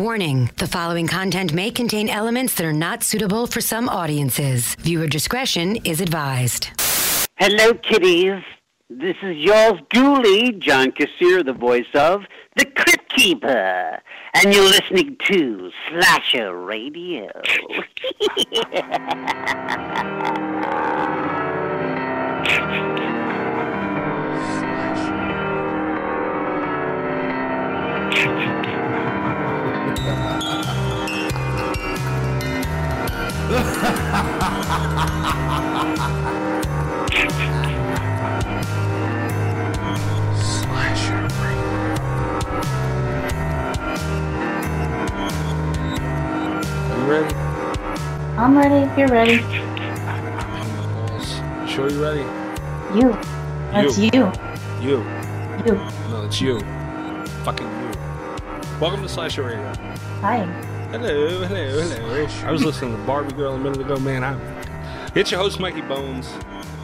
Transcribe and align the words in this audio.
Warning 0.00 0.50
the 0.56 0.66
following 0.66 1.06
content 1.06 1.52
may 1.52 1.70
contain 1.70 2.08
elements 2.08 2.54
that 2.54 2.64
are 2.64 2.72
not 2.72 3.02
suitable 3.02 3.46
for 3.46 3.60
some 3.60 3.86
audiences. 3.86 4.74
Viewer 4.76 5.06
discretion 5.06 5.76
is 5.84 6.00
advised. 6.00 6.70
Hello, 7.36 7.74
kiddies. 7.74 8.42
This 8.88 9.16
is 9.22 9.36
yours 9.36 9.74
duly, 9.90 10.52
John 10.52 10.92
Kassir, 10.92 11.44
the 11.44 11.52
voice 11.52 11.84
of 11.92 12.22
The 12.56 12.64
Crypt 12.64 13.10
Keeper. 13.14 14.00
And 14.32 14.54
you're 14.54 14.64
listening 14.64 15.18
to 15.26 15.70
Slasher 15.90 16.56
Radio. 16.56 17.30
Ready? 30.00 30.54
I'm 48.38 48.56
ready. 48.56 48.90
You're 48.98 49.08
ready. 49.08 49.40
Sure 51.68 51.90
you 51.90 52.02
ready? 52.02 52.20
You. 52.98 53.12
That's 53.72 53.98
You. 53.98 54.10
you. 54.14 54.32
You. 54.80 55.04
You. 55.66 55.74
No, 56.08 56.22
it's 56.24 56.40
you. 56.40 56.58
Fucking 57.44 57.66
you. 57.66 57.90
Welcome 58.80 59.02
to 59.02 59.08
Slasher 59.10 59.42
Radio. 59.42 59.89
Hi. 60.20 60.44
Hello, 60.90 61.44
hello, 61.46 61.80
hello. 61.80 62.26
I 62.46 62.50
was 62.50 62.64
listening 62.64 62.96
to 62.96 63.02
Barbie 63.04 63.32
Girl 63.34 63.54
a 63.54 63.58
minute 63.58 63.80
ago, 63.80 63.96
man. 63.98 64.22
I'm 64.24 64.40
it's 65.14 65.30
your 65.30 65.40
host 65.40 65.58
Mikey 65.60 65.80
Bones. 65.82 66.28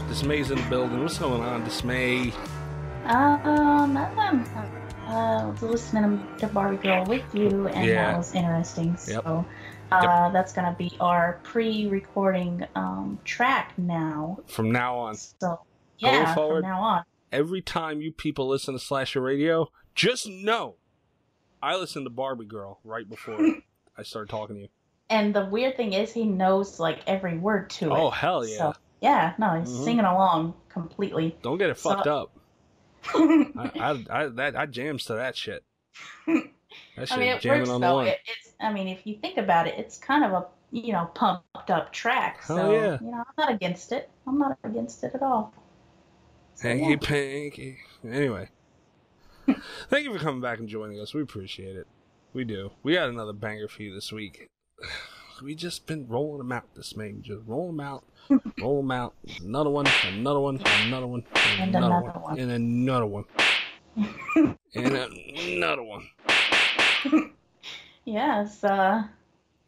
Dismay's 0.09 0.51
in 0.51 0.59
the 0.59 0.69
building. 0.71 1.03
What's 1.03 1.19
going 1.19 1.43
on, 1.43 1.65
Dismay? 1.65 2.33
Um, 3.05 3.93
nothing. 3.95 4.41
Uh, 5.07 5.53
listening 5.61 6.27
to 6.39 6.47
Barbie 6.49 6.77
Girl 6.79 7.05
with 7.05 7.23
you, 7.35 7.69
and 7.69 7.85
Yeah. 7.87 8.13
that 8.13 8.19
was 8.19 8.35
interesting. 8.35 8.97
Yep. 9.07 9.25
So, 9.25 9.45
uh, 9.93 10.31
that's 10.31 10.53
gonna 10.53 10.75
be 10.79 10.97
our 11.01 11.39
pre-recording 11.43 12.67
um 12.75 13.19
track 13.25 13.75
now. 13.77 14.39
From 14.47 14.71
now 14.73 14.97
on, 14.97 15.15
So, 15.15 15.61
yeah, 15.99 16.35
forward. 16.35 16.63
from 16.63 16.71
now 16.71 16.81
on. 16.81 17.05
every 17.33 17.61
time 17.61 18.01
you 18.01 18.13
people 18.13 18.49
listen 18.49 18.75
to 18.75 18.81
Slasher 18.81 19.21
Radio, 19.21 19.69
just 19.95 20.27
know 20.29 20.77
I 21.63 21.77
listened 21.77 22.07
to 22.07 22.11
Barbie 22.11 22.45
Girl 22.45 22.79
right 22.85 23.09
before 23.09 23.39
I 23.99 24.03
started 24.03 24.29
talking 24.31 24.57
to 24.57 24.63
you. 24.63 24.69
And 25.09 25.35
the 25.35 25.45
weird 25.47 25.77
thing 25.77 25.93
is, 25.93 26.13
he 26.13 26.25
knows 26.25 26.81
like 26.81 27.01
every 27.07 27.39
word 27.39 27.71
to 27.71 27.87
it. 27.87 27.93
Oh 27.93 28.11
hell 28.11 28.47
yeah! 28.47 28.59
So, 28.59 28.75
yeah. 29.01 29.35
No, 29.39 29.59
he's 29.61 29.69
Mhm. 29.69 29.85
singing 29.85 30.05
along 30.05 30.55
completely. 30.69 31.37
Don't 31.43 31.59
get 31.59 31.71
it 31.71 31.79
So- 31.79 31.91
fucked 31.95 32.07
up. 32.07 32.33
I, 33.15 33.71
I, 33.79 34.05
I, 34.11 34.27
that, 34.27 34.57
I 34.57 34.67
jams 34.67 35.05
to 35.05 35.15
that 35.15 35.37
shit. 35.37 35.65
That 36.97 37.09
shit 37.09 37.17
I 37.17 37.21
mean, 37.21 37.29
it 37.31 37.45
works 37.45 37.69
though. 37.69 38.01
It, 38.01 38.19
it's. 38.27 38.53
I 38.61 38.73
mean, 38.73 38.89
if 38.89 39.07
you 39.07 39.17
think 39.17 39.39
about 39.39 39.67
it, 39.67 39.75
it's 39.79 39.97
kind 39.97 40.25
of 40.25 40.33
a 40.33 40.47
you 40.73 40.93
know 40.93 41.07
pumped 41.15 41.71
up 41.71 41.93
track. 41.93 42.43
So 42.43 42.73
yeah. 42.73 42.99
you 43.01 43.11
know, 43.11 43.19
I'm 43.19 43.35
not 43.39 43.51
against 43.53 43.93
it. 43.93 44.11
I'm 44.27 44.39
not 44.39 44.59
against 44.65 45.03
it 45.05 45.13
at 45.15 45.23
all. 45.23 45.55
So, 46.55 46.69
Hanky 46.69 46.91
yeah. 46.91 46.97
panky. 46.97 47.79
Anyway, 48.05 48.49
thank 49.89 50.05
you 50.05 50.13
for 50.13 50.19
coming 50.23 50.41
back 50.41 50.59
and 50.59 50.69
joining 50.69 51.01
us. 51.01 51.15
We 51.15 51.23
appreciate 51.23 51.77
it. 51.77 51.87
We 52.33 52.45
do. 52.45 52.73
We 52.83 52.95
got 52.95 53.09
another 53.09 53.33
banger 53.33 53.69
for 53.69 53.83
you 53.83 53.95
this 53.95 54.13
week. 54.13 54.49
We 55.43 55.55
just 55.55 55.87
been 55.87 56.09
rolling 56.09 56.39
them 56.39 56.51
out 56.51 56.75
this. 56.75 56.95
We 56.97 57.13
just 57.21 57.43
roll 57.47 57.67
them 57.67 57.79
out, 57.79 58.05
roll 58.59 58.79
them 58.81 58.91
out. 58.91 59.13
Another 59.43 59.69
one, 59.69 59.85
another 60.09 60.41
one, 60.41 60.63
another 60.87 61.07
one, 61.07 61.25
And 61.59 61.75
another 61.75 61.95
another 61.95 62.19
one, 62.19 62.23
one. 62.23 62.39
and 62.39 62.51
another 62.53 63.05
one, 63.05 63.25
and 64.75 64.97
another 65.37 65.83
one. 65.83 66.09
Yes, 68.07 68.55
it's 68.55 68.65
uh, 68.65 69.05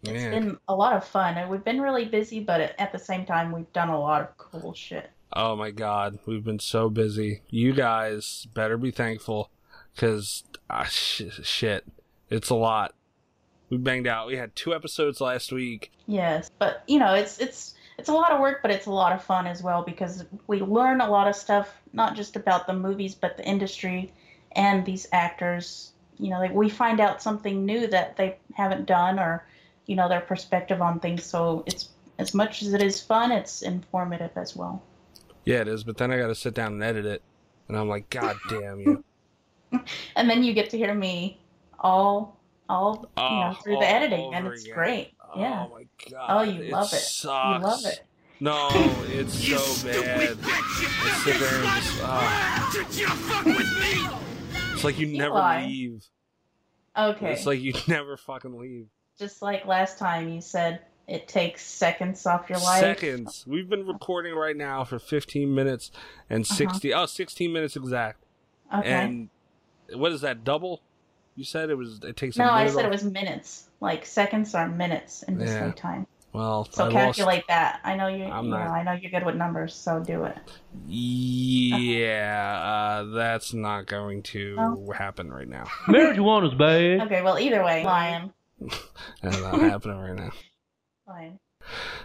it's 0.05 0.13
Man. 0.13 0.31
been 0.31 0.59
a 0.69 0.75
lot 0.75 0.97
of 0.97 1.05
fun, 1.07 1.37
and 1.37 1.51
we've 1.51 1.65
been 1.65 1.83
really 1.83 2.07
busy, 2.07 2.41
but 2.41 2.75
at 2.79 2.91
the 2.91 2.99
same 2.99 3.27
time, 3.27 3.53
we've 3.53 3.71
done 3.75 3.91
a 3.91 4.01
lot 4.01 4.23
of 4.23 4.35
cool 4.39 4.73
shit. 4.73 5.11
Oh 5.35 5.55
my 5.55 5.71
god, 5.71 6.19
we've 6.25 6.45
been 6.45 6.61
so 6.61 6.89
busy. 6.89 7.43
You 7.51 7.75
guys 7.75 8.47
better 8.55 8.79
be 8.79 8.91
thankful 8.91 9.51
because 9.99 10.45
ah, 10.71 10.85
sh- 10.85 11.41
shit, 11.43 11.85
it's 12.31 12.51
a 12.51 12.55
lot. 12.55 12.95
We 13.69 13.79
banged 13.79 14.07
out. 14.07 14.29
We 14.29 14.37
had 14.37 14.55
two 14.55 14.73
episodes 14.73 15.21
last 15.21 15.51
week. 15.51 15.91
Yes, 16.07 16.51
but 16.59 16.85
you 16.87 17.01
know, 17.01 17.15
it's 17.15 17.39
it's 17.41 17.75
it's 17.99 18.09
a 18.09 18.13
lot 18.13 18.31
of 18.31 18.41
work, 18.41 18.63
but 18.63 18.71
it's 18.71 18.87
a 18.87 18.93
lot 18.93 19.13
of 19.13 19.23
fun 19.23 19.49
as 19.49 19.61
well 19.61 19.83
because 19.83 20.25
we 20.47 20.61
learn 20.61 21.01
a 21.01 21.11
lot 21.11 21.27
of 21.27 21.35
stuff, 21.35 21.75
not 21.93 22.15
just 22.15 22.37
about 22.37 22.69
the 22.69 22.73
movies, 22.73 23.17
but 23.17 23.37
the 23.37 23.45
industry 23.45 24.13
and 24.53 24.87
these 24.87 25.09
actors. 25.11 25.93
You 26.19 26.31
know, 26.31 26.39
like 26.39 26.53
we 26.53 26.69
find 26.69 27.01
out 27.01 27.21
something 27.21 27.67
new 27.67 27.89
that 27.89 28.17
they 28.17 28.39
haven't 28.55 28.87
done, 28.87 29.19
or 29.19 29.47
you 29.87 29.97
know, 29.97 30.09
their 30.09 30.21
perspective 30.21 30.81
on 30.81 31.01
things. 31.01 31.25
So 31.25 31.65
it's 31.67 31.89
as 32.19 32.35
much 32.35 32.63
as 32.63 32.73
it 32.73 32.83
is 32.83 33.01
fun, 33.01 33.33
it's 33.33 33.63
informative 33.63 34.31
as 34.37 34.55
well. 34.55 34.83
Yeah, 35.45 35.61
it 35.61 35.69
is. 35.69 35.83
But 35.83 35.97
then 35.97 36.13
I 36.13 36.19
got 36.19 36.29
to 36.29 36.35
sit 36.37 36.55
down 36.55 36.75
and 36.75 36.83
edit 36.85 37.05
it, 37.05 37.23
and 37.67 37.77
I'm 37.77 37.89
like, 37.89 38.11
God 38.11 38.37
damn 38.49 38.79
you! 38.79 39.05
And 40.17 40.29
then 40.31 40.43
you 40.43 40.53
get 40.55 40.71
to 40.71 40.79
hear 40.79 40.95
me 40.95 41.39
all 41.79 42.37
all 42.69 43.09
you 43.17 43.23
know 43.23 43.55
Oh, 43.57 43.61
through 43.63 43.75
all 43.77 43.81
the 43.81 43.89
editing, 43.89 44.35
and 44.35 44.47
it's 44.49 44.65
again. 44.65 44.75
great. 44.75 45.13
Yeah. 45.37 45.67
Oh 45.69 45.75
my 45.75 45.87
god. 46.11 46.27
Oh, 46.29 46.43
you 46.43 46.71
love 46.73 46.93
it. 46.93 46.97
Sucks. 46.97 47.61
You 47.61 47.65
love 47.67 47.81
it. 47.85 48.03
No, 48.41 48.69
it's 49.09 49.35
so 49.35 49.59
bad. 49.89 50.37
I 50.43 51.21
sit 51.25 51.39
there 51.41 51.55
and 51.55 51.83
just. 51.83 52.01
ah. 52.03 52.71
It's 54.75 54.85
like 54.85 54.99
you 54.99 55.07
never 55.09 55.35
Eli. 55.37 55.67
leave. 55.67 56.05
Okay. 56.97 57.33
It's 57.33 57.47
like 57.47 57.61
you 57.61 57.75
never 57.89 58.17
fucking 58.17 58.59
leave. 58.59 58.87
Just 59.19 59.43
like 59.43 59.67
last 59.67 59.99
time, 59.99 60.29
you 60.29 60.41
said 60.41 60.81
it 61.09 61.27
takes 61.27 61.65
seconds 61.65 62.25
off 62.27 62.49
your 62.49 62.59
life. 62.61 62.81
Seconds. 62.81 63.45
We've 63.47 63.69
been 63.69 63.87
recording 63.87 64.35
right 64.35 64.57
now 64.57 64.85
for 64.85 64.99
15 64.99 65.53
minutes 65.55 65.91
and 66.31 66.45
Uh-huh. 66.45 66.55
60. 66.55 66.95
Oh, 66.95 67.07
16 67.07 67.53
minutes 67.53 67.77
exact. 67.77 68.23
Okay. 68.73 68.89
And 68.89 69.31
what 69.95 70.13
is 70.13 70.21
that? 70.23 70.45
Double? 70.45 70.83
You 71.35 71.45
said 71.45 71.71
it 71.71 71.75
was. 71.77 72.01
It 72.03 72.17
takes. 72.17 72.37
no, 72.37 72.45
a 72.45 72.49
I 72.49 72.59
minute 72.65 72.75
said 72.75 72.85
it 72.85 72.91
was 72.91 73.05
minutes. 73.05 73.69
Like 73.81 74.05
seconds 74.07 74.55
are 74.55 74.69
minutes 74.69 75.23
in 75.23 75.39
Dismay 75.39 75.67
Yeah. 75.67 75.73
time. 75.73 76.07
Well, 76.33 76.69
So 76.71 76.87
I 76.89 76.93
calculate 76.93 77.45
that. 77.49 77.81
I 77.85 77.97
know 77.97 78.09
you. 78.09 78.25
I'm 78.25 78.45
you 78.47 78.51
know, 78.51 78.59
not- 78.59 78.69
I 78.69 78.83
know 78.83 78.93
you're 78.93 79.11
good 79.11 79.25
with 79.25 79.35
numbers, 79.37 79.75
so 79.75 79.99
do 80.01 80.25
it. 80.25 80.37
Yeah, 80.87 82.59
uh, 83.01 83.05
that's 83.15 83.55
not 83.55 83.87
going 83.87 84.23
to 84.25 84.57
Oh. 84.59 84.93
happen 84.93 85.31
right 85.31 85.49
now. 85.49 85.65
Marijuana's 85.87 86.55
bad. 86.55 87.07
Okay. 87.07 87.23
Well, 87.23 87.39
either 87.39 87.65
way, 87.65 87.85
lion. 87.85 88.33
That's 89.23 89.41
not 89.41 89.61
happening 89.61 89.99
right 89.99 90.17
now. 90.17 90.31
Fine. 91.07 91.39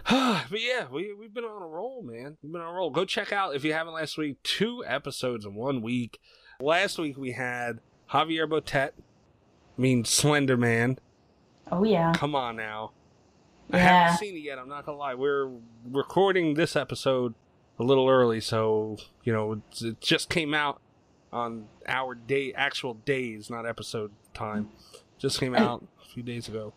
but 0.50 0.60
yeah, 0.60 0.86
we 0.90 1.12
we've 1.12 1.34
been 1.34 1.44
on 1.44 1.62
a 1.62 1.66
roll, 1.66 2.02
man. 2.02 2.36
We've 2.42 2.52
been 2.52 2.60
on 2.60 2.72
a 2.74 2.76
roll. 2.76 2.90
Go 2.90 3.04
check 3.04 3.32
out 3.32 3.56
if 3.56 3.64
you 3.64 3.72
haven't 3.72 3.94
last 3.94 4.16
week 4.16 4.40
two 4.44 4.84
episodes 4.86 5.44
in 5.44 5.54
one 5.54 5.82
week. 5.82 6.18
Last 6.60 6.98
week 6.98 7.16
we 7.16 7.32
had 7.32 7.80
Javier 8.10 8.48
Botet, 8.48 8.90
I 8.96 9.80
mean 9.80 10.04
Slender 10.04 10.56
Man. 10.56 10.98
Oh 11.70 11.84
yeah. 11.84 12.12
Come 12.14 12.34
on 12.34 12.56
now. 12.56 12.92
I 13.72 13.78
Yeah. 13.78 13.82
haven't 13.88 14.18
seen 14.18 14.36
it 14.36 14.40
yet. 14.40 14.58
I'm 14.58 14.68
not 14.68 14.86
gonna 14.86 14.98
lie. 14.98 15.14
We're 15.14 15.50
recording 15.90 16.54
this 16.54 16.76
episode 16.76 17.34
a 17.78 17.82
little 17.82 18.08
early, 18.08 18.40
so 18.40 18.96
you 19.24 19.32
know 19.32 19.60
it 19.80 20.00
just 20.00 20.28
came 20.28 20.54
out 20.54 20.80
on 21.32 21.66
our 21.88 22.14
day, 22.14 22.52
actual 22.54 22.94
days, 22.94 23.50
not 23.50 23.66
episode 23.66 24.12
time. 24.32 24.70
Just 25.18 25.40
came 25.40 25.54
out 25.54 25.84
a 26.02 26.08
few 26.08 26.22
days 26.22 26.46
ago. 26.48 26.72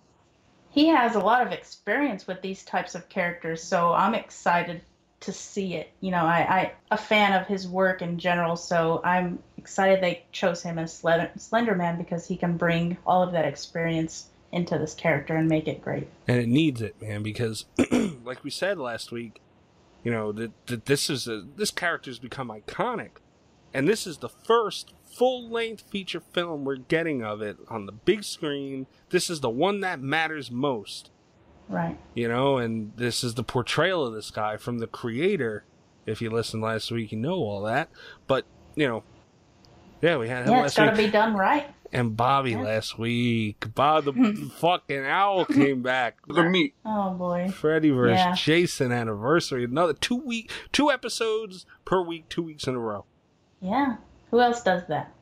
He 0.69 0.87
has 0.87 1.15
a 1.15 1.19
lot 1.19 1.45
of 1.45 1.51
experience 1.53 2.25
with 2.27 2.41
these 2.41 2.63
types 2.63 2.95
of 2.95 3.07
characters, 3.09 3.61
so 3.61 3.93
I'm 3.93 4.15
excited 4.15 4.81
to 5.19 5.31
see 5.33 5.73
it. 5.75 5.91
You 6.01 6.11
know, 6.11 6.23
I, 6.23 6.37
I 6.39 6.71
a 6.91 6.97
fan 6.97 7.39
of 7.39 7.47
his 7.47 7.67
work 7.67 8.01
in 8.01 8.17
general, 8.19 8.55
so 8.55 9.01
I'm 9.03 9.39
excited 9.67 10.01
they 10.01 10.23
chose 10.31 10.63
him 10.63 10.79
as 10.79 10.93
Slender, 10.93 11.75
Man 11.75 11.97
because 11.97 12.25
he 12.25 12.37
can 12.37 12.55
bring 12.55 12.97
all 13.05 13.21
of 13.21 13.33
that 13.33 13.43
experience 13.43 14.27
into 14.53 14.77
this 14.77 14.93
character 14.93 15.35
and 15.35 15.49
make 15.49 15.67
it 15.67 15.81
great. 15.81 16.07
and 16.25 16.37
it 16.39 16.47
needs 16.47 16.81
it, 16.81 16.95
man, 17.01 17.21
because 17.21 17.65
like 18.23 18.45
we 18.45 18.49
said 18.49 18.77
last 18.77 19.11
week, 19.11 19.41
you 20.05 20.11
know 20.11 20.31
that, 20.31 20.51
that 20.67 20.85
this 20.85 21.09
is 21.09 21.27
a, 21.27 21.43
this 21.57 21.69
character's 21.69 22.17
become 22.17 22.47
iconic, 22.49 23.09
and 23.73 23.89
this 23.89 24.07
is 24.07 24.19
the 24.19 24.29
first 24.29 24.93
full 25.05 25.49
length 25.49 25.83
feature 25.91 26.21
film 26.31 26.63
we're 26.63 26.77
getting 26.77 27.21
of 27.21 27.41
it 27.41 27.57
on 27.67 27.87
the 27.87 27.91
big 27.91 28.23
screen. 28.23 28.87
This 29.09 29.29
is 29.29 29.41
the 29.41 29.49
one 29.49 29.81
that 29.81 29.99
matters 29.99 30.49
most, 30.49 31.11
Right. 31.67 31.97
you 32.13 32.29
know, 32.29 32.57
and 32.57 32.93
this 32.95 33.21
is 33.21 33.33
the 33.33 33.43
portrayal 33.43 34.05
of 34.07 34.13
this 34.13 34.31
guy 34.31 34.55
from 34.55 34.79
the 34.79 34.87
creator. 34.87 35.65
If 36.05 36.21
you 36.21 36.29
listened 36.29 36.63
last 36.63 36.89
week, 36.89 37.11
you 37.11 37.17
know 37.17 37.33
all 37.35 37.63
that, 37.63 37.89
but 38.27 38.45
you 38.77 38.87
know, 38.87 39.03
yeah, 40.01 40.17
we 40.17 40.27
had 40.27 40.45
him 40.45 40.51
Yeah, 40.51 40.61
last 40.61 40.65
it's 40.67 40.75
got 40.77 40.85
to 40.85 40.91
week. 40.91 41.07
be 41.07 41.11
done 41.11 41.35
right. 41.35 41.67
and 41.91 42.15
Bobby 42.17 42.51
Yes. 42.51 42.63
last 42.65 42.99
week. 42.99 43.73
Bob 43.75 44.05
the 44.05 44.11
hmm. 44.11 44.47
fucking 44.47 45.05
owl 45.05 45.45
came 45.59 45.81
back. 45.81 46.17
The 46.27 46.43
meat. 46.43 46.75
Oh 46.85 47.11
boy. 47.11 47.49
Freddy 47.49 47.89
versus 47.89 48.17
Yeah. 48.17 48.33
Jason 48.35 48.91
anniversary. 48.91 49.63
Another 49.63 49.93
two 49.93 50.17
week, 50.17 50.51
two 50.71 50.91
episodes 50.91 51.65
per 51.85 52.01
week, 52.01 52.29
two 52.29 52.43
weeks 52.43 52.67
in 52.67 52.75
a 52.75 52.79
row. 52.79 53.05
Yeah. 53.61 53.97
Who 54.31 54.39
else 54.41 54.61
does 54.61 54.83
that? 54.87 55.13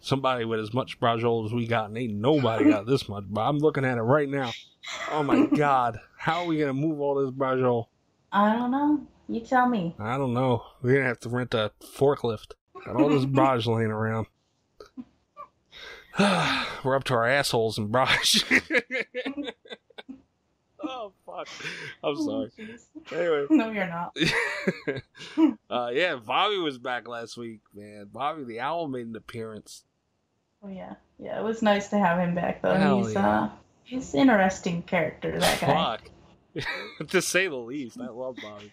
Somebody 0.00 0.44
with 0.44 0.60
as 0.60 0.72
much 0.72 1.00
brajol 1.00 1.44
as 1.44 1.52
we 1.52 1.66
got, 1.66 1.86
and 1.86 1.98
ain't 1.98 2.14
nobody 2.14 2.70
got 2.70 2.86
this 2.86 3.08
much. 3.08 3.24
But 3.28 3.40
I'm 3.42 3.58
looking 3.58 3.84
at 3.84 3.98
it 3.98 4.02
right 4.02 4.28
now. 4.28 4.52
Oh 5.10 5.22
my 5.22 5.44
god, 5.44 5.98
how 6.16 6.42
are 6.42 6.46
we 6.46 6.56
gonna 6.56 6.72
move 6.72 6.98
all 7.00 7.16
this 7.16 7.30
brajol? 7.30 7.88
I 8.32 8.54
don't 8.54 8.70
know. 8.70 9.06
You 9.28 9.40
tell 9.40 9.68
me. 9.68 9.94
I 9.98 10.16
don't 10.16 10.32
know. 10.32 10.64
We're 10.80 10.94
gonna 10.94 11.04
have 11.08 11.20
to 11.20 11.28
rent 11.28 11.52
a 11.52 11.72
forklift. 11.82 12.52
Got 12.84 12.96
all 12.96 13.08
this 13.08 13.24
braj 13.24 13.66
laying 13.66 13.90
around. 13.90 14.26
We're 16.84 16.96
up 16.96 17.04
to 17.04 17.14
our 17.14 17.28
assholes 17.28 17.78
in 17.78 17.90
braj. 17.90 18.42
oh 20.82 21.12
fuck! 21.24 21.48
I'm 22.02 22.16
sorry. 22.16 22.50
Oh. 23.12 23.16
Anyway. 23.16 23.46
No, 23.50 23.70
you're 23.70 23.86
not. 23.86 24.16
uh, 25.70 25.90
yeah, 25.92 26.16
Bobby 26.16 26.58
was 26.58 26.78
back 26.78 27.06
last 27.06 27.36
week, 27.36 27.60
man. 27.74 28.08
Bobby 28.12 28.44
the 28.44 28.60
Owl 28.60 28.88
made 28.88 29.06
an 29.06 29.16
appearance. 29.16 29.84
Oh 30.62 30.68
yeah. 30.68 30.94
Yeah, 31.18 31.38
it 31.38 31.44
was 31.44 31.62
nice 31.62 31.88
to 31.90 31.98
have 31.98 32.18
him 32.18 32.34
back 32.34 32.62
though. 32.62 32.74
Hell 32.74 33.04
he's 33.04 33.14
yeah. 33.14 33.40
uh 33.40 33.50
he's 33.84 34.14
an 34.14 34.20
interesting 34.20 34.82
character, 34.82 35.38
that 35.38 35.60
guy. 35.60 35.98
Fuck. 36.56 37.08
to 37.08 37.22
say 37.22 37.48
the 37.48 37.56
least, 37.56 38.00
I 38.00 38.08
love 38.08 38.36
Bobby. 38.42 38.70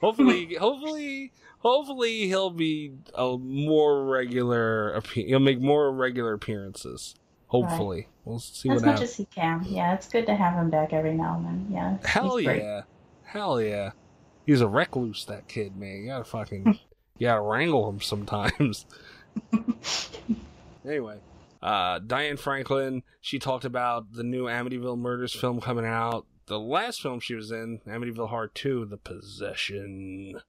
Hopefully, 0.00 0.54
hopefully, 0.60 1.32
hopefully 1.58 2.28
he'll 2.28 2.50
be 2.50 2.92
a 3.14 3.36
more 3.38 4.04
regular. 4.04 5.00
He'll 5.12 5.40
make 5.40 5.60
more 5.60 5.92
regular 5.92 6.34
appearances. 6.34 7.14
Hopefully, 7.48 8.08
we'll 8.24 8.40
see 8.40 8.68
As 8.68 8.76
what 8.76 8.84
much 8.86 8.92
happens. 8.92 9.10
as 9.10 9.16
he 9.16 9.24
can. 9.24 9.64
Yeah, 9.66 9.94
it's 9.94 10.08
good 10.08 10.26
to 10.26 10.34
have 10.34 10.54
him 10.54 10.68
back 10.70 10.92
every 10.92 11.14
now 11.14 11.36
and 11.36 11.46
then. 11.46 11.66
Yeah. 11.70 11.96
Hell 12.04 12.38
yeah, 12.38 12.82
hell 13.24 13.60
yeah. 13.60 13.92
He's 14.44 14.60
a 14.60 14.68
recluse, 14.68 15.24
that 15.26 15.48
kid, 15.48 15.76
man. 15.76 16.02
You 16.02 16.06
gotta 16.08 16.24
fucking, 16.24 16.78
you 17.18 17.26
gotta 17.26 17.40
wrangle 17.40 17.88
him 17.88 18.00
sometimes. 18.00 18.86
anyway, 20.86 21.18
uh, 21.62 21.98
Diane 22.00 22.36
Franklin, 22.36 23.02
she 23.20 23.38
talked 23.38 23.64
about 23.64 24.12
the 24.12 24.22
new 24.22 24.44
Amityville 24.44 24.98
Murders 24.98 25.34
film 25.34 25.60
coming 25.60 25.86
out. 25.86 26.26
The 26.48 26.58
last 26.58 27.00
film 27.02 27.20
she 27.20 27.34
was 27.34 27.50
in, 27.50 27.80
Amityville 27.86 28.30
Horror 28.30 28.48
2, 28.48 28.86
The 28.86 28.96
Possession. 28.96 30.40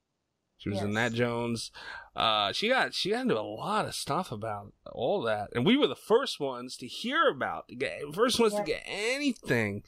She 0.57 0.69
was 0.69 0.81
in 0.81 0.93
that 0.95 1.13
Jones. 1.13 1.71
Uh, 2.15 2.51
she 2.51 2.67
got 2.67 2.93
she 2.93 3.11
got 3.11 3.21
into 3.21 3.39
a 3.39 3.41
lot 3.41 3.85
of 3.85 3.95
stuff 3.95 4.29
about 4.29 4.73
all 4.91 5.21
that, 5.21 5.49
and 5.55 5.65
we 5.65 5.77
were 5.77 5.87
the 5.87 5.95
first 5.95 6.37
ones 6.39 6.75
to 6.77 6.87
hear 6.87 7.29
about, 7.29 7.69
to 7.69 7.75
get, 7.75 8.01
first 8.13 8.41
ones 8.41 8.53
to 8.55 8.63
get 8.63 8.83
anything, 8.85 9.83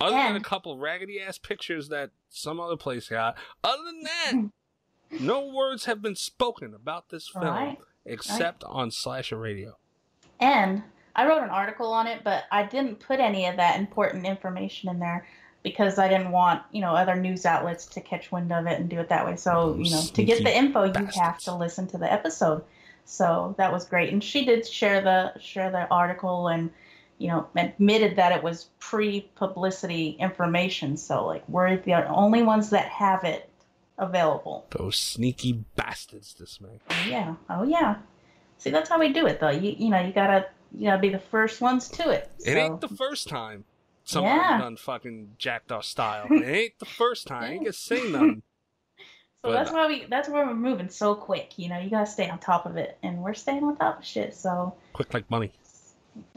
other 0.00 0.16
than 0.16 0.34
a 0.34 0.40
couple 0.40 0.76
raggedy 0.78 1.20
ass 1.20 1.38
pictures 1.38 1.90
that 1.90 2.10
some 2.28 2.58
other 2.58 2.76
place 2.76 3.08
got. 3.08 3.36
Other 3.62 3.82
than 3.84 4.02
that, 4.02 5.20
no 5.20 5.46
words 5.46 5.84
have 5.84 6.02
been 6.02 6.16
spoken 6.16 6.74
about 6.74 7.10
this 7.10 7.28
film 7.28 7.44
Right. 7.44 7.78
except 8.04 8.64
on 8.64 8.90
Slasher 8.90 9.38
Radio. 9.38 9.78
And 10.40 10.82
I 11.18 11.26
wrote 11.26 11.42
an 11.42 11.50
article 11.50 11.92
on 11.92 12.06
it, 12.06 12.20
but 12.22 12.44
I 12.52 12.62
didn't 12.62 13.00
put 13.00 13.18
any 13.18 13.46
of 13.46 13.56
that 13.56 13.76
important 13.76 14.24
information 14.24 14.88
in 14.88 15.00
there 15.00 15.26
because 15.64 15.98
I 15.98 16.06
didn't 16.06 16.30
want, 16.30 16.62
you 16.70 16.80
know, 16.80 16.94
other 16.94 17.16
news 17.16 17.44
outlets 17.44 17.86
to 17.86 18.00
catch 18.00 18.30
wind 18.30 18.52
of 18.52 18.68
it 18.68 18.78
and 18.78 18.88
do 18.88 19.00
it 19.00 19.08
that 19.08 19.26
way. 19.26 19.34
So, 19.34 19.76
you 19.76 19.90
know, 19.90 20.00
to 20.14 20.22
get 20.22 20.44
the 20.44 20.56
info, 20.56 20.84
you 20.84 21.08
have 21.20 21.38
to 21.38 21.56
listen 21.56 21.88
to 21.88 21.98
the 21.98 22.10
episode. 22.10 22.62
So 23.04 23.56
that 23.58 23.72
was 23.72 23.84
great. 23.84 24.12
And 24.12 24.22
she 24.22 24.44
did 24.44 24.64
share 24.64 25.00
the 25.00 25.32
share 25.40 25.72
the 25.72 25.88
article 25.88 26.46
and, 26.46 26.70
you 27.18 27.26
know, 27.26 27.48
admitted 27.56 28.14
that 28.14 28.30
it 28.30 28.44
was 28.44 28.68
pre-publicity 28.78 30.10
information. 30.20 30.96
So 30.96 31.26
like 31.26 31.42
we're 31.48 31.78
the 31.78 32.06
only 32.06 32.44
ones 32.44 32.70
that 32.70 32.86
have 32.90 33.24
it 33.24 33.50
available. 33.98 34.66
Those 34.70 34.96
sneaky 34.96 35.64
bastards, 35.74 36.34
this 36.34 36.60
man. 36.60 36.78
Oh 36.88 37.08
yeah. 37.08 37.34
Oh 37.50 37.64
yeah. 37.64 37.96
See, 38.58 38.70
that's 38.70 38.88
how 38.88 39.00
we 39.00 39.12
do 39.12 39.26
it, 39.26 39.40
though. 39.40 39.50
You 39.50 39.74
you 39.76 39.90
know 39.90 40.00
you 40.00 40.12
gotta 40.12 40.46
you 40.74 40.84
gotta 40.88 41.00
be 41.00 41.08
the 41.08 41.18
first 41.18 41.60
ones 41.60 41.88
to 41.90 42.10
it. 42.10 42.30
It 42.40 42.52
So- 42.52 42.58
ain't 42.58 42.80
the 42.80 42.88
first 42.88 43.28
time 43.28 43.64
somebody 44.04 44.36
Yeah. 44.36 44.58
done 44.58 44.76
fucking 44.76 45.34
jacked 45.38 45.70
our 45.72 45.82
style. 45.82 46.26
It 46.30 46.44
ain't 46.44 46.78
the 46.78 46.86
first 46.86 47.26
time. 47.26 47.42
I 47.44 47.48
ain't 47.52 47.60
gonna 47.62 47.72
say 47.72 48.02
nothing. 48.10 48.42
So 48.98 49.04
But- 49.42 49.52
that's 49.52 49.70
why 49.72 49.86
we 49.86 50.04
that's 50.06 50.28
why 50.28 50.44
we're 50.44 50.54
moving 50.54 50.88
so 50.88 51.14
quick. 51.14 51.58
You 51.58 51.68
know, 51.68 51.78
you 51.78 51.90
gotta 51.90 52.06
stay 52.06 52.28
on 52.28 52.38
top 52.38 52.66
of 52.66 52.76
it, 52.76 52.98
and 53.02 53.22
we're 53.22 53.34
staying 53.34 53.62
on 53.64 53.76
top 53.76 53.98
of 54.00 54.04
shit. 54.04 54.34
So 54.34 54.74
Quick 54.92 55.14
like 55.14 55.30
money. 55.30 55.52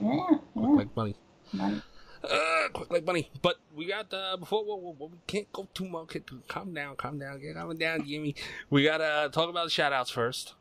yeah, 0.02 0.26
Quick 0.28 0.40
yeah. 0.56 0.62
like 0.70 0.96
money. 0.96 1.16
money. 1.54 1.82
Uh, 2.24 2.70
quick 2.72 2.92
like 2.92 3.04
money. 3.04 3.32
But 3.42 3.56
we 3.76 3.86
got 3.88 4.14
uh 4.14 4.38
before 4.38 4.64
whoa, 4.64 4.76
whoa, 4.76 4.94
whoa, 4.94 5.08
we 5.08 5.18
can't 5.26 5.52
go 5.52 5.68
too 5.74 5.88
much. 5.88 6.16
Calm 6.48 6.74
down, 6.74 6.96
calm 6.96 7.18
down, 7.18 7.40
get 7.42 7.56
calm 7.56 7.76
down, 7.78 8.06
Jimmy. 8.06 8.36
We 8.70 8.84
gotta 8.84 9.30
talk 9.32 9.50
about 9.50 9.64
the 9.64 9.70
shout 9.72 9.92
outs 9.92 10.12
first. 10.12 10.54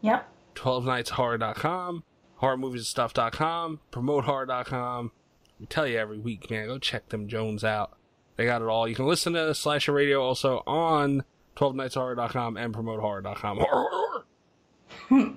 Yep. 0.00 0.28
12nightshorror.com, 0.56 2.02
horrormoviesandstuff.com, 2.44 3.80
promotehorror.com. 3.90 5.12
We 5.60 5.66
tell 5.66 5.86
you 5.86 5.98
every 5.98 6.18
week, 6.18 6.50
man, 6.50 6.66
go 6.66 6.78
check 6.78 7.08
them 7.08 7.28
Jones 7.28 7.64
out. 7.64 7.92
They 8.36 8.44
got 8.46 8.62
it 8.62 8.68
all. 8.68 8.88
You 8.88 8.94
can 8.94 9.06
listen 9.06 9.32
to 9.34 9.54
Slasher 9.54 9.92
Radio 9.92 10.20
also 10.22 10.62
on 10.66 11.24
12nightshorror.com 11.56 12.56
and 12.56 12.74
promotehorror.com. 12.74 13.58
Horror, 13.58 13.88
horror. 15.10 15.34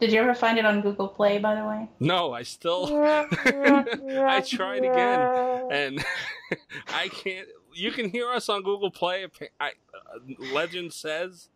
Did 0.00 0.12
you 0.12 0.20
ever 0.20 0.34
find 0.34 0.58
it 0.58 0.64
on 0.64 0.80
Google 0.82 1.08
Play, 1.08 1.38
by 1.38 1.54
the 1.56 1.64
way? 1.66 1.88
No, 1.98 2.32
I 2.32 2.42
still 2.42 2.88
I 2.96 4.42
tried 4.46 4.84
again 4.84 5.68
and 5.72 6.04
I 6.88 7.08
can't 7.08 7.48
you 7.72 7.90
can 7.90 8.08
hear 8.08 8.30
us 8.30 8.48
on 8.48 8.62
Google 8.62 8.90
Play. 8.90 9.26
I, 9.60 9.68
uh, 9.68 10.52
Legend 10.52 10.92
says 10.92 11.48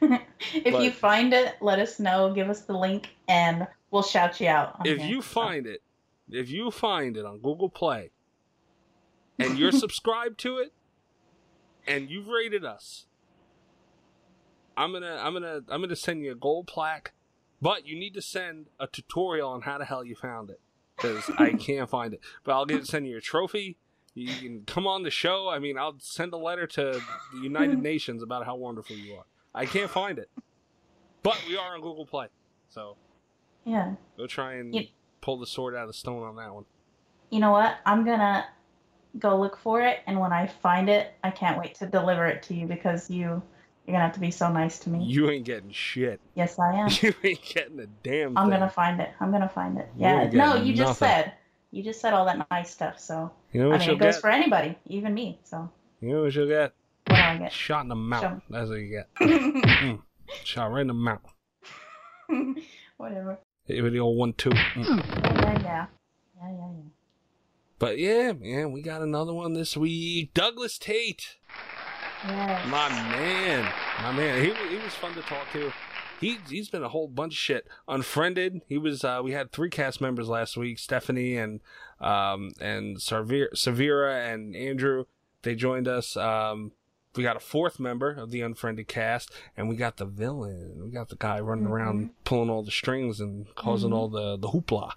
if 0.00 0.72
But- 0.72 0.82
you 0.82 0.90
find 0.90 1.34
it, 1.34 1.56
let 1.60 1.78
us 1.78 2.00
know. 2.00 2.32
Give 2.32 2.48
us 2.48 2.62
the 2.62 2.72
link, 2.72 3.10
and 3.28 3.66
we'll 3.90 4.02
shout 4.02 4.40
you 4.40 4.48
out. 4.48 4.76
if 4.84 5.02
you 5.04 5.22
find 5.22 5.66
it, 5.66 5.82
if 6.30 6.50
you 6.50 6.70
find 6.70 7.16
it 7.16 7.24
on 7.24 7.38
Google 7.38 7.68
Play, 7.68 8.10
and 9.38 9.58
you're 9.58 9.72
subscribed 9.86 10.38
to 10.40 10.58
it, 10.58 10.72
and 11.86 12.10
you've 12.10 12.28
rated 12.28 12.64
us, 12.64 13.06
I'm 14.76 14.92
gonna, 14.92 15.16
I'm 15.20 15.32
gonna, 15.32 15.60
I'm 15.68 15.80
gonna 15.80 15.96
send 15.96 16.22
you 16.22 16.32
a 16.32 16.36
gold 16.36 16.66
plaque, 16.66 17.12
but 17.60 17.86
you 17.86 17.98
need 17.98 18.14
to 18.14 18.22
send 18.22 18.66
a 18.78 18.86
tutorial 18.86 19.50
on 19.50 19.62
how 19.62 19.78
the 19.78 19.84
hell 19.84 20.04
you 20.04 20.14
found 20.14 20.50
it, 20.50 20.60
because 20.96 21.30
I 21.38 21.52
can't 21.58 21.88
find 21.90 22.14
it. 22.14 22.20
But 22.44 22.52
I'll 22.52 22.66
get 22.66 22.86
send 22.86 23.06
you 23.06 23.16
a 23.16 23.20
trophy. 23.20 23.76
You 24.14 24.34
can 24.34 24.64
come 24.66 24.86
on 24.86 25.02
the 25.04 25.10
show. 25.10 25.48
I 25.48 25.60
mean, 25.60 25.78
I'll 25.78 25.96
send 26.00 26.32
a 26.32 26.36
letter 26.36 26.66
to 26.66 27.00
the 27.32 27.40
United 27.40 27.78
Nations 27.82 28.22
about 28.22 28.44
how 28.44 28.56
wonderful 28.56 28.96
you 28.96 29.14
are. 29.14 29.24
I 29.54 29.66
can't 29.66 29.90
find 29.90 30.18
it, 30.18 30.30
but 31.22 31.42
we 31.48 31.56
are 31.56 31.74
on 31.74 31.80
Google 31.80 32.06
Play, 32.06 32.26
so 32.68 32.96
yeah, 33.64 33.94
go 34.16 34.26
try 34.26 34.54
and 34.54 34.74
You- 34.74 34.86
pull 35.20 35.38
the 35.38 35.46
sword 35.46 35.74
out 35.74 35.82
of 35.82 35.88
the 35.88 35.94
stone 35.94 36.22
on 36.22 36.36
that 36.36 36.54
one. 36.54 36.64
you 37.30 37.40
know 37.40 37.50
what? 37.52 37.76
I'm 37.86 38.04
gonna 38.04 38.46
go 39.18 39.38
look 39.38 39.56
for 39.56 39.82
it, 39.82 40.00
and 40.06 40.18
when 40.20 40.32
I 40.32 40.46
find 40.46 40.88
it, 40.88 41.12
I 41.24 41.30
can't 41.30 41.58
wait 41.58 41.74
to 41.76 41.86
deliver 41.86 42.26
it 42.26 42.42
to 42.44 42.54
you 42.54 42.66
because 42.66 43.10
you 43.10 43.42
you're 43.86 43.94
gonna 43.96 44.04
have 44.04 44.14
to 44.14 44.20
be 44.20 44.30
so 44.30 44.50
nice 44.52 44.78
to 44.80 44.90
me. 44.90 45.02
You 45.04 45.30
ain't 45.30 45.44
getting 45.44 45.72
shit. 45.72 46.20
yes, 46.34 46.58
I 46.58 46.74
am. 46.74 46.88
You 47.02 47.12
ain't 47.24 47.42
getting 47.42 47.80
a 47.80 47.86
damn 47.86 48.36
I'm 48.38 48.44
thing. 48.50 48.58
gonna 48.60 48.70
find 48.70 49.00
it. 49.00 49.10
I'm 49.20 49.32
gonna 49.32 49.48
find 49.48 49.78
it. 49.78 49.88
Yeah. 49.96 50.22
ain't 50.22 50.34
No, 50.34 50.54
you 50.56 50.74
just 50.74 50.98
said. 50.98 51.32
You 51.72 51.82
just 51.84 52.00
said 52.00 52.12
all 52.14 52.24
that 52.26 52.46
nice 52.50 52.70
stuff. 52.70 52.98
So 52.98 53.30
You 53.52 53.62
know 53.62 53.72
I 53.72 53.78
mean, 53.78 53.90
it 53.90 53.98
goes 53.98 54.14
get? 54.16 54.20
for 54.20 54.30
anybody, 54.30 54.76
even 54.86 55.14
me. 55.14 55.38
So 55.44 55.70
You 56.00 56.10
know 56.14 56.22
what 56.22 56.34
you'll 56.34 56.48
get? 56.48 56.72
what 57.06 57.16
do 57.16 57.22
I 57.22 57.36
get? 57.36 57.52
Shot 57.52 57.82
in 57.82 57.88
the 57.88 57.94
mouth. 57.96 58.42
That's 58.50 58.68
what 58.68 58.78
you 58.78 58.88
get. 58.88 59.08
Mm. 59.20 60.02
Shot 60.44 60.70
right 60.72 60.82
in 60.82 60.86
the 60.88 60.94
mouth. 60.94 61.20
Whatever. 62.96 63.38
Hit 63.70 63.82
with 63.82 63.92
the 63.92 64.00
old 64.00 64.16
one 64.18 64.32
two. 64.34 64.50
Mm. 64.50 64.84
Yeah, 64.84 65.42
yeah, 65.42 65.62
yeah. 65.62 65.62
Yeah, 65.62 65.86
yeah, 66.42 66.50
yeah. 66.50 66.72
But 67.78 67.98
yeah, 67.98 68.32
man, 68.32 68.72
we 68.72 68.82
got 68.82 69.02
another 69.02 69.32
one 69.32 69.52
this 69.54 69.76
week. 69.76 70.34
Douglas 70.34 70.78
Tait, 70.78 71.36
Yes. 72.26 72.66
my 72.68 72.88
man, 72.88 73.72
my 74.02 74.12
man. 74.12 74.44
He 74.44 74.52
he 74.68 74.76
was 74.82 74.94
fun 74.94 75.14
to 75.14 75.22
talk 75.22 75.50
to. 75.52 75.72
He 76.20 76.38
he's 76.50 76.68
been 76.68 76.82
a 76.82 76.88
whole 76.90 77.08
bunch 77.08 77.32
of 77.32 77.38
shit. 77.38 77.66
Unfriended. 77.88 78.60
He 78.68 78.76
was. 78.76 79.02
Uh, 79.04 79.20
we 79.24 79.32
had 79.32 79.52
three 79.52 79.70
cast 79.70 80.00
members 80.02 80.28
last 80.28 80.56
week: 80.56 80.78
Stephanie 80.78 81.36
and 81.36 81.60
um 82.00 82.50
and 82.60 82.98
Savira 82.98 84.32
and 84.34 84.54
Andrew. 84.54 85.04
They 85.42 85.54
joined 85.54 85.88
us. 85.88 86.16
Um, 86.18 86.72
we 87.16 87.22
got 87.22 87.36
a 87.36 87.40
fourth 87.40 87.80
member 87.80 88.10
of 88.10 88.30
the 88.30 88.40
unfriended 88.40 88.86
cast, 88.88 89.30
and 89.56 89.68
we 89.68 89.76
got 89.76 89.96
the 89.96 90.04
villain. 90.06 90.80
We 90.84 90.90
got 90.90 91.08
the 91.08 91.16
guy 91.16 91.40
running 91.40 91.66
around 91.66 92.10
pulling 92.24 92.50
all 92.50 92.62
the 92.62 92.70
strings 92.70 93.20
and 93.20 93.52
causing 93.56 93.90
Mhm. 93.90 93.94
all 93.94 94.08
the 94.08 94.36
the 94.36 94.48
hoopla. 94.48 94.92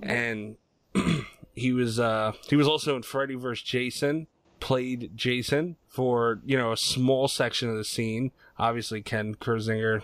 And 0.00 0.56
he 1.54 1.72
was 1.72 1.98
uh 2.00 2.32
he 2.48 2.56
was 2.56 2.66
also 2.68 2.96
in 2.96 3.02
Freddy 3.02 3.34
vs. 3.34 3.62
Jason. 3.62 4.26
Played 4.60 5.16
Jason 5.16 5.74
for 5.88 6.40
you 6.44 6.56
know 6.56 6.70
a 6.70 6.76
small 6.76 7.26
section 7.26 7.68
of 7.68 7.76
the 7.76 7.84
scene. 7.84 8.30
Obviously, 8.58 9.02
Ken 9.02 9.34
Kirzinger 9.34 10.02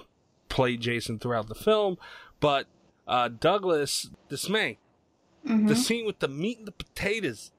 played 0.48 0.80
Jason 0.80 1.18
throughout 1.20 1.46
the 1.46 1.54
film, 1.54 1.96
but 2.40 2.66
uh, 3.06 3.28
Douglas 3.28 4.10
Dismay. 4.28 4.78
hmm 5.46 5.66
The 5.68 5.76
scene 5.76 6.06
with 6.06 6.18
the 6.18 6.26
meat 6.26 6.58
and 6.58 6.66
the 6.66 6.72
potatoes. 6.72 7.52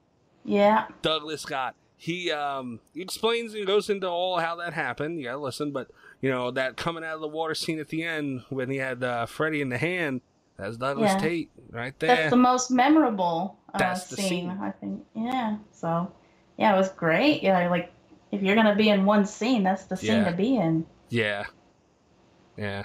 Yeah. 0.44 0.88
Douglas 1.00 1.46
got. 1.46 1.74
He 2.02 2.30
um 2.30 2.80
he 2.94 3.02
explains 3.02 3.52
and 3.52 3.66
goes 3.66 3.90
into 3.90 4.08
all 4.08 4.38
how 4.38 4.56
that 4.56 4.72
happened. 4.72 5.18
You 5.18 5.24
gotta 5.26 5.36
listen, 5.36 5.70
but 5.70 5.90
you 6.22 6.30
know 6.30 6.50
that 6.52 6.78
coming 6.78 7.04
out 7.04 7.16
of 7.16 7.20
the 7.20 7.28
water 7.28 7.54
scene 7.54 7.78
at 7.78 7.88
the 7.88 8.02
end 8.04 8.40
when 8.48 8.70
he 8.70 8.78
had 8.78 9.04
uh, 9.04 9.26
Freddy 9.26 9.60
in 9.60 9.68
the 9.68 9.76
hand. 9.76 10.22
That's 10.56 10.78
Douglas 10.78 11.12
Yeah. 11.12 11.18
Tait 11.18 11.50
right 11.70 11.98
there. 11.98 12.16
That's 12.16 12.30
the 12.30 12.38
most 12.38 12.70
memorable 12.70 13.58
uh, 13.74 13.94
scene, 13.96 14.28
scene. 14.28 14.50
I 14.50 14.70
think. 14.70 15.04
Yeah. 15.14 15.58
So, 15.72 16.10
yeah, 16.56 16.72
it 16.74 16.78
was 16.78 16.88
great. 16.88 17.42
Yeah, 17.42 17.68
like 17.68 17.92
if 18.32 18.40
you're 18.40 18.56
gonna 18.56 18.76
be 18.76 18.88
in 18.88 19.04
one 19.04 19.26
scene, 19.26 19.62
that's 19.62 19.84
the 19.84 19.96
scene 19.98 20.22
Yeah. 20.22 20.30
to 20.30 20.32
be 20.34 20.56
in. 20.56 20.86
Yeah. 21.10 21.44
Yeah. 22.56 22.84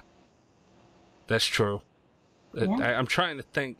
That's 1.27 1.45
true. 1.45 1.83
Yeah. 2.53 2.67
I, 2.81 2.95
I'm 2.95 3.07
trying 3.07 3.37
to 3.37 3.43
think. 3.43 3.77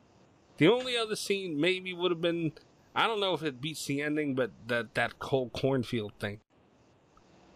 The 0.59 0.69
only 0.69 0.95
other 0.95 1.17
scene 1.17 1.59
maybe 1.59 1.93
would 1.93 2.11
have 2.11 2.21
been 2.21 2.53
I 2.95 3.07
don't 3.07 3.19
know 3.19 3.33
if 3.33 3.43
it 3.43 3.59
beats 3.59 3.85
the 3.85 4.01
ending, 4.01 4.35
but 4.35 4.51
that 4.67 4.93
that 4.95 5.13
whole 5.21 5.49
cornfield 5.49 6.13
thing. 6.19 6.39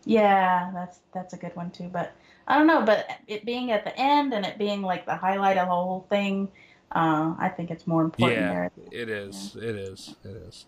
Yeah, 0.05 0.71
that's 0.73 0.99
that's 1.13 1.33
a 1.33 1.37
good 1.37 1.55
one 1.55 1.71
too. 1.71 1.89
But 1.91 2.13
I 2.47 2.57
don't 2.57 2.67
know. 2.67 2.83
But 2.83 3.07
it 3.27 3.45
being 3.45 3.71
at 3.71 3.83
the 3.85 3.97
end 3.99 4.33
and 4.33 4.45
it 4.45 4.57
being 4.57 4.81
like 4.81 5.05
the 5.05 5.15
highlight 5.15 5.57
of 5.57 5.67
the 5.67 5.73
whole 5.73 6.05
thing, 6.09 6.49
uh, 6.91 7.35
I 7.39 7.49
think 7.55 7.71
it's 7.71 7.85
more 7.87 8.03
important 8.03 8.41
Yeah, 8.41 8.49
there. 8.53 8.71
it 8.91 9.09
is. 9.09 9.55
It 9.55 9.75
is. 9.75 10.15
It 10.23 10.35
is. 10.35 10.65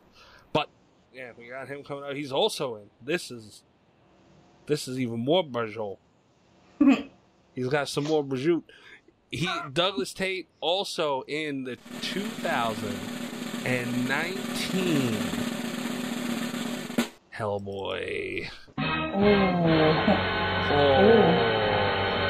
But 0.53 0.69
yeah, 1.13 1.31
we 1.37 1.49
got 1.49 1.67
him 1.67 1.83
coming 1.83 2.03
out. 2.03 2.15
He's 2.15 2.31
also 2.31 2.75
in. 2.75 2.89
This 3.03 3.31
is 3.31 3.63
this 4.67 4.87
is 4.87 4.99
even 4.99 5.19
more 5.19 5.43
Bajol. 5.43 5.97
He's 7.55 7.67
got 7.67 7.89
some 7.89 8.05
more 8.05 8.23
Bajut. 8.23 8.63
He 9.29 9.49
Douglas 9.73 10.13
Tait 10.13 10.47
also 10.59 11.23
in 11.23 11.63
the 11.63 11.77
2019 13.63 15.13
Hellboy. 17.35 18.49
Oh. 18.79 18.83
oh. 20.71 20.87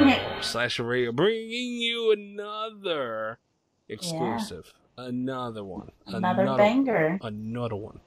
oh. 0.02 0.38
Slasher 0.42 0.84
Radio 0.84 1.14
bringing 1.14 1.80
you 1.80 2.12
another 2.12 3.40
exclusive. 3.88 4.74
Another 4.98 5.64
one. 5.64 5.92
Another 6.06 6.58
banger. 6.58 7.18
Another 7.22 7.78
one. 7.78 8.02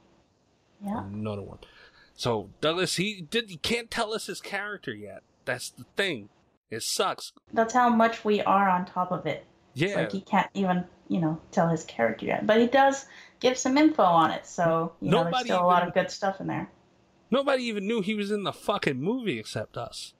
Yeah. 0.84 1.04
Another 1.06 1.42
one. 1.42 1.60
So 2.14 2.50
Douglas, 2.60 2.96
he 2.96 3.22
did. 3.22 3.48
He 3.48 3.56
can't 3.56 3.90
tell 3.90 4.12
us 4.12 4.26
his 4.26 4.42
character 4.42 4.94
yet. 4.94 5.22
That's 5.46 5.70
the 5.70 5.84
thing. 5.96 6.28
It 6.70 6.82
sucks. 6.82 7.32
That's 7.52 7.72
how 7.72 7.88
much 7.88 8.22
we 8.24 8.42
are 8.42 8.68
on 8.68 8.84
top 8.84 9.10
of 9.12 9.24
it. 9.24 9.46
Yeah. 9.74 9.96
like 9.96 10.12
he 10.12 10.20
can't 10.20 10.48
even, 10.54 10.84
you 11.08 11.20
know, 11.20 11.40
tell 11.50 11.68
his 11.68 11.84
character 11.84 12.26
yet. 12.26 12.46
But 12.46 12.60
he 12.60 12.66
does 12.66 13.06
give 13.40 13.58
some 13.58 13.76
info 13.76 14.02
on 14.02 14.30
it, 14.30 14.46
so 14.46 14.92
you 15.00 15.10
know 15.10 15.18
there's 15.22 15.32
Nobody 15.32 15.44
still 15.48 15.60
a 15.62 15.66
lot 15.66 15.86
of 15.86 15.92
good 15.94 16.10
stuff 16.10 16.40
in 16.40 16.46
there. 16.46 16.70
Nobody 17.30 17.64
even 17.64 17.86
knew 17.86 18.00
he 18.00 18.14
was 18.14 18.30
in 18.30 18.44
the 18.44 18.52
fucking 18.52 19.00
movie 19.00 19.38
except 19.38 19.76
us 19.76 20.14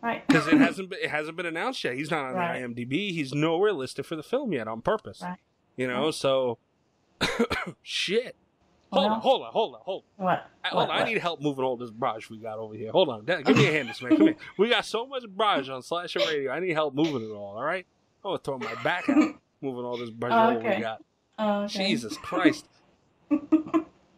Right. 0.00 0.26
because 0.26 0.46
it 0.46 0.54
hasn't 0.58 0.90
been, 0.90 0.98
it 1.02 1.10
hasn't 1.10 1.36
been 1.36 1.46
announced 1.46 1.82
yet. 1.84 1.94
He's 1.94 2.10
not 2.10 2.26
on 2.26 2.34
Right. 2.34 2.60
the 2.62 2.68
IMDb. 2.86 3.12
He's 3.12 3.34
nowhere 3.34 3.72
listed 3.72 4.06
for 4.06 4.14
the 4.16 4.22
film 4.22 4.52
yet 4.52 4.68
on 4.68 4.80
purpose. 4.82 5.20
Right. 5.22 5.38
You 5.76 5.88
know. 5.88 6.04
Right. 6.06 6.14
So 6.14 6.58
shit. 7.82 8.36
Hold 8.92 9.06
on. 9.12 9.20
Hold 9.20 9.42
on. 9.42 9.52
Hold 9.52 9.74
on. 9.74 9.80
Hold. 9.84 10.04
On. 10.18 10.24
what? 10.24 10.46
I- 10.64 10.74
what, 10.74 10.88
Hold 10.88 10.90
on, 10.90 11.02
I 11.02 11.04
need 11.04 11.18
help 11.18 11.40
moving 11.42 11.64
all 11.64 11.76
this 11.76 11.90
brush 11.90 12.30
we 12.30 12.38
got 12.38 12.58
over 12.58 12.74
here. 12.74 12.90
Hold 12.92 13.08
on, 13.10 13.24
Dad, 13.24 13.44
give 13.44 13.56
me 13.56 13.66
a 13.66 13.72
hand, 13.72 13.88
this 13.88 14.00
man. 14.02 14.16
Come 14.16 14.26
here. 14.28 14.36
We 14.58 14.68
got 14.70 14.84
so 14.84 15.06
much 15.06 15.24
brush 15.28 15.68
on 15.68 15.82
Slasher 15.82 16.20
Radio. 16.20 16.52
I 16.52 16.60
need 16.60 16.72
help 16.72 16.94
moving 16.94 17.22
it 17.28 17.32
all. 17.32 17.56
All 17.56 17.62
right, 17.64 17.86
Gonna 18.28 18.38
throw 18.38 18.58
my 18.58 18.82
back 18.82 19.08
out 19.08 19.34
moving 19.60 19.84
all 19.84 19.96
this 19.96 20.10
brush 20.10 20.32
Oh, 20.34 20.50
we 20.50 20.56
okay. 20.68 20.80
got. 20.80 21.02
Oh, 21.38 21.62
okay. 21.62 21.86
Jesus 21.88 22.16
Christ. 22.18 22.66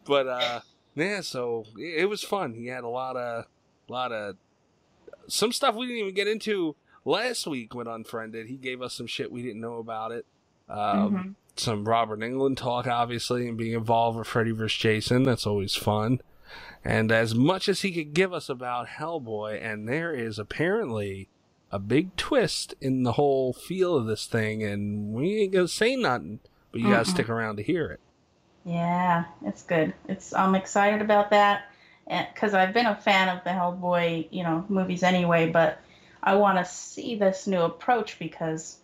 but 0.05 0.27
uh, 0.27 0.59
yeah. 0.95 1.21
So 1.21 1.65
it, 1.77 2.01
it 2.01 2.05
was 2.09 2.23
fun. 2.23 2.53
He 2.53 2.67
had 2.67 2.83
a 2.83 2.87
lot 2.89 3.15
of, 3.15 3.45
lot 3.87 4.11
of, 4.11 4.35
some 5.27 5.51
stuff 5.51 5.75
we 5.75 5.85
didn't 5.85 6.01
even 6.01 6.13
get 6.13 6.27
into 6.27 6.75
last 7.05 7.47
week 7.47 7.73
when 7.75 7.87
Unfriended. 7.87 8.47
He 8.47 8.57
gave 8.57 8.81
us 8.81 8.93
some 8.93 9.07
shit 9.07 9.31
we 9.31 9.41
didn't 9.41 9.61
know 9.61 9.75
about 9.77 10.11
it. 10.11 10.25
Um, 10.69 10.77
Mhm. 10.77 11.35
some 11.57 11.85
Robert 11.85 12.19
Englund 12.19 12.57
talk, 12.57 12.87
obviously, 12.87 13.47
and 13.47 13.57
being 13.57 13.73
involved 13.73 14.17
with 14.17 14.27
Freddy 14.27 14.51
vs. 14.51 14.77
Jason. 14.77 15.23
That's 15.23 15.45
always 15.45 15.75
fun. 15.75 16.21
And 16.83 17.11
as 17.11 17.35
much 17.35 17.69
as 17.69 17.81
he 17.81 17.91
could 17.91 18.13
give 18.13 18.33
us 18.33 18.49
about 18.49 18.87
Hellboy, 18.87 19.61
and 19.63 19.87
there 19.87 20.13
is 20.13 20.39
apparently 20.39 21.29
a 21.71 21.79
big 21.79 22.15
twist 22.17 22.75
in 22.81 23.03
the 23.03 23.13
whole 23.13 23.53
feel 23.53 23.95
of 23.95 24.05
this 24.05 24.25
thing, 24.25 24.63
and 24.63 25.13
we 25.13 25.41
ain't 25.41 25.53
gonna 25.53 25.67
say 25.67 25.95
nothing, 25.95 26.39
but 26.71 26.81
you 26.81 26.89
gotta 26.89 27.05
stick 27.05 27.29
around 27.29 27.57
to 27.57 27.63
hear 27.63 27.89
it. 27.91 27.99
Yeah, 28.65 29.25
it's 29.45 29.63
good. 29.63 29.93
It's 30.07 30.33
I'm 30.33 30.53
excited 30.55 31.01
about 31.01 31.29
that, 31.31 31.63
because 32.05 32.53
I've 32.53 32.73
been 32.73 32.85
a 32.85 32.95
fan 32.95 33.29
of 33.29 33.43
the 33.43 33.51
Hellboy, 33.51 34.27
you 34.31 34.43
know, 34.43 34.65
movies 34.67 35.01
anyway. 35.01 35.49
But 35.49 35.79
I 36.21 36.35
want 36.35 36.57
to 36.57 36.65
see 36.65 37.15
this 37.15 37.47
new 37.47 37.61
approach 37.61 38.19
because 38.19 38.77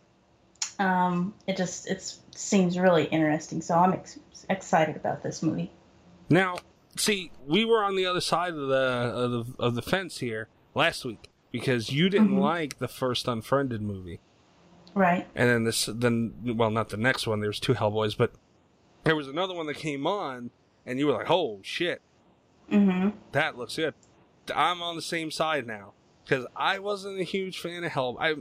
um, 0.80 1.34
it 1.46 1.58
just 1.58 1.88
it 1.88 2.16
seems 2.36 2.80
really 2.80 3.06
interesting. 3.06 3.62
So 3.62 3.76
I'm 3.76 3.94
ex- 3.94 4.20
excited 4.50 4.96
about 4.96 5.24
this 5.24 5.44
movie. 5.44 5.72
Now, 6.30 6.58
see, 6.96 7.32
we 7.46 7.66
were 7.66 7.84
on 7.84 7.96
the 7.96 8.06
other 8.06 8.22
side 8.22 8.54
of 8.54 8.68
the 8.70 8.76
of 8.76 9.32
the, 9.32 9.64
of 9.64 9.76
the 9.76 9.82
fence 9.82 10.20
here 10.20 10.48
last 10.74 11.04
week 11.04 11.30
because 11.52 11.92
you 11.92 12.10
didn't 12.10 12.32
Mhm. 12.32 12.40
like 12.40 12.78
the 12.80 12.88
first 12.88 13.28
Unfriended 13.28 13.82
movie. 13.82 14.20
Right. 14.94 15.28
and 15.36 15.48
then 15.48 15.64
this 15.64 15.86
then 15.94 16.34
well 16.58 16.72
not 16.72 16.90
the 16.90 16.98
next 16.98 17.28
one 17.28 17.40
there's 17.40 17.60
two 17.60 17.76
hellboys 17.76 18.18
but 18.18 18.32
there 19.04 19.16
was 19.16 19.28
another 19.28 19.54
one 19.54 19.68
that 19.68 19.76
came 19.76 20.08
on 20.08 20.50
and 20.88 20.98
you 20.98 21.06
were 21.06 21.14
like 21.14 21.30
oh 21.30 21.60
shit 21.62 22.02
Mm-hmm. 22.72 23.10
that 23.32 23.56
looks 23.56 23.76
good 23.76 23.94
i'm 24.56 24.82
on 24.82 24.96
the 24.96 25.04
same 25.04 25.30
side 25.30 25.68
now 25.68 25.94
because 26.24 26.48
i 26.56 26.80
wasn't 26.80 27.20
a 27.20 27.24
huge 27.24 27.60
fan 27.60 27.84
of 27.84 27.92
hell 27.92 28.18
i 28.20 28.36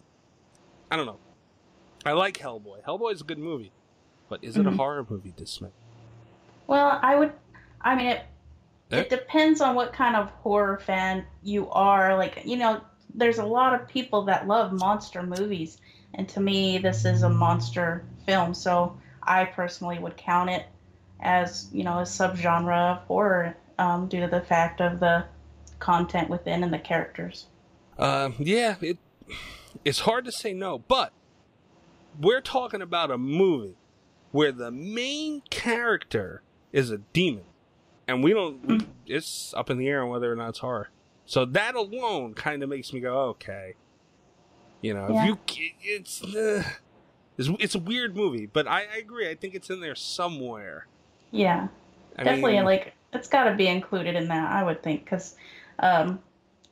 i 0.90 0.96
don't 0.96 1.04
know 1.04 1.18
i 2.06 2.12
like 2.12 2.38
hellboy 2.38 2.82
Hellboy 2.84 3.12
is 3.12 3.20
a 3.20 3.24
good 3.24 3.38
movie 3.38 3.72
but 4.30 4.42
is 4.42 4.56
it 4.56 4.66
a 4.66 4.70
Mhm. 4.70 4.76
horror 4.76 5.06
movie 5.10 5.34
dismay 5.36 5.72
Well, 6.66 6.98
I 7.02 7.16
would. 7.16 7.32
I 7.82 7.94
mean, 7.96 8.06
it 8.06 8.22
Eh? 8.90 9.00
it 9.00 9.10
depends 9.10 9.60
on 9.60 9.74
what 9.74 9.92
kind 9.92 10.16
of 10.16 10.30
horror 10.42 10.78
fan 10.78 11.26
you 11.42 11.68
are. 11.70 12.16
Like, 12.16 12.42
you 12.46 12.56
know, 12.56 12.80
there's 13.16 13.38
a 13.38 13.44
lot 13.44 13.74
of 13.74 13.88
people 13.88 14.22
that 14.26 14.46
love 14.46 14.72
monster 14.72 15.22
movies, 15.22 15.78
and 16.14 16.28
to 16.30 16.40
me, 16.40 16.78
this 16.78 17.04
is 17.04 17.22
a 17.22 17.28
monster 17.28 18.04
film. 18.26 18.54
So 18.54 18.98
I 19.22 19.46
personally 19.46 19.98
would 19.98 20.16
count 20.16 20.50
it 20.50 20.66
as 21.20 21.68
you 21.72 21.82
know 21.82 21.98
a 21.98 22.02
subgenre 22.02 22.92
of 22.96 22.98
horror 23.04 23.56
um, 23.78 24.08
due 24.08 24.20
to 24.20 24.28
the 24.28 24.40
fact 24.42 24.80
of 24.80 25.00
the 25.00 25.24
content 25.78 26.28
within 26.30 26.62
and 26.62 26.72
the 26.72 26.78
characters. 26.78 27.46
Um, 27.98 28.34
yeah, 28.38 28.76
it 28.80 28.98
it's 29.84 30.00
hard 30.00 30.24
to 30.26 30.32
say 30.32 30.52
no, 30.52 30.78
but 30.78 31.12
we're 32.20 32.40
talking 32.40 32.82
about 32.82 33.10
a 33.10 33.18
movie 33.18 33.76
where 34.32 34.52
the 34.52 34.70
main 34.70 35.42
character 35.50 36.42
is 36.72 36.90
a 36.90 36.98
demon, 36.98 37.44
and 38.06 38.22
we 38.22 38.32
don't. 38.32 38.64
we- 38.66 38.86
it's 39.08 39.54
up 39.56 39.70
in 39.70 39.78
the 39.78 39.86
air 39.86 40.02
on 40.02 40.08
whether 40.08 40.30
or 40.32 40.34
not 40.34 40.48
it's 40.48 40.58
horror. 40.58 40.88
So 41.26 41.44
that 41.44 41.74
alone 41.74 42.34
kind 42.34 42.62
of 42.62 42.68
makes 42.68 42.92
me 42.92 43.00
go, 43.00 43.18
okay. 43.30 43.74
You 44.80 44.94
know, 44.94 45.08
Yeah. 45.10 45.22
if 45.32 45.58
you, 45.58 45.70
it's, 45.82 46.22
uh, 46.22 46.62
it's 47.36 47.48
it's 47.58 47.74
a 47.74 47.78
weird 47.78 48.16
movie, 48.16 48.46
but 48.46 48.66
I, 48.66 48.82
I 48.82 48.98
agree. 48.98 49.28
I 49.28 49.34
think 49.34 49.54
it's 49.54 49.68
in 49.68 49.80
there 49.80 49.94
somewhere. 49.94 50.86
Yeah. 51.32 51.68
I 52.16 52.24
definitely 52.24 52.54
mean, 52.54 52.64
like 52.64 52.94
it's 53.12 53.28
got 53.28 53.44
to 53.44 53.54
be 53.54 53.66
included 53.66 54.14
in 54.14 54.28
that 54.28 54.50
i 54.50 54.62
would 54.62 54.82
think 54.82 55.04
because 55.04 55.36
um, 55.80 56.18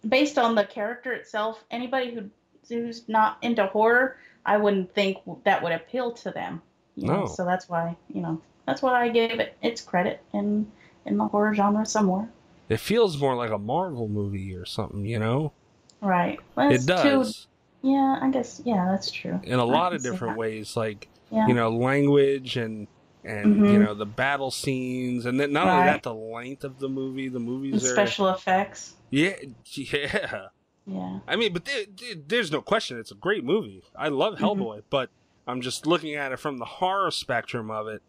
based 0.08 0.38
on 0.38 0.54
the 0.54 0.64
character 0.64 1.12
itself 1.12 1.64
anybody 1.70 2.14
who 2.14 2.30
who's 2.68 3.08
not 3.08 3.38
into 3.42 3.66
horror 3.66 4.16
i 4.46 4.56
wouldn't 4.56 4.94
think 4.94 5.18
that 5.44 5.62
would 5.62 5.72
appeal 5.72 6.12
to 6.12 6.30
them 6.30 6.62
you 6.96 7.08
know? 7.08 7.20
No. 7.20 7.26
so 7.26 7.44
that's 7.44 7.68
why 7.68 7.96
you 8.12 8.20
know 8.20 8.40
that's 8.66 8.82
why 8.82 9.04
i 9.04 9.08
gave 9.08 9.38
it 9.40 9.56
its 9.62 9.80
credit 9.80 10.22
in 10.32 10.70
in 11.06 11.16
the 11.16 11.26
horror 11.26 11.54
genre 11.54 11.84
somewhere 11.84 12.28
it 12.68 12.78
feels 12.80 13.18
more 13.18 13.34
like 13.34 13.50
a 13.50 13.58
Marvel 13.58 14.08
movie 14.08 14.54
or 14.54 14.64
something. 14.64 15.04
You 15.04 15.18
know, 15.18 15.52
right. 16.00 16.40
Well, 16.56 16.70
it 16.70 16.86
does. 16.86 17.42
Too- 17.42 17.48
yeah 17.86 18.18
i 18.22 18.30
guess 18.30 18.62
yeah 18.64 18.86
that's 18.90 19.10
true. 19.10 19.38
In 19.42 19.58
a 19.58 19.66
I 19.66 19.70
lot 19.70 19.92
of 19.92 20.02
different 20.02 20.38
ways. 20.38 20.74
Like 20.74 21.06
yeah. 21.30 21.46
you 21.46 21.52
know 21.52 21.68
language 21.68 22.56
and 22.56 22.86
and 23.24 23.56
Mhm. 23.56 23.72
you 23.74 23.78
know 23.78 23.92
the 23.92 24.06
battle 24.06 24.50
scenes 24.50 25.26
and 25.26 25.38
then 25.38 25.52
not 25.52 25.66
only 25.68 25.84
that 25.84 26.02
the 26.02 26.14
length 26.14 26.64
of 26.64 26.78
the 26.78 26.88
movie 26.88 27.28
the 27.28 27.36
And 27.36 27.44
movies 27.46 27.84
are 27.84 27.92
special 27.92 28.28
effects. 28.30 28.94
Yeah 29.10 29.34
yeah. 29.74 30.46
Yeah. 30.86 31.18
I 31.28 31.36
mean 31.36 31.52
but 31.52 31.66
there, 31.66 31.84
there- 31.94 32.22
there's 32.26 32.50
no 32.50 32.62
question 32.62 32.98
it's 32.98 33.10
a 33.12 33.14
great 33.16 33.44
movie. 33.44 33.82
I 33.94 34.08
love 34.08 34.36
Mhm. 34.36 34.38
hellboy 34.40 34.82
but 34.88 35.10
i'm 35.46 35.60
just 35.60 35.86
looking 35.86 36.14
at 36.14 36.32
it 36.32 36.38
from 36.38 36.56
the 36.56 36.64
horror 36.64 37.10
spectrum 37.10 37.70
of 37.70 37.86
it 37.86 38.00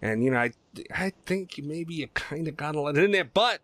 and 0.00 0.24
you 0.24 0.32
know 0.32 0.38
i 0.38 0.50
i 0.92 1.12
think 1.26 1.60
maybe 1.62 1.94
you 1.94 2.08
kind 2.08 2.48
of 2.48 2.56
gotta 2.56 2.80
let 2.80 2.96
it 2.98 3.04
in 3.04 3.12
there 3.12 3.22
but 3.24 3.60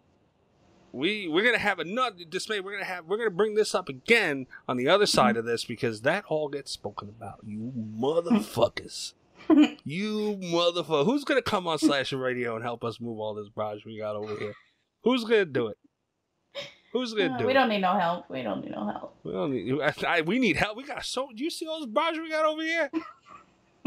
we 0.93 1.29
we're 1.29 1.45
gonna 1.45 1.59
have 1.59 1.79
another 1.79 2.25
dismay. 2.29 2.61
We're 2.61 2.73
gonna 2.73 2.85
have 2.85 3.05
we're 3.07 3.19
gonna 3.19 3.31
bring 3.31 3.55
this 3.55 3.75
up 3.75 3.89
again 3.89 4.47
on 4.69 4.77
the 4.77 4.89
other 4.89 5.07
side 5.07 5.37
of 5.37 5.45
this 5.45 5.65
because 5.65 6.03
that 6.03 6.25
all 6.29 6.49
gets 6.49 6.71
spoken 6.71 7.09
about. 7.09 7.41
You 7.45 7.73
motherfuckers. 7.77 9.15
you 9.85 10.39
motherfucker. 10.43 11.05
Who's 11.05 11.25
gonna 11.25 11.43
come 11.43 11.67
on 11.67 11.79
Slasher 11.79 12.17
Radio 12.19 12.55
and 12.55 12.65
help 12.65 12.85
us 12.85 13.01
move 13.01 13.19
all 13.19 13.35
this 13.35 13.49
barrage 13.49 13.85
we 13.85 13.99
got 13.99 14.17
over 14.17 14.35
here? 14.37 14.55
Who's 15.05 15.25
gonna 15.25 15.45
do 15.45 15.69
it? 15.69 15.79
Who's 16.93 17.13
gonna 17.13 17.35
Uh, 17.35 17.39
do 17.39 17.45
we 17.45 17.45
it? 17.45 17.47
We 17.49 17.53
don't 17.55 17.69
need 17.69 17.81
no 17.81 17.93
help. 17.99 18.31
We 18.31 18.43
don't 18.43 18.63
need 18.63 18.73
no 18.73 18.87
help. 18.87 19.15
We 19.23 19.33
don't 19.33 19.53
need. 19.53 19.81
I, 19.81 19.95
I, 20.07 20.21
we 20.23 20.39
need 20.39 20.57
help. 20.57 20.77
We 20.77 20.85
got 20.85 21.05
so. 21.05 21.29
Do 21.35 21.45
you 21.45 21.51
see 21.51 21.67
all 21.67 21.81
this 21.81 21.89
barrage 21.91 22.17
we 22.19 22.31
got 22.31 22.45
over 22.47 22.63
here? 22.63 22.91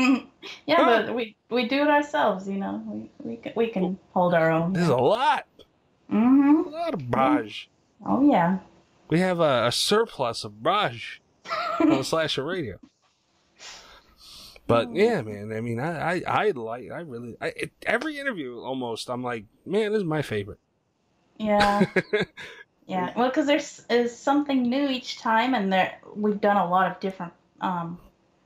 yeah, 0.66 0.76
Huh? 0.78 1.04
but 1.06 1.16
we 1.16 1.36
we 1.50 1.68
do 1.68 1.82
it 1.82 1.88
ourselves. 1.88 2.48
You 2.48 2.58
know, 2.58 2.82
we 2.86 3.10
we 3.24 3.36
can, 3.38 3.54
we 3.56 3.68
can 3.70 4.00
hold 4.14 4.34
our 4.34 4.52
own. 4.52 4.74
There's 4.74 4.88
a 4.88 4.96
lot. 4.96 5.46
A 6.12 6.16
Mm-hmm. 6.16 6.70
lot 6.72 6.94
of 6.94 7.10
barrage. 7.10 7.66
Oh 8.06 8.22
yeah. 8.30 8.60
We 9.10 9.20
have 9.20 9.40
a, 9.40 9.68
a 9.68 9.72
surplus 9.72 10.44
of 10.44 10.64
barrage 10.64 11.20
on 11.90 12.04
Slasher 12.04 12.44
Radio. 12.44 12.80
But 14.68 14.94
yeah, 14.96 15.22
man. 15.22 15.52
I 15.52 15.62
mean, 15.62 15.80
I, 15.80 16.16
I, 16.18 16.24
I 16.28 16.52
like, 16.52 16.92
I 16.92 17.02
really, 17.02 17.36
I, 17.42 17.48
it, 17.48 17.72
every 17.86 18.18
interview 18.20 18.60
almost, 18.60 19.10
I'm 19.10 19.24
like, 19.24 19.46
man, 19.66 19.92
this 19.92 20.00
is 20.00 20.06
my 20.06 20.22
favorite. 20.22 20.60
Yeah. 21.38 21.86
Yeah, 22.88 23.14
well, 23.16 23.30
because 23.30 23.48
there's 23.48 23.86
is 23.90 24.18
something 24.18 24.64
new 24.64 24.90
each 24.90 25.18
time, 25.20 25.54
and 25.56 25.72
there 25.72 26.00
we've 26.16 26.42
done 26.42 26.58
a 26.58 26.70
lot 26.70 26.92
of 26.92 27.00
different 27.00 27.32
um, 27.62 28.00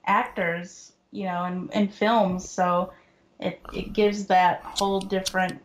actors, 0.06 0.92
you 1.12 1.26
know, 1.26 1.46
in, 1.46 1.70
in 1.74 1.88
films, 1.88 2.48
so 2.48 2.94
it 3.40 3.60
it 3.74 3.94
gives 3.94 4.28
that 4.28 4.62
whole 4.64 5.00
different 5.00 5.62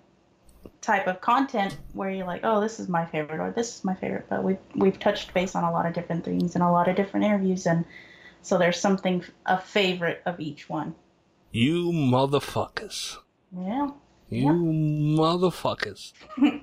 type 0.81 1.07
of 1.07 1.21
content 1.21 1.77
where 1.93 2.11
you're 2.11 2.27
like, 2.27 2.41
oh, 2.45 2.61
this 2.61 2.81
is 2.81 2.89
my 2.89 3.05
favorite, 3.07 3.41
or 3.41 3.51
this 3.51 3.77
is 3.77 3.85
my 3.85 3.95
favorite. 3.95 4.27
But 4.29 4.43
we've 4.45 4.59
we've 4.75 4.99
touched 4.99 5.35
base 5.35 5.55
on 5.55 5.65
a 5.65 5.73
lot 5.73 5.87
of 5.87 5.93
different 5.95 6.25
things 6.25 6.55
and 6.55 6.65
a 6.65 6.71
lot 6.71 6.89
of 6.89 6.97
different 6.97 7.27
interviews, 7.27 7.67
and 7.67 7.85
so 8.43 8.59
there's 8.59 8.81
something 8.81 9.25
a 9.47 9.59
favorite 9.61 10.23
of 10.27 10.41
each 10.41 10.69
one. 10.69 10.95
You 11.53 11.91
motherfuckers. 11.93 13.17
Yeah. 13.53 13.91
You 14.31 14.45
Yeah. 14.45 14.53
motherfuckers. 14.53 16.13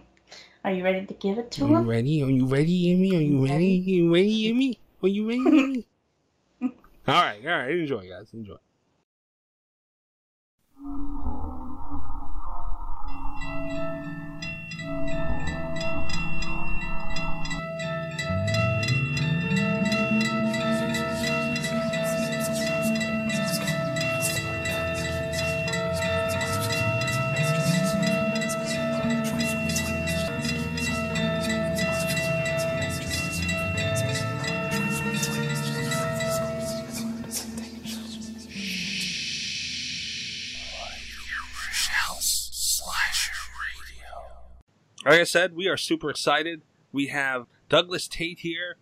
Are 0.64 0.72
you 0.72 0.84
ready 0.84 1.06
to 1.06 1.14
give 1.14 1.38
it 1.38 1.52
to 1.52 1.64
Are 1.66 1.68
you 1.70 1.76
him? 1.78 1.88
ready? 1.88 2.24
Are 2.24 2.30
you 2.30 2.46
ready, 2.46 2.92
Emmy? 2.92 3.16
Are 3.16 3.22
you 3.22 3.46
ready? 3.46 3.80
Are 3.80 3.90
you 3.90 4.14
ready, 4.14 4.50
Emmy? 4.50 4.80
Are 5.04 5.08
you 5.08 5.28
ready, 5.30 5.88
all 6.62 6.70
right, 7.08 7.40
all 7.46 7.52
right. 7.52 7.70
Enjoy, 7.72 8.10
guys. 8.10 8.34
Enjoy. 8.34 8.58
Like 45.08 45.22
I 45.22 45.24
said, 45.24 45.56
we 45.56 45.70
are 45.70 45.78
super 45.78 46.10
excited. 46.10 46.64
We 46.92 47.08
have 47.08 47.46
Douglas 47.70 48.10
Tait 48.10 48.40
here 48.40 48.76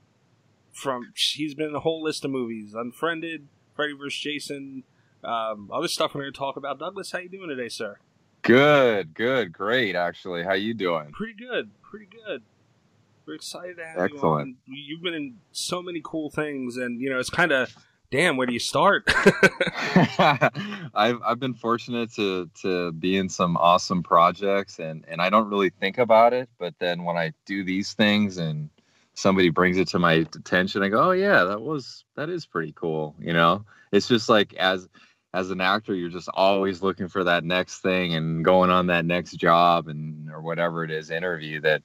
from 0.71 1.13
he's 1.15 1.53
been 1.53 1.67
in 1.67 1.75
a 1.75 1.81
whole 1.81 2.01
list 2.01 2.25
of 2.25 2.31
movies, 2.31 2.73
Unfriended, 2.73 3.47
Freddy 3.75 3.93
vs. 3.93 4.19
Jason, 4.19 4.83
um, 5.23 5.69
other 5.71 5.87
stuff 5.87 6.15
we're 6.15 6.21
going 6.21 6.33
to 6.33 6.39
talk 6.39 6.57
about. 6.57 6.79
Douglas, 6.79 7.11
how 7.11 7.19
you 7.19 7.29
doing 7.29 7.49
today, 7.49 7.69
sir? 7.69 7.99
Good, 8.41 9.13
good, 9.13 9.53
great. 9.53 9.95
Actually, 9.95 10.43
how 10.43 10.53
you 10.53 10.73
doing? 10.73 11.11
Pretty 11.11 11.33
good, 11.33 11.69
pretty 11.83 12.07
good. 12.07 12.41
We're 13.27 13.35
excited 13.35 13.77
to 13.77 13.85
have 13.85 13.97
you 13.97 14.15
Excellent. 14.15 14.41
on. 14.41 14.55
You've 14.65 15.03
been 15.03 15.13
in 15.13 15.35
so 15.51 15.83
many 15.83 16.01
cool 16.03 16.31
things, 16.31 16.75
and 16.77 16.99
you 16.99 17.09
know 17.11 17.19
it's 17.19 17.29
kind 17.29 17.51
of 17.51 17.75
damn. 18.11 18.37
Where 18.37 18.47
do 18.47 18.53
you 18.53 18.59
start? 18.59 19.03
I've 20.95 21.19
I've 21.23 21.39
been 21.39 21.53
fortunate 21.53 22.13
to 22.13 22.49
to 22.61 22.91
be 22.93 23.17
in 23.17 23.29
some 23.29 23.57
awesome 23.57 24.03
projects, 24.03 24.79
and 24.79 25.05
and 25.07 25.21
I 25.21 25.29
don't 25.29 25.49
really 25.49 25.69
think 25.69 25.97
about 25.97 26.33
it, 26.33 26.49
but 26.57 26.73
then 26.79 27.03
when 27.03 27.17
I 27.17 27.33
do 27.45 27.63
these 27.63 27.93
things 27.93 28.37
and 28.37 28.69
somebody 29.13 29.49
brings 29.49 29.77
it 29.77 29.87
to 29.89 29.99
my 29.99 30.13
attention, 30.13 30.83
I 30.83 30.89
go, 30.89 31.09
oh 31.09 31.11
yeah, 31.11 31.43
that 31.45 31.61
was 31.61 32.03
that 32.15 32.29
is 32.29 32.45
pretty 32.45 32.73
cool. 32.75 33.15
You 33.19 33.33
know, 33.33 33.65
it's 33.91 34.07
just 34.07 34.29
like 34.29 34.53
as 34.55 34.87
as 35.33 35.51
an 35.51 35.59
actor, 35.59 35.93
you're 35.93 36.09
just 36.09 36.29
always 36.33 36.81
looking 36.81 37.09
for 37.09 37.25
that 37.25 37.43
next 37.43 37.79
thing 37.79 38.15
and 38.15 38.45
going 38.45 38.69
on 38.69 38.87
that 38.87 39.03
next 39.03 39.33
job 39.33 39.89
and 39.89 40.29
or 40.31 40.41
whatever 40.41 40.83
it 40.83 40.91
is 40.91 41.09
interview 41.09 41.59
that 41.61 41.83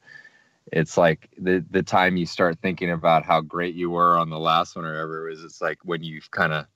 it's 0.72 0.96
like 0.96 1.28
the 1.38 1.64
the 1.70 1.82
time 1.82 2.16
you 2.16 2.26
start 2.26 2.58
thinking 2.60 2.90
about 2.90 3.24
how 3.24 3.40
great 3.40 3.74
you 3.74 3.90
were 3.90 4.16
on 4.16 4.30
the 4.30 4.38
last 4.38 4.76
one 4.76 4.84
or 4.84 4.92
whatever 4.92 5.26
it 5.28 5.30
was 5.30 5.44
it's 5.44 5.60
like 5.60 5.78
when 5.84 6.02
you've 6.02 6.30
kind 6.30 6.52
of 6.52 6.66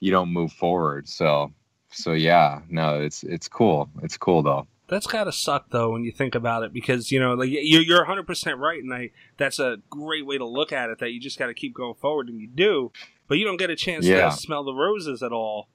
you 0.00 0.10
don't 0.10 0.32
move 0.32 0.52
forward 0.52 1.08
so 1.08 1.52
so 1.90 2.12
yeah 2.12 2.60
no 2.68 3.00
it's 3.00 3.22
it's 3.24 3.48
cool 3.48 3.88
it's 4.02 4.16
cool 4.16 4.42
though 4.42 4.66
That's 4.88 5.06
gotta 5.06 5.32
suck 5.32 5.70
though 5.70 5.90
when 5.92 6.04
you 6.04 6.12
think 6.12 6.34
about 6.34 6.62
it 6.62 6.72
because 6.72 7.10
you 7.10 7.20
know 7.20 7.34
like 7.34 7.48
you're 7.50 7.82
you're 7.82 7.98
100 7.98 8.26
percent 8.26 8.58
right 8.58 8.82
and 8.82 8.92
I 8.92 9.10
that's 9.38 9.58
a 9.58 9.78
great 9.90 10.26
way 10.26 10.38
to 10.38 10.46
look 10.46 10.72
at 10.72 10.90
it 10.90 10.98
that 11.00 11.10
you 11.12 11.20
just 11.20 11.38
got 11.38 11.46
to 11.46 11.54
keep 11.54 11.74
going 11.74 11.94
forward 11.94 12.28
and 12.28 12.40
you 12.40 12.48
do 12.48 12.92
but 13.28 13.38
you 13.38 13.44
don't 13.46 13.56
get 13.56 13.70
a 13.70 13.76
chance 13.76 14.04
Yeah. 14.04 14.28
to 14.30 14.36
smell 14.36 14.62
the 14.64 14.74
roses 14.74 15.22
at 15.22 15.32
all. 15.32 15.68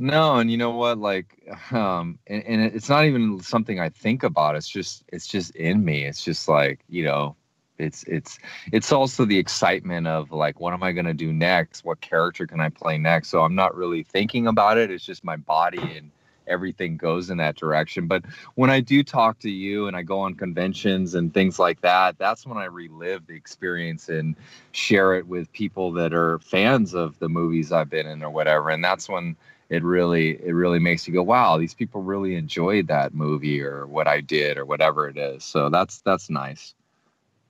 No 0.00 0.36
and 0.36 0.50
you 0.50 0.56
know 0.56 0.70
what 0.70 0.98
like 0.98 1.38
um 1.72 2.18
and, 2.26 2.42
and 2.44 2.62
it's 2.74 2.88
not 2.88 3.04
even 3.04 3.40
something 3.40 3.78
i 3.78 3.88
think 3.88 4.22
about 4.22 4.56
it's 4.56 4.68
just 4.68 5.04
it's 5.08 5.26
just 5.26 5.54
in 5.56 5.84
me 5.84 6.04
it's 6.04 6.24
just 6.24 6.48
like 6.48 6.80
you 6.88 7.04
know 7.04 7.36
it's 7.78 8.02
it's 8.04 8.38
it's 8.72 8.92
also 8.92 9.24
the 9.24 9.38
excitement 9.38 10.06
of 10.06 10.32
like 10.32 10.60
what 10.60 10.72
am 10.72 10.82
i 10.82 10.92
going 10.92 11.06
to 11.06 11.14
do 11.14 11.32
next? 11.32 11.84
What 11.84 12.00
character 12.00 12.46
can 12.46 12.60
i 12.60 12.68
play 12.68 12.98
next? 12.98 13.28
So 13.28 13.42
i'm 13.42 13.54
not 13.54 13.74
really 13.74 14.02
thinking 14.02 14.46
about 14.46 14.78
it 14.78 14.90
it's 14.90 15.04
just 15.04 15.24
my 15.24 15.36
body 15.36 15.80
and 15.96 16.10
everything 16.46 16.96
goes 16.96 17.30
in 17.30 17.36
that 17.36 17.54
direction. 17.54 18.06
But 18.08 18.24
when 18.54 18.70
i 18.70 18.80
do 18.80 19.02
talk 19.02 19.38
to 19.40 19.50
you 19.50 19.86
and 19.86 19.96
i 19.96 20.02
go 20.02 20.20
on 20.20 20.34
conventions 20.34 21.14
and 21.14 21.32
things 21.32 21.58
like 21.58 21.80
that 21.80 22.18
that's 22.18 22.46
when 22.46 22.58
i 22.58 22.64
relive 22.64 23.26
the 23.26 23.34
experience 23.34 24.08
and 24.08 24.36
share 24.72 25.14
it 25.14 25.26
with 25.26 25.50
people 25.52 25.92
that 25.92 26.12
are 26.12 26.38
fans 26.40 26.92
of 26.94 27.18
the 27.18 27.28
movies 27.28 27.72
i've 27.72 27.88
been 27.88 28.06
in 28.06 28.22
or 28.22 28.30
whatever 28.30 28.70
and 28.70 28.84
that's 28.84 29.08
when 29.08 29.36
it 29.70 29.84
really 29.84 30.30
it 30.30 30.52
really 30.52 30.80
makes 30.80 31.06
you 31.06 31.14
go 31.14 31.22
wow 31.22 31.56
these 31.56 31.74
people 31.74 32.02
really 32.02 32.34
enjoyed 32.34 32.88
that 32.88 33.14
movie 33.14 33.62
or 33.62 33.86
what 33.86 34.06
i 34.06 34.20
did 34.20 34.58
or 34.58 34.66
whatever 34.66 35.08
it 35.08 35.16
is 35.16 35.44
so 35.44 35.70
that's 35.70 36.00
that's 36.02 36.28
nice 36.28 36.74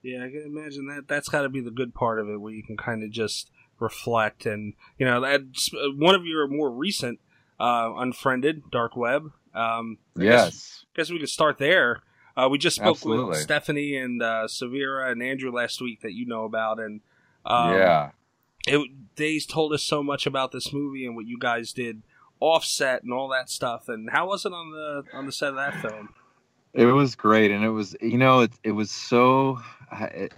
Yeah, 0.03 0.25
I 0.25 0.31
can 0.31 0.45
imagine 0.47 0.87
that. 0.89 1.09
That's 1.09 1.29
got 1.29 1.43
to 1.43 1.51
be 1.51 1.61
the 1.61 1.71
good 1.71 1.93
part 1.93 2.19
of 2.21 2.29
it, 2.29 2.41
where 2.41 2.55
you 2.55 2.63
can 2.63 2.77
kind 2.77 3.03
of 3.03 3.11
just 3.11 3.51
reflect 3.79 4.47
and 4.47 4.75
you 4.99 5.07
know 5.07 5.21
that's 5.21 5.71
uh, 5.75 5.89
one 5.97 6.15
of 6.15 6.27
your 6.27 6.47
more 6.47 6.71
recent 6.71 7.19
uh, 7.59 7.93
unfriended 7.97 8.71
dark 8.71 8.97
web. 8.97 9.33
Um, 9.55 9.99
I 10.17 10.23
guess, 10.23 10.25
yes 10.25 10.85
guess 10.95 11.11
we 11.11 11.19
could 11.19 11.29
start 11.29 11.59
there. 11.59 12.03
Uh, 12.37 12.49
we 12.51 12.59
just 12.59 12.77
spoke 12.77 13.05
with 13.05 13.37
Stephanie 13.37 13.97
and 13.97 14.23
uh, 14.23 14.47
Savira 14.47 15.11
and 15.11 15.23
Andrew 15.23 15.51
last 15.51 15.83
week 15.83 16.01
that 16.03 16.13
you 16.13 16.25
know 16.25 16.45
about, 16.45 16.79
and 16.79 17.01
um, 17.45 17.77
yeah 17.77 18.11
it, 18.67 18.91
they 19.17 19.39
told 19.39 19.73
us 19.73 19.83
so 19.83 20.03
much 20.03 20.27
about 20.27 20.53
this 20.53 20.73
movie 20.73 21.07
and 21.07 21.17
what 21.17 21.27
you 21.27 21.39
guys 21.39 21.73
did 21.73 22.03
offset 22.41 23.03
and 23.03 23.13
all 23.13 23.29
that 23.29 23.49
stuff. 23.49 23.89
And 23.89 24.11
how 24.11 24.29
was 24.29 24.45
it 24.45 24.53
on 24.53 24.71
the 24.73 25.05
on 25.13 25.27
the 25.27 25.33
set 25.33 25.51
of 25.51 25.57
that 25.57 25.81
film? 25.81 26.09
It 26.73 26.87
was 26.87 27.15
great, 27.15 27.51
and 27.51 27.65
it 27.65 27.71
was 27.71 27.97
you 28.01 28.19
know 28.19 28.41
it 28.41 28.53
it 28.65 28.73
was 28.73 28.91
so 28.91 29.61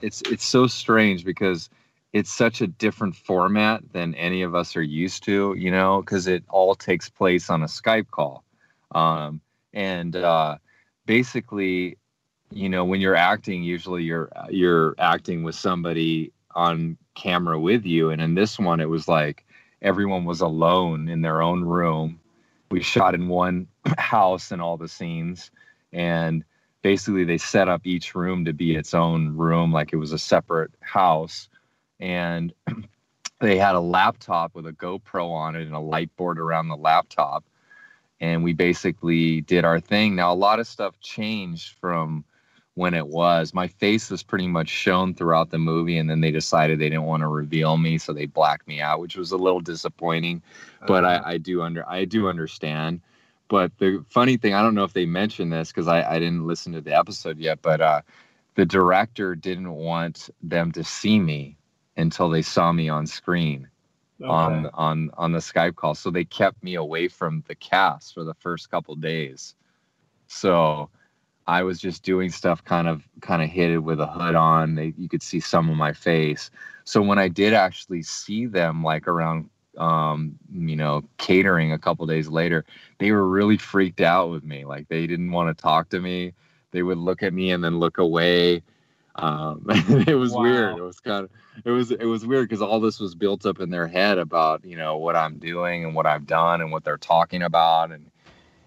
it's 0.01 0.23
it's 0.23 0.47
so 0.47 0.67
strange 0.67 1.25
because 1.25 1.69
it's 2.13 2.33
such 2.33 2.61
a 2.61 2.67
different 2.67 3.17
format 3.17 3.83
than 3.93 4.15
any 4.17 4.43
of 4.43 4.55
us 4.55 4.77
are 4.77 4.83
used 4.83 5.25
to, 5.25 5.55
you 5.57 5.71
know, 5.71 6.03
because 6.03 6.27
it 6.27 6.45
all 6.51 6.75
takes 6.75 7.09
place 7.09 7.49
on 7.49 7.63
a 7.63 7.67
Skype 7.67 8.11
call, 8.11 8.45
um, 8.95 9.41
and 9.73 10.17
uh, 10.17 10.57
basically, 11.07 11.97
you 12.51 12.69
know, 12.69 12.85
when 12.85 13.01
you're 13.01 13.17
acting, 13.17 13.63
usually 13.63 14.03
you're 14.03 14.31
you're 14.49 14.95
acting 14.99 15.43
with 15.43 15.55
somebody 15.55 16.33
on 16.55 16.97
camera 17.15 17.59
with 17.59 17.85
you, 17.85 18.11
and 18.11 18.23
in 18.23 18.35
this 18.35 18.59
one, 18.59 18.81
it 18.81 18.89
was 18.89 19.07
like 19.07 19.45
everyone 19.83 20.25
was 20.25 20.41
alone 20.41 21.09
in 21.09 21.21
their 21.23 21.43
own 21.43 21.65
room. 21.65 22.21
We 22.71 22.83
shot 22.83 23.15
in 23.15 23.29
one 23.29 23.69
house 23.99 24.53
in 24.53 24.61
all 24.61 24.77
the 24.79 24.89
scenes 24.89 25.51
and 25.93 26.45
basically 26.83 27.25
they 27.25 27.39
set 27.39 27.69
up 27.69 27.83
each 27.85 28.15
room 28.15 28.45
to 28.45 28.53
be 28.53 28.75
its 28.75 28.95
own 28.95 29.37
room 29.37 29.73
like 29.73 29.93
it 29.93 29.97
was 29.97 30.13
a 30.13 30.19
separate 30.19 30.71
house. 30.81 31.49
And 32.01 32.53
they 33.41 33.59
had 33.59 33.75
a 33.75 33.81
laptop 33.81 34.55
with 34.55 34.67
a 34.67 34.73
GoPro 34.73 35.31
on 35.31 35.57
it 35.57 35.63
and 35.63 35.75
a 35.75 35.81
light 35.81 36.15
board 36.17 36.39
around 36.39 36.69
the 36.69 36.77
laptop. 36.77 37.45
And 38.21 38.45
we 38.45 38.53
basically 38.53 39.41
did 39.41 39.65
our 39.65 39.81
thing. 39.81 40.15
Now 40.15 40.33
a 40.33 40.35
lot 40.35 40.61
of 40.61 40.67
stuff 40.67 40.99
changed 41.01 41.77
from 41.81 42.25
when 42.75 42.95
it 42.95 43.07
was. 43.07 43.53
My 43.53 43.69
face 43.69 44.11
was 44.11 44.23
pretty 44.23 44.49
much 44.49 44.69
shown 44.69 45.15
throughout 45.15 45.51
the 45.51 45.59
movie, 45.59 45.99
and 45.99 46.09
then 46.09 46.21
they 46.21 46.31
decided 46.31 46.79
they 46.79 46.89
didn't 46.89 47.05
want 47.05 47.21
to 47.21 47.29
reveal 47.29 47.77
me, 47.77 47.99
so 47.99 48.13
they 48.13 48.27
blacked 48.27 48.67
me 48.67 48.81
out, 48.81 49.01
which 49.01 49.17
was 49.17 49.31
a 49.31 49.37
little 49.37 49.61
disappointing. 49.61 50.43
But 50.87 51.05
Uh, 51.05 51.23
I, 51.25 51.33
I 51.33 51.39
do 51.39 51.63
under 51.63 51.89
I 51.89 52.05
do 52.05 52.29
understand. 52.29 53.01
But 53.49 53.77
the 53.79 54.03
funny 54.09 54.39
thing, 54.39 54.55
I 54.55 54.63
don't 54.63 54.75
know 54.75 54.85
if 54.85 54.95
they 54.95 55.05
mentioned 55.05 55.53
this 55.53 55.71
because 55.71 55.87
I, 55.87 56.03
I 56.03 56.19
didn't 56.19 56.47
listen 56.47 56.73
to 56.73 56.81
the 56.81 56.97
episode 56.97 57.39
yet, 57.39 57.61
but 57.61 57.83
uh, 57.83 58.01
the 58.55 58.65
director 58.65 59.35
didn't 59.35 59.73
want 59.73 60.31
them 60.43 60.73
to 60.73 60.83
see 60.83 61.19
me 61.19 61.59
until 61.99 62.31
they 62.31 62.41
saw 62.43 62.73
me 62.73 62.89
on 62.89 63.07
screen 63.07 63.69
on 64.25 64.71
on 64.73 65.11
on 65.19 65.33
the 65.33 65.41
Skype 65.41 65.77
call. 65.77 65.95
So 65.95 66.11
they 66.11 66.25
kept 66.25 66.63
me 66.63 66.77
away 66.77 67.09
from 67.09 67.45
the 67.49 67.55
cast 67.55 68.15
for 68.15 68.25
the 68.25 68.35
first 68.35 68.71
couple 68.71 68.95
days. 68.95 69.55
So 70.29 70.89
I 71.47 71.63
was 71.63 71.81
just 71.81 72.03
doing 72.03 72.31
stuff 72.31 72.65
kind 72.65 72.89
of 72.89 73.03
kind 73.21 73.43
of 73.43 73.49
hidden 73.49 73.85
with 73.85 74.01
a 74.01 74.07
hood 74.07 74.35
on. 74.35 74.75
They, 74.75 74.95
you 74.97 75.09
could 75.09 75.23
see 75.23 75.41
some 75.41 75.69
of 75.69 75.77
my 75.77 75.93
face. 75.93 76.51
So 76.85 77.03
when 77.03 77.19
I 77.19 77.29
did 77.29 77.55
actually 77.55 78.03
see 78.03 78.47
them 78.47 78.83
like 78.85 79.09
around 79.09 79.49
um 79.79 80.35
you 80.53 80.77
know 80.77 81.03
catering 81.17 81.73
a 81.73 81.79
couple 81.79 82.05
days 82.05 82.29
later 82.29 82.63
they 82.99 83.11
were 83.11 83.27
really 83.27 83.57
freaked 83.57 84.01
out 84.01 84.31
with 84.31 84.45
me. 84.45 84.65
Like 84.65 84.89
they 84.89 85.07
didn't 85.07 85.33
want 85.33 85.57
to 85.57 85.63
talk 85.63 85.89
to 85.91 86.01
me. 86.01 86.35
They 86.73 86.83
would 86.83 86.99
look 86.99 87.23
at 87.23 87.33
me 87.33 87.51
and 87.53 87.65
then 87.65 87.79
look 87.79 87.99
away. 87.99 88.63
Um 89.17 89.65
it 90.07 90.17
was 90.17 90.33
weird. 90.35 90.77
It 90.79 90.83
was 90.83 91.01
kind 91.01 91.25
of 91.25 91.31
it 91.65 91.71
was 91.71 91.91
it 91.91 92.05
was 92.05 92.27
weird 92.27 92.49
because 92.49 92.63
all 92.63 92.81
this 92.81 93.01
was 93.01 93.15
built 93.15 93.47
up 93.47 93.61
in 93.61 93.71
their 93.71 93.87
head 93.87 94.19
about 94.19 94.65
you 94.65 94.77
know 94.77 94.97
what 94.97 95.17
i'm 95.17 95.39
doing 95.39 95.85
and 95.85 95.95
what 95.95 96.07
i've 96.07 96.27
done 96.27 96.61
and 96.61 96.73
what 96.73 96.85
they're 96.85 96.97
talking 96.97 97.43
about 97.43 97.93
and 97.93 98.11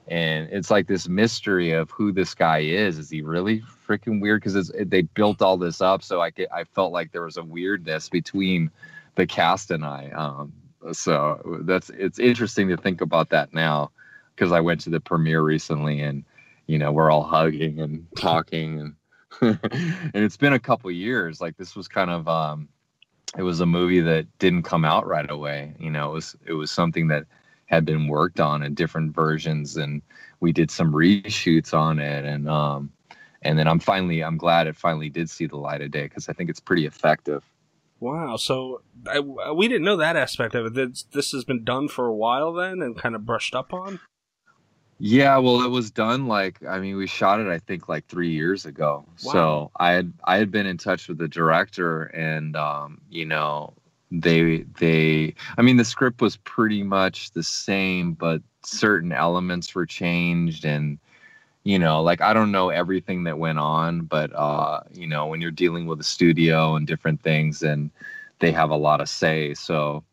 and 0.07 0.49
it's 0.51 0.69
like 0.69 0.87
this 0.87 1.07
mystery 1.07 1.71
of 1.71 1.89
who 1.91 2.11
this 2.11 2.33
guy 2.33 2.59
is. 2.59 2.97
Is 2.97 3.09
he 3.09 3.21
really 3.21 3.61
freaking 3.87 4.21
weird? 4.21 4.41
Because 4.41 4.71
they 4.77 5.01
built 5.01 5.41
all 5.41 5.57
this 5.57 5.81
up 5.81 6.03
so 6.03 6.21
i 6.21 6.31
i 6.53 6.63
felt 6.63 6.91
like 6.91 7.11
there 7.11 7.23
was 7.23 7.37
a 7.37 7.43
weirdness 7.43 8.09
between 8.09 8.69
the 9.15 9.25
cast 9.25 9.71
and 9.71 9.85
i 9.85 10.09
um 10.11 10.53
so 10.91 11.61
that's 11.61 11.89
it's 11.91 12.19
interesting 12.19 12.67
to 12.67 12.77
think 12.77 13.01
about 13.01 13.29
that 13.29 13.53
now 13.53 13.89
because 14.35 14.51
i 14.51 14.59
went 14.59 14.81
to 14.81 14.89
the 14.89 14.99
premiere 14.99 15.41
recently 15.41 16.01
and 16.01 16.23
you 16.67 16.77
know 16.77 16.91
we're 16.91 17.09
all 17.11 17.23
hugging 17.23 17.79
and 17.79 18.05
talking 18.17 18.79
and 18.79 18.95
and 19.41 19.59
it's 20.13 20.37
been 20.37 20.53
a 20.53 20.59
couple 20.59 20.89
years. 20.91 21.41
Like 21.41 21.57
this 21.57 21.75
was 21.75 21.87
kind 21.87 22.09
of 22.09 22.27
um 22.27 22.69
it 23.37 23.43
was 23.43 23.59
a 23.59 23.65
movie 23.65 24.01
that 24.01 24.25
didn't 24.39 24.63
come 24.63 24.85
out 24.85 25.07
right 25.07 25.29
away. 25.29 25.73
You 25.79 25.89
know 25.89 26.11
it 26.11 26.13
was 26.13 26.35
it 26.45 26.53
was 26.53 26.71
something 26.71 27.07
that 27.07 27.25
had 27.65 27.85
been 27.85 28.07
worked 28.07 28.39
on 28.39 28.63
in 28.63 28.73
different 28.73 29.15
versions 29.15 29.77
and 29.77 30.01
we 30.39 30.51
did 30.51 30.69
some 30.69 30.93
reshoots 30.93 31.73
on 31.73 31.99
it 31.99 32.25
and 32.25 32.49
um 32.49 32.91
and 33.41 33.57
then 33.57 33.67
i'm 33.67 33.79
finally 33.79 34.23
i'm 34.23 34.37
glad 34.37 34.67
it 34.67 34.75
finally 34.75 35.09
did 35.09 35.29
see 35.29 35.45
the 35.45 35.57
light 35.57 35.81
of 35.81 35.91
day 35.91 36.03
because 36.03 36.29
i 36.29 36.33
think 36.33 36.49
it's 36.49 36.59
pretty 36.59 36.85
effective 36.85 37.43
Wow. 37.99 38.35
So 38.37 38.81
I, 39.07 39.19
we 39.19 39.67
didn't 39.67 39.85
know 39.85 39.97
that 39.97 40.15
aspect 40.15 40.53
of 40.53 40.65
it. 40.65 40.73
This, 40.73 41.03
this 41.03 41.31
has 41.31 41.43
been 41.43 41.63
done 41.63 41.87
for 41.87 42.05
a 42.05 42.13
while 42.13 42.53
then 42.53 42.81
and 42.81 42.95
kind 42.95 43.15
of 43.15 43.25
brushed 43.25 43.55
up 43.55 43.73
on? 43.73 43.99
Yeah, 44.97 45.37
well, 45.39 45.61
it 45.63 45.69
was 45.69 45.91
done 45.91 46.27
like 46.27 46.63
I 46.65 46.79
mean, 46.79 46.95
we 46.95 47.07
shot 47.07 47.41
it 47.41 47.47
I 47.47 47.59
think 47.59 47.89
like 47.89 48.07
three 48.07 48.31
years 48.31 48.65
ago. 48.65 49.05
Wow. 49.23 49.31
So 49.31 49.71
I 49.77 49.91
had 49.91 50.13
I 50.23 50.37
had 50.37 50.51
been 50.51 50.65
in 50.65 50.77
touch 50.77 51.09
with 51.09 51.17
the 51.17 51.27
director, 51.27 52.03
and 52.03 52.55
um, 52.55 53.01
you 53.09 53.25
know, 53.25 53.73
they 54.11 54.65
they 54.79 55.35
I 55.57 55.61
mean, 55.61 55.77
the 55.77 55.85
script 55.85 56.21
was 56.21 56.37
pretty 56.37 56.83
much 56.83 57.31
the 57.31 57.43
same, 57.43 58.13
but 58.13 58.41
certain 58.63 59.11
elements 59.11 59.73
were 59.75 59.85
changed, 59.85 60.65
and 60.65 60.99
you 61.63 61.79
know, 61.79 62.01
like 62.03 62.21
I 62.21 62.33
don't 62.33 62.51
know 62.51 62.69
everything 62.69 63.23
that 63.25 63.39
went 63.39 63.59
on, 63.59 64.01
but 64.01 64.33
uh, 64.35 64.81
you 64.93 65.07
know, 65.07 65.27
when 65.27 65.41
you're 65.41 65.51
dealing 65.51 65.87
with 65.87 65.99
a 65.99 66.03
studio 66.03 66.75
and 66.75 66.87
different 66.87 67.21
things, 67.21 67.63
and 67.63 67.91
they 68.39 68.51
have 68.51 68.69
a 68.69 68.77
lot 68.77 69.01
of 69.01 69.09
say. 69.09 69.53
So 69.53 70.03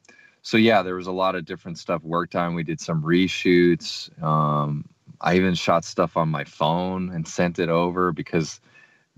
so 0.42 0.56
yeah, 0.56 0.82
there 0.82 0.96
was 0.96 1.06
a 1.06 1.12
lot 1.12 1.34
of 1.36 1.44
different 1.44 1.78
stuff 1.78 2.02
worked 2.02 2.34
on. 2.34 2.54
We 2.54 2.64
did 2.64 2.80
some 2.80 3.02
reshoots. 3.02 4.10
Um, 4.22 4.84
I 5.20 5.36
even 5.36 5.54
shot 5.54 5.84
stuff 5.84 6.16
on 6.16 6.28
my 6.28 6.44
phone 6.44 7.10
and 7.10 7.26
sent 7.26 7.58
it 7.60 7.68
over 7.68 8.12
because, 8.12 8.60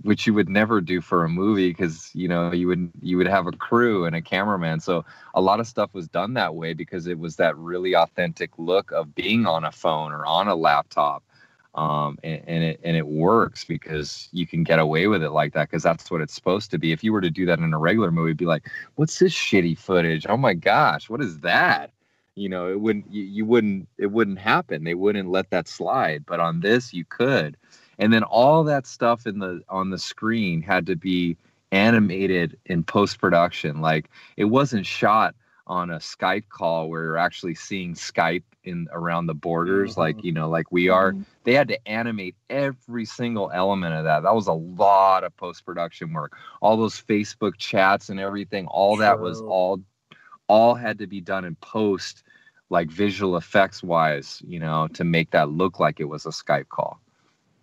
which 0.02 0.26
you 0.26 0.35
would 0.35 0.48
never 0.48 0.80
do 0.80 1.00
for 1.00 1.24
a 1.24 1.28
movie 1.28 1.70
because 1.70 2.11
you 2.14 2.28
know 2.28 2.52
you 2.52 2.66
would 2.66 2.90
you 3.00 3.16
would 3.16 3.28
have 3.28 3.46
a 3.46 3.52
crew 3.52 4.04
and 4.07 4.16
a 4.16 4.22
cameraman. 4.22 4.80
So 4.80 5.04
a 5.35 5.40
lot 5.40 5.61
of 5.61 5.66
stuff 5.66 5.94
was 5.94 6.09
done 6.09 6.35
that 6.35 6.54
way 6.54 6.74
because 6.74 7.07
it 7.07 7.18
was 7.18 7.37
that 7.37 7.57
really 7.57 7.94
authentic 7.94 8.50
look 8.59 8.90
of 8.92 9.14
being 9.14 9.46
on 9.46 9.64
a 9.64 9.72
phone 9.72 10.12
or 10.12 10.26
on 10.26 10.48
a 10.48 10.54
laptop. 10.54 11.22
Um, 11.74 12.18
and, 12.22 12.42
and 12.46 12.64
it 12.64 12.80
and 12.85 12.96
it 12.96 13.07
works 13.07 13.64
because 13.64 14.28
you 14.33 14.46
can 14.46 14.62
get 14.62 14.78
away 14.78 15.07
with 15.09 15.22
it 15.22 15.30
like 15.30 15.54
that 15.54 15.70
because 15.70 15.83
that's 15.83 16.11
what 16.11 16.20
it's 16.20 16.35
supposed 16.35 16.70
to 16.70 16.78
be. 16.78 16.92
If 16.92 17.02
you 17.02 17.12
were 17.12 17.20
to 17.20 17.30
do 17.30 17.46
that 17.46 17.59
in 17.59 17.72
a 17.74 17.78
regular 17.78 18.12
movie, 18.12 18.33
be 18.33 18.46
like, 18.46 18.68
what's 18.96 19.18
this 19.18 19.33
shitty 19.33 19.76
footage? 19.78 20.26
Oh 20.28 20.37
my 20.37 20.54
gosh, 20.54 21.11
what 21.11 21.20
is 21.20 21.40
that? 21.40 21.90
You 22.37 22.48
know, 22.48 22.70
it 22.70 22.80
wouldn't 22.80 23.11
you, 23.12 23.24
you 23.24 23.44
wouldn't 23.44 23.88
it 23.98 24.07
wouldn't 24.07 24.38
happen. 24.38 24.85
They 24.85 24.94
wouldn't 24.94 25.30
let 25.30 25.50
that 25.50 25.66
slide. 25.68 26.24
But 26.26 26.40
on 26.40 26.61
this, 26.61 26.92
you 26.94 27.04
could. 27.04 27.57
And 27.98 28.12
then 28.12 28.22
all 28.24 28.64
that 28.64 28.87
stuff 28.87 29.26
in 29.26 29.38
the 29.38 29.62
on 29.68 29.90
the 29.90 29.98
screen 29.98 30.62
had 30.62 30.87
to 30.87 30.96
be 30.96 31.37
animated 31.72 32.59
in 32.66 32.83
post 32.85 33.18
production. 33.18 33.80
Like 33.80 34.11
it 34.37 34.44
wasn't 34.44 34.87
shot 34.87 35.35
on 35.66 35.90
a 35.90 35.96
Skype 35.96 36.48
call 36.48 36.88
where 36.88 37.02
you're 37.04 37.16
actually 37.16 37.54
seeing 37.54 37.94
Skype 37.94 38.42
in 38.64 38.87
around 38.92 39.26
the 39.26 39.35
borders, 39.35 39.94
Mhm. 39.94 39.98
like 39.98 40.24
you 40.24 40.33
know, 40.33 40.48
like 40.48 40.70
we 40.70 40.88
are 40.88 41.12
Mhm. 41.12 41.24
they 41.44 41.54
had 41.54 41.68
to 41.68 41.88
animate 41.88 42.35
every 42.48 43.04
single 43.04 43.50
element 43.52 43.94
of 43.94 44.04
that. 44.04 44.22
That 44.22 44.35
was 44.35 44.46
a 44.46 44.52
lot 44.52 45.24
of 45.24 45.37
post 45.37 45.64
production 45.64 46.12
work. 46.12 46.37
All 46.61 46.76
those 46.76 47.00
Facebook 47.00 47.57
chats 47.59 48.09
and 48.09 48.20
everything, 48.20 48.66
all 48.66 48.96
that 48.98 49.20
was 49.20 49.40
all 49.40 49.80
all 50.46 50.74
had 50.74 50.98
to 50.98 51.07
be 51.07 51.20
done 51.20 51.44
in 51.44 51.54
post, 51.57 52.22
like 52.70 52.90
visual 52.90 53.37
effects 53.37 53.83
wise, 53.83 54.42
you 54.46 54.61
know, 54.61 54.88
to 54.88 55.04
make 55.04 55.30
that 55.30 55.48
look 55.50 55.80
like 55.80 56.00
it 56.00 56.04
was 56.04 56.26
a 56.26 56.30
Skype 56.30 56.68
call. 56.68 57.00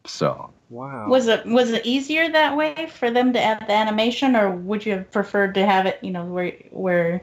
So 0.05 0.53
Wow. 0.71 1.09
Was 1.09 1.27
it 1.27 1.45
was 1.45 1.71
it 1.71 1.85
easier 1.85 2.31
that 2.31 2.55
way 2.55 2.89
for 2.95 3.11
them 3.11 3.33
to 3.33 3.41
add 3.41 3.67
the 3.67 3.73
animation, 3.73 4.37
or 4.37 4.51
would 4.51 4.85
you 4.85 4.93
have 4.93 5.11
preferred 5.11 5.53
to 5.55 5.65
have 5.65 5.85
it, 5.85 5.99
you 6.01 6.11
know, 6.11 6.23
where 6.23 6.53
where, 6.69 7.21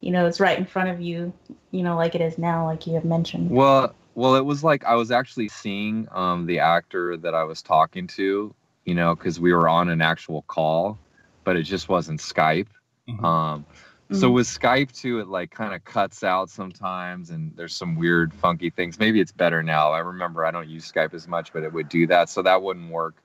you 0.00 0.10
know, 0.10 0.26
it's 0.26 0.40
right 0.40 0.58
in 0.58 0.66
front 0.66 0.90
of 0.90 1.00
you, 1.00 1.32
you 1.70 1.84
know, 1.84 1.94
like 1.94 2.16
it 2.16 2.20
is 2.20 2.38
now, 2.38 2.66
like 2.66 2.88
you 2.88 2.94
have 2.94 3.04
mentioned? 3.04 3.50
Well, 3.50 3.94
well, 4.16 4.34
it 4.34 4.44
was 4.44 4.64
like 4.64 4.84
I 4.84 4.96
was 4.96 5.12
actually 5.12 5.48
seeing 5.48 6.08
um, 6.10 6.46
the 6.46 6.58
actor 6.58 7.16
that 7.18 7.36
I 7.36 7.44
was 7.44 7.62
talking 7.62 8.08
to, 8.08 8.52
you 8.84 8.94
know, 8.94 9.14
because 9.14 9.38
we 9.38 9.52
were 9.52 9.68
on 9.68 9.88
an 9.88 10.02
actual 10.02 10.42
call, 10.48 10.98
but 11.44 11.56
it 11.56 11.62
just 11.62 11.88
wasn't 11.88 12.18
Skype. 12.18 12.66
Mhm. 13.08 13.22
Um, 13.24 13.64
so 14.12 14.30
Mhm. 14.30 14.34
with 14.34 14.46
Skype 14.46 14.92
too, 14.92 15.20
it 15.20 15.28
like 15.28 15.50
kind 15.50 15.74
of 15.74 15.84
cuts 15.84 16.24
out 16.24 16.50
sometimes, 16.50 17.30
and 17.30 17.54
there's 17.56 17.76
some 17.76 17.96
weird, 17.96 18.32
funky 18.34 18.70
things. 18.70 18.98
Maybe 18.98 19.20
it's 19.20 19.32
better 19.32 19.62
now. 19.62 19.92
I 19.92 19.98
remember 19.98 20.44
I 20.44 20.50
don't 20.50 20.68
use 20.68 20.90
Skype 20.90 21.14
as 21.14 21.28
much, 21.28 21.52
but 21.52 21.62
it 21.62 21.72
would 21.72 21.88
do 21.88 22.06
that, 22.06 22.28
so 22.28 22.42
that 22.42 22.62
wouldn't 22.62 22.90
work 22.90 23.16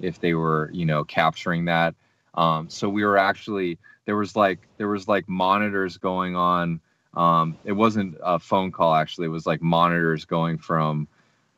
if 0.00 0.20
they 0.20 0.34
were, 0.34 0.70
you 0.72 0.86
know, 0.86 1.04
capturing 1.04 1.66
that. 1.66 1.94
Um, 2.34 2.68
so 2.68 2.88
we 2.88 3.04
were 3.04 3.16
actually 3.16 3.78
there 4.06 4.16
was 4.16 4.36
like 4.36 4.58
there 4.76 4.88
was 4.88 5.08
like 5.08 5.28
monitors 5.28 5.96
going 5.98 6.36
on. 6.36 6.80
Um, 7.14 7.56
it 7.64 7.72
wasn't 7.72 8.16
a 8.22 8.38
phone 8.38 8.72
call 8.72 8.94
actually. 8.94 9.26
It 9.26 9.30
was 9.30 9.46
like 9.46 9.62
monitors 9.62 10.24
going 10.24 10.58
from 10.58 11.06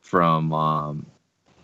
from 0.01 0.53
um, 0.53 1.05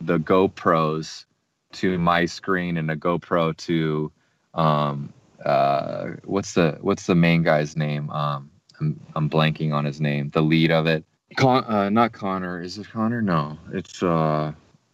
the 0.02 0.20
GoPros 0.20 1.26
to 1.74 1.98
my 1.98 2.26
screen 2.26 2.78
and 2.78 2.90
a 2.92 2.96
GoPro 2.96 3.56
to 3.58 4.12
um, 4.54 5.14
uh, 5.46 6.12
what's 6.24 6.54
the 6.54 6.78
what's 6.82 7.06
the 7.06 7.16
main 7.16 7.44
guy's 7.44 7.76
name? 7.76 8.10
Um, 8.10 8.50
I'm 8.80 9.00
I'm 9.16 9.30
blanking 9.30 9.74
on 9.74 9.86
his 9.86 10.02
name. 10.02 10.30
The 10.30 10.42
lead 10.42 10.72
of 10.72 10.88
it. 10.88 11.04
Con, 11.38 11.64
uh, 11.66 11.90
not 11.90 12.12
Connor. 12.14 12.62
Is 12.62 12.78
it 12.78 12.90
Connor? 12.90 13.22
No, 13.22 13.58
it's 13.72 14.02
uh. 14.04 14.54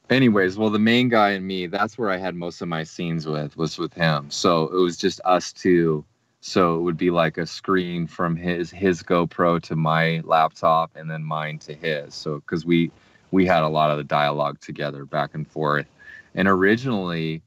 Anyways, 0.09 0.57
well, 0.57 0.71
the 0.71 0.79
main 0.79 1.07
guy 1.07 1.31
and 1.31 1.45
me. 1.45 1.67
That's 1.67 1.97
where 1.97 2.09
I 2.09 2.17
had 2.17 2.35
most 2.35 2.61
of 2.61 2.67
my 2.67 2.83
scenes 2.83 3.27
with 3.27 3.55
was 3.57 3.77
with 3.77 3.93
him. 3.93 4.31
So 4.31 4.63
it 4.69 4.81
was 4.81 4.97
just 4.97 5.21
us 5.23 5.53
two. 5.53 6.03
So 6.41 6.77
it 6.77 6.81
would 6.81 6.97
be 6.97 7.11
like 7.11 7.37
a 7.37 7.45
screen 7.45 8.07
from 8.07 8.35
his 8.35 8.71
his 8.71 9.03
GoPro 9.03 9.61
to 9.63 9.75
my 9.75 10.21
laptop, 10.23 10.95
and 10.95 11.11
then 11.11 11.23
mine 11.23 11.59
to 11.59 11.75
his. 11.75 12.15
So 12.15 12.35
because 12.39 12.65
we 12.65 12.91
we 13.31 13.45
had 13.45 13.63
a 13.63 13.67
lot 13.67 13.91
of 13.91 13.97
the 13.97 14.03
dialogue 14.03 14.59
together 14.59 15.05
back 15.05 15.31
and 15.35 15.47
forth. 15.47 15.85
And 16.35 16.47
originally, 16.47 17.41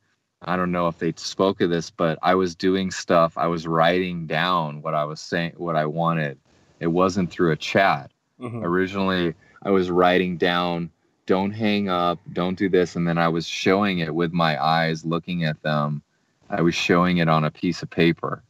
I 0.45 0.57
don't 0.57 0.73
know 0.73 0.89
if 0.89 0.99
they 0.99 1.13
spoke 1.17 1.61
of 1.61 1.71
this, 1.71 1.91
but 1.91 2.19
I 2.23 2.35
was 2.35 2.55
doing 2.55 2.91
stuff. 2.91 3.39
I 3.39 3.47
was 3.47 3.67
writing 3.67 4.27
down 4.27 4.83
what 4.83 4.95
I 4.95 5.05
was 5.05 5.21
saying, 5.21 5.53
what 5.57 5.77
I 5.77 5.87
wanted. 5.87 6.39
It 6.81 6.89
wasn't 6.89 7.31
through 7.31 7.53
a 7.53 7.57
chat. 7.57 8.11
Mhm. 8.41 8.65
Originally, 8.65 9.35
I 9.63 9.71
was 9.71 9.89
writing 9.91 10.37
down, 10.37 10.91
don't 11.27 11.53
hang 11.53 11.89
up, 11.89 12.19
don't 12.33 12.59
do 12.59 12.69
this. 12.69 12.97
And 12.97 13.07
then 13.07 13.19
I 13.19 13.29
was 13.29 13.47
showing 13.47 14.01
it 14.01 14.13
with 14.15 14.33
my 14.33 14.63
eyes, 14.63 15.05
looking 15.05 15.45
at 15.45 15.63
them. 15.63 16.03
I 16.51 16.61
was 16.63 16.75
showing 16.75 17.19
it 17.19 17.29
on 17.29 17.45
a 17.45 17.51
piece 17.51 17.83
of 17.83 17.91
paper. 17.91 18.43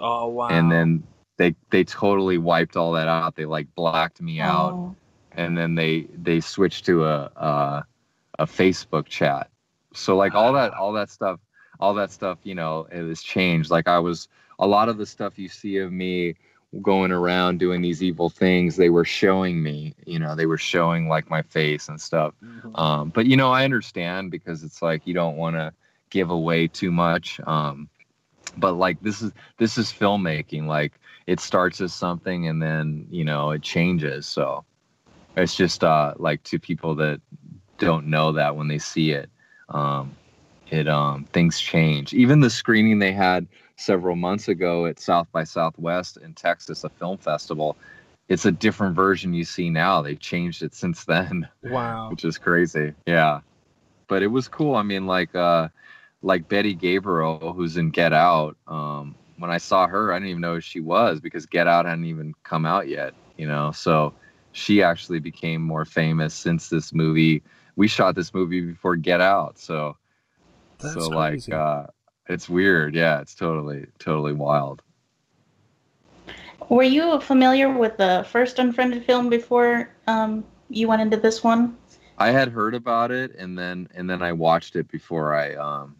Oh 0.00 0.26
wow. 0.28 0.48
And 0.48 0.70
then 0.70 1.04
they, 1.36 1.54
they 1.70 1.84
totally 1.84 2.38
wiped 2.38 2.76
all 2.76 2.92
that 2.92 3.08
out. 3.08 3.36
They 3.36 3.44
like 3.46 3.72
blacked 3.74 4.20
me 4.20 4.40
out 4.40 4.72
Oh. 4.72 4.96
and 5.32 5.56
then 5.56 5.74
they 5.76 6.08
they 6.12 6.40
switched 6.40 6.86
to 6.86 7.04
a 7.04 7.30
a, 7.36 7.84
a 8.40 8.46
Facebook 8.46 9.06
chat. 9.06 9.48
So 9.96 10.16
like 10.16 10.34
all 10.34 10.52
that 10.54 10.74
all 10.74 10.92
that 10.92 11.10
stuff 11.10 11.40
all 11.80 11.94
that 11.94 12.10
stuff 12.10 12.38
you 12.44 12.54
know 12.54 12.86
it 12.90 13.06
has 13.06 13.22
changed. 13.22 13.70
Like 13.70 13.88
I 13.88 13.98
was 13.98 14.28
a 14.58 14.66
lot 14.66 14.88
of 14.88 14.98
the 14.98 15.06
stuff 15.06 15.38
you 15.38 15.48
see 15.48 15.78
of 15.78 15.92
me 15.92 16.34
going 16.82 17.12
around 17.12 17.58
doing 17.58 17.80
these 17.80 18.02
evil 18.02 18.28
things 18.28 18.76
they 18.76 18.90
were 18.90 19.04
showing 19.04 19.62
me 19.62 19.94
you 20.04 20.18
know 20.18 20.34
they 20.34 20.46
were 20.46 20.58
showing 20.58 21.08
like 21.08 21.30
my 21.30 21.40
face 21.42 21.88
and 21.88 22.00
stuff 22.00 22.34
Mhm. 22.42 22.78
um, 22.78 23.10
but 23.10 23.24
you 23.26 23.36
know 23.36 23.50
i 23.50 23.64
understand 23.64 24.30
because 24.30 24.62
it's 24.62 24.82
like 24.82 25.06
you 25.06 25.14
don't 25.14 25.36
want 25.36 25.56
to 25.56 25.72
give 26.10 26.28
away 26.30 26.66
too 26.68 26.90
much 26.90 27.40
um, 27.46 27.88
but 28.56 28.72
like 28.72 29.00
this 29.00 29.22
is 29.22 29.32
this 29.58 29.78
is 29.78 29.92
filmmaking 29.92 30.66
like 30.66 31.00
it 31.26 31.40
starts 31.40 31.80
as 31.80 31.94
something 31.94 32.46
and 32.48 32.60
then 32.60 33.06
you 33.10 33.24
know 33.24 33.52
it 33.52 33.62
changes 33.62 34.26
so 34.26 34.64
it's 35.36 35.54
just 35.56 35.82
uh 35.84 36.12
like 36.18 36.42
to 36.42 36.58
people 36.58 36.94
that 36.96 37.20
don't 37.78 38.06
know 38.06 38.32
that 38.32 38.56
when 38.56 38.68
they 38.68 38.78
see 38.78 39.12
it 39.12 39.30
um 39.68 40.14
it 40.70 40.88
um 40.88 41.24
things 41.32 41.60
change 41.60 42.12
even 42.14 42.40
the 42.40 42.50
screening 42.50 42.98
they 42.98 43.12
had 43.12 43.46
several 43.76 44.16
months 44.16 44.48
ago 44.48 44.86
at 44.86 44.98
south 44.98 45.28
by 45.32 45.44
southwest 45.44 46.16
in 46.18 46.32
texas 46.34 46.84
a 46.84 46.88
film 46.88 47.18
festival 47.18 47.76
it's 48.28 48.44
a 48.46 48.52
different 48.52 48.94
version 48.94 49.32
you 49.32 49.44
see 49.44 49.70
now 49.70 50.02
they 50.02 50.14
changed 50.16 50.62
it 50.62 50.74
since 50.74 51.04
then 51.04 51.48
Wow. 51.62 52.10
which 52.10 52.24
is 52.24 52.38
crazy. 52.38 52.94
Yeah. 53.06 53.40
But 54.08 54.22
it 54.22 54.28
was 54.28 54.48
cool. 54.48 54.74
I 54.76 54.82
mean, 54.82 55.06
like 55.06 55.34
uh 55.34 55.68
like 56.22 56.48
Betty 56.48 56.74
Gabriel, 56.74 57.52
who's 57.54 57.76
in 57.76 57.90
Get 57.90 58.12
Out, 58.12 58.56
um, 58.66 59.14
when 59.38 59.50
I 59.50 59.58
saw 59.58 59.86
her, 59.86 60.12
I 60.12 60.16
didn't 60.16 60.30
even 60.30 60.40
know 60.40 60.54
who 60.54 60.60
she 60.60 60.80
was 60.80 61.20
because 61.20 61.46
Get 61.46 61.66
Out 61.66 61.84
hadn't 61.86 62.06
even 62.06 62.32
come 62.42 62.66
out 62.66 62.88
yet, 62.88 63.14
you 63.36 63.46
know. 63.46 63.72
So 63.72 64.14
she 64.52 64.82
actually 64.82 65.20
became 65.20 65.60
more 65.62 65.84
famous 65.84 66.34
since 66.34 66.68
this 66.68 66.92
movie. 66.92 67.42
We 67.76 67.88
shot 67.88 68.14
this 68.14 68.32
movie 68.34 68.60
before 68.62 68.96
Get 68.96 69.20
Out. 69.20 69.58
So 69.58 69.96
That's 70.78 70.94
so 70.94 71.10
crazy. 71.10 71.52
like 71.52 71.60
uh 71.60 71.86
it's 72.28 72.48
weird. 72.48 72.94
Yeah, 72.94 73.20
it's 73.20 73.34
totally 73.34 73.86
totally 73.98 74.32
wild. 74.32 74.82
Were 76.68 76.82
you 76.82 77.20
familiar 77.20 77.70
with 77.72 77.96
the 77.96 78.26
first 78.28 78.58
Unfriended 78.58 79.04
film 79.04 79.28
before 79.28 79.90
um, 80.08 80.44
you 80.68 80.88
went 80.88 81.02
into 81.02 81.16
this 81.16 81.44
one? 81.44 81.76
I 82.18 82.30
had 82.30 82.48
heard 82.48 82.74
about 82.74 83.10
it 83.10 83.34
and 83.36 83.58
then 83.58 83.88
and 83.94 84.08
then 84.08 84.22
I 84.22 84.32
watched 84.32 84.74
it 84.74 84.90
before 84.90 85.34
I 85.34 85.54
um 85.54 85.96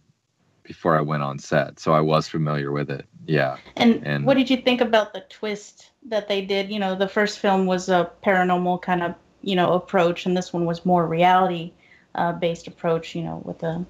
before 0.62 0.96
I 0.96 1.00
went 1.02 1.22
on 1.22 1.38
set. 1.38 1.78
So 1.78 1.92
I 1.92 2.00
was 2.00 2.26
familiar 2.26 2.72
with 2.72 2.90
it. 2.90 3.06
Yeah. 3.26 3.58
And, 3.76 4.04
And- 4.04 4.24
what 4.26 4.36
did 4.36 4.50
you 4.50 4.56
think 4.56 4.80
about 4.80 5.12
the 5.12 5.20
twist 5.28 5.90
that 6.06 6.26
they 6.26 6.40
did? 6.44 6.70
You 6.70 6.80
know, 6.80 6.96
the 6.96 7.06
first 7.08 7.38
film 7.38 7.66
was 7.66 7.88
a 7.88 8.10
paranormal 8.24 8.82
kind 8.82 9.02
of, 9.04 9.14
you 9.46 9.56
know, 9.56 9.74
approach, 9.74 10.26
and 10.26 10.36
this 10.36 10.52
one 10.52 10.66
was 10.66 10.84
more 10.86 11.06
reality 11.06 11.72
uh, 12.16 12.32
based 12.32 12.68
approach, 12.68 13.14
you 13.16 13.24
know, 13.24 13.42
with 13.44 13.62
a, 13.64 13.86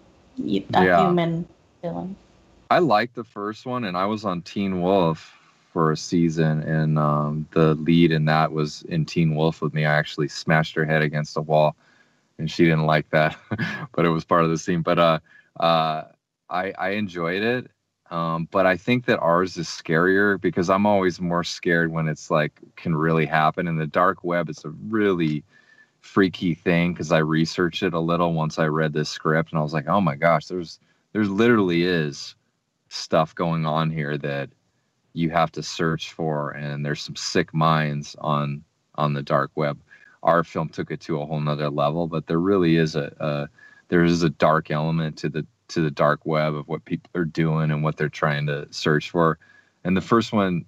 a 0.75 0.87
Yeah. 0.87 0.97
human 0.97 1.49
villain. 1.83 2.17
I 2.71 2.79
liked 2.81 3.15
the 3.15 3.25
first 3.25 3.67
one 3.67 3.85
and 3.85 3.97
I 3.97 4.07
was 4.07 4.25
on 4.25 4.43
Teen 4.43 4.83
Wolf 4.83 5.33
for 5.73 5.93
a 5.93 5.97
season 5.97 6.63
and 6.63 6.99
um 6.99 7.47
the 7.53 7.75
lead 7.75 8.13
in 8.13 8.25
that 8.27 8.53
was 8.53 8.83
in 8.89 9.05
Teen 9.07 9.35
Wolf 9.35 9.63
with 9.63 9.75
me. 9.75 9.85
I 9.85 9.95
actually 9.95 10.29
smashed 10.29 10.75
her 10.75 10.85
head 10.85 11.03
against 11.03 11.37
a 11.37 11.43
wall 11.43 11.77
and 12.39 12.51
she 12.51 12.65
didn't 12.65 12.87
like 12.87 13.11
that. 13.11 13.37
but 13.95 14.05
it 14.07 14.11
was 14.11 14.25
part 14.25 14.45
of 14.45 14.51
the 14.51 14.59
scene. 14.59 14.83
But 14.83 14.99
uh 14.99 15.19
uh 15.61 16.05
I 16.51 16.73
I 16.79 16.91
enjoyed 16.91 17.43
it. 17.43 17.71
Um, 18.11 18.49
but 18.51 18.67
I 18.67 18.77
think 18.77 19.07
that 19.07 19.19
ours 19.19 19.57
is 19.57 19.69
scarier 19.69 20.41
because 20.41 20.71
I'm 20.71 20.87
always 20.87 21.21
more 21.21 21.45
scared 21.45 21.91
when 21.91 22.09
it's 22.09 22.31
like 22.31 22.61
can 22.77 22.95
really 22.95 23.27
happen. 23.27 23.67
And 23.69 23.81
the 23.81 23.87
dark 23.87 24.23
web 24.23 24.49
is 24.49 24.65
a 24.65 24.71
really 24.71 25.45
freaky 26.01 26.55
thing 26.55 26.93
because 26.93 27.11
I 27.11 27.19
researched 27.19 27.83
it 27.83 27.95
a 27.95 28.01
little 28.01 28.33
once 28.33 28.59
I 28.59 28.67
read 28.67 28.93
this 28.93 29.09
script 29.09 29.51
and 29.51 29.59
I 29.59 29.63
was 29.63 29.73
like, 29.73 29.89
oh 29.89 30.01
my 30.01 30.15
gosh, 30.15 30.47
there's 30.47 30.79
there's 31.13 31.31
literally 31.31 31.83
is 31.85 32.37
stuff 32.89 33.35
going 33.35 33.67
on 33.67 33.91
here 33.91 34.17
that 34.19 34.51
you 35.13 35.31
have 35.31 35.51
to 35.53 35.63
search 35.63 36.13
for 36.13 36.51
and 36.51 36.85
there's 36.85 37.03
some 37.03 37.17
sick 37.17 37.55
minds 37.55 38.15
on 38.21 38.63
on 38.97 39.15
the 39.15 39.23
dark 39.23 39.51
web 39.55 39.79
our 40.23 40.45
film 40.45 40.69
took 40.69 40.91
it 40.91 41.01
to 41.01 41.21
a 41.21 41.27
whole 41.27 41.41
nother 41.41 41.71
level 41.71 42.07
but 42.07 42.27
there 42.27 42.39
really 42.39 42.77
is 42.77 42.95
a, 42.97 43.13
a 43.19 43.49
there 43.89 44.05
is 44.05 44.23
a 44.23 44.31
dark 44.31 44.71
element 44.71 45.17
to 45.17 45.29
the 45.29 45.47
to 45.69 45.81
the 45.81 45.91
dark 45.91 46.25
web 46.25 46.55
of 46.55 46.69
what 46.69 46.85
people 46.85 47.11
are 47.15 47.25
doing 47.25 47.71
and 47.71 47.83
what 47.83 47.97
they're 47.97 48.09
trying 48.09 48.47
to 48.47 48.67
search 48.71 49.11
for 49.11 49.39
and 49.85 49.97
the 49.97 50.01
first 50.01 50.33
one 50.33 50.65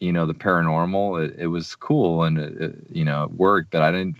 you 0.00 0.12
know 0.12 0.26
the 0.26 0.34
paranormal 0.34 1.24
it, 1.24 1.34
it 1.38 1.46
was 1.48 1.74
cool 1.76 2.22
and 2.24 2.38
it, 2.38 2.60
it, 2.60 2.74
you 2.90 3.04
know 3.04 3.24
it 3.24 3.32
worked 3.32 3.70
but 3.70 3.82
i 3.82 3.90
didn't 3.90 4.16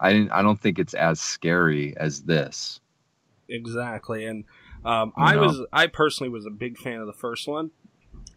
i 0.00 0.12
didn't 0.12 0.30
i 0.30 0.42
don't 0.42 0.60
think 0.60 0.78
it's 0.78 0.94
as 0.94 1.20
scary 1.20 1.96
as 1.96 2.22
this 2.22 2.80
Exactly, 3.48 4.24
and 4.24 4.44
um, 4.84 5.12
I 5.16 5.34
know. 5.34 5.42
was 5.46 5.66
I 5.72 5.86
personally 5.86 6.30
was 6.30 6.46
a 6.46 6.50
big 6.50 6.78
fan 6.78 7.00
of 7.00 7.06
the 7.06 7.12
first 7.12 7.46
one. 7.46 7.70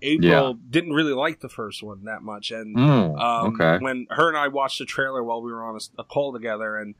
April 0.02 0.54
Yeah. 0.54 0.60
didn't 0.70 0.94
really 0.94 1.14
like 1.14 1.40
the 1.40 1.50
first 1.50 1.84
one 1.84 2.04
that 2.06 2.22
much, 2.22 2.52
and 2.52 2.78
Mm, 2.78 3.20
um, 3.20 3.56
okay 3.56 3.84
when 3.84 4.08
her 4.12 4.30
and 4.30 4.38
I 4.38 4.48
watched 4.48 4.80
the 4.80 4.86
trailer 4.86 5.24
while 5.24 5.42
we 5.42 5.52
were 5.52 5.64
on 5.64 5.80
a 5.98 6.04
call 6.04 6.32
together, 6.32 6.78
and 6.78 6.96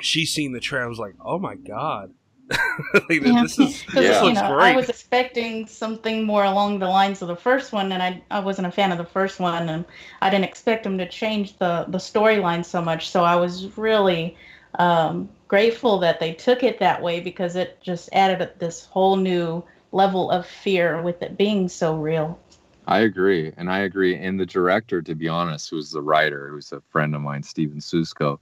she 0.00 0.24
seen 0.24 0.52
the 0.52 0.60
trailer, 0.60 0.86
I 0.86 0.88
was 0.88 0.98
like, 0.98 1.14
"Oh 1.20 1.38
my 1.38 1.56
god, 1.56 2.14
like, 3.08 3.22
Yeah. 3.22 3.42
this 3.42 3.58
is 3.58 3.82
'Cause, 3.86 3.94
this 3.94 4.16
Yeah. 4.16 4.22
you 4.22 4.26
looks 4.28 4.40
know, 4.40 4.46
great." 4.48 4.72
I 4.72 4.76
was 4.76 4.88
expecting 4.88 5.66
something 5.66 6.24
more 6.24 6.44
along 6.44 6.78
the 6.78 6.88
lines 6.88 7.22
of 7.22 7.28
the 7.28 7.36
first 7.36 7.72
one, 7.72 7.92
and 7.92 8.02
I, 8.02 8.22
I 8.30 8.40
wasn't 8.40 8.66
a 8.68 8.70
fan 8.70 8.92
of 8.92 8.98
the 8.98 9.04
first 9.04 9.40
one, 9.40 9.68
and 9.68 9.84
I 10.22 10.30
didn't 10.30 10.44
expect 10.44 10.84
them 10.84 10.98
to 10.98 11.08
change 11.08 11.58
the, 11.58 11.84
the 11.88 11.98
storyline 11.98 12.64
so 12.64 12.80
much. 12.80 13.10
So 13.10 13.24
I 13.24 13.36
was 13.36 13.76
really 13.76 14.36
um, 14.78 15.28
grateful 15.48 15.98
that 16.00 16.20
they 16.20 16.32
took 16.32 16.62
it 16.62 16.78
that 16.78 17.02
way 17.02 17.20
because 17.20 17.56
it 17.56 17.78
just 17.82 18.08
added 18.12 18.50
this 18.58 18.84
whole 18.86 19.16
new 19.16 19.64
level 19.92 20.30
of 20.30 20.46
fear 20.46 21.02
with 21.02 21.22
it 21.22 21.36
being 21.38 21.68
so 21.68 21.96
real. 21.96 22.38
I 22.86 23.00
agree, 23.00 23.52
and 23.56 23.70
I 23.70 23.80
agree. 23.80 24.16
And 24.16 24.40
the 24.40 24.46
director, 24.46 25.02
to 25.02 25.14
be 25.14 25.28
honest, 25.28 25.68
who's 25.70 25.90
the 25.90 26.00
writer, 26.02 26.48
who's 26.48 26.72
a 26.72 26.80
friend 26.90 27.14
of 27.14 27.20
mine, 27.20 27.42
Stephen 27.42 27.80
Susco, 27.80 28.38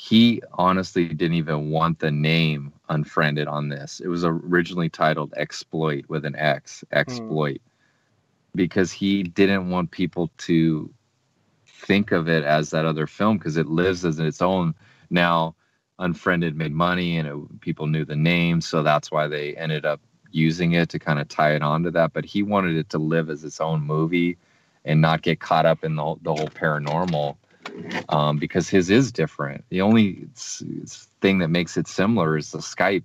he 0.00 0.40
honestly 0.52 1.08
didn't 1.08 1.34
even 1.34 1.70
want 1.70 1.98
the 1.98 2.12
name 2.12 2.72
Unfriended 2.88 3.48
on 3.48 3.68
this. 3.68 3.98
It 3.98 4.06
was 4.06 4.24
originally 4.24 4.88
titled 4.88 5.34
Exploit 5.36 6.04
with 6.06 6.24
an 6.24 6.36
X, 6.36 6.84
Exploit, 6.92 7.60
because 8.54 8.92
he 8.92 9.24
didn't 9.24 9.70
want 9.70 9.90
people 9.90 10.30
to 10.38 10.88
think 11.66 12.12
of 12.12 12.28
it 12.28 12.44
as 12.44 12.70
that 12.70 12.84
other 12.84 13.08
film 13.08 13.38
because 13.38 13.56
it 13.56 13.66
lives 13.66 14.04
as 14.04 14.20
its 14.20 14.40
own. 14.40 14.72
Now, 15.10 15.56
Unfriended 15.98 16.54
made 16.54 16.72
money, 16.72 17.18
and 17.18 17.26
it, 17.26 17.60
people 17.60 17.88
knew 17.88 18.04
the 18.04 18.14
name, 18.14 18.60
so 18.60 18.84
that's 18.84 19.10
why 19.10 19.26
they 19.26 19.56
ended 19.56 19.84
up 19.84 20.00
using 20.30 20.74
it 20.74 20.90
to 20.90 21.00
kind 21.00 21.18
of 21.18 21.26
tie 21.26 21.56
it 21.56 21.62
onto 21.62 21.90
that. 21.90 22.12
But 22.12 22.24
he 22.24 22.44
wanted 22.44 22.76
it 22.76 22.88
to 22.90 22.98
live 22.98 23.30
as 23.30 23.42
its 23.42 23.60
own 23.60 23.82
movie 23.82 24.38
and 24.84 25.00
not 25.00 25.22
get 25.22 25.40
caught 25.40 25.66
up 25.66 25.82
in 25.82 25.96
the, 25.96 26.14
the 26.22 26.32
whole 26.32 26.46
paranormal 26.46 27.36
um, 28.08 28.38
because 28.38 28.68
his 28.68 28.90
is 28.90 29.12
different. 29.12 29.64
The 29.68 29.82
only 29.82 30.28
thing 31.20 31.38
that 31.38 31.48
makes 31.48 31.76
it 31.76 31.88
similar 31.88 32.36
is 32.36 32.52
the 32.52 32.58
Skype 32.58 33.04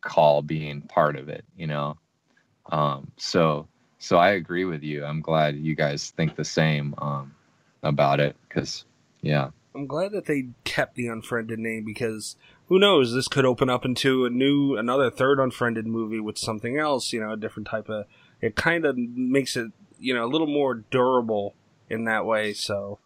call 0.00 0.42
being 0.42 0.82
part 0.82 1.16
of 1.16 1.28
it, 1.28 1.44
you 1.56 1.66
know? 1.66 1.96
Um, 2.70 3.10
so, 3.16 3.68
so 3.98 4.16
I 4.16 4.30
agree 4.30 4.64
with 4.64 4.82
you. 4.82 5.04
I'm 5.04 5.20
glad 5.20 5.56
you 5.56 5.74
guys 5.74 6.10
think 6.10 6.36
the 6.36 6.44
same 6.44 6.94
um, 6.98 7.34
about 7.82 8.20
it 8.20 8.36
because, 8.48 8.84
yeah. 9.20 9.50
I'm 9.74 9.86
glad 9.86 10.12
that 10.12 10.26
they 10.26 10.48
kept 10.64 10.94
the 10.94 11.08
unfriended 11.08 11.58
name 11.58 11.84
because 11.84 12.36
who 12.66 12.78
knows, 12.78 13.12
this 13.12 13.28
could 13.28 13.44
open 13.44 13.68
up 13.68 13.84
into 13.84 14.24
a 14.24 14.30
new, 14.30 14.76
another 14.76 15.10
third 15.10 15.40
unfriended 15.40 15.86
movie 15.86 16.20
with 16.20 16.38
something 16.38 16.78
else, 16.78 17.12
you 17.12 17.20
know, 17.20 17.32
a 17.32 17.36
different 17.36 17.66
type 17.66 17.88
of. 17.88 18.06
It 18.40 18.56
kind 18.56 18.86
of 18.86 18.96
makes 18.96 19.56
it, 19.56 19.72
you 19.98 20.14
know, 20.14 20.24
a 20.24 20.30
little 20.30 20.46
more 20.46 20.74
durable 20.74 21.54
in 21.90 22.04
that 22.04 22.24
way. 22.24 22.52
So 22.52 22.99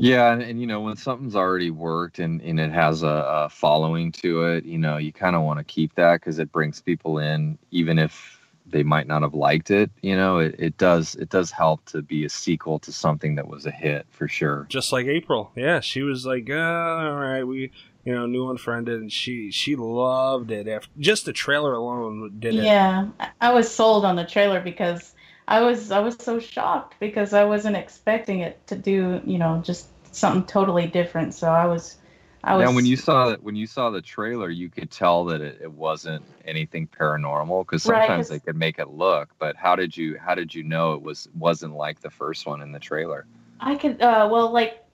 Yeah, 0.00 0.32
and, 0.32 0.42
and 0.42 0.60
you 0.60 0.66
know 0.68 0.80
when 0.82 0.96
something's 0.96 1.36
already 1.36 1.70
worked 1.70 2.20
and, 2.20 2.42
and 2.42 2.60
it 2.60 2.72
has 2.72 3.04
a, 3.04 3.08
a 3.08 3.50
following 3.50 4.12
to 4.14 4.44
it, 4.46 4.66
you 4.66 4.78
know 4.78 4.98
you 4.98 5.12
kind 5.12 5.36
of 5.36 5.42
want 5.42 5.58
to 5.60 5.64
keep 5.64 5.94
that 5.96 6.20
because 6.20 6.38
it 6.40 6.52
brings 6.52 6.82
people 6.82 7.18
in, 7.18 7.58
even 7.72 7.98
if 7.98 8.40
they 8.66 8.82
might 8.84 9.06
not 9.08 9.22
have 9.22 9.34
liked 9.34 9.70
it. 9.70 9.90
You 10.02 10.16
know, 10.16 10.38
it, 10.40 10.56
it 10.58 10.78
does 10.78 11.16
it 11.16 11.30
does 11.30 11.52
help 11.52 11.84
to 11.86 12.02
be 12.02 12.24
a 12.26 12.30
sequel 12.30 12.80
to 12.80 12.92
something 12.92 13.36
that 13.36 13.48
was 13.48 13.66
a 13.66 13.72
hit 13.72 14.06
for 14.10 14.28
sure. 14.28 14.66
just 14.70 14.92
like 14.92 15.06
April, 15.06 15.52
yeah, 15.56 15.80
she 15.80 16.02
was 16.02 16.26
like, 16.26 16.50
uh, 16.50 16.54
all 16.54 17.16
right, 17.16 17.44
we, 17.44 17.72
you 18.04 18.14
know, 18.14 18.26
new 18.26 18.50
unfriended, 18.50 19.00
and 19.00 19.12
she 19.12 19.52
she 19.52 19.76
loved 19.76 20.50
it. 20.50 20.68
After 20.68 20.88
just 20.98 21.26
the 21.26 21.32
trailer 21.34 21.74
alone 21.74 22.36
did 22.40 22.56
it. 22.56 22.62
Yeah, 22.64 23.08
I- 23.20 23.30
I 23.40 23.52
was 23.52 23.70
sold 23.70 24.04
on 24.04 24.16
the 24.16 24.24
trailer 24.26 24.60
because 24.60 25.14
I 25.50 25.60
was 25.62 25.90
I 25.90 25.98
was 25.98 26.16
so 26.18 26.38
shocked 26.38 26.94
because 27.00 27.34
I 27.34 27.44
wasn't 27.44 27.76
expecting 27.76 28.40
it 28.40 28.66
to 28.68 28.76
do 28.76 29.20
you 29.24 29.38
know 29.38 29.60
just 29.64 29.88
something 30.14 30.46
totally 30.46 30.86
different. 30.86 31.34
So 31.34 31.50
I 31.50 31.66
was 31.66 31.96
I 32.44 32.56
was 32.56 32.68
Now, 32.68 32.72
when 32.72 32.86
you 32.86 32.96
saw 32.96 33.30
that, 33.30 33.42
when 33.42 33.56
you 33.56 33.66
saw 33.66 33.90
the 33.90 34.00
trailer, 34.00 34.48
you 34.48 34.70
could 34.70 34.90
tell 34.90 35.24
that 35.26 35.40
it, 35.40 35.58
it 35.62 35.72
wasn't 35.72 36.24
anything 36.44 36.88
paranormal 36.88 37.66
because 37.66 37.84
Right, 37.84 38.26
they 38.28 38.38
could 38.40 38.56
make 38.56 38.78
it 38.78 38.90
look. 38.90 39.30
But 39.38 39.56
how 39.56 39.76
did 39.76 39.96
you 39.96 40.18
how 40.18 40.34
did 40.36 40.54
you 40.54 40.62
know 40.62 40.94
it 40.94 41.02
was 41.02 41.28
wasn't 41.36 41.74
like 41.74 42.00
the 42.00 42.10
first 42.10 42.46
one 42.46 42.62
in 42.62 42.72
the 42.72 42.80
trailer? 42.80 43.26
I 43.60 43.74
could 43.74 44.00
uh 44.00 44.28
well 44.30 44.50
like 44.52 44.84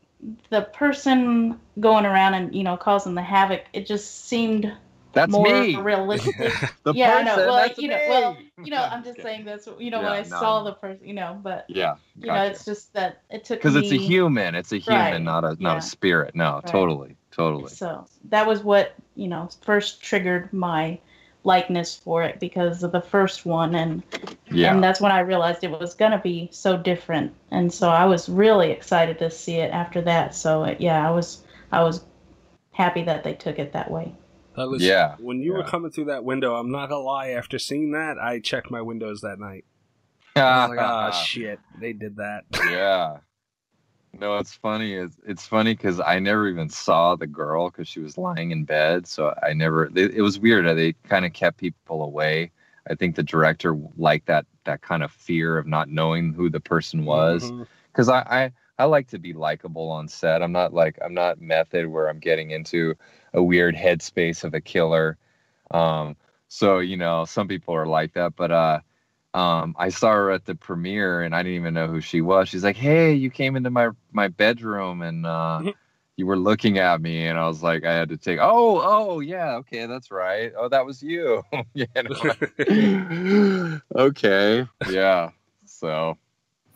the 0.51 0.63
person 0.63 1.61
going 1.79 2.07
around 2.07 2.35
and 2.35 2.55
you 2.55 2.65
know 2.65 2.77
causing 2.77 3.15
the 3.15 3.23
havoc 3.23 3.65
it 3.75 3.87
just 3.87 4.27
seemed 4.27 4.73
That's 5.17 5.33
more 5.33 5.49
me. 5.49 5.77
realistic. 5.77 6.37
The 6.85 6.93
yeah, 6.93 7.15
I 7.17 7.23
know. 7.23 7.37
Well, 7.37 7.57
that's 7.57 7.79
you 7.79 7.89
know, 7.89 7.99
well, 8.07 8.37
you 8.63 8.71
know, 8.71 8.83
I'm 8.93 9.03
just 9.03 9.23
saying 9.23 9.47
that's 9.47 9.67
you 9.79 9.91
know 9.91 9.99
when 9.99 10.13
I 10.13 10.19
no, 10.19 10.29
saw 10.29 10.59
no. 10.59 10.67
the 10.67 10.73
person, 10.75 11.09
you 11.09 11.15
know, 11.15 11.41
but 11.43 11.65
Yeah. 11.69 11.97
you 12.21 12.27
know, 12.27 12.45
it's 12.45 12.65
just 12.67 12.93
that 12.93 13.23
it 13.31 13.45
took 13.45 13.59
because 13.59 13.77
it's 13.77 13.91
a 13.91 13.97
human. 13.97 14.55
It's 14.55 14.73
a 14.73 14.77
human, 14.77 15.13
Right, 15.13 15.23
not 15.23 15.45
a 15.45 15.57
not 15.59 15.73
yeah. 15.73 15.77
a 15.79 15.83
spirit. 15.83 16.37
No, 16.37 16.61
totally, 16.67 17.17
totally. 17.33 17.69
So 17.69 18.07
that 18.29 18.47
was 18.47 18.63
what 18.63 18.95
you 19.15 19.27
know 19.27 19.49
first 19.63 20.03
triggered 20.03 20.53
my 20.53 20.99
likeness 21.45 21.97
for 21.97 22.23
it 22.23 22.39
because 22.39 22.83
of 22.83 22.93
the 22.93 23.01
first 23.01 23.47
one, 23.47 23.75
and 23.75 24.03
Yeah. 24.51 24.75
and 24.75 24.85
that's 24.85 25.01
when 25.01 25.13
I 25.13 25.21
realized 25.21 25.65
it 25.65 25.71
was 25.71 25.95
gonna 25.95 26.21
be 26.23 26.51
so 26.53 26.77
different, 26.77 27.33
and 27.51 27.73
so 27.73 27.89
I 27.89 28.05
was 28.05 28.29
really 28.29 28.71
excited 28.71 29.19
to 29.21 29.31
see 29.31 29.57
it 29.57 29.73
after 29.73 30.03
that. 30.03 30.35
So 30.35 30.65
uh, 30.65 30.75
yeah, 30.79 31.09
I 31.09 31.11
was 31.11 31.43
I 31.73 31.83
was 31.83 32.05
happy 32.73 33.03
that 33.05 33.25
they 33.25 33.33
took 33.33 33.59
it 33.59 33.73
that 33.73 33.91
way. 33.91 34.13
That 34.57 34.69
was 34.69 34.83
Yeah, 34.83 35.17
When 35.19 35.41
you 35.41 35.53
were 35.53 35.65
coming 35.65 35.91
through 35.91 36.07
that 36.07 36.25
window, 36.25 36.55
I'm 36.55 36.71
not 36.71 36.89
gonna 36.89 37.03
lie. 37.03 37.31
After 37.31 37.59
seeing 37.59 37.93
that, 37.93 38.19
I 38.19 38.41
checked 38.41 38.71
my 38.71 38.81
windows 38.81 39.21
that 39.21 39.39
night. 39.39 39.65
I 40.37 40.67
like, 40.67 40.79
oh 40.81 41.11
shit, 41.13 41.61
they 41.81 41.93
did 41.93 42.17
that. 42.17 42.45
yeah. 42.71 43.19
No, 44.19 44.39
it's 44.39 44.55
funny. 44.55 44.95
It's, 44.95 45.17
it's 45.27 45.47
funny 45.47 45.75
because 45.75 46.01
I 46.01 46.19
never 46.19 46.49
even 46.49 46.71
saw 46.71 47.17
the 47.17 47.27
girl 47.27 47.69
because 47.69 47.87
she 47.87 48.01
was 48.01 48.17
lying 48.17 48.51
in 48.51 48.65
bed. 48.65 49.07
So 49.07 49.35
I 49.43 49.53
never. 49.53 49.87
It, 49.95 50.15
it 50.15 50.23
was 50.23 50.39
weird. 50.39 50.65
They 50.77 50.95
kind 51.09 51.27
of 51.27 51.33
kept 51.33 51.59
people 51.59 52.03
away. 52.03 52.51
I 52.89 52.95
think 52.95 53.17
the 53.17 53.23
director 53.23 53.79
liked 53.97 54.27
that 54.27 54.47
that 54.65 54.81
kind 54.81 55.03
of 55.03 55.13
fear 55.13 55.59
of 55.59 55.67
not 55.67 55.91
knowing 55.91 56.33
who 56.33 56.49
the 56.49 56.61
person 56.61 57.05
was. 57.05 57.45
Mm-hmm. 57.45 57.65
Because 57.93 58.09
I, 58.09 58.21
I 58.21 58.53
I 58.79 58.85
like 58.85 59.09
to 59.09 59.19
be 59.19 59.33
likable 59.33 59.91
on 59.91 60.09
set. 60.09 60.43
I'm 60.43 60.53
not 60.53 60.75
like 60.75 60.99
I'm 61.05 61.15
not 61.15 61.41
method 61.41 61.87
where 61.87 62.09
I'm 62.09 62.19
getting 62.19 62.51
into 62.51 62.95
a 63.33 63.43
weird 63.43 63.75
headspace 63.75 64.45
of 64.45 64.55
a 64.55 64.61
killer. 64.61 65.19
Um, 65.71 66.17
so 66.49 66.79
you 66.79 66.97
know, 66.97 67.25
some 67.25 67.49
people 67.49 67.75
are 67.75 67.87
like 67.87 68.15
that, 68.15 68.37
but 68.37 68.51
uh, 68.51 68.81
um, 69.35 69.75
I 69.79 69.91
saw 69.91 70.13
her 70.13 70.31
at 70.31 70.45
the 70.47 70.55
premiere 70.55 71.23
and 71.23 71.35
I 71.35 71.43
didn't 71.43 71.57
even 71.57 71.75
know 71.75 71.89
who 71.89 72.01
she 72.01 72.21
was. 72.21 72.49
She's 72.49 72.65
like, 72.65 72.77
"Hey, 72.77 73.15
you 73.15 73.31
came 73.31 73.57
into 73.57 73.71
my 73.71 73.91
my 74.13 74.29
bedroom 74.29 75.03
and 75.03 75.27
uh, 75.27 75.63
you 76.17 76.27
were 76.27 76.39
looking 76.39 76.79
at 76.79 77.01
me," 77.01 77.27
and 77.27 77.39
I 77.39 77.47
was 77.49 77.63
like, 77.63 77.85
I 77.85 77.93
had 77.95 78.09
to 78.11 78.17
take. 78.17 78.39
Oh, 78.41 78.81
oh, 78.83 79.21
yeah, 79.21 79.57
okay, 79.57 79.87
that's 79.87 80.11
right. 80.11 80.53
Oh, 80.57 80.69
that 80.69 80.87
was 80.87 81.03
you. 81.03 81.43
you 81.75 81.87
okay, 83.97 84.67
yeah. 84.89 85.31
So 85.67 86.17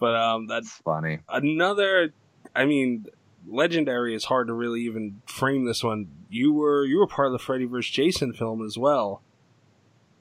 but 0.01 0.17
um, 0.17 0.49
that's 0.49 0.71
funny. 0.85 1.21
another. 1.29 2.13
I 2.57 2.65
mean, 2.65 3.07
legendary 3.47 4.15
is 4.17 4.25
hard 4.25 4.49
to 4.49 4.55
really 4.55 4.81
even 4.83 5.23
frame 5.27 5.67
this 5.67 5.85
one. 5.85 6.09
You 6.29 6.53
were 6.53 6.85
you 6.85 6.99
were 6.99 7.07
part 7.07 7.27
of 7.27 7.33
the 7.33 7.39
Freddy 7.39 7.67
vs. 7.67 7.91
Jason 7.93 8.33
film 8.33 8.65
as 8.65 8.77
well. 8.77 9.23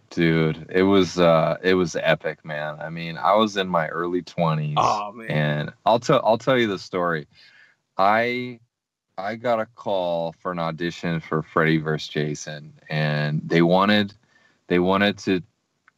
dude 0.10 0.66
it 0.70 0.84
was 0.84 1.20
uh 1.20 1.58
it 1.62 1.76
was 1.76 1.96
epic 1.96 2.44
man 2.44 2.78
i 2.82 2.90
mean 2.90 3.16
i 3.18 3.36
was 3.36 3.58
in 3.58 3.68
my 3.68 3.88
early 3.90 4.24
20s 4.24 4.74
Oh 4.78 5.12
man, 5.12 5.30
and 5.30 5.74
i'll 5.86 6.00
tell 6.00 6.20
i'll 6.24 6.38
tell 6.40 6.58
you 6.58 6.66
the 6.68 6.80
story 6.80 7.28
i 7.98 8.60
i 9.20 9.36
got 9.36 9.60
a 9.60 9.68
call 9.76 10.34
for 10.42 10.52
an 10.52 10.58
audition 10.60 11.20
for 11.20 11.44
freddy 11.44 11.78
vs 11.78 12.08
jason 12.08 12.74
and 12.90 13.42
they 13.46 13.62
wanted 13.62 14.14
they 14.68 14.80
wanted 14.80 15.20
to 15.20 15.44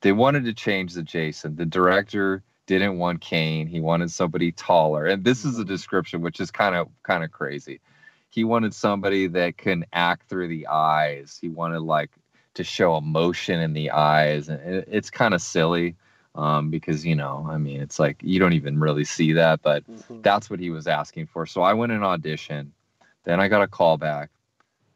they 0.01 0.11
wanted 0.11 0.43
to 0.43 0.53
change 0.53 0.93
the 0.93 1.03
jason 1.03 1.55
the 1.55 1.65
director 1.65 2.43
didn't 2.79 2.97
want 2.99 3.21
kane 3.21 3.67
he 3.67 3.79
wanted 3.79 4.11
somebody 4.11 4.51
taller. 4.51 5.05
And 5.05 5.23
this 5.23 5.45
is 5.45 5.59
a 5.59 5.65
description 5.65 6.21
which 6.21 6.39
is 6.39 6.51
kind 6.51 6.75
of 6.75 6.89
kind 7.03 7.23
of 7.23 7.31
crazy. 7.31 7.79
He 8.29 8.43
wanted 8.43 8.73
somebody 8.73 9.27
that 9.27 9.57
can 9.57 9.85
act 9.93 10.29
through 10.29 10.47
the 10.49 10.67
eyes. 10.67 11.37
He 11.41 11.49
wanted 11.49 11.81
like 11.81 12.11
to 12.55 12.63
show 12.63 12.97
emotion 12.97 13.59
in 13.59 13.73
the 13.73 13.91
eyes. 13.91 14.49
And 14.49 14.61
it, 14.61 14.87
it's 14.91 15.09
kind 15.09 15.33
of 15.33 15.41
silly 15.41 15.95
um, 16.35 16.69
because 16.69 17.05
you 17.05 17.15
know 17.15 17.45
i 17.49 17.57
mean 17.57 17.81
it's 17.81 17.99
like 17.99 18.17
you 18.23 18.39
don't 18.39 18.53
even 18.53 18.79
really 18.79 19.03
see 19.03 19.33
that 19.33 19.61
but 19.61 19.83
Mhm. 19.89 20.23
that's 20.23 20.49
what 20.49 20.59
he 20.59 20.69
was 20.69 20.87
asking 20.87 21.27
for. 21.27 21.45
So 21.45 21.61
i 21.61 21.73
went 21.73 21.91
and 21.91 22.03
audition, 22.03 22.73
then 23.25 23.39
i 23.39 23.47
got 23.47 23.63
a 23.63 23.67
call 23.67 23.97
back 23.97 24.29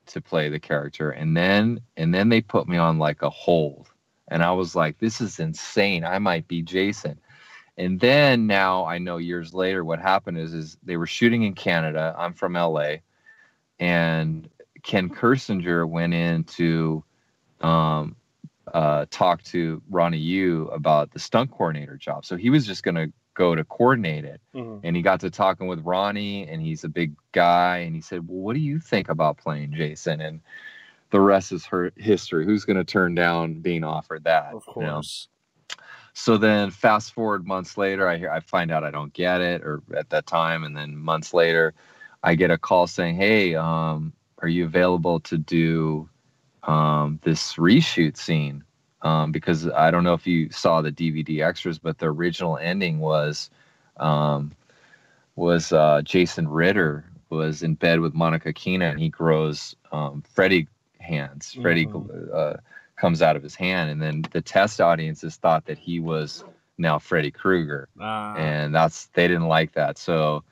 to 0.07 0.21
play 0.21 0.49
the 0.49 0.59
character. 0.59 1.09
And 1.11 1.35
then 1.35 1.81
and 1.97 2.13
then 2.13 2.29
they 2.29 2.41
put 2.41 2.67
me 2.67 2.77
on 2.77 2.99
like 2.99 3.21
a 3.21 3.29
hold. 3.29 3.89
And 4.29 4.43
i 4.43 4.51
was 4.51 4.75
like 4.75 4.97
this 4.99 5.19
is 5.21 5.39
insane. 5.39 6.05
I 6.05 6.19
might 6.19 6.47
be 6.47 6.61
jason 6.61 7.19
and 7.77 7.99
then 7.99 8.47
now 8.47 8.85
i 8.85 8.97
know 8.97 9.17
years 9.17 9.53
later 9.53 9.83
what 9.83 9.99
happened 9.99 10.37
is 10.37 10.53
is 10.53 10.77
they 10.83 10.97
were 10.97 11.07
shooting 11.07 11.43
in 11.43 11.53
canada 11.53 12.15
i'm 12.17 12.33
from 12.33 12.53
la 12.53 12.95
and 13.79 14.49
ken 14.83 15.09
kirzinger 15.09 15.87
went 15.87 16.13
in 16.13 16.43
to 16.43 17.03
um, 17.61 18.15
uh, 18.73 19.05
talk 19.09 19.41
to 19.43 19.81
ronnie 19.89 20.17
yu 20.17 20.67
about 20.67 21.11
the 21.11 21.19
stunt 21.19 21.51
coordinator 21.51 21.97
job 21.97 22.25
so 22.25 22.35
he 22.35 22.49
was 22.49 22.65
just 22.65 22.83
going 22.83 22.95
to 22.95 23.11
go 23.33 23.55
to 23.55 23.63
coordinate 23.65 24.23
it 24.25 24.39
Mhm. 24.53 24.79
and 24.83 24.95
he 24.95 25.01
got 25.01 25.19
to 25.19 25.29
talking 25.29 25.67
with 25.67 25.81
Ronnie, 25.83 26.47
and 26.47 26.61
he's 26.61 26.85
a 26.85 26.87
big 26.89 27.13
guy, 27.33 27.79
and 27.79 27.93
he 27.93 27.99
said, 27.99 28.25
"Well, 28.25 28.37
what 28.39 28.53
do 28.53 28.61
you 28.61 28.79
think 28.79 29.09
about 29.09 29.35
playing 29.37 29.73
Jason?" 29.73 30.21
And 30.21 30.39
the 31.09 31.19
rest 31.19 31.51
is 31.51 31.65
her 31.65 31.91
history. 31.97 32.45
Who's 32.45 32.63
going 32.63 32.77
to 32.77 32.85
turn 32.85 33.13
down 33.15 33.59
being 33.59 33.83
offered 33.83 34.23
that? 34.23 34.53
of 34.53 34.63
you 34.77 34.81
know? 34.83 35.01
So 36.17 36.37
then, 36.37 36.71
fast 36.71 37.13
forward 37.13 37.45
months 37.45 37.77
later, 37.77 38.07
I 38.07 38.15
hear 38.17 38.31
I 38.31 38.39
find 38.39 38.71
out 38.71 38.85
I 38.85 38.89
don't 38.89 39.13
get 39.13 39.41
it, 39.41 39.61
or 39.63 39.83
at 39.95 40.09
that 40.11 40.25
time, 40.25 40.63
and 40.63 40.75
then 40.75 40.95
months 40.95 41.33
later, 41.33 41.73
I 42.23 42.35
get 42.35 42.51
a 42.51 42.57
call 42.57 42.87
saying, 42.87 43.17
"Hey, 43.17 43.53
um, 43.55 44.13
are 44.41 44.47
you 44.47 44.63
available 44.63 45.19
to 45.19 45.37
do 45.37 46.09
um, 46.63 47.19
this 47.23 47.55
reshoot 47.55 48.15
scene?" 48.15 48.63
Um, 49.01 49.33
because 49.33 49.67
I 49.67 49.91
don't 49.91 50.05
know 50.05 50.13
if 50.13 50.25
you 50.25 50.49
saw 50.51 50.81
the 50.81 50.91
DVD 50.91 51.41
extras, 51.41 51.79
but 51.79 51.97
the 51.97 52.07
original 52.07 52.57
ending 52.57 52.99
was 52.99 53.49
um, 53.97 54.53
was 55.35 55.73
uh, 55.73 56.01
Jason 56.01 56.47
Ritter 56.47 57.03
was 57.29 57.61
in 57.61 57.75
bed 57.75 57.99
with 57.99 58.13
Monica 58.13 58.53
Keena, 58.53 58.85
and 58.85 58.99
he 59.01 59.09
grows 59.09 59.75
um, 59.91 60.23
Freddy 60.33 60.69
hands. 61.01 61.57
Freddy 61.61 61.87
Mhm. 61.87 62.33
uh, 62.33 62.55
comes 62.95 63.21
out 63.21 63.35
of 63.35 63.43
his 63.43 63.55
hand, 63.55 63.89
and 63.91 64.01
then 64.01 64.23
the 64.31 64.41
test 64.41 64.79
audiences 64.81 65.35
thought 65.37 65.65
that 65.65 65.77
he 65.77 65.99
was 65.99 66.43
now 66.77 66.99
Freddy 66.99 67.31
Krueger, 67.31 67.89
Ah, 67.99 68.35
and 68.35 68.73
that's 68.73 69.07
they 69.07 69.27
didn't 69.27 69.47
like 69.47 69.73
that. 69.73 69.97
So 69.97 70.43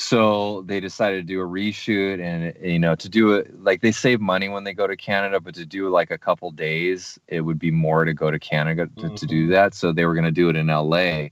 so 0.00 0.62
they 0.62 0.78
decided 0.78 1.16
to 1.16 1.22
do 1.24 1.40
a 1.40 1.44
reshoot 1.44 2.20
and 2.20 2.54
you 2.64 2.78
know 2.78 2.94
to 2.94 3.08
do 3.08 3.32
it 3.32 3.60
like 3.64 3.80
they 3.80 3.90
save 3.90 4.20
money 4.20 4.48
when 4.48 4.62
they 4.62 4.72
go 4.72 4.86
to 4.86 4.96
canada 4.96 5.40
but 5.40 5.56
to 5.56 5.66
do 5.66 5.88
like 5.88 6.12
a 6.12 6.16
couple 6.18 6.52
days 6.52 7.18
it 7.26 7.40
would 7.40 7.58
be 7.58 7.72
more 7.72 8.04
to 8.04 8.14
go 8.14 8.30
to 8.30 8.38
canada 8.38 8.88
to, 8.96 9.10
to 9.16 9.26
do 9.26 9.48
that. 9.48 9.74
So 9.74 9.92
they 9.92 10.04
were 10.04 10.14
going 10.14 10.24
to 10.24 10.30
do 10.30 10.48
it 10.48 10.54
in 10.54 10.68
la 10.68 11.26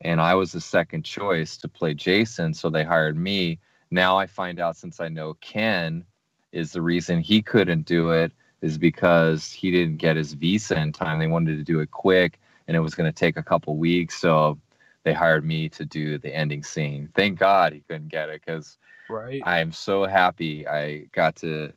and 0.00 0.20
i 0.20 0.32
was 0.32 0.52
the 0.52 0.60
second 0.60 1.04
choice 1.04 1.56
to 1.56 1.66
play 1.66 1.92
jason 1.92 2.54
so 2.54 2.70
they 2.70 2.84
hired 2.84 3.16
me. 3.16 3.58
Now 3.90 4.16
i 4.16 4.26
find 4.26 4.60
out 4.60 4.76
since 4.76 5.00
i 5.00 5.08
know 5.08 5.34
ken 5.40 6.04
is 6.52 6.70
the 6.70 6.82
reason 6.82 7.18
he 7.18 7.42
couldn't 7.42 7.84
do 7.84 8.10
it 8.10 8.30
is 8.64 8.78
because 8.78 9.52
he 9.52 9.70
didn't 9.70 9.98
get 9.98 10.16
his 10.16 10.32
visa 10.32 10.80
in 10.80 10.92
time 10.92 11.18
they 11.18 11.26
wanted 11.26 11.56
to 11.56 11.64
do 11.64 11.80
it 11.80 11.90
quick 11.90 12.40
and 12.66 12.76
it 12.76 12.80
was 12.80 12.94
going 12.94 13.10
to 13.10 13.14
take 13.14 13.36
a 13.36 13.42
couple 13.42 13.76
weeks 13.76 14.18
so 14.18 14.58
they 15.04 15.12
hired 15.12 15.44
me 15.44 15.68
to 15.68 15.84
do 15.84 16.18
the 16.18 16.34
ending 16.34 16.62
scene. 16.62 17.10
Thank 17.14 17.38
God 17.38 17.74
he 17.74 17.80
couldn't 17.80 18.08
get 18.08 18.30
it 18.30 18.40
because 18.44 18.78
right. 19.08 19.42
I 19.44 19.60
am 19.60 19.70
so 19.70 20.06
happy 20.06 20.66
I 20.66 21.08
got 21.12 21.36
to 21.36 21.72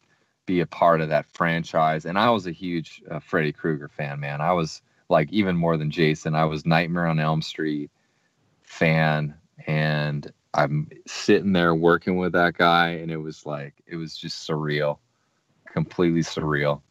be 0.46 0.62
a 0.62 0.66
part 0.66 1.02
of 1.02 1.10
that 1.10 1.26
franchise. 1.34 2.06
And 2.06 2.18
I 2.18 2.30
was 2.30 2.48
a 2.48 2.52
huge 2.52 3.04
uh, 3.12 3.20
Freddy 3.20 3.52
Krueger 3.52 3.90
fan, 3.90 4.22
man. 4.22 4.40
I 4.40 4.54
was 4.54 4.82
like 5.10 5.32
even 5.32 5.58
more 5.58 5.76
than 5.78 5.92
Jason. 5.92 6.36
I 6.36 6.46
was 6.46 6.66
Nightmare 6.66 7.08
on 7.08 7.20
Elm 7.20 7.42
Street 7.42 7.92
fan, 8.64 9.36
and 9.68 10.32
I'm 10.54 10.90
sitting 11.06 11.52
there 11.52 11.76
working 11.76 12.18
with 12.18 12.32
that 12.32 12.58
guy, 12.58 12.92
and 12.92 13.12
it 13.12 13.18
was 13.18 13.46
like 13.46 13.74
it 13.86 13.98
was 13.98 14.18
just 14.18 14.48
surreal, 14.48 15.00
completely 15.84 16.22
surreal. 16.22 16.82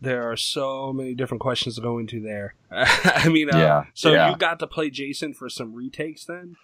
There 0.00 0.30
are 0.30 0.36
so 0.36 0.92
many 0.92 1.14
different 1.14 1.40
questions 1.40 1.74
to 1.74 1.80
go 1.82 1.98
into 1.98 2.20
there. 2.20 2.54
I 2.70 3.28
mean, 3.28 3.52
uh, 3.52 3.58
Yeah, 3.58 3.84
So 3.94 4.12
yeah. 4.12 4.30
you 4.30 4.36
got 4.36 4.60
to 4.60 4.66
play 4.68 4.90
Jason 4.90 5.34
for 5.34 5.48
some 5.48 5.74
retakes 5.74 6.24
then? 6.24 6.54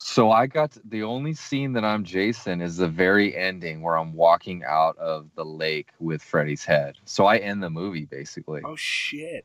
So 0.00 0.30
I 0.30 0.46
got 0.46 0.70
to- 0.72 0.80
the 0.84 1.02
only 1.02 1.34
scene 1.34 1.72
that 1.72 1.84
I'm 1.84 2.04
Jason 2.04 2.60
is 2.60 2.76
the 2.76 2.86
very 2.86 3.36
ending 3.36 3.82
where 3.82 3.96
I'm 3.98 4.12
walking 4.14 4.62
out 4.64 4.96
of 4.98 5.26
the 5.34 5.44
lake 5.44 5.88
with 5.98 6.22
Freddy's 6.22 6.64
head. 6.64 6.94
So 7.04 7.26
I 7.26 7.38
end 7.38 7.64
the 7.64 7.70
movie 7.70 8.04
basically. 8.04 8.62
Oh 8.64 8.76
shit! 8.76 9.44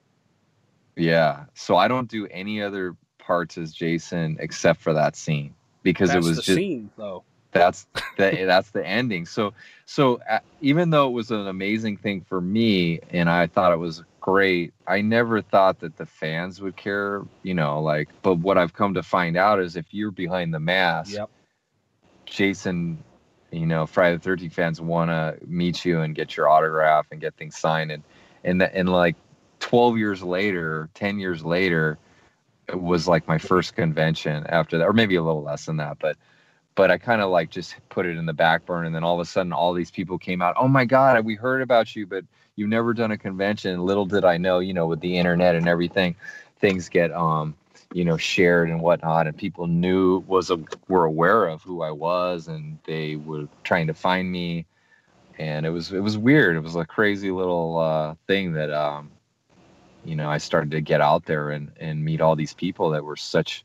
Yeah. 0.95 1.45
So 1.55 1.75
I 1.75 1.87
don't 1.87 2.07
do 2.07 2.27
any 2.27 2.61
other 2.61 2.95
parts 3.17 3.57
as 3.57 3.73
Jason 3.73 4.37
except 4.39 4.79
for 4.79 4.93
that 4.93 5.15
scene 5.15 5.55
because 5.81 6.09
That's 6.11 6.23
it 6.23 6.29
was 6.29 6.37
the 6.37 6.43
just 6.43 6.55
scene 6.55 6.91
though. 6.97 7.23
That's 7.53 7.87
the 8.17 8.43
that's 8.45 8.71
the 8.71 8.85
ending. 8.85 9.25
So 9.25 9.53
so 9.85 10.19
uh, 10.29 10.39
even 10.61 10.89
though 10.89 11.07
it 11.07 11.11
was 11.13 11.31
an 11.31 11.47
amazing 11.47 11.97
thing 11.97 12.21
for 12.21 12.41
me 12.41 12.99
and 13.11 13.29
I 13.29 13.47
thought 13.47 13.73
it 13.73 13.79
was 13.79 14.03
great, 14.21 14.73
I 14.87 15.01
never 15.01 15.41
thought 15.41 15.79
that 15.81 15.97
the 15.97 16.05
fans 16.05 16.61
would 16.61 16.77
care, 16.77 17.23
you 17.43 17.53
know, 17.53 17.81
like 17.81 18.09
but 18.23 18.35
what 18.35 18.57
I've 18.57 18.73
come 18.73 18.95
to 18.95 19.03
find 19.03 19.37
out 19.37 19.59
is 19.59 19.75
if 19.75 19.87
you're 19.93 20.11
behind 20.11 20.53
the 20.53 20.59
mask 20.59 21.13
Yep. 21.13 21.29
Jason 22.25 23.03
you 23.51 23.65
know 23.67 23.85
Friday 23.85 24.17
the 24.17 24.29
13th 24.29 24.53
fans 24.53 24.81
want 24.81 25.09
to 25.11 25.37
meet 25.47 25.85
you 25.85 26.01
and 26.01 26.15
get 26.15 26.35
your 26.35 26.49
autograph 26.49 27.07
and 27.11 27.21
get 27.21 27.35
things 27.35 27.55
signed 27.55 27.91
and 27.91 28.03
and 28.43 28.61
and 28.63 28.89
like 28.89 29.15
12 29.59 29.97
years 29.97 30.23
later 30.23 30.89
10 30.95 31.19
years 31.19 31.45
later 31.45 31.97
it 32.67 32.81
was 32.81 33.07
like 33.07 33.27
my 33.27 33.37
first 33.37 33.75
convention 33.75 34.45
after 34.47 34.77
that 34.79 34.87
or 34.87 34.93
maybe 34.93 35.15
a 35.15 35.23
little 35.23 35.43
less 35.43 35.65
than 35.65 35.77
that 35.77 35.99
but 35.99 36.17
but 36.75 36.91
I 36.91 36.97
kind 36.97 37.21
of 37.21 37.29
like 37.29 37.49
just 37.49 37.75
put 37.89 38.05
it 38.05 38.17
in 38.17 38.25
the 38.25 38.33
back 38.33 38.65
burner 38.65 38.85
and 38.85 38.95
then 38.95 39.03
all 39.03 39.15
of 39.15 39.19
a 39.19 39.29
sudden 39.29 39.53
all 39.53 39.73
these 39.73 39.91
people 39.91 40.17
came 40.17 40.41
out 40.41 40.55
oh 40.57 40.67
my 40.67 40.85
god 40.85 41.23
we 41.25 41.35
heard 41.35 41.61
about 41.61 41.95
you 41.95 42.05
but 42.05 42.25
you've 42.55 42.69
never 42.69 42.93
done 42.93 43.11
a 43.11 43.17
convention 43.17 43.85
little 43.85 44.05
did 44.05 44.25
I 44.25 44.37
know 44.37 44.59
you 44.59 44.73
know 44.73 44.87
with 44.87 44.99
the 45.01 45.17
internet 45.17 45.55
and 45.55 45.67
everything 45.67 46.15
things 46.59 46.89
get 46.89 47.11
um 47.11 47.55
you 47.93 48.05
know 48.05 48.17
shared 48.17 48.69
and 48.69 48.81
whatnot 48.81 49.27
and 49.27 49.37
people 49.37 49.67
knew 49.67 50.19
was 50.27 50.49
a, 50.49 50.59
were 50.87 51.05
aware 51.05 51.45
of 51.45 51.61
who 51.61 51.83
i 51.83 51.91
was 51.91 52.47
and 52.47 52.79
they 52.85 53.15
were 53.17 53.47
trying 53.63 53.87
to 53.87 53.93
find 53.93 54.31
me 54.31 54.65
and 55.37 55.65
it 55.65 55.69
was 55.69 55.91
it 55.91 55.99
was 55.99 56.17
weird. 56.17 56.55
It 56.55 56.61
was 56.61 56.75
a 56.75 56.85
crazy 56.85 57.31
little 57.31 57.77
uh, 57.77 58.15
thing 58.27 58.53
that 58.53 58.71
um 58.71 59.11
you 60.05 60.15
know 60.15 60.29
i 60.29 60.37
started 60.37 60.71
to 60.71 60.81
get 60.81 61.01
out 61.01 61.25
there 61.25 61.49
and 61.51 61.71
and 61.79 62.03
meet 62.03 62.21
all 62.21 62.35
these 62.35 62.53
people 62.53 62.89
that 62.91 63.03
were 63.03 63.15
such 63.15 63.63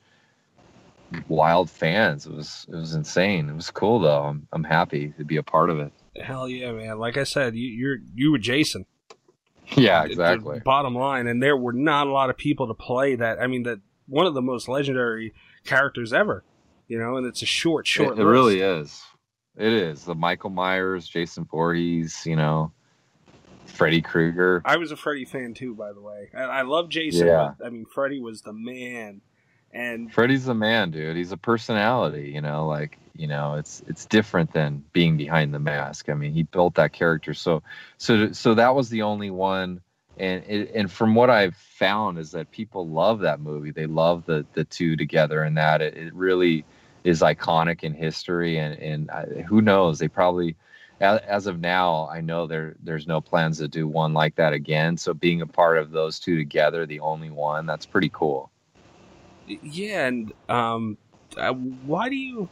wild 1.29 1.71
fans 1.71 2.27
it 2.27 2.33
was 2.33 2.67
it 2.69 2.77
was 2.77 2.95
insane 2.95 3.49
it 3.49 3.55
was 3.55 3.71
cool 3.71 3.99
though 3.99 4.25
i'm, 4.25 4.47
I'm 4.53 4.65
happy 4.65 5.15
to 5.19 5.25
be 5.25 5.37
a 5.37 5.43
part 5.43 5.71
of 5.71 5.79
it 5.79 5.93
hell 6.21 6.49
yeah 6.49 6.73
man 6.73 6.99
like 6.99 7.17
i 7.17 7.25
said 7.25 7.55
you, 7.55 7.67
you're 7.67 7.97
you 8.15 8.31
were 8.31 8.39
jason 8.39 8.85
yeah 9.75 10.05
exactly 10.05 10.61
bottom 10.65 10.95
line 10.95 11.27
and 11.27 11.43
there 11.43 11.57
were 11.57 11.73
not 11.73 12.07
a 12.07 12.11
lot 12.11 12.29
of 12.29 12.37
people 12.37 12.67
to 12.69 12.75
play 12.75 13.15
that 13.15 13.41
i 13.41 13.47
mean 13.47 13.63
that 13.63 13.81
one 14.09 14.27
of 14.27 14.35
the 14.35 14.43
most 14.43 14.69
legendary 14.69 15.33
characters 15.65 16.13
ever. 16.13 16.43
You 16.89 16.99
know, 16.99 17.17
and 17.17 17.27
it's 17.27 17.43
a 17.43 17.47
short, 17.47 17.87
short. 17.87 18.19
It, 18.19 18.23
it 18.23 18.25
really 18.25 18.61
is. 18.61 19.03
It 19.57 19.73
is 19.73 20.05
the 20.05 20.15
Michael 20.15 20.51
Myers, 20.51 21.07
Jason 21.07 21.45
Voorhees. 21.45 22.25
You 22.25 22.37
know, 22.37 22.73
Freddy 23.67 24.01
Krueger. 24.01 24.63
I 24.65 24.79
was 24.79 24.91
a 24.91 24.97
Freddy 24.97 25.27
fan 25.27 25.55
too, 25.55 25.75
by 25.75 25.93
the 25.93 26.01
way. 26.01 26.31
I, 26.35 26.43
I 26.43 26.63
love 26.63 26.89
Jason. 26.89 27.27
Yeah. 27.27 27.53
But, 27.59 27.67
I 27.67 27.71
mean, 27.71 27.85
Freddy 27.85 28.21
was 28.21 28.43
the 28.43 28.55
man. 28.55 29.21
And 29.73 30.13
Freddy's 30.13 30.47
the 30.47 30.55
man, 30.55 30.91
dude. 30.91 31.17
He's 31.17 31.33
a 31.33 31.37
personality. 31.37 32.31
You 32.35 32.41
know, 32.41 32.67
like 32.67 32.99
you 33.15 33.27
know, 33.27 33.55
it's 33.55 33.83
it's 33.87 34.07
different 34.07 34.53
than 34.53 34.85
being 34.93 35.17
behind 35.17 35.53
the 35.53 35.59
mask. 35.59 36.09
I 36.09 36.15
mean, 36.15 36.33
he 36.33 36.43
built 36.45 36.75
that 36.77 36.93
character. 36.93 37.35
So 37.35 37.63
so 37.99 38.33
so 38.33 38.55
that 38.55 38.75
was 38.75 38.89
the 38.89 39.03
only 39.03 39.31
one 39.31 39.81
and 40.19 40.45
it, 40.47 40.73
and 40.75 40.91
from 40.91 41.15
what 41.15 41.31
I've 41.31 41.57
found 41.57 42.19
is 42.19 42.33
that 42.33 42.51
people 42.51 42.89
love 42.89 43.21
that 43.21 43.41
movie. 43.41 43.71
They 43.71 43.87
love 43.87 44.25
the 44.27 44.45
the 44.55 44.65
two 44.65 44.97
together, 44.97 45.43
and 45.43 45.57
that 45.57 45.81
it, 45.81 45.97
it 45.97 46.15
really 46.15 46.65
is 47.05 47.21
iconic 47.21 47.85
in 47.85 47.95
history. 47.95 48.59
And 48.59 48.79
and 48.79 49.11
I, 49.11 49.25
who 49.43 49.63
knows? 49.63 49.99
They 49.99 50.09
probably, 50.09 50.57
as 51.01 51.47
of 51.47 51.61
now, 51.61 52.09
I 52.09 52.21
know 52.21 52.47
there 52.47 52.75
there's 52.83 53.07
no 53.07 53.21
plans 53.21 53.59
to 53.59 53.69
do 53.69 53.87
one 53.87 54.13
like 54.13 54.37
that 54.37 54.53
again. 54.53 54.97
So 54.97 55.15
being 55.15 55.41
a 55.41 55.47
part 55.47 55.79
of 55.79 55.93
those 55.93 56.19
two 56.19 56.37
together, 56.37 56.85
the 56.85 57.01
only 57.01 57.31
one, 57.31 57.67
that's 57.67 57.87
pretty 57.87 58.11
cool. 58.13 58.51
Yeah, 59.63 60.07
and 60.07 60.33
um, 60.49 60.99
uh, 61.37 61.53
why 61.53 62.09
do 62.09 62.17
you? 62.17 62.49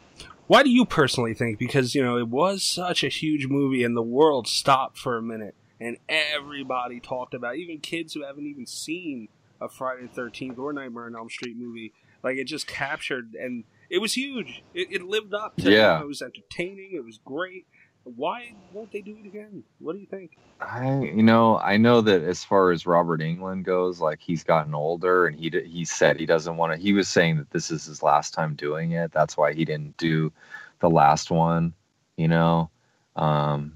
Why 0.47 0.63
do 0.63 0.69
you 0.69 0.85
personally 0.85 1.33
think? 1.33 1.59
Because 1.59 1.93
you 1.93 2.03
know 2.03 2.17
it 2.17 2.29
was 2.29 2.63
such 2.63 3.03
a 3.03 3.09
huge 3.09 3.47
movie, 3.47 3.83
and 3.83 3.95
the 3.97 4.01
world 4.01 4.47
stopped 4.47 4.97
for 4.97 5.17
a 5.17 5.21
minute 5.21 5.55
and 5.79 5.97
everybody 6.09 6.99
talked 6.99 7.33
about 7.33 7.55
it. 7.55 7.59
even 7.59 7.79
kids 7.79 8.13
who 8.13 8.23
haven't 8.23 8.47
even 8.47 8.65
seen 8.65 9.27
a 9.61 9.69
Friday 9.69 10.03
the 10.03 10.07
Thirteenth 10.07 10.57
or 10.57 10.73
Nightmare 10.73 11.05
on 11.05 11.15
Elm 11.15 11.29
Street 11.29 11.57
movie. 11.57 11.93
Like 12.23 12.37
it 12.37 12.45
just 12.45 12.67
captured, 12.67 13.35
and 13.39 13.63
it 13.89 13.99
was 13.99 14.13
huge. 14.13 14.63
It, 14.73 14.87
it 14.91 15.01
lived 15.03 15.33
up 15.33 15.57
to. 15.57 15.71
Yeah, 15.71 16.01
it 16.01 16.07
was 16.07 16.21
entertaining. 16.21 16.91
It 16.93 17.05
was 17.05 17.19
great. 17.23 17.67
Why 18.15 18.53
won't 18.71 18.91
they 18.91 19.01
do 19.01 19.17
it 19.21 19.27
again? 19.27 19.63
What 19.79 19.93
do 19.93 19.99
you 19.99 20.07
think? 20.07 20.37
I, 20.59 21.01
you 21.01 21.21
know, 21.23 21.59
I 21.59 21.77
know 21.77 22.01
that 22.01 22.23
as 22.23 22.43
far 22.43 22.71
as 22.71 22.87
Robert 22.87 23.19
Englund 23.19 23.63
goes, 23.63 23.99
like 23.99 24.19
he's 24.21 24.43
gotten 24.43 24.73
older, 24.73 25.27
and 25.27 25.37
he 25.37 25.49
he 25.49 25.85
said 25.85 26.19
he 26.19 26.25
doesn't 26.25 26.57
want 26.57 26.73
to. 26.73 26.79
He 26.79 26.93
was 26.93 27.07
saying 27.07 27.37
that 27.37 27.51
this 27.51 27.69
is 27.69 27.85
his 27.85 28.01
last 28.01 28.33
time 28.33 28.55
doing 28.55 28.91
it. 28.91 29.11
That's 29.11 29.37
why 29.37 29.53
he 29.53 29.65
didn't 29.65 29.97
do 29.97 30.31
the 30.79 30.89
last 30.89 31.29
one. 31.29 31.73
You 32.15 32.27
know, 32.27 32.71
um, 33.15 33.73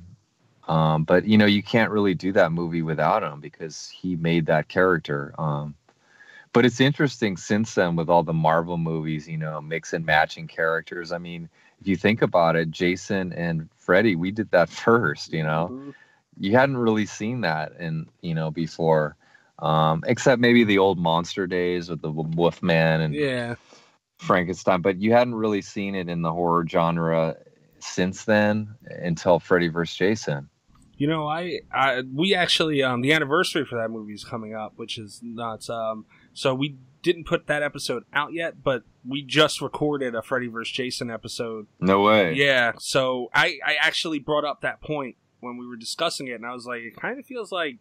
um, 0.68 1.04
but 1.04 1.26
you 1.26 1.38
know, 1.38 1.46
you 1.46 1.62
can't 1.62 1.92
really 1.92 2.16
do 2.16 2.32
that 2.34 2.52
movie 2.52 2.82
without 2.82 3.24
him 3.24 3.42
because 3.42 3.90
he 3.90 4.16
made 4.16 4.48
that 4.48 4.68
character. 4.68 5.36
Um, 5.38 5.76
but 6.54 6.66
it's 6.66 6.82
interesting 6.82 7.38
since 7.38 7.76
then 7.76 7.96
with 7.96 8.10
all 8.10 8.24
the 8.24 8.34
Marvel 8.34 8.78
movies, 8.78 9.28
you 9.28 9.38
know, 9.38 9.62
mix 9.62 9.94
and 9.94 10.06
matching 10.06 10.48
characters. 10.48 11.12
I 11.12 11.18
mean, 11.18 11.50
if 11.82 11.88
you 11.88 11.96
think 11.96 12.22
about 12.22 12.56
it, 12.56 12.70
Jason 12.70 13.34
and 13.34 13.68
Freddy, 13.76 14.16
we 14.16 14.32
did 14.32 14.52
that 14.52 14.70
first, 14.86 15.34
you 15.34 15.44
know. 15.44 15.70
Mm-hmm. 15.72 15.90
You 16.40 16.54
hadn't 16.54 16.78
really 16.78 17.06
seen 17.06 17.42
that 17.42 17.74
in, 17.80 18.08
you 18.22 18.34
know, 18.34 18.52
before. 18.52 19.16
Um, 19.60 20.04
except 20.08 20.42
maybe 20.42 20.64
the 20.64 20.80
old 20.80 20.98
monster 20.98 21.46
days 21.46 21.90
with 21.90 22.02
the 22.02 22.10
Wolfman 22.10 23.02
and 23.02 23.14
yeah. 23.14 23.56
Frankenstein, 24.18 24.82
but 24.82 24.98
you 24.98 25.12
hadn't 25.12 25.36
really 25.36 25.62
seen 25.62 25.94
it 25.94 26.10
in 26.10 26.22
the 26.22 26.32
horror 26.32 26.66
genre 26.68 27.36
since 27.80 28.26
then 28.26 28.76
until 28.90 29.40
Freddy 29.40 29.68
vs. 29.68 29.96
Jason. 29.96 30.50
You 30.98 31.08
know, 31.08 31.28
I, 31.28 31.62
I 31.74 32.04
we 32.14 32.36
actually 32.36 32.84
um 32.84 33.02
the 33.02 33.14
anniversary 33.14 33.66
for 33.66 33.80
that 33.80 33.90
movie 33.90 34.14
is 34.14 34.24
coming 34.24 34.54
up, 34.56 34.74
which 34.76 35.00
is 35.00 35.20
nuts. 35.24 35.70
Um, 35.70 36.06
so 36.34 36.54
we 36.54 36.76
didn't 37.02 37.26
put 37.26 37.48
that 37.48 37.64
episode 37.64 38.04
out 38.14 38.34
yet, 38.34 38.64
but 38.64 38.84
we 39.08 39.22
just 39.22 39.62
recorded 39.62 40.16
a 40.16 40.22
Freddy 40.22 40.48
vs. 40.48 40.72
Jason 40.72 41.10
episode. 41.10 41.68
No 41.80 42.02
way. 42.02 42.34
Yeah. 42.34 42.74
So 42.80 43.30
I 43.34 43.60
I 43.66 43.76
actually 43.82 44.20
brought 44.20 44.46
up 44.46 44.62
that 44.62 44.82
point 44.82 45.16
when 45.40 45.58
we 45.58 45.68
were 45.68 45.76
discussing 45.76 46.28
it, 46.28 46.34
and 46.34 46.46
I 46.46 46.54
was 46.54 46.66
like, 46.66 46.82
it 46.82 46.96
kind 46.96 47.20
of 47.20 47.26
feels 47.26 47.52
like 47.52 47.78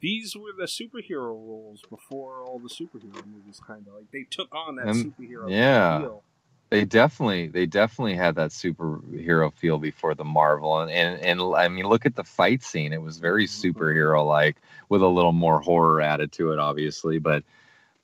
these 0.00 0.36
were 0.36 0.52
the 0.56 0.64
superhero 0.64 1.28
roles 1.28 1.82
before 1.88 2.42
all 2.44 2.58
the 2.58 2.68
superhero 2.68 3.24
movies. 3.26 3.60
Kind 3.66 3.86
of 3.86 3.94
like 3.94 4.10
they 4.12 4.24
took 4.30 4.54
on 4.54 4.76
that 4.76 4.88
um, 4.88 5.14
superhero 5.18 5.50
yeah. 5.50 6.00
Feel. 6.00 6.22
They 6.70 6.84
definitely, 6.84 7.48
they 7.48 7.66
definitely 7.66 8.16
had 8.16 8.34
that 8.34 8.50
superhero 8.50 9.52
feel 9.52 9.78
before 9.78 10.14
the 10.14 10.24
Marvel, 10.24 10.80
and 10.80 10.90
and, 10.90 11.20
and 11.20 11.54
I 11.54 11.68
mean, 11.68 11.86
look 11.86 12.04
at 12.04 12.16
the 12.16 12.24
fight 12.24 12.64
scene; 12.64 12.92
it 12.92 13.00
was 13.00 13.18
very 13.18 13.46
mm-hmm. 13.46 13.78
superhero 13.78 14.26
like, 14.26 14.56
with 14.88 15.02
a 15.02 15.06
little 15.06 15.32
more 15.32 15.60
horror 15.60 16.00
added 16.00 16.32
to 16.32 16.52
it, 16.52 16.58
obviously. 16.58 17.18
But, 17.18 17.44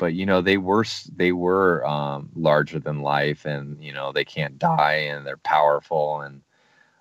but 0.01 0.15
you 0.15 0.25
know, 0.25 0.41
they 0.41 0.57
were 0.57 0.87
they 1.15 1.31
were 1.31 1.87
um, 1.87 2.31
larger 2.35 2.81
than 2.81 3.03
life, 3.03 3.45
and 3.45 3.85
you 3.85 3.93
know, 3.93 4.13
they 4.13 4.25
can't 4.25 4.59
die, 4.59 4.95
and 4.95 5.27
they're 5.27 5.37
powerful. 5.37 6.23
And 6.23 6.41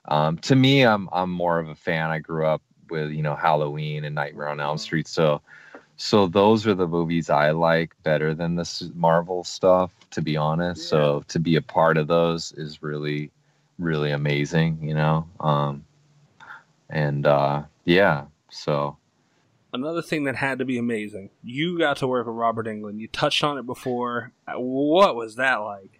um, 0.06 0.38
to 0.39 0.56
me, 0.56 0.86
I'm 0.86 1.08
I'm 1.14 1.32
more 1.32 1.60
of 1.60 1.70
a 1.70 1.76
fan. 1.76 2.12
I 2.12 2.20
grew 2.20 2.45
up 2.45 2.62
with 2.89 3.12
you 3.12 3.24
know 3.24 3.36
Halloween 3.36 4.04
and 4.04 4.14
Nightmare 4.14 4.50
on 4.50 4.60
Elm 4.60 4.76
mm-hmm. 4.76 4.82
Street, 4.82 5.08
so 5.08 5.41
so 5.95 6.28
those 6.28 6.68
are 6.68 6.74
the 6.74 6.88
movies 6.88 7.30
I 7.30 7.52
like 7.52 7.95
better 8.04 8.34
than 8.34 8.56
the 8.56 8.91
Marvel 8.95 9.45
stuff, 9.45 9.91
to 10.12 10.22
be 10.22 10.36
honest. 10.36 10.84
Yeah. 10.84 10.89
So 10.89 11.24
to 11.30 11.39
be 11.39 11.56
a 11.56 11.62
part 11.62 11.97
of 11.97 12.08
those 12.08 12.52
is 12.52 12.84
really, 12.84 13.32
really 13.78 14.12
amazing, 14.12 14.80
you 14.82 14.93
know. 14.93 15.26
Um, 15.39 15.86
and 16.89 17.26
uh, 17.26 17.64
yeah, 17.86 18.26
so 18.50 18.97
another 19.74 20.01
thing 20.01 20.24
that 20.26 20.36
had 20.36 20.59
to 20.59 20.65
be 20.65 20.78
amazing. 20.78 21.30
You 21.43 21.78
got 21.78 21.97
to 21.97 22.07
work 22.07 22.28
with 22.28 22.36
Robert 22.36 22.67
Englund. 22.67 22.99
You 22.99 23.07
touched 23.07 23.43
on 23.43 23.57
it 23.57 23.65
before. 23.65 24.32
What 24.47 25.15
was 25.15 25.36
that 25.36 25.57
like? 25.57 25.99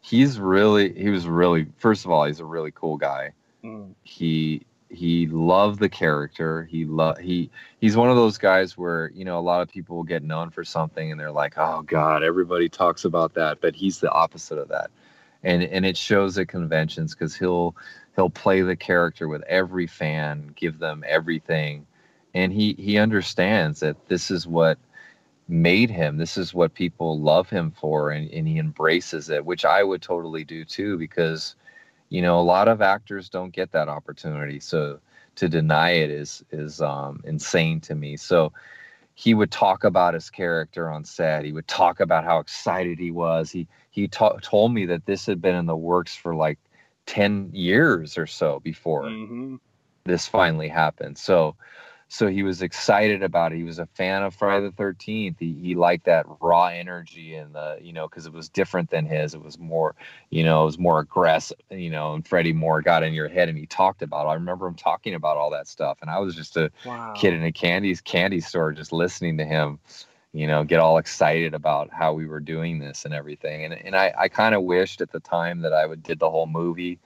He's 0.00 0.38
really 0.38 0.92
he 0.94 1.08
was 1.08 1.26
really 1.26 1.66
first 1.78 2.04
of 2.04 2.12
all 2.12 2.24
he's 2.26 2.40
a 2.40 2.44
really 2.44 2.70
cool 2.70 2.96
guy. 2.96 3.32
Mm. 3.64 3.94
He 4.04 4.62
he 4.88 5.26
loved 5.26 5.80
the 5.80 5.88
character. 5.88 6.64
He 6.70 6.84
loved 6.84 7.20
he 7.20 7.50
he's 7.80 7.96
one 7.96 8.08
of 8.08 8.16
those 8.16 8.38
guys 8.38 8.78
where 8.78 9.10
you 9.14 9.24
know 9.24 9.38
a 9.38 9.40
lot 9.40 9.62
of 9.62 9.68
people 9.68 9.96
will 9.96 10.04
get 10.04 10.22
known 10.22 10.50
for 10.50 10.64
something 10.64 11.10
and 11.10 11.20
they're 11.20 11.32
like, 11.32 11.54
oh 11.56 11.82
God, 11.82 12.22
everybody 12.22 12.68
talks 12.68 13.04
about 13.04 13.34
that, 13.34 13.60
but 13.60 13.74
he's 13.74 13.98
the 13.98 14.10
opposite 14.10 14.58
of 14.58 14.68
that, 14.68 14.90
and 15.42 15.64
and 15.64 15.84
it 15.84 15.96
shows 15.96 16.38
at 16.38 16.46
conventions 16.46 17.12
because 17.12 17.34
he'll 17.34 17.74
he'll 18.14 18.30
play 18.30 18.62
the 18.62 18.76
character 18.76 19.26
with 19.26 19.42
every 19.48 19.88
fan, 19.88 20.52
give 20.54 20.78
them 20.78 21.02
everything, 21.06 21.84
and 22.36 22.52
he 22.52 22.74
he 22.78 22.98
understands 22.98 23.80
that 23.80 23.96
this 24.08 24.30
is 24.30 24.46
what 24.46 24.78
made 25.48 25.90
him 25.90 26.16
this 26.16 26.36
is 26.36 26.52
what 26.52 26.74
people 26.74 27.20
love 27.20 27.48
him 27.48 27.70
for 27.70 28.10
and, 28.10 28.28
and 28.30 28.48
he 28.48 28.58
embraces 28.58 29.30
it 29.30 29.44
which 29.44 29.64
i 29.64 29.82
would 29.82 30.02
totally 30.02 30.42
do 30.44 30.64
too 30.64 30.98
because 30.98 31.54
you 32.08 32.22
know 32.22 32.38
a 32.38 32.42
lot 32.42 32.68
of 32.68 32.82
actors 32.82 33.28
don't 33.28 33.52
get 33.52 33.72
that 33.72 33.88
opportunity. 33.88 34.60
So 34.60 35.00
to 35.36 35.48
deny 35.48 35.90
it 35.90 36.10
is 36.10 36.44
is 36.50 36.80
um, 36.80 37.20
insane 37.24 37.80
to 37.82 37.94
me. 37.94 38.16
So 38.16 38.52
he 39.14 39.34
would 39.34 39.50
talk 39.50 39.84
about 39.84 40.14
his 40.14 40.30
character 40.30 40.90
on 40.90 41.04
set. 41.04 41.44
He 41.44 41.52
would 41.52 41.68
talk 41.68 42.00
about 42.00 42.24
how 42.24 42.38
excited 42.38 42.98
he 42.98 43.10
was. 43.10 43.50
He 43.50 43.66
he 43.90 44.08
ta- 44.08 44.38
told 44.42 44.72
me 44.72 44.86
that 44.86 45.06
this 45.06 45.26
had 45.26 45.40
been 45.40 45.54
in 45.54 45.66
the 45.66 45.76
works 45.76 46.14
for 46.14 46.34
like 46.34 46.58
10 47.06 47.50
years 47.52 48.18
or 48.18 48.26
so 48.26 48.60
before 48.60 49.04
mm-hmm. 49.04 49.56
this 50.04 50.26
finally 50.26 50.68
happened. 50.68 51.16
So 51.16 51.56
so 52.08 52.28
he 52.28 52.42
was 52.42 52.62
excited 52.62 53.22
about 53.22 53.52
it. 53.52 53.56
He 53.56 53.64
was 53.64 53.78
a 53.78 53.86
fan 53.86 54.22
of 54.22 54.34
Friday 54.34 54.66
the 54.66 54.72
Thirteenth. 54.72 55.38
He 55.40 55.52
he 55.54 55.74
liked 55.74 56.04
that 56.06 56.26
raw 56.40 56.66
energy 56.66 57.34
and 57.34 57.54
the 57.54 57.78
you 57.80 57.92
know 57.92 58.08
because 58.08 58.26
it 58.26 58.32
was 58.32 58.48
different 58.48 58.90
than 58.90 59.06
his. 59.06 59.34
It 59.34 59.42
was 59.42 59.58
more 59.58 59.94
you 60.30 60.44
know 60.44 60.62
it 60.62 60.66
was 60.66 60.78
more 60.78 61.00
aggressive. 61.00 61.58
You 61.70 61.90
know, 61.90 62.14
and 62.14 62.26
Freddy 62.26 62.52
Moore 62.52 62.82
got 62.82 63.02
in 63.02 63.12
your 63.12 63.28
head 63.28 63.48
and 63.48 63.58
he 63.58 63.66
talked 63.66 64.02
about. 64.02 64.26
It. 64.26 64.30
I 64.30 64.34
remember 64.34 64.66
him 64.66 64.74
talking 64.76 65.14
about 65.14 65.36
all 65.36 65.50
that 65.50 65.68
stuff, 65.68 65.98
and 66.00 66.10
I 66.10 66.18
was 66.20 66.34
just 66.36 66.56
a 66.56 66.70
Wow. 66.82 67.14
kid 67.14 67.34
in 67.34 67.44
a 67.44 67.52
candy 67.52 67.94
candy 67.96 68.40
store 68.40 68.72
just 68.72 68.92
listening 68.92 69.38
to 69.38 69.44
him. 69.44 69.78
You 70.32 70.46
know, 70.46 70.64
get 70.64 70.80
all 70.80 70.98
excited 70.98 71.54
about 71.54 71.90
how 71.92 72.12
we 72.12 72.26
were 72.26 72.40
doing 72.40 72.78
this 72.78 73.04
and 73.04 73.14
everything. 73.14 73.64
And 73.64 73.74
and 73.74 73.96
I 73.96 74.12
I 74.18 74.28
kind 74.28 74.54
of 74.54 74.62
wished 74.62 75.00
at 75.00 75.10
the 75.10 75.20
time 75.20 75.60
that 75.62 75.72
I 75.72 75.86
would 75.86 76.02
did 76.02 76.18
the 76.20 76.30
whole 76.30 76.46
movie 76.46 76.98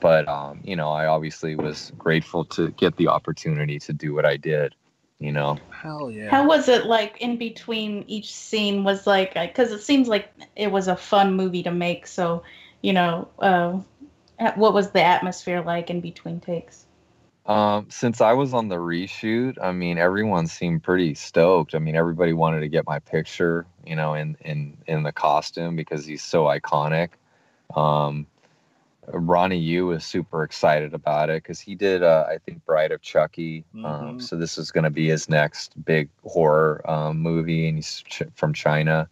but 0.00 0.28
um, 0.28 0.60
you 0.64 0.76
know, 0.76 0.90
I 0.90 1.06
obviously 1.06 1.54
was 1.54 1.92
grateful 1.98 2.44
to 2.46 2.70
get 2.72 2.96
the 2.96 3.08
opportunity 3.08 3.78
to 3.80 3.92
do 3.92 4.14
what 4.14 4.24
I 4.24 4.36
did. 4.36 4.74
You 5.18 5.32
know, 5.32 5.58
Hell 5.70 6.10
yeah. 6.10 6.30
How 6.30 6.46
was 6.46 6.68
it 6.68 6.86
like 6.86 7.20
in 7.20 7.36
between 7.36 8.04
each 8.06 8.34
scene? 8.34 8.84
Was 8.84 9.06
like 9.06 9.34
because 9.34 9.72
it 9.72 9.82
seems 9.82 10.08
like 10.08 10.30
it 10.56 10.70
was 10.70 10.88
a 10.88 10.96
fun 10.96 11.34
movie 11.34 11.62
to 11.62 11.70
make. 11.70 12.06
So, 12.06 12.42
you 12.82 12.92
know, 12.92 13.28
uh, 13.38 13.80
what 14.54 14.72
was 14.72 14.92
the 14.92 15.02
atmosphere 15.02 15.62
like 15.62 15.90
in 15.90 16.00
between 16.00 16.40
takes? 16.40 16.86
um, 17.46 17.86
since 17.90 18.20
I 18.20 18.34
was 18.34 18.54
on 18.54 18.68
the 18.68 18.76
reshoot, 18.76 19.56
I 19.60 19.72
mean, 19.72 19.98
everyone 19.98 20.46
seemed 20.46 20.84
pretty 20.84 21.14
stoked. 21.14 21.74
I 21.74 21.78
mean, 21.78 21.96
everybody 21.96 22.32
wanted 22.32 22.60
to 22.60 22.68
get 22.68 22.86
my 22.86 23.00
picture, 23.00 23.66
you 23.84 23.96
know, 23.96 24.14
in 24.14 24.36
in 24.40 24.76
in 24.86 25.02
the 25.02 25.12
costume 25.12 25.74
because 25.74 26.04
he's 26.04 26.22
so 26.22 26.44
iconic. 26.44 27.10
Um, 27.74 28.26
Ronnie 29.12 29.58
Yu 29.58 29.86
was 29.86 30.04
super 30.04 30.42
excited 30.42 30.94
about 30.94 31.30
it 31.30 31.42
because 31.42 31.60
he 31.60 31.74
did, 31.74 32.02
uh, 32.02 32.26
I 32.28 32.38
think, 32.38 32.64
Bride 32.64 32.92
of 32.92 33.00
Chucky. 33.02 33.64
Um, 33.74 33.82
Mhm. 34.18 34.22
so 34.22 34.36
this 34.36 34.58
is 34.58 34.70
going 34.70 34.84
to 34.84 34.90
be 34.90 35.08
his 35.08 35.28
next 35.28 35.82
big 35.84 36.08
horror 36.24 36.82
um, 36.90 37.18
movie, 37.18 37.68
and 37.68 37.76
he's 37.78 38.02
ch- 38.02 38.22
from 38.34 38.52
China. 38.52 39.08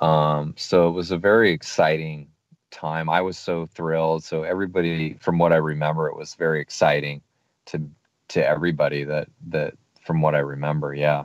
Um, 0.00 0.54
so 0.56 0.88
it 0.88 0.92
was 0.92 1.10
a 1.10 1.18
very 1.18 1.50
exciting 1.50 2.28
time. 2.70 3.08
I 3.08 3.20
was 3.20 3.38
so 3.38 3.66
thrilled. 3.66 4.24
So 4.24 4.42
everybody, 4.42 5.14
from 5.20 5.38
what 5.38 5.52
I 5.52 5.56
remember, 5.56 6.08
it 6.08 6.16
was 6.16 6.34
very 6.34 6.60
exciting 6.60 7.20
to 7.66 7.88
to 8.28 8.44
everybody 8.46 9.04
that 9.04 9.28
that 9.48 9.74
from 10.04 10.20
what 10.20 10.34
I 10.34 10.38
remember. 10.40 10.94
Yeah. 10.94 11.24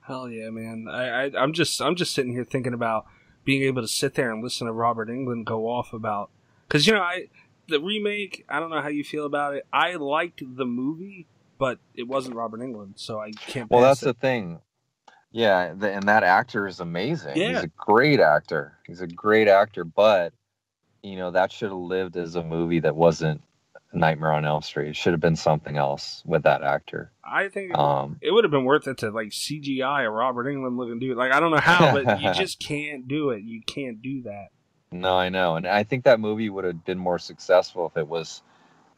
Hell 0.00 0.28
yeah, 0.28 0.50
man. 0.50 0.88
I, 0.88 1.24
I 1.26 1.30
I'm 1.36 1.52
just 1.52 1.80
I'm 1.80 1.94
just 1.96 2.14
sitting 2.14 2.32
here 2.32 2.44
thinking 2.44 2.74
about 2.74 3.06
being 3.44 3.62
able 3.62 3.82
to 3.82 3.88
sit 3.88 4.14
there 4.14 4.32
and 4.32 4.42
listen 4.42 4.66
to 4.66 4.72
Robert 4.72 5.08
Englund 5.08 5.44
go 5.44 5.68
off 5.68 5.92
about 5.92 6.30
because 6.66 6.86
you 6.86 6.92
know 6.92 7.00
I 7.00 7.28
the 7.68 7.80
remake. 7.80 8.44
I 8.48 8.60
don't 8.60 8.70
know 8.70 8.80
how 8.80 8.88
you 8.88 9.04
feel 9.04 9.26
about 9.26 9.54
it. 9.54 9.66
I 9.72 9.94
liked 9.94 10.42
the 10.56 10.64
movie, 10.64 11.26
but 11.58 11.78
it 11.94 12.04
wasn't 12.04 12.36
Robert 12.36 12.60
Englund, 12.60 12.94
so 12.96 13.20
I 13.20 13.32
can't. 13.32 13.70
Well, 13.70 13.82
that's 13.82 14.00
the 14.00 14.14
thing. 14.14 14.60
Yeah, 15.30 15.72
the, 15.74 15.90
and 15.90 16.08
that 16.08 16.24
actor 16.24 16.66
is 16.66 16.80
amazing. 16.80 17.36
Yeah. 17.36 17.48
He's 17.54 17.62
a 17.62 17.70
great 17.76 18.20
actor. 18.20 18.78
He's 18.86 19.00
a 19.00 19.06
great 19.06 19.48
actor, 19.48 19.84
but 19.84 20.32
you 21.02 21.16
know 21.16 21.30
that 21.30 21.50
should 21.50 21.70
have 21.70 21.78
lived 21.78 22.16
as 22.16 22.36
a 22.36 22.44
movie 22.44 22.80
that 22.80 22.94
wasn't 22.94 23.42
Nightmare 23.92 24.32
on 24.32 24.44
Elm 24.44 24.62
Street. 24.62 24.88
It 24.88 24.96
should 24.96 25.12
have 25.12 25.20
been 25.20 25.36
something 25.36 25.76
else 25.76 26.22
with 26.24 26.44
that 26.44 26.62
actor. 26.62 27.12
I 27.24 27.48
think 27.48 27.70
it, 27.70 27.78
Um, 27.78 28.18
it 28.20 28.30
would 28.30 28.44
have 28.44 28.50
been 28.50 28.64
worth 28.64 28.86
it 28.88 28.98
to 28.98 29.10
like 29.10 29.28
CGI 29.28 30.04
a 30.06 30.10
Robert 30.10 30.46
Englund 30.46 30.76
looking 30.76 30.98
dude. 30.98 31.16
Like 31.16 31.32
I 31.32 31.40
don't 31.40 31.50
know 31.50 31.58
how, 31.58 31.92
but 31.92 32.20
you 32.20 32.32
just 32.34 32.58
can't 32.58 33.06
do 33.08 33.30
it. 33.30 33.42
You 33.42 33.60
can't 33.66 34.00
do 34.02 34.22
that. 34.22 34.48
no, 34.90 35.16
I 35.16 35.28
know, 35.28 35.56
and 35.56 35.66
I 35.66 35.82
think 35.84 36.04
that 36.04 36.20
movie 36.20 36.48
would 36.50 36.64
have 36.64 36.84
been 36.84 36.98
more 36.98 37.18
successful 37.18 37.86
if 37.86 37.96
it 37.96 38.08
was 38.08 38.42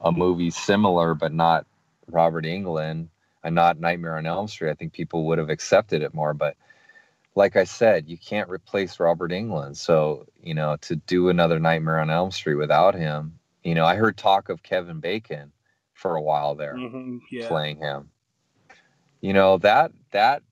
a 0.01 0.13
movie 0.13 0.51
similar, 0.51 1.15
but 1.15 1.33
not 1.33 1.67
Robert 2.09 2.45
Englund 2.45 3.09
and 3.43 3.55
not 3.55 3.79
Nightmare 3.81 4.17
on 4.17 4.27
Elm 4.27 4.49
Street. 4.49 4.71
I 4.71 4.75
think 4.75 4.93
people 4.93 5.27
would 5.27 5.39
have 5.39 5.51
accepted 5.51 6.03
it 6.03 6.15
more, 6.15 6.35
but. 6.35 6.57
Like 7.37 7.57
I 7.57 7.65
said, 7.65 8.09
you 8.09 8.17
can't 8.17 8.49
replace 8.49 9.01
Robert 9.01 9.33
Englund. 9.33 9.77
So, 9.77 10.25
you 10.41 10.55
know, 10.55 10.77
to 10.83 10.95
do 10.95 11.31
another 11.31 11.59
Nightmare 11.59 11.99
on 11.99 12.09
Elm 12.09 12.31
Street 12.31 12.55
without 12.55 12.95
him, 12.95 13.41
you 13.65 13.75
know, 13.75 13.85
I 13.85 13.97
heard 13.97 14.17
talk 14.17 14.51
of 14.51 14.63
Kevin 14.63 15.01
Bacon 15.01 15.51
for 15.95 16.17
a 16.17 16.23
while 16.23 16.55
there 16.55 16.77
hmm 16.77 17.19
yeah. 17.31 17.49
playing 17.49 17.79
him. 17.79 18.11
You 19.21 19.33
know, 19.33 19.59
that 19.59 19.93
that 20.11 20.43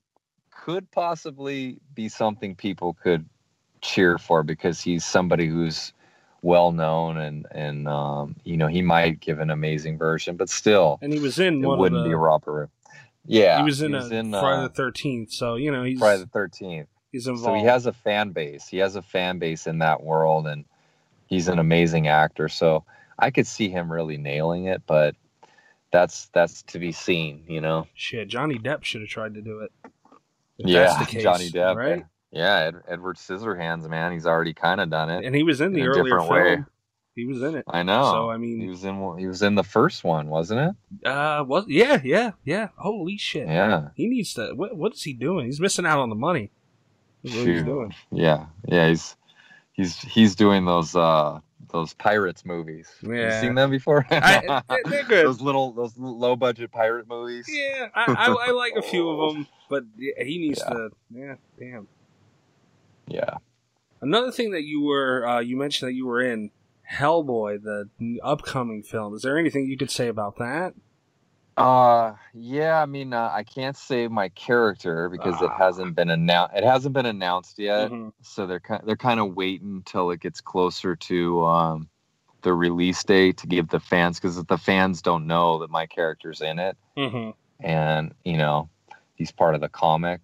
could 0.51 0.91
possibly 0.91 1.79
be 1.95 2.09
something 2.09 2.55
people 2.55 2.97
could 3.03 3.29
cheer 3.83 4.17
for 4.17 4.43
because 4.43 4.81
he's 4.81 5.05
somebody 5.05 5.47
who's 5.47 5.93
well 6.41 6.73
known 6.73 7.19
and 7.19 7.47
and 7.51 7.87
um, 7.87 8.37
you 8.45 8.57
know, 8.57 8.69
he 8.69 8.83
might 8.83 9.21
give 9.21 9.41
an 9.41 9.51
amazing 9.51 9.99
version, 9.99 10.37
but 10.37 10.49
still 10.49 10.99
And 11.03 11.13
he 11.13 11.19
was 11.19 11.39
in 11.39 11.63
it 11.63 11.67
one 11.67 11.79
wouldn't 11.79 11.99
of 11.99 12.05
the, 12.05 12.11
be 12.11 12.15
Robert. 12.15 12.71
Yeah. 13.27 13.59
he 13.59 13.65
was 13.65 13.83
in, 13.83 13.95
a 13.95 14.01
Friday 14.09 14.33
uh, 14.33 14.63
the 14.63 14.75
Thirteenth, 14.75 15.33
so 15.33 15.57
you 15.57 15.71
know 15.71 15.85
he's 15.85 15.99
Friday 15.99 16.23
the 16.23 16.29
Thirteenth. 16.29 16.89
he's 17.11 17.27
involved. 17.27 17.45
So 17.45 17.55
he 17.55 17.65
has 17.65 17.87
a 17.87 17.93
fan 17.93 18.31
base. 18.31 18.67
He 18.67 18.79
has 18.79 18.97
a 18.97 19.03
fan 19.03 19.39
base 19.39 19.67
in 19.67 19.79
that 19.79 20.03
world, 20.03 20.47
and 20.47 20.65
he's 21.27 21.49
an 21.49 21.59
amazing 21.59 22.09
actor. 22.09 22.49
So 22.49 22.85
I 23.23 23.31
could 23.31 23.47
see 23.47 23.69
him 23.71 23.91
really 23.91 24.17
nailing 24.19 24.67
it, 24.67 24.83
but 24.87 25.15
that's 25.93 26.29
that's 26.35 26.63
to 26.65 26.79
be 26.79 26.93
seen, 26.93 27.45
you 27.49 27.61
know. 27.61 27.87
Shit, 27.95 28.29
Johnny 28.29 28.59
Depp 28.59 28.83
should 28.85 29.01
have 29.03 29.11
tried 29.11 29.35
to 29.35 29.41
do 29.41 29.61
it. 29.61 29.73
Yeah, 30.59 30.99
the 30.99 31.07
case, 31.07 31.23
Johnny 31.23 31.49
Depp, 31.51 31.77
right? 31.77 32.05
Yeah, 32.31 32.57
Ed, 32.57 32.75
Edward 32.89 33.17
Scissorhands, 33.17 33.89
man, 33.89 34.13
he's 34.13 34.27
already 34.27 34.55
kind 34.55 34.81
of 34.81 34.91
done 34.91 35.11
it. 35.11 35.25
And 35.25 35.35
he 35.35 35.43
was 35.43 35.61
in 35.61 35.73
the 35.73 35.81
In 35.81 35.87
a 35.87 35.91
earlier 35.91 36.19
film. 36.19 36.29
way. 36.31 36.65
He 37.15 37.27
was 37.27 37.43
in 37.43 37.57
it. 37.57 37.65
I 37.69 37.83
know. 37.83 38.05
So 38.11 38.31
I 38.31 38.39
mean, 38.39 38.59
he 38.61 38.69
was 38.69 38.85
in 38.85 39.19
he 39.19 39.27
was 39.27 39.43
in 39.43 39.55
the 39.55 39.63
first 39.63 40.03
one, 40.03 40.29
wasn't 40.29 40.75
it? 41.03 41.07
uh, 41.07 41.45
was 41.47 41.67
yeah, 41.69 42.01
yeah, 42.03 42.31
yeah. 42.45 42.69
Holy 42.77 43.19
shit! 43.19 43.47
Yeah, 43.47 43.89
He 43.95 44.07
needs 44.09 44.33
to. 44.35 44.53
What, 44.55 44.77
what 44.77 44.95
is 44.95 45.03
he 45.03 45.13
doing? 45.13 45.45
He's 45.47 45.61
missing 45.61 45.85
out 45.87 45.99
on 46.01 46.09
the 46.09 46.15
money. 46.17 46.51
That's 47.23 47.37
what 47.37 47.47
he's 47.47 47.63
doing. 47.63 47.95
yeah, 48.11 48.47
yeah. 48.67 48.89
He's 48.89 49.15
he's 49.73 49.99
he's 50.01 50.35
doing 50.35 50.65
those 50.65 50.97
uh 50.97 51.39
those 51.73 51.95
pirates 51.95 52.45
movies. 52.45 52.89
Yeah. 53.03 53.35
you 53.37 53.41
seen 53.41 53.55
them 53.55 53.71
before? 53.71 54.07
I, 54.11 54.63
they- 54.69 54.91
they're 54.91 55.05
good. 55.05 55.27
those 55.27 55.41
little 55.41 55.73
those 55.73 55.97
low 55.97 56.37
budget 56.37 56.71
pirate 56.71 57.09
movies. 57.09 57.47
Yeah, 57.49 57.89
I, 57.95 58.13
I, 58.13 58.49
I 58.49 58.51
like 58.53 58.75
a 58.77 58.83
few 58.83 59.09
of 59.11 59.35
them, 59.35 59.47
but 59.69 59.85
he 59.99 60.39
needs 60.39 60.61
Yeah. 60.67 60.75
to. 60.75 60.91
Yeah, 61.11 61.35
damn. 61.59 61.89
Yeah. 63.09 63.35
Another 64.01 64.31
thing 64.33 64.51
that 64.53 64.63
you 64.65 64.83
were, 64.83 65.27
uh, 65.27 65.41
you 65.41 65.57
mentioned 65.57 65.89
that 65.89 65.95
you 65.95 66.07
were 66.07 66.21
in 66.21 66.51
Hellboy, 66.93 67.63
the 67.63 67.89
upcoming 68.23 68.83
film. 68.83 69.15
Is 69.15 69.23
there 69.23 69.39
anything 69.39 69.67
you 69.67 69.77
could 69.79 69.91
say 69.91 70.09
about 70.09 70.37
that? 70.39 70.75
Uh, 71.57 72.15
yeah. 72.35 72.81
I 72.81 72.87
mean, 72.87 73.13
uh, 73.13 73.31
I 73.33 73.43
can't 73.43 73.77
say 73.77 74.09
my 74.09 74.29
character 74.31 75.09
because 75.09 75.41
it 75.43 75.51
Ah. 75.51 75.59
hasn't 75.59 75.95
been 75.95 76.11
announced. 76.11 76.55
It 76.57 76.65
hasn't 76.65 76.95
been 76.95 77.07
announced 77.07 77.59
yet, 77.59 77.91
Mhm. 77.91 78.13
so 78.23 78.47
they're 78.47 78.61
kind 78.61 78.83
they're 78.87 78.97
kind 78.97 79.21
of 79.21 79.35
waiting 79.35 79.77
until 79.77 80.11
it 80.11 80.21
gets 80.21 80.41
closer 80.41 80.97
to 80.97 81.45
um 81.45 81.89
the 82.43 82.53
release 82.55 83.05
date 83.05 83.37
to 83.39 83.47
give 83.47 83.69
the 83.69 83.79
fans 83.81 84.19
because 84.19 84.43
the 84.45 84.59
fans 84.59 85.01
don't 85.03 85.27
know 85.27 85.59
that 85.59 85.71
my 85.71 85.87
character's 85.87 86.41
in 86.41 86.59
it, 86.59 86.77
Mhm. 86.97 87.35
and 87.61 88.15
you 88.25 88.37
know 88.39 88.69
he's 89.15 89.31
part 89.31 89.55
of 89.55 89.61
the 89.61 89.69
comic. 89.69 90.21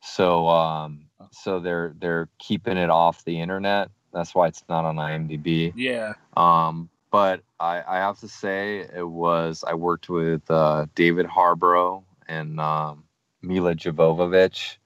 So 0.00 0.48
um, 0.48 1.06
so 1.30 1.60
they're 1.60 1.94
they're 1.98 2.28
keeping 2.38 2.76
it 2.76 2.90
off 2.90 3.24
the 3.24 3.40
internet. 3.40 3.88
That's 4.12 4.34
why 4.34 4.48
it's 4.48 4.64
not 4.68 4.84
on 4.84 4.96
IMDb. 4.96 5.72
Yeah. 5.76 6.14
Um, 6.36 6.90
but 7.12 7.42
I, 7.60 7.82
I 7.86 7.96
have 7.98 8.18
to 8.20 8.28
say 8.28 8.80
it 8.80 9.06
was 9.06 9.62
I 9.64 9.74
worked 9.74 10.08
with 10.08 10.50
uh, 10.50 10.86
David 10.96 11.26
Harbour 11.26 12.00
and 12.26 12.58
um, 12.58 13.04
Milla 13.42 13.74
Jovovich 13.76 14.78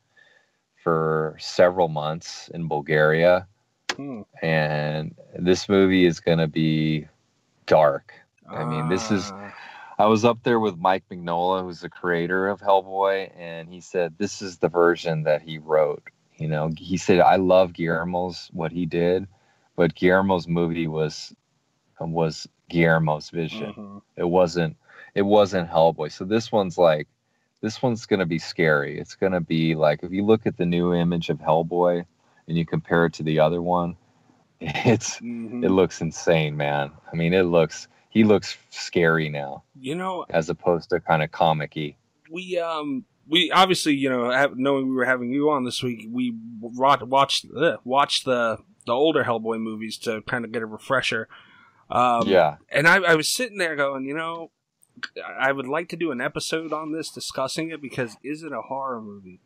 for 0.82 1.36
several 1.40 1.88
months 1.88 2.50
in 2.52 2.68
Bulgaria, 2.68 3.46
Hmm. 3.96 4.22
and 4.42 5.14
this 5.38 5.68
movie 5.70 6.04
is 6.04 6.20
going 6.20 6.38
to 6.38 6.48
be 6.48 7.06
dark. 7.66 8.12
I 8.50 8.64
mean, 8.64 8.88
this 8.90 9.10
is- 9.10 9.30
Ah. 9.32 9.54
I 9.98 10.06
was 10.06 10.26
up 10.26 10.42
there 10.42 10.60
with 10.60 10.76
Mike 10.76 11.04
Mignola, 11.10 11.62
who's 11.62 11.80
the 11.80 11.88
creator 11.88 12.48
of 12.48 12.60
Hellboy, 12.60 13.30
and 13.34 13.66
he 13.70 13.80
said 13.80 14.18
this 14.18 14.42
is 14.42 14.58
the 14.58 14.68
version 14.68 15.22
that 15.22 15.40
he 15.40 15.56
wrote. 15.56 16.02
You 16.36 16.48
know, 16.48 16.70
he 16.76 16.98
said 16.98 17.20
I 17.20 17.36
love 17.36 17.72
Guillermo's 17.72 18.50
what 18.52 18.72
he 18.72 18.84
did, 18.84 19.26
but 19.74 19.94
Guillermo's 19.94 20.46
movie 20.46 20.86
was 20.86 21.34
was 22.00 22.48
Guillermo's 22.70 23.30
vision. 23.30 23.72
Mhm. 23.74 24.02
It 24.16 24.24
wasn't 24.28 24.76
it 25.14 25.22
wasn't 25.22 25.70
Hellboy. 25.70 26.12
So 26.12 26.24
this 26.24 26.52
one's 26.52 26.76
like 26.78 27.08
this 27.62 27.82
one's 27.82 28.04
gonna 28.06 28.26
be 28.26 28.38
scary. 28.38 28.98
It's 28.98 29.14
gonna 29.14 29.40
be 29.40 29.74
like 29.74 30.02
if 30.02 30.12
you 30.12 30.24
look 30.24 30.46
at 30.46 30.56
the 30.56 30.66
new 30.66 30.92
image 30.94 31.30
of 31.30 31.38
Hellboy 31.38 32.04
and 32.48 32.56
you 32.58 32.66
compare 32.66 33.06
it 33.06 33.14
to 33.14 33.22
the 33.22 33.40
other 33.40 33.62
one, 33.62 33.96
it's 34.60 35.20
Mhm. 35.20 35.64
it 35.64 35.70
looks 35.70 36.00
insane, 36.00 36.56
man. 36.56 36.90
I 37.12 37.16
mean, 37.16 37.32
it 37.32 37.44
looks 37.44 37.88
he 38.10 38.24
looks 38.24 38.56
scary 38.70 39.28
now 39.28 39.62
You 39.78 39.94
know, 39.94 40.24
as 40.30 40.48
opposed 40.48 40.88
to 40.90 41.00
kind 41.00 41.22
of 41.22 41.30
comic-y. 41.32 41.96
we 42.30 42.58
um 42.58 43.04
we 43.28 43.50
obviously 43.50 43.94
you 43.94 44.08
know 44.08 44.30
have, 44.30 44.56
knowing 44.56 44.88
we 44.88 44.94
were 44.94 45.04
having 45.04 45.30
you 45.32 45.50
on 45.50 45.64
this 45.64 45.82
week 45.82 46.06
we 46.10 46.34
wa- 46.60 46.98
watched 47.04 47.46
uh, 47.56 47.76
watched 47.84 48.24
the 48.24 48.58
the 48.86 48.92
older 48.92 49.24
Hellboy 49.24 49.60
movies 49.60 49.98
to 49.98 50.22
kind 50.22 50.44
of 50.44 50.52
get 50.52 50.62
a 50.62 50.66
refresher. 50.66 51.28
Um, 51.90 52.28
yeah, 52.28 52.56
and 52.70 52.86
I, 52.88 52.96
I 52.96 53.14
was 53.14 53.32
sitting 53.32 53.58
there 53.58 53.76
going, 53.76 54.04
you 54.04 54.14
know, 54.16 54.50
I 55.38 55.52
would 55.52 55.68
like 55.68 55.88
to 55.90 55.96
do 55.96 56.10
an 56.10 56.20
episode 56.20 56.72
on 56.72 56.92
this 56.92 57.10
discussing 57.10 57.70
it 57.70 57.80
because 57.80 58.16
is 58.24 58.42
it 58.42 58.52
a 58.52 58.62
horror 58.62 59.00
movie? 59.00 59.40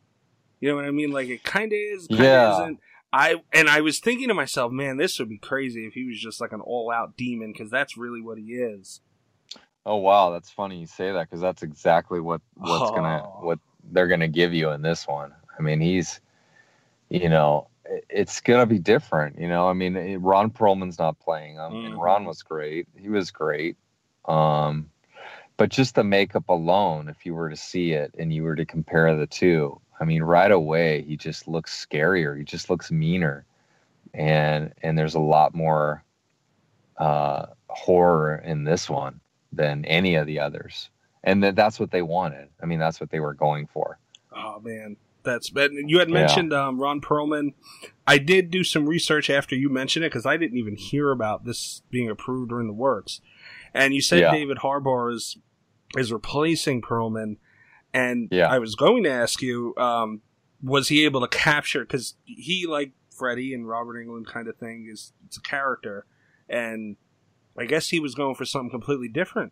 You 0.59 0.69
know 0.69 0.75
what 0.75 0.85
I 0.85 0.91
mean? 0.91 1.11
Like 1.11 1.27
it 1.27 1.43
kind 1.43 1.71
of 1.71 1.77
is, 1.77 2.07
kind 2.07 2.19
of 2.19 2.25
Yeah. 2.25 2.53
isn't. 2.53 2.79
I 3.13 3.35
and 3.51 3.67
I 3.69 3.81
was 3.81 3.99
thinking 3.99 4.29
to 4.29 4.33
myself, 4.33 4.71
man, 4.71 4.97
this 4.97 5.19
would 5.19 5.27
be 5.29 5.37
crazy 5.37 5.85
if 5.85 5.93
he 5.93 6.05
was 6.07 6.19
just 6.19 6.39
like 6.39 6.53
an 6.53 6.61
all-out 6.61 7.17
demon 7.17 7.51
because 7.51 7.69
that's 7.69 7.97
really 7.97 8.21
what 8.21 8.37
he 8.37 8.53
is. 8.53 9.01
Oh 9.85 9.97
wow, 9.97 10.29
that's 10.29 10.49
funny 10.49 10.79
you 10.79 10.85
say 10.87 11.11
that 11.11 11.27
because 11.29 11.41
that's 11.41 11.61
exactly 11.63 12.19
what 12.21 12.41
what's 12.55 12.91
gonna 12.91 13.23
Oh. 13.25 13.45
what 13.45 13.59
they're 13.91 14.07
gonna 14.07 14.27
give 14.27 14.53
you 14.53 14.69
in 14.69 14.81
this 14.81 15.07
one. 15.07 15.33
I 15.57 15.61
mean, 15.61 15.81
he's, 15.81 16.21
you 17.09 17.27
know, 17.29 17.67
it's 18.09 18.41
gonna 18.41 18.65
be 18.65 18.79
different. 18.79 19.39
You 19.39 19.47
know, 19.47 19.67
I 19.67 19.73
mean, 19.73 19.95
it- 19.95 20.17
Ron 20.17 20.49
Perlman's 20.49 20.99
not 20.99 21.19
playing 21.19 21.55
him, 21.55 21.73
and 21.73 21.93
Mhm. 21.95 22.01
Ron 22.01 22.25
was 22.25 22.43
great. 22.43 22.87
He 22.95 23.09
was 23.09 23.31
great. 23.31 23.77
Um, 24.25 24.89
but 25.57 25.69
just 25.69 25.95
the 25.95 26.03
makeup 26.03 26.49
alone, 26.49 27.09
if 27.09 27.25
you 27.25 27.35
were 27.35 27.49
to 27.49 27.55
see 27.55 27.93
it 27.93 28.15
and 28.17 28.33
you 28.33 28.43
were 28.43 28.55
to 28.55 28.65
compare 28.65 29.15
the 29.15 29.27
two, 29.27 29.79
I 29.99 30.05
mean, 30.05 30.23
right 30.23 30.51
away 30.51 31.01
he 31.03 31.17
just 31.17 31.47
looks 31.47 31.85
scarier. 31.85 32.37
He 32.37 32.43
just 32.43 32.69
looks 32.69 32.91
meaner, 32.91 33.45
and 34.13 34.73
and 34.81 34.97
there's 34.97 35.15
a 35.15 35.19
lot 35.19 35.53
more 35.53 36.03
uh, 36.97 37.47
horror 37.67 38.37
in 38.37 38.63
this 38.63 38.89
one 38.89 39.19
than 39.51 39.85
any 39.85 40.15
of 40.15 40.27
the 40.27 40.39
others. 40.39 40.89
And 41.23 41.43
that 41.43 41.55
that's 41.55 41.79
what 41.79 41.91
they 41.91 42.01
wanted. 42.01 42.49
I 42.61 42.65
mean, 42.65 42.79
that's 42.79 42.99
what 42.99 43.09
they 43.09 43.19
were 43.19 43.33
going 43.33 43.67
for. 43.67 43.99
Oh 44.35 44.59
man, 44.59 44.97
that's 45.23 45.49
but 45.49 45.71
you 45.73 45.99
had 45.99 46.09
Yeah. 46.09 46.13
mentioned 46.13 46.53
um, 46.53 46.79
Ron 46.79 47.01
Perlman. 47.01 47.53
I 48.07 48.17
did 48.17 48.49
do 48.51 48.63
some 48.63 48.87
research 48.87 49.29
after 49.29 49.55
you 49.55 49.69
mentioned 49.69 50.05
it 50.05 50.11
because 50.11 50.25
I 50.25 50.37
didn't 50.37 50.57
even 50.57 50.75
hear 50.75 51.11
about 51.11 51.45
this 51.45 51.81
being 51.89 52.09
approved 52.09 52.51
or 52.51 52.59
in 52.59 52.67
the 52.67 52.73
works. 52.73 53.21
And 53.73 53.93
you 53.93 54.01
said 54.01 54.19
Yeah. 54.21 54.31
David 54.31 54.59
Harbour 54.59 55.11
is 55.11 55.37
is 55.97 56.11
replacing 56.11 56.81
Perlman, 56.81 57.37
and 57.93 58.29
Yeah. 58.31 58.47
I 58.47 58.59
was 58.59 58.75
going 58.75 59.03
to 59.03 59.09
ask 59.11 59.41
you, 59.41 59.75
um, 59.77 60.21
was 60.63 60.87
he 60.87 61.03
able 61.05 61.21
to 61.21 61.27
capture 61.27 61.81
because 61.81 62.15
he 62.25 62.65
like 62.67 62.91
Freddy 63.09 63.53
and 63.53 63.67
Robert 63.67 63.95
Englund 64.03 64.25
kind 64.25 64.47
of 64.47 64.55
thing 64.57 64.87
is 64.91 65.13
it's 65.25 65.37
a 65.37 65.41
character, 65.41 66.05
and 66.49 66.95
I 67.57 67.65
guess 67.65 67.89
he 67.89 67.99
was 67.99 68.15
going 68.15 68.35
for 68.35 68.45
something 68.45 68.69
completely 68.71 69.09
different. 69.09 69.51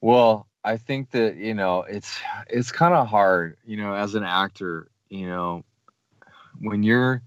Well, 0.00 0.48
I 0.64 0.76
think 0.76 1.10
that, 1.10 1.36
you 1.36 1.54
know, 1.54 1.82
it's 1.82 2.20
it's 2.48 2.72
kind 2.72 2.94
of 2.94 3.06
hard, 3.08 3.56
you 3.64 3.76
know, 3.76 3.94
as 3.94 4.14
an 4.14 4.24
actor, 4.24 4.88
you 5.08 5.26
know, 5.26 5.64
when 6.60 6.82
you're 6.82 7.22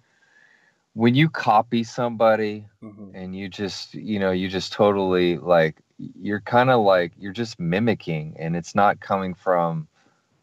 when 0.94 1.16
you 1.16 1.30
copy 1.30 1.84
somebody 1.84 2.68
Mm-hmm. 2.84 3.12
and 3.14 3.36
you 3.36 3.48
just, 3.50 3.94
you 3.94 4.20
know, 4.20 4.32
you 4.32 4.48
just 4.50 4.74
totally 4.74 5.38
like 5.38 5.76
you're 5.98 6.42
kind 6.42 6.70
of 6.70 6.82
like 6.84 7.14
you're 7.18 7.34
just 7.34 7.60
mimicking 7.60 8.36
and 8.40 8.56
it's 8.56 8.76
not 8.76 9.00
coming 9.00 9.34
from 9.34 9.88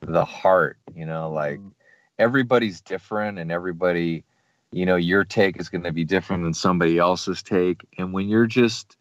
the 0.01 0.25
heart, 0.25 0.79
you 0.95 1.07
know, 1.07 1.31
like 1.31 1.61
Mhm. 1.61 1.73
everybody's 2.19 2.81
different 2.81 3.39
and 3.39 3.51
everybody 3.51 4.25
you 4.73 4.85
know 4.87 4.97
your 4.97 5.25
take 5.25 5.59
is 5.59 5.69
going 5.69 5.85
to 5.85 5.93
be 5.93 6.05
different 6.05 6.43
than 6.43 6.53
somebody 6.55 6.99
else's 6.99 7.43
take 7.43 7.87
and 7.99 8.13
when 8.13 8.29
you're 8.29 8.47
just 8.47 8.97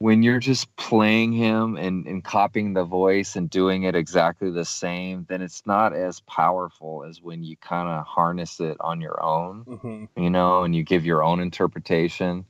when 0.00 0.22
you're 0.22 0.38
just 0.40 0.74
playing 0.76 1.30
him 1.30 1.76
and, 1.76 2.06
and 2.06 2.24
copying 2.24 2.72
the 2.72 2.84
voice 2.84 3.36
and 3.36 3.50
doing 3.50 3.82
it 3.82 3.94
exactly 3.94 4.50
the 4.50 4.64
same 4.64 5.26
then 5.28 5.42
it's 5.42 5.62
not 5.66 5.92
as 5.94 6.20
powerful 6.22 7.04
as 7.04 7.22
when 7.22 7.44
you 7.44 7.56
kind 7.58 7.88
of 7.88 8.06
harness 8.06 8.60
it 8.60 8.76
on 8.80 9.00
your 9.00 9.22
own 9.22 9.60
hmm 9.80 10.04
you 10.16 10.30
know 10.30 10.64
and 10.64 10.74
you 10.74 10.82
give 10.82 11.04
your 11.06 11.22
own 11.22 11.38
interpretation. 11.40 12.44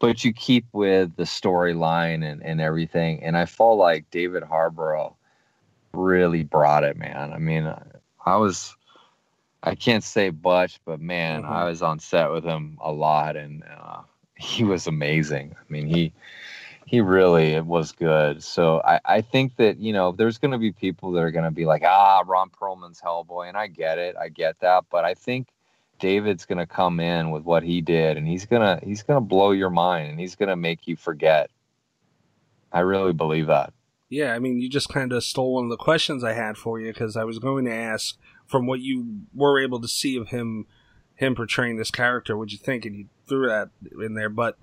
But 0.00 0.24
you 0.24 0.32
keep 0.32 0.64
with 0.72 1.14
the 1.16 1.24
storyline 1.24 2.24
and, 2.24 2.42
and 2.42 2.60
everything 2.60 3.22
and 3.22 3.36
i 3.36 3.44
felt 3.46 3.78
like 3.78 4.10
david 4.10 4.42
harbour 4.42 5.10
really 5.92 6.42
brought 6.42 6.84
it 6.84 6.96
man. 6.96 7.32
I 7.32 7.38
mean 7.38 7.72
i 8.24 8.36
was 8.36 8.74
i 9.62 9.74
can't 9.74 10.02
say 10.02 10.30
much 10.42 10.80
but 10.86 11.00
man 11.00 11.42
Mhm. 11.42 11.50
i 11.50 11.64
was 11.64 11.82
on 11.82 11.98
set 11.98 12.30
with 12.30 12.44
him 12.44 12.78
a 12.80 12.90
lot 12.90 13.36
and 13.36 13.62
uh, 13.64 14.00
he 14.36 14.64
was 14.64 14.86
amazing. 14.86 15.54
I 15.58 15.64
mean 15.72 15.86
he 15.86 16.12
he 16.90 17.00
really 17.00 17.52
it 17.52 17.64
was 17.64 17.92
good 17.92 18.42
so 18.42 18.82
i, 18.84 18.98
I 19.04 19.20
think 19.20 19.54
that 19.56 19.78
you 19.78 19.92
know 19.92 20.10
there's 20.10 20.38
going 20.38 20.50
to 20.50 20.58
be 20.58 20.72
people 20.72 21.12
that 21.12 21.20
are 21.20 21.30
going 21.30 21.44
to 21.44 21.52
be 21.52 21.64
like 21.64 21.84
ah 21.84 22.24
ron 22.26 22.50
perlman's 22.50 23.00
hellboy 23.00 23.46
and 23.46 23.56
i 23.56 23.68
get 23.68 23.98
it 23.98 24.16
i 24.20 24.28
get 24.28 24.58
that 24.58 24.86
but 24.90 25.04
i 25.04 25.14
think 25.14 25.46
david's 26.00 26.46
going 26.46 26.58
to 26.58 26.66
come 26.66 26.98
in 26.98 27.30
with 27.30 27.44
what 27.44 27.62
he 27.62 27.80
did 27.80 28.16
and 28.16 28.26
he's 28.26 28.44
going 28.44 28.60
to 28.60 28.84
he's 28.84 29.04
going 29.04 29.16
to 29.16 29.24
blow 29.24 29.52
your 29.52 29.70
mind 29.70 30.10
and 30.10 30.18
he's 30.18 30.34
going 30.34 30.48
to 30.48 30.56
make 30.56 30.88
you 30.88 30.96
forget 30.96 31.48
i 32.72 32.80
really 32.80 33.12
believe 33.12 33.46
that 33.46 33.72
Yeah, 34.08 34.34
I 34.34 34.40
mean, 34.40 34.60
you 34.60 34.68
just 34.68 34.88
kind 34.88 35.12
of 35.12 35.22
stole 35.22 35.54
one 35.54 35.64
of 35.66 35.70
the 35.70 35.76
questions 35.76 36.24
I 36.24 36.32
had 36.32 36.56
for 36.56 36.80
you 36.80 36.92
because 36.92 37.16
I 37.16 37.22
was 37.22 37.38
going 37.38 37.64
to 37.66 37.72
ask, 37.72 38.18
from 38.44 38.66
what 38.66 38.80
you 38.80 39.20
were 39.32 39.60
able 39.60 39.80
to 39.80 39.86
see 39.86 40.16
of 40.16 40.30
him, 40.30 40.66
him 41.14 41.36
portraying 41.36 41.76
this 41.76 41.92
character, 41.92 42.36
what'd 42.36 42.50
you 42.50 42.58
think? 42.58 42.84
And 42.84 42.96
you 42.96 43.08
threw 43.28 43.46
that 43.46 43.68
in 44.04 44.14
there. 44.14 44.28
But 44.28 44.58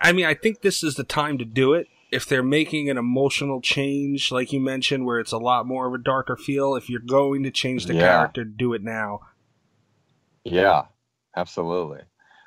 I 0.00 0.12
mean, 0.12 0.24
I 0.26 0.34
think 0.34 0.60
this 0.62 0.82
is 0.82 0.94
the 0.94 1.04
time 1.04 1.38
to 1.38 1.44
do 1.44 1.74
it. 1.74 1.88
If 2.10 2.26
they're 2.26 2.42
making 2.42 2.90
an 2.90 2.98
emotional 2.98 3.60
change, 3.62 4.30
like 4.30 4.52
you 4.52 4.60
mentioned, 4.60 5.06
where 5.06 5.18
it's 5.18 5.32
a 5.32 5.38
lot 5.38 5.66
more 5.66 5.86
of 5.86 5.94
a 5.94 5.98
darker 5.98 6.36
feel, 6.36 6.76
if 6.76 6.90
you're 6.90 7.00
going 7.00 7.42
to 7.44 7.50
change 7.50 7.86
the 7.86 7.94
Yeah. 7.94 8.00
character, 8.00 8.44
do 8.44 8.74
it 8.74 8.82
now. 8.82 9.20
Yeah, 10.44 10.82
absolutely. 11.36 12.00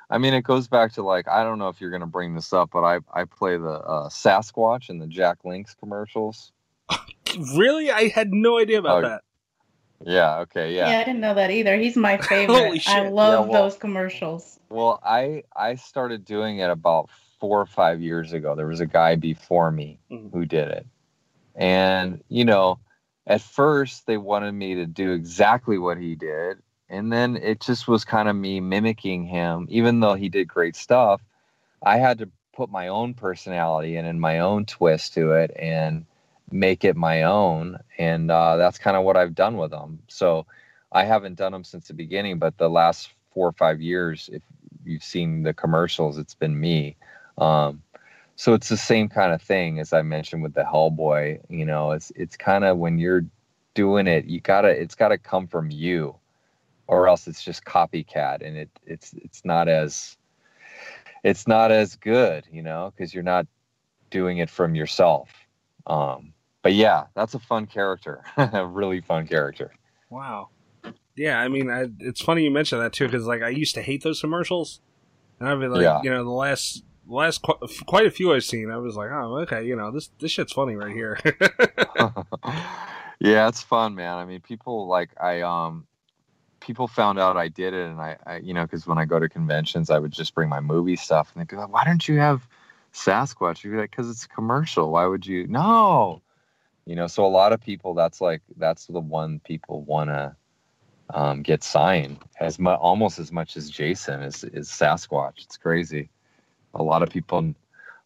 I 0.08 0.18
mean, 0.18 0.34
it 0.34 0.42
goes 0.42 0.68
back 0.68 0.92
to 0.92 1.02
like 1.02 1.26
I 1.28 1.42
don't 1.42 1.58
know 1.58 1.68
if 1.68 1.80
you're 1.80 1.90
going 1.90 2.00
to 2.00 2.06
bring 2.06 2.34
this 2.34 2.52
up, 2.52 2.70
but 2.72 2.84
I 2.84 3.00
I 3.12 3.24
play 3.24 3.56
the 3.56 3.68
uh, 3.80 4.08
Sasquatch 4.08 4.88
in 4.88 4.98
the 4.98 5.06
Jack 5.08 5.38
Links 5.44 5.74
commercials. 5.74 6.52
Really, 7.54 7.90
I 7.90 8.08
had 8.08 8.32
no 8.32 8.58
idea 8.58 8.78
about 8.78 9.04
Oh, 9.04 9.08
that. 9.08 9.20
Yeah. 10.06 10.38
Okay. 10.38 10.74
Yeah. 10.74 10.88
Yeah. 10.88 10.98
I 11.00 11.04
didn't 11.04 11.20
know 11.20 11.34
that 11.34 11.50
either. 11.50 11.76
He's 11.76 11.94
my 11.96 12.16
favorite. 12.22 12.54
Holy 12.56 12.78
shit. 12.78 12.94
I 12.94 13.08
love 13.08 13.46
Yeah, 13.46 13.52
well- 13.52 13.62
those 13.64 13.76
commercials. 13.76 14.58
Well, 14.70 15.00
I 15.04 15.42
I 15.54 15.74
started 15.74 16.24
doing 16.24 16.58
it 16.60 16.70
about 16.70 17.10
four 17.38 17.60
or 17.60 17.66
five 17.66 18.00
years 18.00 18.32
ago. 18.32 18.54
There 18.54 18.66
was 18.66 18.80
a 18.80 18.86
guy 18.86 19.16
before 19.16 19.70
me 19.70 19.98
Mhm. 20.10 20.32
who 20.32 20.44
did 20.46 20.68
it, 20.68 20.86
and 21.54 22.22
you 22.28 22.44
know, 22.44 22.78
at 23.26 23.40
first 23.40 24.06
they 24.06 24.16
wanted 24.16 24.52
me 24.52 24.76
to 24.76 24.86
do 24.86 25.12
exactly 25.12 25.78
what 25.78 25.98
he 25.98 26.14
did, 26.14 26.58
and 26.88 27.12
then 27.12 27.36
it 27.36 27.60
just 27.60 27.88
was 27.88 28.04
kind 28.04 28.28
of 28.28 28.36
me 28.36 28.60
mimicking 28.60 29.24
him. 29.24 29.66
Even 29.70 30.00
though 30.00 30.14
he 30.14 30.28
did 30.28 30.48
great 30.48 30.76
stuff, 30.76 31.20
I 31.82 31.98
had 31.98 32.18
to 32.18 32.30
put 32.54 32.70
my 32.70 32.88
own 32.88 33.14
personality 33.14 33.96
and 33.96 34.06
in 34.06 34.10
and 34.10 34.20
my 34.20 34.38
own 34.38 34.64
twist 34.64 35.14
to 35.14 35.32
it, 35.32 35.50
and 35.58 36.06
make 36.50 36.84
it 36.84 36.96
my 36.96 37.24
own. 37.24 37.78
And 37.98 38.30
uh, 38.30 38.56
that's 38.56 38.78
kind 38.78 38.96
of 38.96 39.04
what 39.04 39.16
I've 39.16 39.34
done 39.34 39.56
with 39.56 39.70
them. 39.72 39.98
So 40.08 40.46
I 40.92 41.04
haven't 41.04 41.34
done 41.34 41.52
them 41.52 41.64
since 41.64 41.88
the 41.88 41.94
beginning, 41.94 42.38
but 42.38 42.56
the 42.56 42.70
last 42.70 43.10
four 43.34 43.48
or 43.48 43.52
five 43.52 43.80
years, 43.80 44.30
if 44.32 44.42
you've 44.84 45.02
seen 45.04 45.42
the 45.42 45.52
commercials, 45.52 46.16
it's 46.18 46.34
been 46.34 46.58
me. 46.58 46.96
Um, 47.38 47.82
so 48.36 48.52
it's 48.54 48.68
the 48.68 48.76
same 48.76 49.08
kind 49.08 49.32
of 49.32 49.40
thing 49.42 49.78
as 49.78 49.92
I 49.92 50.02
mentioned 50.02 50.42
with 50.42 50.54
the 50.54 50.62
Hellboy. 50.64 51.40
You 51.48 51.64
know, 51.64 51.92
it's 51.92 52.12
it's 52.16 52.36
kind 52.36 52.64
of 52.64 52.76
when 52.78 52.98
you're 52.98 53.24
doing 53.74 54.06
it, 54.06 54.26
you 54.26 54.40
gotta 54.40 54.68
it's 54.68 54.94
gotta 54.94 55.18
come 55.18 55.46
from 55.46 55.70
you, 55.70 56.14
or 56.86 57.08
else 57.08 57.26
it's 57.26 57.42
just 57.42 57.64
copycat, 57.64 58.46
and 58.46 58.56
it 58.56 58.70
it's 58.86 59.14
it's 59.14 59.44
not 59.44 59.68
as 59.68 60.16
it's 61.24 61.46
not 61.48 61.72
as 61.72 61.96
good, 61.96 62.46
you 62.50 62.62
know, 62.62 62.92
because 62.96 63.12
you're 63.14 63.22
not 63.22 63.46
doing 64.10 64.38
it 64.38 64.50
from 64.50 64.74
yourself. 64.74 65.28
Um, 65.86 66.32
but 66.62 66.74
yeah, 66.74 67.04
that's 67.14 67.34
a 67.34 67.38
fun 67.38 67.66
character, 67.66 68.22
a 68.36 68.66
really 68.66 69.00
fun 69.00 69.26
character. 69.26 69.72
Wow. 70.10 70.48
Yeah, 71.16 71.40
I 71.40 71.48
mean, 71.48 71.70
I, 71.70 71.86
it's 72.00 72.20
funny 72.20 72.44
you 72.44 72.50
mentioned 72.50 72.82
that 72.82 72.92
too, 72.92 73.06
because 73.06 73.26
like 73.26 73.42
I 73.42 73.48
used 73.48 73.74
to 73.76 73.82
hate 73.82 74.02
those 74.02 74.20
commercials, 74.20 74.80
and 75.40 75.48
I've 75.48 75.58
been 75.58 75.72
like, 75.72 75.82
Yeah. 75.82 76.00
you 76.02 76.10
know, 76.10 76.22
the 76.22 76.30
last 76.30 76.84
last 77.08 77.42
qu- 77.42 77.66
quite 77.86 78.06
a 78.06 78.10
few 78.10 78.32
I've 78.32 78.44
seen, 78.44 78.70
I 78.70 78.76
was 78.78 78.96
like, 78.96 79.10
oh, 79.10 79.38
okay, 79.38 79.64
you 79.64 79.76
know, 79.76 79.90
this 79.90 80.10
this 80.18 80.32
shit's 80.32 80.52
funny 80.52 80.76
right 80.76 80.92
here. 80.92 81.18
yeah, 83.20 83.48
it's 83.48 83.62
fun, 83.62 83.94
man. 83.94 84.16
I 84.16 84.24
mean, 84.24 84.40
people 84.40 84.86
like 84.86 85.10
I 85.20 85.42
um 85.42 85.86
people 86.60 86.88
found 86.88 87.18
out 87.18 87.36
I 87.36 87.48
did 87.48 87.74
it 87.74 87.86
and 87.86 88.00
I, 88.00 88.16
I 88.26 88.36
you 88.38 88.54
know, 88.54 88.62
because 88.62 88.86
when 88.86 88.98
I 88.98 89.04
go 89.04 89.18
to 89.18 89.28
conventions, 89.28 89.90
I 89.90 89.98
would 89.98 90.12
just 90.12 90.34
bring 90.34 90.48
my 90.48 90.60
movie 90.60 90.96
stuff 90.96 91.30
and 91.32 91.40
they'd 91.40 91.48
be 91.48 91.56
like, 91.56 91.72
Why 91.72 91.84
don't 91.84 92.06
you 92.06 92.18
have 92.18 92.46
Sasquatch? 92.92 93.62
You'd 93.62 93.72
be 93.72 93.78
like, 93.78 93.90
Because 93.90 94.10
it's 94.10 94.26
commercial. 94.26 94.92
Why 94.92 95.06
would 95.06 95.26
you 95.26 95.46
no? 95.46 96.22
You 96.84 96.94
know, 96.94 97.06
so 97.08 97.24
a 97.24 97.28
lot 97.28 97.52
of 97.52 97.60
people 97.60 97.94
that's 97.94 98.20
like 98.20 98.42
that's 98.56 98.86
the 98.86 99.00
one 99.00 99.40
people 99.40 99.82
wanna 99.82 100.36
um, 101.14 101.42
get 101.42 101.62
signed 101.62 102.18
as 102.40 102.58
mu- 102.58 102.70
almost 102.70 103.18
as 103.18 103.30
much 103.32 103.56
as 103.56 103.70
Jason 103.70 104.22
is 104.22 104.44
is 104.44 104.68
Sasquatch. 104.68 105.44
It's 105.44 105.56
crazy. 105.56 106.10
A 106.78 106.82
lot 106.82 107.02
of 107.02 107.10
people 107.10 107.54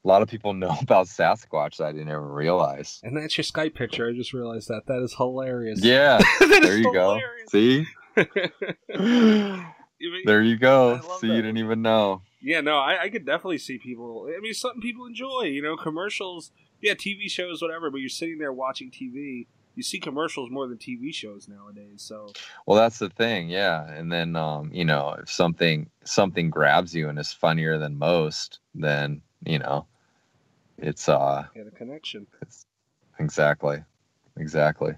a 0.04 0.08
lot 0.08 0.22
of 0.22 0.28
people 0.28 0.54
know 0.54 0.74
about 0.82 1.06
Sasquatch 1.06 1.76
that 1.76 1.86
I 1.86 1.92
didn't 1.92 2.08
ever 2.08 2.26
realize. 2.26 3.00
and 3.02 3.16
that's 3.16 3.36
your 3.36 3.44
Skype 3.44 3.74
picture. 3.74 4.08
I 4.08 4.12
just 4.12 4.32
realized 4.32 4.68
that. 4.68 4.86
That 4.86 5.02
is 5.02 5.14
hilarious. 5.14 5.82
Yeah, 5.84 6.20
there 6.40 6.78
you 6.78 6.92
go. 6.92 7.20
See? 7.48 7.86
There 10.24 10.42
you 10.42 10.56
go. 10.56 11.00
See, 11.20 11.28
that. 11.28 11.34
you 11.34 11.42
didn't 11.42 11.58
even 11.58 11.82
know. 11.82 12.22
Yeah, 12.42 12.62
no, 12.62 12.78
I, 12.78 13.02
I 13.02 13.08
could 13.10 13.26
definitely 13.26 13.58
see 13.58 13.76
people. 13.78 14.28
I 14.34 14.40
mean, 14.40 14.54
something 14.54 14.80
people 14.80 15.04
enjoy. 15.06 15.42
You 15.42 15.62
know, 15.62 15.76
commercials. 15.76 16.52
yeah, 16.80 16.94
TV 16.94 17.30
shows, 17.30 17.60
whatever. 17.60 17.90
But 17.90 17.98
you're 17.98 18.08
sitting 18.08 18.38
there 18.38 18.52
watching 18.52 18.90
TV. 18.90 19.46
You 19.80 19.84
see 19.84 19.98
commercials 19.98 20.50
more 20.50 20.68
than 20.68 20.76
TV 20.76 21.10
shows 21.10 21.48
nowadays. 21.48 22.02
So 22.02 22.26
Well, 22.66 22.76
that's 22.76 22.98
the 22.98 23.08
thing, 23.08 23.48
yeah. 23.48 23.90
And 23.90 24.12
then, 24.12 24.36
um, 24.36 24.70
you 24.74 24.84
know, 24.84 25.16
if 25.22 25.32
something 25.32 25.88
something 26.04 26.50
grabs 26.50 26.94
you 26.94 27.08
and 27.08 27.18
is 27.18 27.32
funnier 27.32 27.78
than 27.78 27.96
most, 27.96 28.58
then 28.74 29.22
you 29.42 29.58
know, 29.58 29.86
it's 30.76 31.08
uh, 31.08 31.46
get 31.54 31.66
a 31.66 31.70
connection. 31.70 32.26
it's 32.42 32.66
exactly, 33.18 33.82
exactly. 34.36 34.92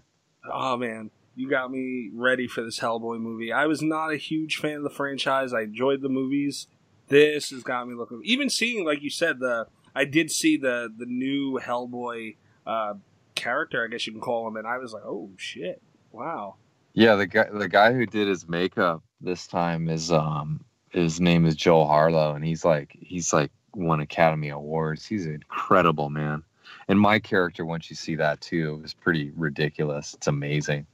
Oh 0.52 0.76
man, 0.76 1.12
you 1.36 1.48
got 1.48 1.70
me 1.70 2.10
ready 2.12 2.48
for 2.48 2.64
this 2.64 2.80
Hellboy 2.80 3.20
movie. 3.20 3.52
I 3.52 3.66
was 3.66 3.82
not 3.82 4.10
a 4.10 4.16
huge 4.16 4.56
fan 4.56 4.78
of 4.78 4.82
the 4.82 4.90
franchise. 4.90 5.52
I 5.52 5.60
enjoyed 5.60 6.02
the 6.02 6.08
movies. 6.08 6.66
This 7.06 7.50
has 7.50 7.62
got 7.62 7.86
me 7.86 7.94
looking. 7.94 8.20
Even 8.24 8.50
seeing, 8.50 8.84
like 8.84 9.00
you 9.00 9.10
said, 9.10 9.38
the 9.38 9.68
I 9.94 10.06
did 10.06 10.32
see 10.32 10.56
the 10.56 10.92
the 10.92 11.06
new 11.06 11.60
Hellboy 11.60 12.34
uh, 12.66 12.94
character, 13.42 13.84
I 13.84 13.88
guess 13.88 14.06
you 14.06 14.12
can 14.12 14.20
call 14.20 14.46
him, 14.46 14.56
and 14.56 14.66
I 14.66 14.78
was 14.78 14.92
like, 14.92 15.04
oh 15.04 15.30
shit, 15.36 15.82
wow. 16.12 16.56
Yeah, 16.94 17.16
the 17.16 17.26
guy 17.26 17.48
the 17.50 17.68
guy 17.68 17.92
who 17.92 18.06
did 18.06 18.28
his 18.28 18.48
makeup 18.48 19.02
this 19.20 19.46
time 19.46 19.88
is 19.88 20.12
um 20.12 20.64
his 20.90 21.20
name 21.20 21.46
is 21.46 21.56
Joel 21.56 21.86
Harlow 21.86 22.34
and 22.34 22.44
he's 22.44 22.64
like 22.64 22.96
he's 23.00 23.32
like 23.32 23.50
won 23.74 24.00
Academy 24.00 24.50
Awards. 24.50 25.06
He's 25.06 25.26
incredible, 25.26 26.10
man. 26.10 26.42
And 26.88 27.00
my 27.00 27.18
character 27.18 27.64
once 27.64 27.88
you 27.88 27.96
see 27.96 28.16
that 28.16 28.40
too 28.42 28.82
is 28.84 28.92
pretty 28.92 29.32
ridiculous. 29.36 30.14
It's 30.14 30.26
amazing. 30.26 30.86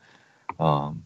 Um 0.61 1.05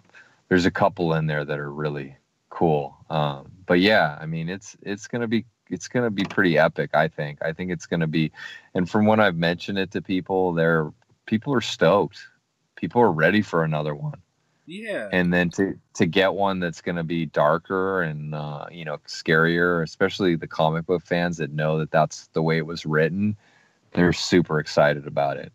there's 0.49 0.67
a 0.67 0.71
couple 0.71 1.15
in 1.15 1.27
there 1.27 1.45
that 1.45 1.59
are 1.59 1.73
really 1.73 2.17
cool. 2.51 2.95
Um 3.09 3.51
but 3.65 3.81
yeah, 3.81 4.19
I 4.21 4.27
mean 4.27 4.51
it's 4.51 4.77
it's 4.83 5.09
to 5.23 5.29
be 5.29 5.47
it's 5.71 5.89
to 6.05 6.11
be 6.11 6.25
pretty 6.25 6.59
epic, 6.59 6.91
I 6.93 7.09
think. 7.09 7.39
I 7.41 7.55
think 7.55 7.71
it's 7.71 7.87
to 8.01 8.07
be 8.07 8.31
and 8.75 8.91
from 8.91 9.07
when 9.07 9.21
I've 9.21 9.37
mentioned 9.37 9.79
it 9.79 9.93
to 9.93 10.03
people, 10.03 10.53
they're 10.53 10.93
people 11.33 11.55
are 11.55 11.63
stoked. 11.63 12.19
People 12.77 13.01
are 13.01 13.11
ready 13.11 13.41
for 13.41 13.65
another 13.65 13.95
one 13.95 14.21
Yeah, 14.67 15.09
and 15.13 15.33
then 15.33 15.49
to 15.51 15.79
to 15.95 16.05
get 16.05 16.35
one 16.35 16.61
that's 16.61 16.83
going 16.83 16.97
to 16.97 17.05
be 17.05 17.25
darker 17.25 18.03
and 18.03 18.35
uh, 18.35 18.67
you 18.71 18.85
know 18.85 18.99
scarier 19.07 19.83
especially 19.83 20.37
the 20.37 20.47
comic 20.47 20.85
book 20.85 21.03
fans 21.07 21.39
that 21.39 21.51
know 21.51 21.79
that 21.79 21.91
that's 21.91 22.27
the 22.35 22.43
way 22.43 22.59
it 22.59 22.67
was 22.67 22.85
written 22.85 23.35
they're 23.93 24.13
super 24.13 24.59
excited 24.59 25.07
about 25.07 25.39
it 25.39 25.53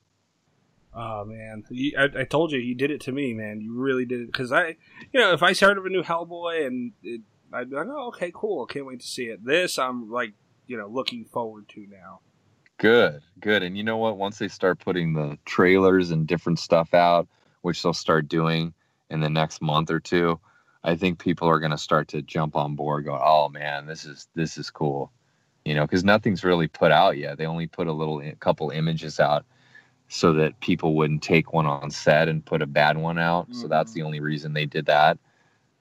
Oh 0.95 1.25
man, 1.25 1.63
You- 1.69 1.95
I, 1.95 2.21
I 2.21 2.23
told 2.23 2.51
you 2.51 2.57
you 2.57 2.73
did 2.73 2.89
it 2.89 3.01
to 3.01 3.11
me, 3.11 3.33
man. 3.33 3.61
You 3.61 3.73
really 3.73 4.05
did 4.05 4.21
it 4.21 4.31
because 4.31 4.51
I, 4.51 4.77
you 5.11 5.19
know, 5.19 5.31
if 5.31 5.43
I 5.43 5.53
started 5.53 5.85
a 5.85 5.89
new 5.89 6.01
Hellboy 6.01 6.65
and 6.65 6.93
it, 7.03 7.21
I'd 7.53 7.69
be 7.69 7.75
like, 7.75 7.85
oh, 7.87 8.07
okay, 8.07 8.31
cool, 8.33 8.65
can't 8.65 8.87
wait 8.87 9.01
to 9.01 9.05
see 9.05 9.25
it. 9.25 9.45
This 9.45 9.77
I'm 9.77 10.09
like, 10.09 10.33
you 10.65 10.75
know, 10.75 10.87
looking 10.87 11.25
forward 11.25 11.69
to 11.69 11.85
now. 11.87 12.21
Good 12.77 13.21
good. 13.39 13.63
And 13.63 13.77
you 13.77 13.83
know 13.83 13.97
what? 13.97 14.17
Once 14.17 14.39
they 14.39 14.47
start 14.47 14.79
putting 14.79 15.13
the 15.13 15.37
trailers 15.45 16.11
and 16.11 16.27
different 16.27 16.59
stuff 16.59 16.93
out 16.93 17.27
which 17.61 17.81
they'll 17.83 17.93
start 17.93 18.27
doing 18.29 18.73
in 19.09 19.19
the 19.19 19.29
next 19.29 19.61
month 19.61 19.89
or 19.91 19.99
two 19.99 20.39
i 20.83 20.95
think 20.95 21.19
people 21.19 21.47
are 21.49 21.59
going 21.59 21.71
to 21.71 21.77
start 21.77 22.07
to 22.07 22.21
jump 22.21 22.55
on 22.55 22.75
board 22.75 23.03
go 23.05 23.19
oh 23.21 23.49
man 23.49 23.85
this 23.85 24.05
is 24.05 24.27
this 24.35 24.57
is 24.57 24.69
cool. 24.69 25.11
You 25.65 25.75
know 25.75 25.81
because 25.83 26.03
nothing's 26.03 26.45
really 26.45 26.67
put 26.67 26.91
out 26.93 27.17
yet. 27.17 27.37
They 27.37 27.45
only 27.45 27.67
put 27.67 27.87
a 27.87 27.91
little 27.93 28.21
a 28.21 28.35
couple 28.35 28.69
images 28.69 29.19
out 29.19 29.45
so 30.07 30.31
that 30.33 30.59
people 30.61 30.95
wouldn't 30.95 31.21
take 31.23 31.51
one 31.51 31.65
on 31.65 31.91
set 31.91 32.29
and 32.29 32.45
put 32.45 32.61
a 32.61 32.65
bad 32.67 32.97
one 32.97 33.17
out. 33.17 33.49
So 33.53 33.67
that's 33.67 33.91
Mhm. 33.91 33.95
the 33.95 34.03
only 34.03 34.19
reason 34.21 34.53
they 34.53 34.65
did 34.65 34.85
that. 34.85 35.17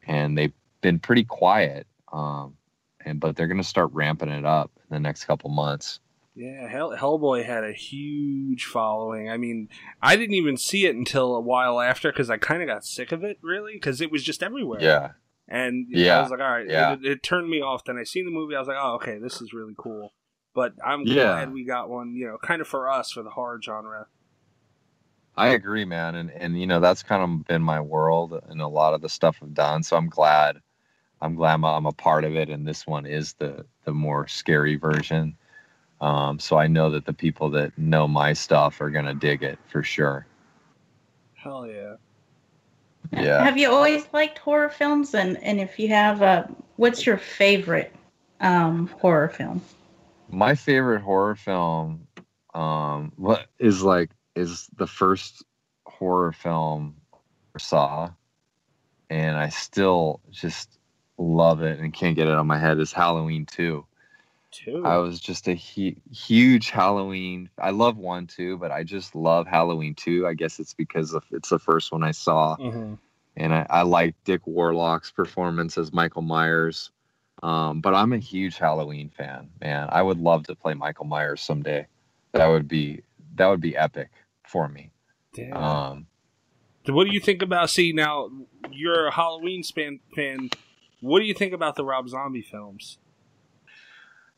And 0.08 0.36
they've 0.36 0.52
been 0.80 0.98
pretty 0.98 1.24
quiet 1.24 1.86
um 2.12 2.56
and 3.04 3.20
but 3.20 3.36
they're 3.36 3.46
going 3.46 3.56
to 3.58 3.64
start 3.64 3.90
ramping 3.92 4.28
it 4.28 4.44
up 4.44 4.72
in 4.90 4.94
the 4.94 5.00
next 5.00 5.24
couple 5.24 5.50
months 5.50 6.00
Yeah, 6.36 6.68
Hell, 6.68 6.90
Hellboy 6.94 7.46
had 7.46 7.64
a 7.64 7.72
huge 7.72 8.66
following. 8.66 9.30
I 9.30 9.38
mean, 9.38 9.70
I 10.02 10.16
didn't 10.16 10.34
even 10.34 10.58
see 10.58 10.84
it 10.84 10.94
until 10.94 11.34
a 11.34 11.40
while 11.40 11.80
after 11.80 12.12
because 12.12 12.28
I 12.28 12.36
kind 12.36 12.60
of 12.62 12.68
got 12.68 12.84
sick 12.84 13.10
of 13.10 13.24
it, 13.24 13.38
really, 13.42 13.72
because 13.72 14.02
it 14.02 14.12
was 14.12 14.22
just 14.22 14.42
everywhere. 14.42 14.80
yeah 14.80 15.12
and 15.48 15.88
know, 15.88 15.98
I 15.98 16.02
Yeah, 16.06 16.20
was 16.20 16.30
like, 16.30 16.40
all 16.40 16.50
right, 16.50 16.66
yeah. 16.68 16.92
it, 16.92 17.06
it 17.06 17.22
turned 17.22 17.48
me 17.48 17.62
off. 17.62 17.84
Then 17.84 17.96
I 17.96 18.04
seen 18.04 18.26
the 18.26 18.30
movie, 18.30 18.54
I 18.54 18.58
was 18.58 18.68
like, 18.68 18.76
oh, 18.78 18.94
okay, 18.96 19.18
this 19.18 19.40
is 19.40 19.54
really 19.54 19.74
cool. 19.78 20.12
But 20.54 20.74
I'm 20.84 21.04
Yeah. 21.04 21.24
glad 21.24 21.52
we 21.52 21.64
got 21.64 21.88
one, 21.88 22.14
you 22.14 22.26
know, 22.26 22.38
kind 22.42 22.60
of 22.60 22.68
for 22.68 22.90
us 22.90 23.12
for 23.12 23.22
the 23.22 23.30
horror 23.30 23.60
genre. 23.62 24.08
I 25.36 25.48
agree, 25.48 25.84
man, 25.84 26.14
and 26.14 26.30
and 26.30 26.58
you 26.60 26.66
know 26.66 26.80
that's 26.80 27.02
kind 27.02 27.22
of 27.22 27.46
been 27.46 27.62
my 27.62 27.80
world 27.80 28.40
and 28.48 28.60
a 28.60 28.66
lot 28.68 28.94
of 28.94 29.02
the 29.02 29.08
stuff 29.08 29.38
I've 29.42 29.54
done. 29.54 29.82
So 29.82 29.96
I'm 29.96 30.08
glad, 30.08 30.60
I'm 31.20 31.34
glad 31.34 31.62
I'm 31.62 31.86
a 31.86 31.92
part 31.92 32.24
of 32.24 32.34
it, 32.36 32.48
and 32.50 32.66
this 32.66 32.86
one 32.86 33.06
is 33.06 33.34
the 33.34 33.66
the 33.84 33.92
more 33.92 34.26
scary 34.28 34.76
version. 34.76 35.36
Um, 36.00 36.38
so 36.38 36.56
I 36.56 36.66
know 36.66 36.90
that 36.90 37.06
the 37.06 37.12
people 37.12 37.50
that 37.50 37.76
know 37.78 38.06
my 38.06 38.32
stuff 38.34 38.80
are 38.80 38.90
gonna 38.90 39.14
dig 39.14 39.42
it 39.42 39.58
for 39.68 39.82
sure. 39.82 40.26
Hell 41.34 41.66
yeah. 41.66 41.96
Yeah. 43.12 43.44
Have 43.44 43.56
you 43.56 43.70
always 43.70 44.06
liked 44.12 44.38
horror 44.38 44.68
films? 44.68 45.14
And 45.14 45.42
and 45.42 45.60
if 45.60 45.78
you 45.78 45.88
have, 45.88 46.22
uh, 46.22 46.44
what's 46.76 47.06
your 47.06 47.16
favorite 47.16 47.94
um, 48.40 48.88
horror 49.00 49.28
film? 49.28 49.62
My 50.28 50.54
favorite 50.54 51.02
horror 51.02 51.36
film, 51.36 52.08
um, 52.54 53.12
what 53.16 53.46
is 53.58 53.82
like 53.82 54.10
is 54.34 54.68
the 54.76 54.86
first 54.86 55.44
horror 55.86 56.32
film 56.32 56.96
I 57.54 57.58
saw, 57.58 58.10
and 59.08 59.36
I 59.36 59.48
still 59.48 60.20
just 60.30 60.78
love 61.16 61.62
it 61.62 61.78
and 61.78 61.94
can't 61.94 62.16
get 62.16 62.28
it 62.28 62.34
on 62.34 62.46
my 62.46 62.58
head. 62.58 62.78
Is 62.80 62.92
Halloween 62.92 63.46
two. 63.46 63.86
Two. 64.50 64.82
I 64.84 64.96
was 64.98 65.20
just 65.20 65.48
a 65.48 65.54
hu- 65.54 65.96
huge 66.10 66.70
Halloween. 66.70 67.50
I 67.58 67.70
love 67.70 67.96
one 67.98 68.26
too, 68.26 68.56
but 68.58 68.70
I 68.70 68.84
just 68.84 69.14
love 69.14 69.46
Halloween 69.46 69.94
two. 69.94 70.26
I 70.26 70.34
guess 70.34 70.58
it's 70.58 70.74
because 70.74 71.12
of, 71.12 71.24
it's 71.30 71.48
the 71.50 71.58
first 71.58 71.92
one 71.92 72.02
I 72.02 72.12
saw, 72.12 72.56
hmm 72.56 72.94
and 73.38 73.52
I, 73.52 73.66
I 73.68 73.82
like 73.82 74.14
Dick 74.24 74.46
Warlock's 74.46 75.10
performance 75.10 75.76
as 75.76 75.92
Michael 75.92 76.22
Myers. 76.22 76.90
Um, 77.42 77.82
but 77.82 77.94
I'm 77.94 78.14
a 78.14 78.18
huge 78.18 78.56
Halloween 78.56 79.10
fan, 79.10 79.50
man. 79.60 79.88
I 79.90 80.00
would 80.00 80.18
love 80.18 80.46
to 80.46 80.54
play 80.54 80.72
Michael 80.72 81.04
Myers 81.04 81.42
someday. 81.42 81.86
That 82.32 82.46
would 82.46 82.66
be 82.66 83.02
that 83.34 83.46
would 83.48 83.60
be 83.60 83.76
epic 83.76 84.08
for 84.42 84.68
me. 84.68 84.90
Damn. 85.34 85.54
Um, 85.54 86.06
what 86.86 87.04
do 87.04 87.12
you 87.12 87.20
think 87.20 87.42
about? 87.42 87.68
See, 87.68 87.92
now 87.92 88.30
you're 88.70 89.08
a 89.08 89.12
Halloween. 89.12 89.62
Fan. 89.62 90.50
What 91.00 91.20
do 91.20 91.26
you 91.26 91.34
think 91.34 91.52
about 91.52 91.76
the 91.76 91.84
Rob 91.84 92.08
Zombie 92.08 92.42
films? 92.42 92.98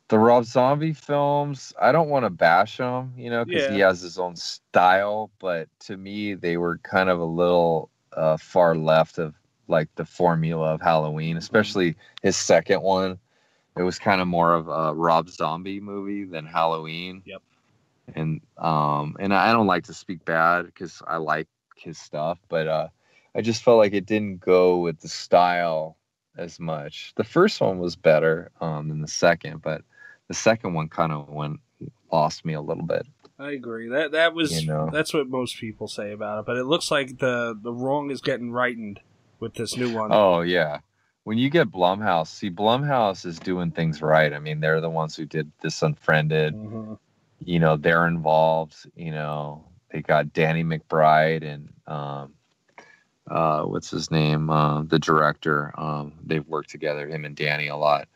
The 0.08 0.18
Rob 0.18 0.44
Zombie 0.44 0.94
films, 0.94 1.72
I 1.80 1.92
don't 1.92 2.08
want 2.08 2.24
to 2.24 2.30
bash 2.30 2.78
him, 2.78 3.12
you 3.16 3.30
know, 3.30 3.44
because 3.44 3.70
he 3.70 3.80
has 3.80 4.00
his 4.00 4.18
own 4.18 4.36
style. 4.36 5.30
But 5.38 5.68
to 5.80 5.96
me, 5.96 6.34
they 6.34 6.56
were 6.56 6.78
kind 6.78 7.10
of 7.10 7.20
a 7.20 7.24
little 7.24 7.90
uh, 8.14 8.38
far 8.38 8.74
left 8.74 9.18
of 9.18 9.34
like 9.68 9.88
the 9.96 10.06
formula 10.06 10.72
of 10.74 10.80
Halloween, 10.80 11.36
especially 11.36 11.94
his 12.22 12.36
second 12.36 12.82
one. 12.82 13.18
It 13.76 13.82
was 13.82 13.98
kind 13.98 14.20
of 14.20 14.26
more 14.26 14.54
of 14.54 14.68
a 14.68 14.94
Rob 14.94 15.28
Zombie 15.28 15.78
movie 15.78 16.24
than 16.24 16.46
Halloween. 16.46 17.22
Yep. 17.26 17.42
And 18.14 18.40
um, 18.56 19.16
and 19.20 19.34
I 19.34 19.52
don't 19.52 19.66
like 19.66 19.84
to 19.84 19.94
speak 19.94 20.24
bad 20.24 20.64
because 20.64 21.02
I 21.06 21.18
like 21.18 21.48
his 21.76 21.98
stuff, 21.98 22.38
but 22.48 22.66
uh, 22.66 22.88
I 23.34 23.42
just 23.42 23.62
felt 23.62 23.76
like 23.76 23.92
it 23.92 24.06
didn't 24.06 24.40
go 24.40 24.78
with 24.78 25.00
the 25.00 25.08
style 25.08 25.98
as 26.38 26.58
much. 26.58 27.12
The 27.16 27.24
first 27.24 27.60
one 27.60 27.78
was 27.78 27.94
better 27.94 28.50
um, 28.60 28.88
than 28.88 29.02
the 29.02 29.08
second, 29.08 29.60
but 29.60 29.82
the 30.28 30.34
second 30.34 30.74
one 30.74 30.88
kind 30.88 31.12
of 31.12 31.28
went 31.28 31.60
lost 32.12 32.44
me 32.44 32.54
a 32.54 32.60
little 32.60 32.84
bit. 32.84 33.06
I 33.38 33.52
agree. 33.52 33.88
That 33.88 34.12
that 34.12 34.34
was 34.34 34.62
You 34.62 34.68
know. 34.68 34.90
that's 34.92 35.14
what 35.14 35.28
most 35.28 35.58
people 35.58 35.88
say 35.88 36.12
about 36.12 36.40
it. 36.40 36.46
But 36.46 36.56
it 36.56 36.64
looks 36.64 36.90
like 36.90 37.18
the 37.18 37.58
the 37.60 37.72
wrong 37.72 38.10
is 38.10 38.20
getting 38.20 38.50
rightened 38.50 39.00
with 39.40 39.54
this 39.54 39.76
new 39.76 39.94
one. 39.94 40.10
Oh 40.12 40.40
yeah. 40.40 40.80
When 41.24 41.38
you 41.38 41.50
get 41.50 41.70
Blumhouse, 41.70 42.28
see 42.28 42.50
Blumhouse 42.50 43.26
is 43.26 43.38
doing 43.38 43.70
things 43.70 44.00
right. 44.00 44.32
I 44.32 44.38
mean, 44.38 44.60
they're 44.60 44.80
the 44.80 44.88
ones 44.88 45.14
who 45.14 45.26
did 45.26 45.52
this 45.62 45.82
Unfriended. 45.82 46.54
hmm 46.54 46.94
You 47.40 47.58
know, 47.60 47.76
they're 47.76 48.06
involved. 48.06 48.74
You 48.96 49.12
know, 49.12 49.64
they 49.92 50.00
got 50.00 50.32
Danny 50.32 50.64
McBride 50.64 51.44
and 51.44 51.68
um, 51.86 52.34
uh, 53.30 53.62
what's 53.62 53.90
his 53.90 54.10
name, 54.10 54.48
uh, 54.50 54.82
the 54.82 54.98
director. 54.98 55.72
Um, 55.78 56.14
they've 56.24 56.46
worked 56.46 56.70
together, 56.70 57.06
him 57.08 57.24
and 57.24 57.36
Danny, 57.36 57.68
a 57.68 57.76
lot. 57.76 58.08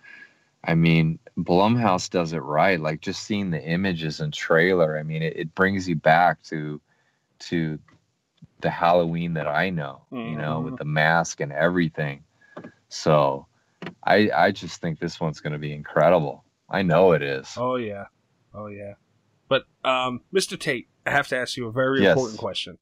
I 0.65 0.75
mean, 0.75 1.19
Blumhouse 1.39 2.09
does 2.09 2.33
it 2.33 2.39
right. 2.43 2.79
Like 2.81 3.01
just 3.01 3.25
seeing 3.25 3.51
the 3.51 3.63
images 3.63 4.21
and 4.21 4.33
trailer. 4.33 4.97
I 4.99 5.03
mean, 5.03 5.23
it, 5.23 5.37
it 5.37 5.55
brings 5.55 5.89
you 5.89 5.97
back 5.97 6.43
to 6.45 6.81
to 7.41 7.79
the 8.61 8.71
Halloween 8.71 9.35
that 9.35 9.49
I 9.49 9.71
know. 9.71 10.03
You 10.13 10.37
know, 10.37 10.61
with 10.61 10.77
the 10.79 10.85
mask 10.85 11.41
and 11.41 11.53
everything. 11.53 12.23
So, 12.89 13.47
I 14.05 14.31
I 14.35 14.53
just 14.53 14.81
think 14.81 15.01
this 15.01 15.19
one's 15.21 15.41
going 15.41 15.53
to 15.55 15.59
be 15.59 15.73
incredible. 15.73 16.45
I 16.71 16.83
know 16.83 17.13
it 17.13 17.23
is. 17.23 17.53
Oh 17.57 17.77
yeah, 17.77 18.05
oh 18.55 18.67
yeah. 18.69 18.95
But 19.49 19.65
um, 19.85 20.21
Mr. 20.33 20.59
Tait, 20.59 20.87
I 21.05 21.11
have 21.11 21.27
to 21.29 21.37
ask 21.37 21.57
you 21.57 21.67
a 21.67 21.73
very 21.73 22.03
Yes. 22.03 22.13
important 22.13 22.39
question. 22.39 22.79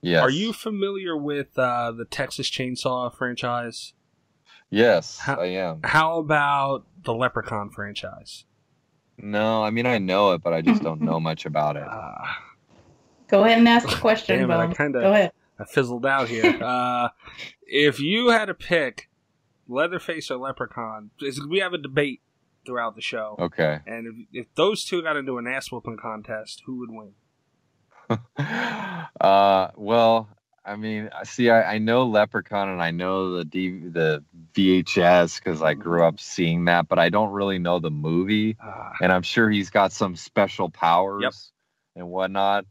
yes. 0.00 0.22
Are 0.22 0.30
you 0.30 0.52
familiar 0.52 1.16
with 1.16 1.58
uh, 1.58 1.90
the 1.92 2.04
Texas 2.04 2.48
Chainsaw 2.48 3.12
franchise? 3.14 3.92
Yes, 4.70 5.18
How- 5.18 5.36
I 5.40 5.46
am. 5.46 5.80
How 5.84 6.18
about 6.18 6.86
the 7.04 7.14
Leprechaun 7.14 7.70
franchise? 7.70 8.44
No, 9.18 9.62
I 9.62 9.70
mean 9.70 9.86
I 9.86 9.98
know 9.98 10.32
it, 10.32 10.42
but 10.42 10.52
I 10.52 10.62
just 10.62 10.82
don't 10.82 11.00
know 11.02 11.20
much 11.20 11.46
about 11.46 11.76
it. 11.76 11.86
Uh, 11.88 12.14
Go 13.28 13.44
ahead 13.44 13.58
and 13.58 13.68
ask 13.68 13.88
a 13.90 13.96
question, 14.00 14.38
Damn 14.40 14.50
it, 14.50 14.54
I 14.54 14.66
Bones. 14.66 14.76
kinda- 14.76 15.00
Go 15.00 15.12
ahead. 15.12 15.32
I 15.58 15.64
fizzled 15.64 16.04
out 16.06 16.28
here. 16.28 16.58
uh, 16.62 17.08
if 17.66 18.00
you 18.00 18.28
had 18.30 18.46
to 18.46 18.54
pick 18.54 19.08
Leatherface 19.68 20.30
or 20.30 20.36
Leprechaun, 20.38 21.10
we 21.48 21.58
have 21.60 21.72
a 21.72 21.78
debate 21.78 22.20
throughout 22.66 22.94
the 22.94 23.00
show, 23.02 23.36
Okay. 23.38 23.80
and 23.86 24.26
if, 24.32 24.44
if 24.46 24.54
those 24.54 24.84
two 24.84 25.02
got 25.02 25.16
into 25.16 25.36
an 25.38 25.46
ass 25.46 25.70
whooping 25.72 25.96
contest, 25.98 26.62
who 26.66 26.78
would 26.78 26.90
win? 26.90 27.12
uh, 29.20 29.68
well, 29.76 30.28
I 30.64 30.76
mean, 30.76 31.10
I 31.12 31.24
see, 31.24 31.50
I, 31.50 31.74
I 31.74 31.78
know 31.78 32.04
Leprechaun 32.06 32.68
and 32.68 32.80
I 32.82 32.92
know 32.92 33.36
the 33.36 33.44
D, 33.44 33.70
the 33.88 34.22
VHS 34.54 35.38
because 35.42 35.60
I 35.60 35.74
grew 35.74 36.04
up 36.04 36.20
seeing 36.20 36.66
that, 36.66 36.88
but 36.88 36.98
I 37.00 37.08
don't 37.08 37.32
really 37.32 37.58
know 37.58 37.80
the 37.80 37.90
movie. 37.90 38.56
Uh, 38.62 38.90
and 39.00 39.12
I'm 39.12 39.22
sure 39.22 39.50
he's 39.50 39.70
got 39.70 39.90
some 39.92 40.14
special 40.14 40.70
powers 40.70 41.52
and 41.96 42.08
whatnot. 42.10 42.66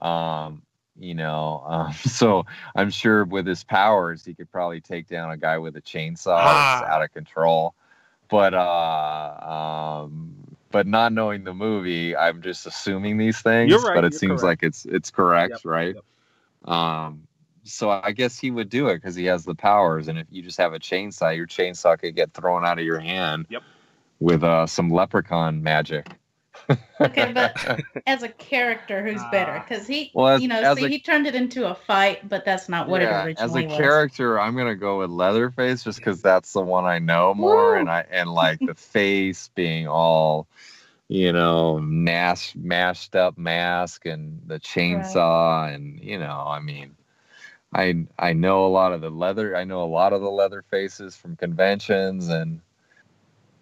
Um, 0.00 0.62
you 0.98 1.14
know, 1.14 1.62
um, 1.66 1.92
so 2.06 2.46
I'm 2.74 2.90
sure 2.90 3.24
with 3.24 3.46
his 3.46 3.64
powers, 3.64 4.24
he 4.24 4.34
could 4.34 4.50
probably 4.50 4.80
take 4.80 5.06
down 5.06 5.30
a 5.30 5.36
guy 5.36 5.58
with 5.58 5.76
a 5.76 5.82
chainsaw 5.82 6.28
Ah. 6.28 6.84
out 6.86 7.02
of 7.02 7.12
control. 7.12 7.74
But 8.28 8.54
uh, 8.54 10.02
um, 10.04 10.34
but 10.70 10.86
not 10.86 11.12
knowing 11.12 11.44
the 11.44 11.54
movie, 11.54 12.16
I'm 12.16 12.42
just 12.42 12.66
assuming 12.66 13.18
these 13.18 13.40
things. 13.40 13.72
Right, 13.84 13.94
But 13.94 14.04
it 14.04 14.14
seems 14.14 14.42
correct. 14.42 14.62
like 14.62 14.66
it's 14.66 14.84
it's 14.86 15.10
correct, 15.10 15.50
Yep, 15.52 15.60
right? 15.64 15.94
yep. 15.96 16.04
Um, 16.66 17.22
so 17.64 17.90
I 17.90 18.12
guess 18.12 18.38
he 18.38 18.50
would 18.50 18.68
do 18.68 18.88
it 18.88 18.96
because 18.96 19.14
he 19.14 19.24
has 19.26 19.44
the 19.44 19.54
powers, 19.54 20.08
and 20.08 20.18
if 20.18 20.26
you 20.30 20.42
just 20.42 20.58
have 20.58 20.72
a 20.72 20.78
chainsaw, 20.78 21.36
your 21.36 21.46
chainsaw 21.46 21.98
could 21.98 22.14
get 22.14 22.32
thrown 22.32 22.64
out 22.64 22.78
of 22.78 22.84
your 22.84 23.00
hand. 23.00 23.46
Yep. 23.50 23.62
With 24.20 24.44
uh, 24.44 24.66
some 24.66 24.88
leprechaun 24.90 25.62
magic. 25.62 26.06
Okay, 27.00 27.32
but 27.34 27.54
as 28.06 28.22
a 28.22 28.28
character, 28.30 29.02
who's 29.06 29.20
better? 29.30 29.56
Ah. 29.56 29.64
Because 29.68 29.86
he, 29.86 30.10
Well, 30.14 30.28
as- 30.28 30.42
you 30.42 30.48
know, 30.48 30.60
as 30.62 30.78
see, 30.78 30.84
a- 30.86 30.88
he 30.88 30.98
turned 31.00 31.26
it 31.26 31.34
into 31.34 31.68
a 31.68 31.74
fight, 31.74 32.26
but 32.28 32.44
that's 32.44 32.68
not 32.68 32.88
what 32.88 33.02
Yeah, 33.02 33.26
it 33.26 33.38
as 33.38 33.50
originally 33.54 33.64
a 33.64 33.68
was. 33.68 33.76
character, 33.76 34.40
I'm 34.40 34.56
gonna 34.56 34.74
go 34.74 34.98
with 34.98 35.10
Leatherface 35.10 35.84
just 35.84 35.98
because 35.98 36.22
that's 36.22 36.52
the 36.54 36.62
one 36.62 36.84
I 36.86 36.98
know 36.98 37.34
more, 37.34 37.72
Woo! 37.74 37.80
and 37.80 37.90
I 37.90 38.06
and 38.10 38.32
like 38.32 38.58
the 38.60 38.74
face 38.74 39.50
being 39.54 39.86
all, 39.86 40.46
you 41.08 41.32
know, 41.32 41.78
mash, 41.78 42.54
mashed 42.56 43.16
up 43.16 43.38
mask 43.38 44.06
and 44.06 44.42
the 44.46 44.60
chainsaw, 44.60 45.72
and 45.74 46.00
you 46.00 46.18
know, 46.18 46.44
I 46.46 46.60
mean, 46.60 46.96
I 47.74 48.06
I 48.18 48.32
know 48.32 48.66
a 48.66 48.68
lot 48.68 48.92
of 48.92 49.00
the 49.00 49.10
leather. 49.10 49.56
I 49.56 49.64
know 49.64 49.84
a 49.84 49.86
lot 49.86 50.12
of 50.12 50.20
the 50.22 50.30
leather 50.30 50.62
faces 50.70 51.16
from 51.16 51.36
conventions, 51.36 52.28
and 52.28 52.60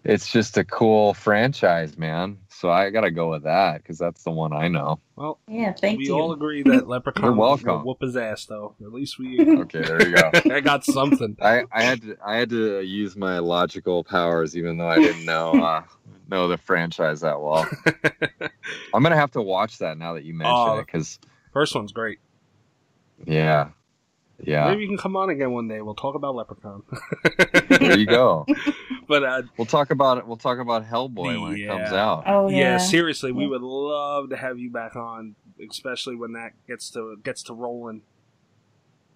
it's 0.05 0.31
just 0.33 0.59
a 0.59 0.65
cool 0.65 1.15
franchise, 1.15 1.99
man. 1.99 2.39
So 2.49 2.71
I 2.71 2.91
gotta 2.91 3.11
go 3.11 3.31
with 3.31 3.45
that 3.45 3.83
because 3.83 3.99
that's 3.99 4.23
the 4.25 4.31
one 4.31 4.53
I 4.53 4.69
know. 4.69 5.01
well, 5.17 5.39
Yeah, 5.47 5.73
thank 5.73 5.99
we 5.99 6.07
you. 6.07 6.15
We 6.15 6.21
all 6.21 6.33
agree 6.33 6.63
that 6.65 6.89
Leprechaun 6.89 7.25
You're 7.25 7.33
will 7.35 7.41
welcome. 7.41 7.85
whoop 7.85 8.01
his 8.03 8.17
ass, 8.17 8.47
though. 8.47 8.75
At 8.81 8.93
least 8.93 9.19
we. 9.19 9.47
Okay, 9.57 9.85
there 9.85 10.07
you 10.07 10.15
go. 10.15 10.31
I 10.51 10.61
got 10.61 10.85
something. 10.85 11.37
I, 11.43 11.65
I 11.73 11.83
had 11.83 12.03
to 12.03 12.17
I 12.25 12.37
had 12.37 12.51
to 12.51 12.81
use 12.83 13.17
my 13.17 13.39
logical 13.39 14.05
powers 14.05 14.57
even 14.57 14.79
though 14.79 14.89
I 14.89 14.99
didn't 15.01 15.25
know 15.27 15.53
uh, 15.55 15.83
know 16.29 16.49
the 16.49 16.57
franchise 16.59 17.21
that 17.23 17.41
well. 17.41 17.69
I'm 18.95 19.03
gonna 19.03 19.17
have 19.17 19.33
to 19.33 19.43
watch 19.43 19.79
that 19.79 19.99
now 19.99 20.15
that 20.15 20.25
you 20.25 20.35
mention 20.35 20.55
Oh. 20.57 20.79
it 20.79 20.87
because 20.87 21.19
First 21.53 21.75
one's 21.75 21.93
great. 21.93 22.19
yeah, 23.27 23.69
yeah. 24.43 24.67
Maybe 24.69 24.83
you 24.83 24.89
can 24.89 24.99
come 24.99 25.17
on 25.17 25.31
again 25.31 25.53
one 25.53 25.69
day. 25.69 25.81
We'll 25.81 25.95
talk 25.95 26.15
about 26.15 26.35
Leprechaun. 26.35 26.83
There 27.69 27.99
you 27.99 28.07
go. 28.07 28.47
but 29.09 29.23
uh, 29.25 29.43
We'll 29.57 29.67
talk 29.67 29.91
about 29.91 30.19
it. 30.19 30.27
We'll 30.27 30.37
talk 30.37 30.59
about 30.59 30.85
Hellboy 30.87 31.41
when 31.43 31.57
it 31.61 31.67
comes 31.67 31.93
out. 31.93 32.25
oh 32.27 32.49
yeah. 32.49 32.57
yeah. 32.59 32.79
seriously, 32.79 33.33
we 33.33 33.47
would 33.47 33.63
love 33.63 34.31
to 34.31 34.37
have 34.37 34.59
you 34.59 34.71
back 34.71 34.97
on, 34.97 35.35
especially 35.69 36.17
when 36.17 36.33
that 36.33 36.53
gets 36.67 36.91
to 36.91 37.17
gets 37.23 37.43
to 37.45 37.55
rolling. 37.55 38.03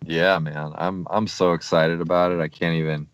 Yeah, 0.05 0.39
man. 0.39 0.73
I'm 0.77 1.07
I'm 1.11 1.27
so 1.27 1.53
excited 1.55 2.01
about 2.01 2.33
it. 2.33 2.41
I 2.41 2.49
can't 2.49 2.77
even 2.77 3.09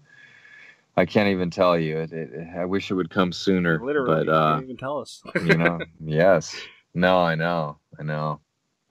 I 0.96 1.06
can't 1.06 1.28
even 1.28 1.50
tell 1.50 1.78
you. 1.78 1.98
It, 1.98 2.12
it, 2.12 2.48
I 2.56 2.64
wish 2.64 2.90
it 2.90 2.94
would 2.94 3.10
come 3.10 3.32
sooner. 3.32 3.80
Literally, 3.84 4.24
but 4.24 4.26
you 4.26 4.32
uh, 4.32 4.54
can't 4.54 4.64
even 4.64 4.76
tell 4.76 5.00
us. 5.00 5.22
you 5.34 5.56
know, 5.56 5.80
yes. 6.04 6.54
No, 6.94 7.18
I 7.18 7.34
know. 7.34 7.78
I 7.98 8.02
know. 8.02 8.40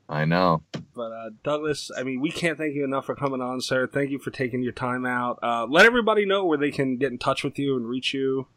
I 0.10 0.26
know. 0.26 0.64
But 0.94 1.12
uh, 1.12 1.30
Douglas, 1.44 1.90
I 1.98 2.04
mean, 2.04 2.20
we 2.20 2.30
can't 2.30 2.58
thank 2.58 2.76
you 2.76 2.84
enough 2.84 3.06
for 3.06 3.16
coming 3.16 3.42
on, 3.42 3.62
sir. 3.62 3.88
Thank 3.88 4.12
you 4.12 4.20
for 4.20 4.32
taking 4.32 4.62
your 4.62 4.74
time 4.74 5.06
out. 5.06 5.40
Uh, 5.42 5.66
let 5.70 5.86
everybody 5.86 6.26
know 6.26 6.46
where 6.46 6.58
they 6.58 6.72
can 6.72 6.98
get 6.98 7.12
in 7.12 7.18
touch 7.18 7.44
with 7.44 7.58
you 7.58 7.76
and 7.78 7.88
reach 7.88 8.14
you. 8.14 8.48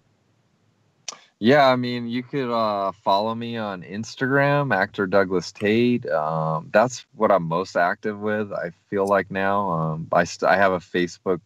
Yeah, 1.38 1.66
I 1.66 1.76
mean, 1.76 2.09
you 2.09 2.22
could 2.22 2.51
uh, 2.51 2.92
follow 2.92 3.34
me 3.34 3.59
on 3.59 3.82
Instagram, 3.82 4.74
actor 4.74 5.07
Douglas 5.07 5.53
Tait. 5.53 6.07
Um, 6.09 6.70
that's 6.72 7.05
what 7.14 7.30
I'm 7.30 7.42
most 7.42 7.76
active 7.76 8.18
with. 8.18 8.53
I 8.53 8.70
feel 8.88 9.07
like 9.07 9.30
now. 9.30 9.70
Um, 9.70 10.09
I 10.12 10.24
st- 10.24 10.51
I 10.51 10.57
have 10.57 10.72
a 10.72 10.78
Facebook 10.78 11.40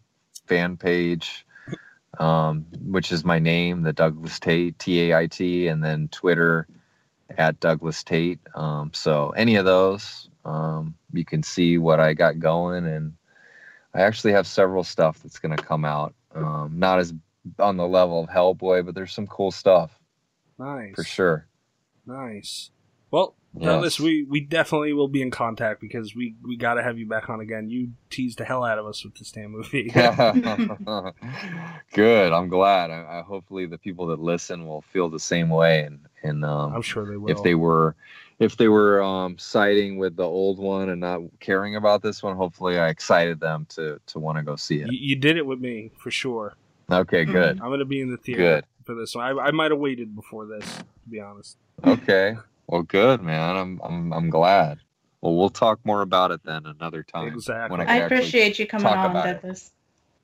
fan 0.46 0.76
page, 0.76 1.44
um, 2.21 2.66
which 2.85 3.11
is 3.11 3.25
my 3.25 3.39
name, 3.39 3.83
the 3.83 3.93
Douglas 3.93 4.39
Tait, 4.39 4.79
T 4.79 5.11
A 5.11 5.18
I 5.18 5.27
T, 5.27 5.66
and 5.66 5.83
then 5.83 6.09
Twitter 6.09 6.68
at 7.37 7.59
Douglas 7.61 8.05
Tait. 8.05 8.39
Um, 8.55 8.91
so 8.93 9.31
any 9.31 9.57
of 9.57 9.64
those, 9.64 10.29
um, 10.45 10.95
you 11.12 11.25
can 11.25 11.43
see 11.43 11.79
what 11.79 11.99
I 11.99 12.12
got 12.14 12.39
going, 12.39 12.87
and 12.87 13.14
I 13.95 14.03
actually 14.03 14.35
have 14.35 14.47
several 14.47 14.85
stuff 14.85 15.21
that's 15.23 15.39
going 15.39 15.57
to 15.57 15.62
come 15.62 15.85
out. 15.85 16.14
Um, 16.35 16.75
not 16.77 16.99
as 17.01 17.12
on 17.59 17.79
the 17.79 17.89
level 17.89 18.23
of 18.23 18.29
Hellboy, 18.29 18.85
but 18.85 18.95
there's 18.95 19.14
some 19.14 19.27
cool 19.27 19.51
stuff 19.51 19.99
Nice, 20.59 20.95
for 20.95 21.05
sure. 21.05 21.47
Nice. 22.07 22.71
Well, 23.11 23.35
Yes. 23.55 23.65
Douglas, 23.65 23.99
we, 23.99 24.23
we 24.23 24.41
definitely 24.41 24.93
will 24.93 25.09
be 25.09 25.23
in 25.23 25.33
contact 25.33 25.81
because 25.81 26.15
we, 26.15 26.37
we 26.45 26.57
got 26.57 26.75
to 26.75 26.85
have 26.85 26.99
you 26.99 27.07
back 27.07 27.29
on 27.29 27.41
again. 27.41 27.69
You 27.69 27.91
teased 28.09 28.39
the 28.39 28.45
hell 28.45 28.63
out 28.63 28.79
of 28.79 28.87
us 28.87 29.05
with 29.05 29.17
this 29.17 29.33
damn 29.33 29.51
movie. 29.51 29.91
Good. 31.93 32.33
I'm 32.33 32.49
glad. 32.49 32.93
I, 32.93 33.19
I 33.19 33.23
hopefully 33.27 33.67
the 33.67 33.79
people 33.79 34.07
that 34.09 34.21
listen 34.21 34.69
will 34.69 34.83
feel 34.83 35.09
the 35.09 35.19
same 35.19 35.49
way, 35.49 35.81
and 35.81 35.99
and 36.23 36.45
um, 36.45 36.77
I'm 36.77 36.83
sure 36.83 37.05
they 37.05 37.17
will. 37.17 37.31
if 37.31 37.43
they 37.43 37.57
were 37.57 37.97
if 38.39 38.57
they 38.57 38.69
were 38.69 39.03
um, 39.03 39.37
siding 39.37 39.99
with 39.99 40.15
the 40.15 40.23
old 40.23 40.61
one 40.61 40.91
and 40.91 41.01
not 41.01 41.21
caring 41.41 41.75
about 41.75 42.03
this 42.03 42.23
one, 42.23 42.37
hopefully 42.37 42.79
I 42.79 42.89
excited 42.89 43.41
them 43.41 43.67
to 43.71 44.01
to 44.07 44.21
want 44.21 44.39
to 44.39 44.45
go 44.45 44.55
see 44.55 44.81
it. 44.81 44.93
you, 44.93 44.99
you 45.01 45.17
did 45.17 45.37
it 45.37 45.45
with 45.45 45.59
me 45.59 45.91
for 45.99 46.13
sure. 46.13 46.55
Okay, 46.89 47.25
good, 47.25 47.61
I'm 47.61 47.69
going 47.69 47.81
to 47.81 47.85
be 47.85 48.01
in 48.01 48.11
the 48.11 48.17
theater 48.17 48.43
good. 48.43 48.65
for 48.85 48.95
this 48.95 49.17
one. 49.17 49.25
I, 49.25 49.47
I 49.47 49.51
might 49.51 49.73
have 49.73 49.81
waited 49.81 50.15
before 50.15 50.47
this, 50.47 50.65
to 50.77 51.09
be 51.09 51.21
honest. 51.21 51.57
Okay, 51.85 52.37
well, 52.71 52.83
good, 52.83 53.21
man. 53.21 53.57
I'm 53.57 53.81
I'm 53.83 54.12
I'm 54.12 54.31
glad. 54.31 54.79
Well, 55.21 55.37
we'll 55.37 55.51
talk 55.51 55.81
more 55.85 56.01
about 56.03 56.31
it 56.31 56.41
then 56.45 56.64
another 56.66 57.03
time. 57.03 57.29
Exactly. 57.29 57.77
When 57.77 57.81
I 57.81 57.85
can 57.93 58.03
actually 58.03 58.16
appreciate 58.18 58.59
you 58.59 58.66
coming 58.66 58.87
on, 58.87 59.11
about 59.11 59.27
it. 59.29 59.33
Douglas. 59.35 59.73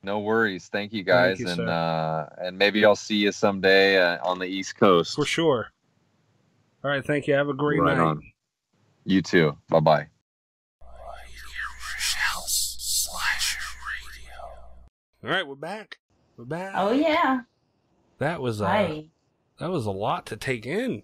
No 0.01 0.19
worries. 0.19 0.69
Thank 0.69 0.93
you 0.93 1.03
guys, 1.03 1.37
Thank 1.37 1.39
you, 1.39 1.47
and 1.49 1.57
sir. 1.57 1.67
uh, 1.67 2.45
and 2.45 2.57
maybe 2.57 2.85
I'll 2.85 2.95
see 2.95 3.17
you 3.17 3.31
someday 3.31 3.97
uh, 3.97 4.17
on 4.23 4.39
the 4.39 4.45
East 4.45 4.77
Coast. 4.77 5.15
For 5.15 5.25
sure. 5.25 5.67
All 6.83 6.89
right. 6.91 7.05
Thank 7.05 7.27
you. 7.27 7.33
Have 7.33 7.49
a 7.49 7.53
great 7.53 7.81
Right 7.81 7.97
night. 7.97 8.03
on. 8.03 8.21
You 9.03 9.21
too. 9.21 9.57
Bye 9.69 9.79
bye. 9.81 10.07
All 15.23 15.29
right. 15.31 15.45
We're 15.47 15.55
back. 15.55 15.97
We're 16.37 16.45
back. 16.45 16.73
Oh 16.75 16.91
yeah. 16.91 17.41
That 18.19 18.41
was 18.41 18.61
uh, 18.61 18.67
Hi. 18.67 19.05
that 19.59 19.69
was 19.69 19.85
a 19.85 19.91
lot 19.91 20.25
to 20.27 20.37
take 20.37 20.65
in. 20.65 21.03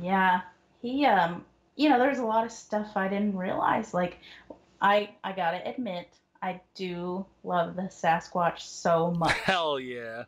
Yeah. 0.00 0.40
He 0.84 1.06
um 1.06 1.46
you 1.76 1.88
know, 1.88 1.98
there's 1.98 2.18
a 2.18 2.26
lot 2.26 2.44
of 2.44 2.52
stuff 2.52 2.92
I 2.94 3.08
didn't 3.08 3.38
realize. 3.38 3.94
Like 3.94 4.18
I 4.82 5.14
I 5.24 5.32
gotta 5.32 5.66
admit, 5.66 6.08
I 6.42 6.60
do 6.74 7.24
love 7.42 7.74
the 7.74 7.84
Sasquatch 7.84 8.60
so 8.60 9.10
much. 9.12 9.32
Hell 9.44 9.80
yeah. 9.80 10.24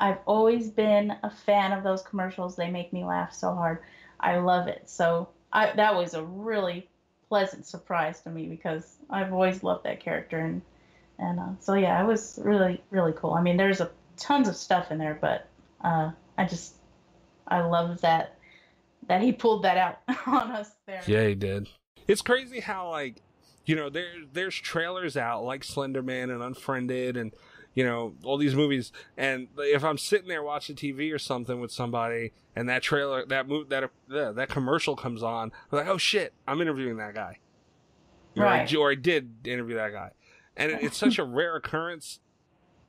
I've 0.00 0.16
always 0.24 0.70
been 0.70 1.14
a 1.22 1.30
fan 1.30 1.72
of 1.72 1.84
those 1.84 2.00
commercials. 2.00 2.56
They 2.56 2.70
make 2.70 2.94
me 2.94 3.04
laugh 3.04 3.34
so 3.34 3.54
hard. 3.54 3.80
I 4.18 4.38
love 4.38 4.68
it. 4.68 4.88
So 4.88 5.28
I 5.52 5.72
that 5.72 5.94
was 5.94 6.14
a 6.14 6.24
really 6.24 6.88
pleasant 7.28 7.66
surprise 7.66 8.22
to 8.22 8.30
me 8.30 8.46
because 8.46 8.96
I've 9.10 9.34
always 9.34 9.62
loved 9.62 9.84
that 9.84 10.00
character 10.00 10.38
and 10.38 10.62
and 11.18 11.38
uh, 11.38 11.50
so 11.60 11.74
yeah, 11.74 12.02
it 12.02 12.06
was 12.06 12.38
really 12.42 12.82
really 12.88 13.12
cool. 13.12 13.34
I 13.34 13.42
mean, 13.42 13.58
there's 13.58 13.82
a 13.82 13.90
tons 14.16 14.48
of 14.48 14.56
stuff 14.56 14.90
in 14.90 14.96
there, 14.96 15.18
but 15.20 15.46
uh, 15.84 16.12
I 16.38 16.46
just 16.46 16.72
I 17.46 17.60
love 17.60 18.00
that 18.00 18.38
that 19.10 19.22
he 19.22 19.32
pulled 19.32 19.64
that 19.64 19.76
out 19.76 19.98
on 20.26 20.52
us 20.52 20.70
there. 20.86 21.02
Yeah, 21.04 21.26
he 21.26 21.34
did. 21.34 21.68
It's 22.06 22.22
crazy 22.22 22.60
how 22.60 22.90
like 22.90 23.16
you 23.66 23.74
know 23.74 23.90
there 23.90 24.06
there's 24.32 24.54
trailers 24.54 25.16
out 25.16 25.42
like 25.44 25.64
Slender 25.64 26.00
Man 26.00 26.30
and 26.30 26.40
Unfriended 26.40 27.16
and 27.16 27.32
you 27.74 27.84
know 27.84 28.14
all 28.22 28.38
these 28.38 28.54
movies 28.54 28.92
and 29.16 29.48
if 29.58 29.82
I'm 29.82 29.98
sitting 29.98 30.28
there 30.28 30.44
watching 30.44 30.76
TV 30.76 31.12
or 31.12 31.18
something 31.18 31.60
with 31.60 31.72
somebody 31.72 32.32
and 32.54 32.68
that 32.68 32.82
trailer 32.82 33.26
that 33.26 33.48
move 33.48 33.68
that 33.70 33.84
uh, 33.84 34.32
that 34.32 34.48
commercial 34.48 34.94
comes 34.94 35.22
on 35.24 35.50
I'm 35.70 35.78
like 35.78 35.88
oh 35.88 35.98
shit 35.98 36.32
I'm 36.48 36.60
interviewing 36.60 36.96
that 36.96 37.14
guy 37.14 37.38
know, 38.34 38.42
or 38.44 38.48
I 38.48 38.58
Right. 38.60 38.74
or 38.74 38.90
I 38.90 38.94
did 38.96 39.46
interview 39.46 39.76
that 39.76 39.92
guy 39.92 40.10
and 40.56 40.72
it, 40.72 40.82
it's 40.82 40.96
such 40.96 41.18
a 41.18 41.24
rare 41.24 41.54
occurrence 41.56 42.18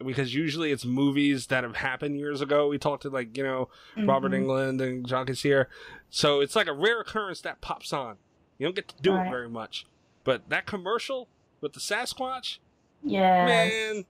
because 0.05 0.33
usually 0.33 0.71
it's 0.71 0.85
movies 0.85 1.47
that 1.47 1.63
have 1.63 1.75
happened 1.77 2.17
years 2.17 2.41
ago. 2.41 2.67
We 2.67 2.77
talked 2.77 3.03
to 3.03 3.09
like 3.09 3.37
you 3.37 3.43
know 3.43 3.69
Robert 3.97 4.31
Mhm. 4.31 4.45
Englund 4.45 4.81
and 4.81 5.05
John 5.07 5.25
Kassir, 5.25 5.65
so 6.09 6.39
it's 6.41 6.55
like 6.55 6.67
a 6.67 6.73
rare 6.73 6.99
occurrence 7.01 7.41
that 7.41 7.61
pops 7.61 7.93
on. 7.93 8.17
You 8.57 8.67
don't 8.67 8.75
get 8.75 8.87
to 8.89 9.01
do 9.01 9.15
it 9.15 9.29
very 9.29 9.49
much, 9.49 9.85
but 10.23 10.49
that 10.49 10.65
commercial 10.65 11.27
with 11.61 11.73
the 11.73 11.79
Sasquatch, 11.79 12.57
yeah, 13.03 13.45
man, 13.45 14.05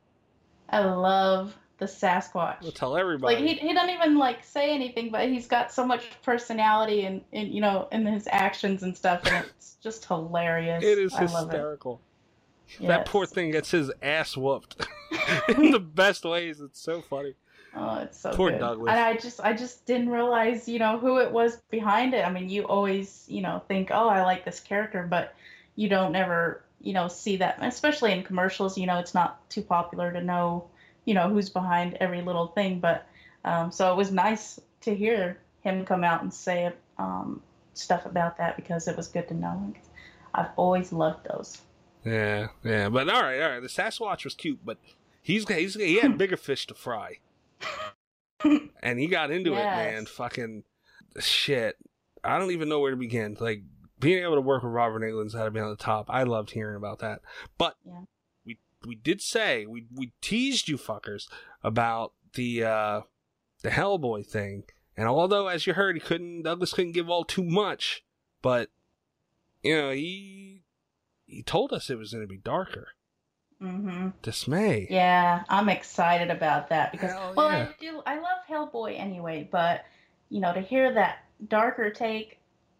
I 0.70 0.80
love 0.86 1.56
the 1.78 1.86
Sasquatch. 1.86 2.62
we'll 2.62 2.72
tell 2.72 2.96
everybody. 2.96 3.36
Like 3.36 3.44
he, 3.44 3.56
he 3.56 3.74
doesn't 3.74 3.90
even 3.90 4.18
like 4.18 4.44
say 4.44 4.72
anything, 4.74 5.10
but 5.12 5.28
he's 5.30 5.48
got 5.48 5.72
so 5.72 5.86
much 5.86 6.04
personality 6.22 7.06
and, 7.06 7.22
and 7.34 7.52
you 7.54 7.60
know 7.62 7.88
in 7.92 8.06
his 8.06 8.28
actions 8.32 8.84
and 8.84 8.96
stuff, 8.96 9.22
and 9.26 9.46
it's 9.46 9.78
just 9.82 10.06
hilarious. 10.06 10.84
it 10.84 10.98
is 11.00 11.14
I 11.14 11.26
love 11.26 11.50
hysterical. 12.66 12.88
That 12.88 13.06
poor 13.06 13.26
thing 13.26 13.52
gets 13.52 13.72
his 13.72 13.92
ass 14.02 14.36
whooped 14.38 14.86
in 15.50 15.72
the 15.72 15.80
best 15.80 16.24
ways. 16.26 16.62
It's 16.62 16.80
so 16.82 17.02
funny. 17.02 17.36
Oh, 17.74 18.00
it's 18.00 18.20
so 18.20 18.34
Poor 18.34 18.52
good. 18.52 18.60
Douglas. 18.60 18.90
And 18.92 19.00
I 19.00 19.16
just 19.16 19.40
I 19.40 19.54
just 19.54 19.86
didn't 19.86 20.10
realize, 20.10 20.68
you 20.68 20.80
know, 20.80 20.98
who 20.98 21.20
it 21.20 21.32
was 21.32 21.58
behind 21.70 22.14
it. 22.14 22.26
I 22.26 22.32
mean, 22.32 22.50
you 22.50 22.64
always, 22.64 23.26
you 23.30 23.42
know, 23.42 23.62
think, 23.68 23.92
"Oh, 23.92 24.10
I 24.10 24.24
like 24.24 24.44
this 24.44 24.60
character," 24.60 25.08
but 25.10 25.34
you 25.76 25.88
don't 25.88 26.16
ever, 26.16 26.64
you 26.82 26.94
know, 26.94 27.08
see 27.08 27.38
that, 27.38 27.58
especially 27.62 28.12
in 28.12 28.24
commercials, 28.24 28.78
you 28.78 28.86
know, 28.88 29.00
it's 29.00 29.14
not 29.14 29.50
too 29.50 29.62
popular 29.62 30.12
to 30.12 30.22
know, 30.22 30.68
you 31.06 31.14
know, 31.14 31.30
who's 31.30 31.50
behind 31.50 31.96
every 32.02 32.22
little 32.22 32.48
thing, 32.48 32.80
but 32.80 33.08
um 33.46 33.72
so 33.72 33.92
it 33.92 33.96
was 33.96 34.12
nice 34.12 34.60
to 34.82 34.94
hear 34.94 35.40
him 35.62 35.86
come 35.86 36.04
out 36.04 36.22
and 36.24 36.34
say 36.34 36.72
um 36.98 37.42
stuff 37.74 38.06
about 38.06 38.38
that 38.38 38.56
because 38.58 38.88
it 38.88 38.98
was 38.98 39.08
good 39.08 39.28
to 39.30 39.34
know. 39.34 39.74
I've 40.34 40.52
always 40.58 40.92
loved 40.92 41.26
those. 41.28 41.62
Yeah, 42.04 42.48
yeah, 42.64 42.90
but 42.90 43.10
all 43.10 43.22
right, 43.22 43.42
all 43.42 43.50
right. 43.52 43.60
The 43.62 43.68
Sasquatch 43.68 44.24
was 44.24 44.34
cute, 44.34 44.60
but 44.66 44.78
he's 45.22 45.48
he's 45.48 45.76
he 45.76 46.00
had 46.00 46.18
bigger 46.18 46.38
fish 46.38 46.66
to 46.68 46.74
fry, 46.74 47.20
and 48.82 49.00
he 49.00 49.08
got 49.08 49.32
into 49.32 49.54
it, 49.54 49.64
man. 49.64 50.06
Fucking 50.06 50.64
shit. 51.20 51.78
I 52.24 52.40
don't 52.40 52.52
even 52.52 52.70
know 52.70 52.80
where 52.80 52.92
to 52.92 52.98
begin. 52.98 53.38
Like 53.40 53.62
being 54.00 54.24
able 54.24 54.36
to 54.36 54.42
work 54.42 54.64
with 54.64 54.72
Robert 54.72 55.02
Englund's 55.04 55.34
had 55.34 55.46
to 55.46 55.52
be 55.52 55.60
on 55.60 55.70
the 55.70 55.76
top. 55.76 56.08
I 56.10 56.24
loved 56.24 56.52
hearing 56.52 56.76
about 56.76 57.00
that, 57.00 57.22
but 57.58 57.76
Yeah. 57.86 58.02
we 58.46 58.58
we 58.86 58.96
did 58.96 59.22
say 59.22 59.66
we 59.68 59.86
we 59.96 60.12
teased 60.22 60.68
you 60.70 60.78
fuckers 60.78 61.28
about 61.64 62.14
the 62.34 62.64
uh 62.64 63.02
the 63.62 63.70
Hellboy 63.70 64.26
thing, 64.26 64.64
and 64.98 65.08
although 65.08 65.48
as 65.48 65.68
you 65.68 65.74
heard, 65.74 65.96
he 65.96 66.00
couldn't 66.00 66.44
Douglas 66.44 66.74
couldn't 66.74 66.94
give 66.94 67.10
all 67.12 67.24
too 67.26 67.44
much, 67.44 68.04
but 68.42 68.70
you 69.62 69.76
know 69.78 69.92
he 69.92 70.64
he 71.32 71.44
told 71.44 71.74
us 71.74 71.90
it 71.90 71.98
was 71.98 72.12
going 72.12 72.24
to 72.24 72.28
be 72.28 72.38
darker. 72.38 72.90
Mm-hmm. 73.62 74.10
Dismay. 74.24 74.88
Yeah, 74.90 75.44
I'm 75.48 75.70
excited 75.70 76.32
about 76.32 76.70
that 76.70 76.92
because 76.92 77.12
Hell 77.12 77.34
well, 77.36 77.52
yeah. 77.52 77.68
I 77.70 77.76
do. 77.80 78.02
I 78.06 78.16
love 78.16 78.40
Hellboy 78.50 79.00
anyway, 79.00 79.48
but 79.52 79.86
you 80.30 80.40
know, 80.40 80.54
to 80.54 80.62
hear 80.62 80.94
that 80.94 81.26
darker 81.48 81.92
take, 81.92 82.40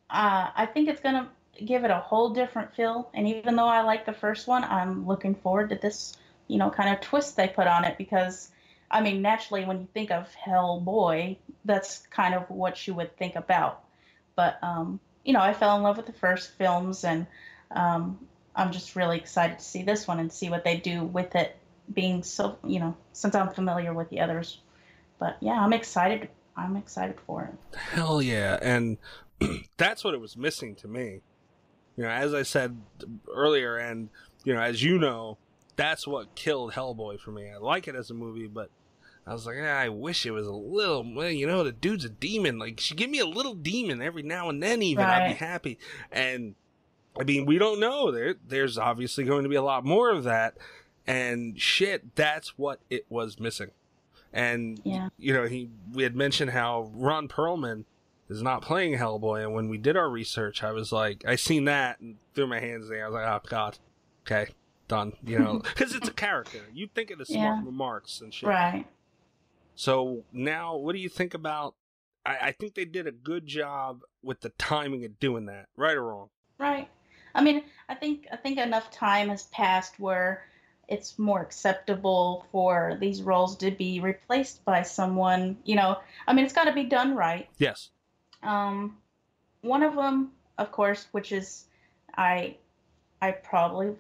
uh, 0.10 0.50
I 0.56 0.66
think 0.66 0.90
it's 0.90 1.02
gonna 1.02 1.30
give 1.64 1.84
it 1.84 1.92
a 1.92 2.00
whole 2.00 2.32
different 2.32 2.76
feel. 2.76 3.10
And 3.14 3.28
even 3.28 3.56
though 3.56 3.68
I 3.68 3.82
like 3.82 4.06
the 4.06 4.14
first 4.14 4.48
one, 4.48 4.64
I'm 4.64 5.06
looking 5.06 5.36
forward 5.36 5.70
to 5.70 5.76
this, 5.76 6.18
you 6.48 6.58
know, 6.58 6.72
kind 6.72 6.90
of 6.94 7.02
twist 7.02 7.36
they 7.36 7.48
put 7.48 7.68
on 7.68 7.86
it 7.86 7.98
because, 8.00 8.50
I 8.90 9.02
mean, 9.02 9.22
naturally 9.22 9.66
when 9.66 9.82
you 9.82 9.88
think 9.94 10.10
of 10.10 10.30
Hellboy, 10.34 11.38
that's 11.66 12.00
kind 12.08 12.34
of 12.34 12.50
what 12.50 12.88
you 12.88 12.96
would 12.96 13.16
think 13.18 13.36
about. 13.36 13.84
But 14.36 14.58
um, 14.64 15.00
you 15.24 15.34
know, 15.34 15.42
I 15.42 15.54
fell 15.54 15.78
in 15.78 15.84
love 15.84 15.98
with 15.98 16.08
the 16.08 16.14
first 16.14 16.58
films, 16.58 17.04
and 17.04 17.28
um, 17.70 18.20
I'm 18.56 18.72
just 18.72 18.96
really 18.96 19.18
excited 19.18 19.60
to 19.60 19.66
see 19.66 19.84
this 19.84 20.08
one 20.08 20.20
and 20.20 20.32
see 20.32 20.50
what 20.50 20.64
they 20.64 20.78
do 20.78 21.04
with 21.04 21.36
it 21.36 21.58
being 21.92 22.24
so 22.24 22.58
you 22.66 22.80
know 22.80 22.96
since 23.14 23.36
I'm 23.36 23.50
familiar 23.50 23.94
with 23.94 24.10
the 24.10 24.20
others. 24.20 24.60
But 25.20 25.38
yeah, 25.40 25.62
I'm 25.62 25.74
excited. 25.74 26.30
I'm 26.58 26.76
excited 26.76 27.20
for 27.26 27.44
it. 27.44 27.78
Hell 27.78 28.22
yeah. 28.22 28.58
And 28.62 28.98
that's 29.78 30.04
what 30.04 30.14
it 30.14 30.20
was 30.20 30.36
missing 30.36 30.76
to 30.76 30.88
me. 30.88 31.22
You 31.96 32.04
know, 32.04 32.10
as 32.10 32.34
I 32.34 32.44
said 32.44 32.82
earlier, 33.34 33.78
and, 33.78 34.10
you 34.44 34.54
know, 34.54 34.62
as 34.62 34.82
you 34.82 34.98
know, 34.98 35.38
that's 35.76 36.08
what 36.08 36.36
killed 36.36 36.74
Hellboy 36.74 37.20
for 37.20 37.32
me. 37.32 37.52
I 37.52 37.58
like 37.58 37.88
it 37.88 37.96
as 37.96 38.10
a 38.10 38.14
movie, 38.14 38.48
but 38.48 38.70
I 39.28 39.34
was 39.34 39.46
like, 39.46 39.58
ah, 39.62 39.78
I 39.78 39.90
wish 39.90 40.26
it 40.26 40.32
was 40.32 40.48
a 40.48 40.54
little, 40.54 41.04
well, 41.14 41.30
you 41.30 41.46
know, 41.46 41.64
the 41.64 41.72
dude's 41.72 42.06
a 42.06 42.10
demon. 42.10 42.58
Like, 42.58 42.80
she 42.80 42.96
give 42.96 43.10
me 43.10 43.20
a 43.20 43.26
little 43.26 43.54
demon 43.54 44.02
every 44.02 44.24
now 44.24 44.50
and 44.50 44.64
then, 44.64 44.82
even. 44.82 45.06
I'd 45.06 45.30
be 45.30 45.34
happy. 45.36 45.78
And, 46.12 46.56
I 47.20 47.24
mean, 47.24 47.46
we 47.46 47.58
don't 47.58 47.80
know. 47.80 48.12
There, 48.12 48.36
there's 48.48 48.78
obviously 48.78 49.24
going 49.26 49.44
to 49.44 49.50
be 49.50 49.56
a 49.56 49.62
lot 49.62 49.84
more 49.86 50.10
of 50.10 50.24
that. 50.24 50.58
And 51.06 51.60
shit, 51.60 52.16
that's 52.16 52.58
what 52.58 52.80
it 52.90 53.06
was 53.10 53.40
missing. 53.40 53.72
And 54.32 54.80
Yeah. 54.86 55.10
you 55.18 55.34
know, 55.34 55.46
he 55.46 55.70
we 55.94 56.04
had 56.04 56.16
mentioned 56.16 56.52
how 56.52 56.90
Ron 56.94 57.28
Perlman 57.28 57.84
is 58.30 58.42
not 58.42 58.62
playing 58.62 58.98
Hellboy, 58.98 59.44
and 59.44 59.54
when 59.54 59.68
we 59.68 59.78
did 59.78 59.98
our 59.98 60.10
research, 60.10 60.64
I 60.64 60.72
was 60.72 60.94
like, 60.94 61.26
I 61.28 61.36
seen 61.36 61.66
that 61.66 62.00
and 62.00 62.16
threw 62.34 62.48
my 62.48 62.62
hands 62.62 62.86
in 62.86 62.92
the 62.92 62.98
air. 63.00 63.06
I 63.06 63.10
was 63.10 63.14
like, 63.16 63.28
oh 63.28 63.50
god, 63.50 63.78
okay, 64.26 64.52
done. 64.88 65.14
You 65.26 65.40
know, 65.40 65.60
because 65.64 65.94
it's 65.94 66.08
a 66.08 66.14
character. 66.14 66.60
You 66.74 66.88
think 66.96 67.12
of 67.12 67.18
the 67.18 67.26
smart 67.26 67.58
Yeah. 67.60 67.66
remarks 67.66 68.22
and 68.22 68.34
shit. 68.34 68.48
Right. 68.48 68.86
So 69.76 70.24
now, 70.32 70.78
what 70.78 70.94
do 70.94 71.00
you 71.00 71.10
think 71.10 71.34
about? 71.34 71.76
I, 72.26 72.38
I 72.42 72.52
think 72.54 72.76
they 72.76 72.86
did 72.86 73.08
a 73.08 73.12
good 73.12 73.48
job 73.48 74.02
with 74.24 74.42
the 74.42 74.50
timing 74.52 75.04
of 75.04 75.20
doing 75.20 75.48
that, 75.48 75.68
right 75.76 75.98
or 75.98 76.04
wrong. 76.06 76.30
Right. 76.58 76.88
I 77.34 77.42
mean, 77.42 77.64
I 77.90 77.96
think 77.96 78.28
I 78.32 78.36
think 78.36 78.58
enough 78.58 78.92
time 78.92 79.30
has 79.30 79.44
passed 79.44 80.00
where 80.00 80.44
it's 80.88 81.18
more 81.18 81.42
acceptable 81.42 82.46
for 82.52 82.98
these 83.00 83.22
roles 83.22 83.56
to 83.58 83.72
be 83.72 84.02
replaced 84.02 84.64
by 84.66 84.84
someone. 84.84 85.58
You 85.64 85.76
know, 85.76 85.98
I 86.28 86.34
mean, 86.34 86.46
it's 86.46 86.54
got 86.54 86.66
to 86.66 86.74
be 86.74 86.84
done 86.84 87.16
right. 87.16 87.48
Yes. 87.58 87.90
Um, 88.44 88.98
one 89.62 89.84
of 89.84 89.96
them, 89.96 90.32
of 90.58 90.72
course, 90.72 91.08
which 91.12 91.32
is 91.32 91.66
I, 92.18 92.58
I 93.22 93.32
probably, 93.32 93.96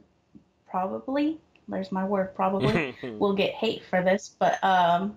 probably, 0.69 1.39
there's 1.67 1.91
my 1.91 2.03
word, 2.03 2.35
probably 2.35 2.95
will 3.03 3.33
get 3.33 3.53
hate 3.53 3.83
for 3.85 4.03
this, 4.03 4.35
but 4.37 4.61
um, 4.63 5.15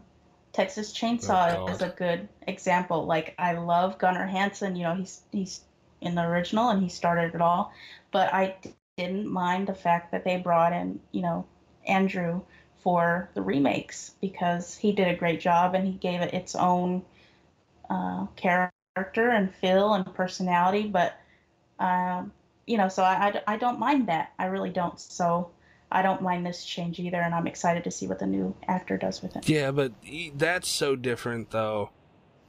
Texas 0.53 0.93
Chainsaw 0.93 1.57
Oh, 1.57 1.69
is 1.69 1.83
a 1.83 1.89
good 1.89 2.29
example. 2.47 3.05
Like 3.05 3.35
I 3.39 3.55
love 3.55 3.99
Gunnar 3.99 4.27
Hansen. 4.27 4.77
You 4.77 4.85
know, 4.85 4.95
he's 4.95 5.23
he's 5.33 5.61
in 6.05 6.15
the 6.15 6.23
original 6.23 6.71
and 6.71 6.83
he 6.83 6.89
started 6.89 7.35
it 7.35 7.41
all, 7.41 7.73
but 8.13 8.33
I 8.33 8.57
didn't 8.97 9.27
mind 9.27 9.67
the 9.67 9.75
fact 9.75 10.13
that 10.13 10.25
they 10.25 10.37
brought 10.37 10.73
in 10.73 11.01
you 11.13 11.23
know 11.23 11.47
Andrew 11.87 12.43
for 12.85 13.31
the 13.35 13.43
remakes 13.43 14.15
because 14.21 14.77
he 14.77 14.93
did 14.93 15.09
a 15.09 15.17
great 15.17 15.41
job 15.41 15.75
and 15.75 15.87
he 15.87 15.95
gave 15.95 16.21
it 16.21 16.35
its 16.35 16.55
own 16.55 17.03
uh, 17.89 18.27
character 18.37 18.71
and 19.31 19.55
feel 19.55 19.95
and 19.95 20.15
personality. 20.15 20.87
But 20.87 21.19
um, 21.79 22.33
you 22.67 22.77
know, 22.77 22.89
so 22.89 23.03
I, 23.03 23.43
I, 23.47 23.55
I 23.55 23.57
don't 23.57 23.79
mind 23.79 24.09
that. 24.09 24.33
I 24.39 24.47
really 24.47 24.71
don't. 24.71 25.01
So 25.01 25.51
I 25.91 26.03
don't 26.03 26.23
mind 26.23 26.47
this 26.47 26.65
change 26.65 26.99
either, 26.99 27.21
and 27.21 27.35
I'm 27.35 27.47
excited 27.47 27.85
to 27.85 27.91
see 27.91 28.07
what 28.07 28.19
the 28.19 28.27
new 28.27 28.55
actor 28.69 28.97
does 28.97 29.23
with 29.23 29.37
it. 29.37 29.49
Yeah, 29.49 29.71
but 29.71 29.93
that's 30.35 30.69
so 30.69 30.97
different, 30.97 31.51
though. 31.51 31.91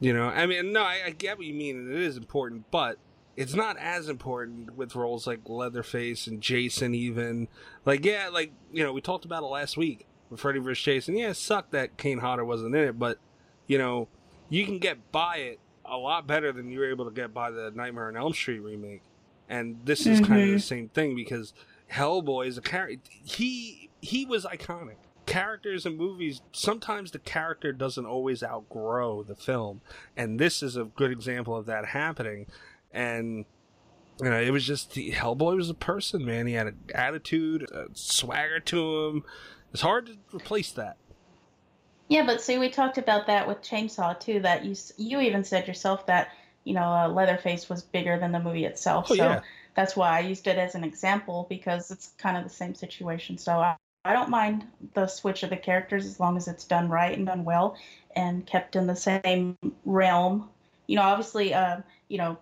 You 0.00 0.12
know, 0.12 0.24
I 0.24 0.46
mean, 0.46 0.72
no, 0.72 0.82
I, 0.82 1.00
I 1.06 1.10
get 1.10 1.38
what 1.38 1.46
you 1.46 1.54
mean, 1.54 1.76
and 1.78 1.92
it 1.92 2.02
is 2.02 2.16
important, 2.16 2.70
but 2.70 2.98
it's 3.36 3.54
not 3.54 3.76
as 3.78 4.08
important 4.08 4.76
with 4.76 4.94
roles 4.94 5.26
like 5.26 5.40
Leatherface 5.46 6.26
and 6.26 6.40
Jason, 6.40 6.94
even. 6.94 7.48
Like, 7.84 8.04
yeah, 8.04 8.28
like, 8.32 8.52
you 8.72 8.82
know, 8.82 8.92
we 8.92 9.00
talked 9.00 9.24
about 9.24 9.42
it 9.42 9.46
last 9.46 9.76
week 9.76 10.06
with 10.30 10.40
Freddy 10.40 10.58
vs. 10.58 10.82
Jason. 10.82 11.16
Yeah, 11.16 11.28
it 11.30 11.34
sucked 11.34 11.72
that 11.72 11.96
Kane 11.96 12.18
Hodder 12.18 12.44
wasn't 12.44 12.74
in 12.74 12.82
it, 12.82 12.98
but, 12.98 13.18
you 13.66 13.78
know, 13.78 14.08
you 14.48 14.64
can 14.64 14.78
get 14.78 15.12
by 15.12 15.36
it 15.38 15.60
a 15.84 15.96
lot 15.96 16.26
better 16.26 16.50
than 16.52 16.70
you 16.70 16.78
were 16.80 16.90
able 16.90 17.04
to 17.04 17.10
get 17.10 17.32
by 17.34 17.50
the 17.50 17.70
Nightmare 17.74 18.08
on 18.08 18.16
Elm 18.16 18.32
Street 18.32 18.60
remake. 18.60 19.02
And 19.48 19.78
this 19.84 20.06
is 20.06 20.18
kind 20.20 20.42
of 20.42 20.48
the 20.48 20.54
Mhm. 20.56 20.62
same 20.62 20.88
thing 20.88 21.14
because 21.14 21.52
Hellboy 21.92 22.48
is 22.48 22.58
a 22.58 22.62
character. 22.62 23.10
He 23.24 23.90
he 24.02 24.24
was 24.26 24.44
iconic. 24.44 24.96
Characters 25.24 25.86
in 25.86 25.96
movies 25.96 26.40
sometimes 26.52 27.10
the 27.12 27.18
character 27.20 27.72
doesn't 27.72 28.06
always 28.06 28.42
outgrow 28.42 29.22
the 29.22 29.34
film, 29.36 29.80
and 30.16 30.38
this 30.40 30.62
is 30.64 30.76
a 30.76 30.84
good 30.84 31.10
example 31.12 31.56
of 31.56 31.66
that 31.66 31.86
happening. 31.86 32.46
And 32.96 33.44
you 34.20 34.30
know, 34.30 34.40
it 34.40 34.50
was 34.50 34.66
just 34.66 34.94
the 34.94 35.12
Hellboy 35.12 35.56
was 35.56 35.68
a 35.68 35.74
person, 35.74 36.24
man. 36.24 36.46
He 36.46 36.54
had 36.54 36.68
an 36.68 36.78
attitude, 36.94 37.70
a 37.70 37.86
swagger 37.92 38.60
to 38.60 39.06
him. 39.06 39.24
It's 39.72 39.82
hard 39.82 40.06
to 40.06 40.16
replace 40.34 40.72
that. 40.72 40.96
Yeah, 42.08 42.24
but 42.24 42.40
see, 42.40 42.56
we 42.56 42.70
talked 42.70 42.98
about 42.98 43.26
that 43.26 43.46
with 43.46 43.62
Chainsaw 43.62 44.18
too. 44.18 44.40
That 44.40 44.64
you 44.64 44.74
you 44.96 45.20
even 45.20 45.44
said 45.44 45.68
yourself 45.68 46.06
that 46.06 46.30
you 46.64 46.72
know 46.72 46.84
uh, 46.84 47.08
Leatherface 47.08 47.68
was 47.68 47.82
bigger 47.82 48.18
than 48.18 48.32
the 48.32 48.40
movie 48.40 48.64
itself. 48.64 49.08
Oh, 49.10 49.16
so 49.16 49.24
yeah. 49.24 49.40
that's 49.74 49.96
why 49.96 50.16
I 50.16 50.20
used 50.20 50.46
it 50.46 50.56
as 50.56 50.74
an 50.74 50.84
example 50.84 51.46
because 51.50 51.90
it's 51.90 52.12
kind 52.16 52.36
of 52.36 52.44
the 52.44 52.50
same 52.50 52.74
situation. 52.74 53.36
So 53.36 53.58
I, 53.58 53.76
I 54.04 54.12
don't 54.12 54.30
mind 54.30 54.66
the 54.94 55.08
switch 55.08 55.42
of 55.42 55.50
the 55.50 55.56
characters 55.56 56.06
as 56.06 56.18
long 56.18 56.36
as 56.36 56.48
it's 56.48 56.64
done 56.64 56.88
right 56.88 57.16
and 57.16 57.26
done 57.26 57.44
well 57.44 57.76
and 58.14 58.46
kept 58.46 58.76
in 58.76 58.86
the 58.86 58.96
same 58.96 59.58
realm. 59.84 60.48
You 60.86 60.96
know, 60.96 61.02
obviously, 61.02 61.52
uh, 61.52 61.78
you 62.08 62.18
know, 62.18 62.38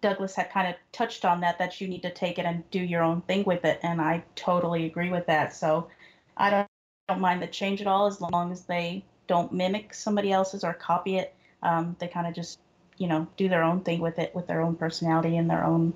Douglas 0.00 0.34
had 0.34 0.50
kind 0.50 0.68
of 0.68 0.74
touched 0.92 1.24
on 1.24 1.40
that 1.40 1.58
that 1.58 1.80
you 1.80 1.88
need 1.88 2.02
to 2.02 2.10
take 2.10 2.38
it 2.38 2.44
and 2.44 2.68
do 2.70 2.80
your 2.80 3.02
own 3.02 3.20
thing 3.22 3.44
with 3.44 3.64
it, 3.64 3.80
and 3.82 4.00
I 4.00 4.24
totally 4.34 4.86
agree 4.86 5.10
with 5.10 5.26
that. 5.26 5.54
So 5.54 5.88
I 6.36 6.50
don't 6.50 6.66
don't 7.08 7.20
mind 7.20 7.42
the 7.42 7.46
change 7.46 7.80
at 7.80 7.86
all 7.86 8.06
as 8.06 8.20
long 8.20 8.52
as 8.52 8.62
they 8.62 9.04
don't 9.26 9.52
mimic 9.52 9.92
somebody 9.92 10.32
else's 10.32 10.64
or 10.64 10.72
copy 10.72 11.16
it. 11.16 11.34
Um, 11.62 11.96
they 11.98 12.08
kind 12.08 12.26
of 12.26 12.34
just, 12.34 12.60
you 12.98 13.08
know, 13.08 13.26
do 13.36 13.48
their 13.48 13.62
own 13.62 13.80
thing 13.80 14.00
with 14.00 14.18
it 14.18 14.34
with 14.34 14.46
their 14.46 14.60
own 14.62 14.76
personality 14.76 15.36
and 15.36 15.50
their 15.50 15.64
own 15.64 15.92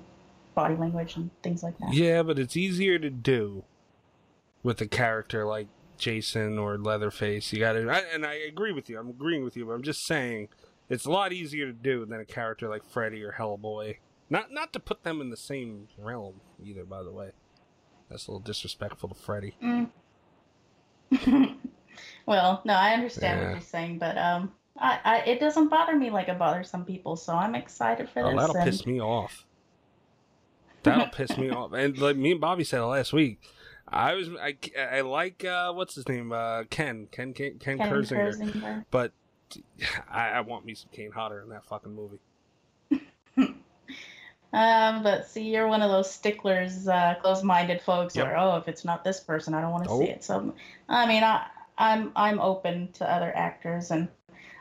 body 0.53 0.75
language 0.75 1.15
and 1.15 1.29
things 1.41 1.63
like 1.63 1.77
that. 1.79 1.93
Yeah, 1.93 2.21
but 2.21 2.37
it's 2.37 2.55
easier 2.57 2.99
to 2.99 3.09
do 3.09 3.63
with 4.61 4.81
a 4.81 4.87
character 4.87 5.45
like 5.45 5.67
Jason 5.97 6.59
or 6.59 6.77
Leatherface. 6.77 7.51
You 7.53 7.59
got 7.59 7.73
to, 7.73 7.89
and 8.13 8.25
I 8.25 8.33
agree 8.33 8.71
with 8.71 8.89
you. 8.89 8.99
I'm 8.99 9.09
agreeing 9.09 9.43
with 9.43 9.55
you, 9.55 9.65
but 9.65 9.73
I'm 9.73 9.83
just 9.83 10.05
saying 10.05 10.49
it's 10.89 11.05
a 11.05 11.11
lot 11.11 11.33
easier 11.33 11.65
to 11.67 11.73
do 11.73 12.05
than 12.05 12.19
a 12.19 12.25
character 12.25 12.69
like 12.69 12.83
Freddy 12.83 13.23
or 13.23 13.33
Hellboy. 13.33 13.97
Not 14.29 14.51
not 14.51 14.73
to 14.73 14.79
put 14.79 15.03
them 15.03 15.21
in 15.21 15.29
the 15.29 15.37
same 15.37 15.87
realm 15.97 16.41
either. 16.63 16.83
By 16.85 17.03
the 17.03 17.11
way, 17.11 17.31
that's 18.09 18.27
a 18.27 18.31
little 18.31 18.39
disrespectful 18.43 19.09
to 19.09 19.15
Freddy. 19.15 19.55
Mm. 19.63 19.89
well, 22.25 22.61
no, 22.65 22.73
I 22.73 22.93
understand 22.93 23.39
Yeah. 23.39 23.45
what 23.47 23.51
you're 23.53 23.61
saying, 23.61 23.99
but 23.99 24.17
um, 24.17 24.51
I, 24.77 24.99
I 25.03 25.17
it 25.29 25.39
doesn't 25.39 25.69
bother 25.69 25.95
me 25.95 26.09
like 26.09 26.27
it 26.27 26.37
bothers 26.39 26.69
some 26.69 26.85
people, 26.85 27.15
so 27.15 27.33
I'm 27.33 27.55
excited 27.55 28.09
for 28.09 28.21
Oh, 28.25 28.31
this. 28.31 28.39
that'll 28.39 28.55
and- 28.57 28.65
piss 28.65 28.85
me 28.85 28.99
off. 28.99 29.45
That'll 30.83 31.07
piss 31.07 31.35
me 31.37 31.49
off. 31.51 31.73
And 31.73 31.97
like 31.97 32.15
me 32.17 32.31
and 32.33 32.41
Bobby 32.41 32.63
said 32.63 32.79
it 32.79 32.85
last 32.85 33.11
week, 33.13 33.39
I 33.87 34.13
was 34.13 34.29
I, 34.41 34.55
I 34.79 35.01
like 35.01 35.43
uh, 35.45 35.71
what's 35.73 35.95
his 35.95 36.07
name 36.07 36.31
uh, 36.31 36.63
Ken 36.69 37.07
Ken 37.11 37.33
Ken, 37.33 37.57
Ken, 37.59 37.77
Ken 37.77 37.89
Kirzinger, 37.89 38.33
Kirzinger. 38.35 38.85
but 38.91 39.11
I, 40.09 40.29
I 40.29 40.41
want 40.41 40.65
me 40.65 40.73
some 40.75 40.89
Kane 40.91 41.11
Hodder 41.11 41.41
in 41.41 41.49
that 41.49 41.65
fucking 41.65 41.93
movie. 41.93 42.19
Um, 44.53 45.03
but 45.03 45.27
see, 45.27 45.49
you're 45.51 45.67
one 45.67 45.81
of 45.81 45.91
those 45.91 46.09
sticklers, 46.09 46.87
uh, 46.87 47.15
closed-minded 47.21 47.81
folks, 47.81 48.17
Yep. 48.17 48.25
where 48.25 48.37
oh, 48.37 48.55
if 48.57 48.67
it's 48.69 48.85
not 48.85 49.03
this 49.03 49.19
person, 49.19 49.53
I 49.53 49.61
don't 49.61 49.71
want 49.71 49.83
to 49.83 49.89
Oh. 49.89 49.99
see 49.99 50.05
it. 50.05 50.23
So, 50.23 50.53
I 50.87 51.05
mean, 51.07 51.23
I, 51.23 51.47
I'm 51.77 52.11
I'm 52.15 52.39
open 52.39 52.91
to 52.93 53.11
other 53.11 53.31
actors, 53.35 53.91
and 53.91 54.07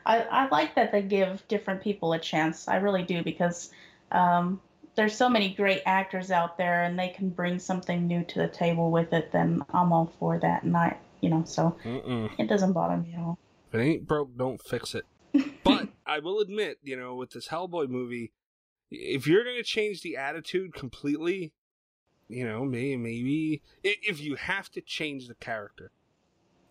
I 0.05 0.23
I 0.23 0.49
like 0.49 0.75
that 0.75 0.91
they 0.91 1.03
give 1.03 1.47
different 1.49 1.83
people 1.83 2.13
a 2.13 2.19
chance. 2.19 2.67
I 2.67 2.77
really 2.77 3.05
do 3.05 3.23
because 3.23 3.71
um, 4.11 4.61
there's 4.97 5.15
so 5.17 5.29
many 5.29 5.55
great 5.55 5.83
actors 5.87 6.33
out 6.33 6.59
there, 6.59 6.83
and 6.83 6.99
they 6.99 7.09
can 7.11 7.29
bring 7.31 7.61
something 7.61 8.07
new 8.09 8.25
to 8.25 8.39
the 8.41 8.49
table 8.49 8.91
with 8.91 9.13
it. 9.13 9.31
Then 9.31 9.65
I'm 9.73 9.93
all 9.93 10.13
for 10.19 10.39
that, 10.41 10.65
and 10.65 10.77
I, 10.77 10.97
you 11.21 11.31
know, 11.31 11.45
so 11.45 11.77
Mm-mm. 11.85 12.31
it 12.39 12.49
doesn't 12.49 12.73
bother 12.73 12.97
me 12.97 13.15
at 13.15 13.21
all. 13.21 13.39
If 13.75 13.81
it 13.81 13.83
ain't 13.83 14.07
broke, 14.07 14.37
don't 14.37 14.63
fix 14.63 14.95
it. 14.95 15.05
But 15.65 15.89
I 16.07 16.19
will 16.21 16.41
admit, 16.41 16.79
you 16.83 16.97
know, 16.97 17.15
with 17.15 17.31
this 17.31 17.49
Hellboy 17.49 17.89
movie, 17.89 18.33
if 18.91 19.27
you're 19.27 19.43
going 19.45 19.57
to 19.57 19.63
change 19.65 20.03
the 20.03 20.17
attitude 20.17 20.75
completely, 20.75 21.53
you 22.29 22.47
know, 22.47 22.65
maybe, 22.65 22.97
maybe 22.97 23.63
if 23.83 24.21
you 24.21 24.37
have 24.37 24.71
to 24.73 24.81
change 24.83 25.27
the 25.27 25.35
character, 25.35 25.91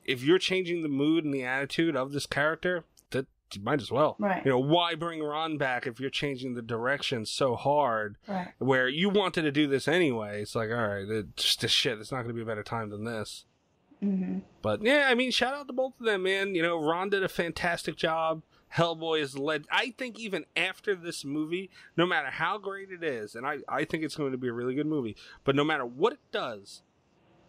if 0.06 0.24
you're 0.24 0.38
changing 0.40 0.84
the 0.84 0.90
mood 0.90 1.26
and 1.26 1.34
the 1.34 1.44
attitude 1.44 1.96
of 1.96 2.12
this 2.14 2.26
character, 2.28 2.86
that 3.10 3.26
you 3.54 3.62
might 3.62 3.82
as 3.82 3.92
well. 3.92 4.16
Right. 4.20 4.46
You 4.46 4.52
know, 4.52 4.60
why 4.60 4.94
bring 4.96 5.22
Ron 5.22 5.58
back 5.58 5.86
if 5.88 6.00
you're 6.00 6.10
changing 6.12 6.54
the 6.54 6.62
direction 6.62 7.26
so 7.26 7.56
hard 7.56 8.18
Right. 8.28 8.50
where 8.60 8.88
you 8.88 9.10
wanted 9.10 9.42
to 9.42 9.52
do 9.52 9.68
this 9.68 9.88
anyway? 9.88 10.44
It's 10.44 10.56
like, 10.56 10.70
all 10.70 10.88
right, 10.88 11.10
it, 11.10 11.36
just 11.36 11.62
this 11.62 11.72
shit. 11.72 11.98
It's 12.00 12.12
not 12.12 12.18
going 12.20 12.30
to 12.30 12.34
be 12.36 12.42
a 12.44 12.46
better 12.46 12.64
time 12.64 12.92
than 12.92 13.04
this. 13.06 13.46
Hmm 14.04 14.40
But 14.62 14.84
yeah, 14.84 15.08
I 15.10 15.16
mean, 15.16 15.32
shout 15.32 15.54
out 15.54 15.68
to 15.68 15.74
both 15.74 16.00
of 16.00 16.06
them, 16.06 16.24
man. 16.24 16.56
You 16.56 16.62
know, 16.62 16.78
Ron 16.78 17.10
did 17.10 17.24
a 17.24 17.30
fantastic 17.30 17.96
job. 17.96 18.44
Hellboy 18.76 19.22
is 19.22 19.38
led. 19.38 19.66
I 19.72 19.94
think 19.98 20.20
even 20.20 20.46
after 20.58 20.96
this 20.96 21.24
movie, 21.24 21.70
no 21.96 22.06
matter 22.06 22.30
how 22.30 22.58
great 22.58 22.90
it 22.90 23.04
is, 23.04 23.36
and 23.36 23.46
I, 23.46 23.60
I 23.70 23.86
think 23.86 24.04
it's 24.04 24.16
going 24.16 24.32
to 24.32 24.38
be 24.38 24.48
a 24.48 24.54
really 24.54 24.74
good 24.74 24.88
movie, 24.88 25.16
but 25.44 25.56
no 25.56 25.64
matter 25.64 25.86
what 25.86 26.14
it 26.14 26.20
does, 26.32 26.82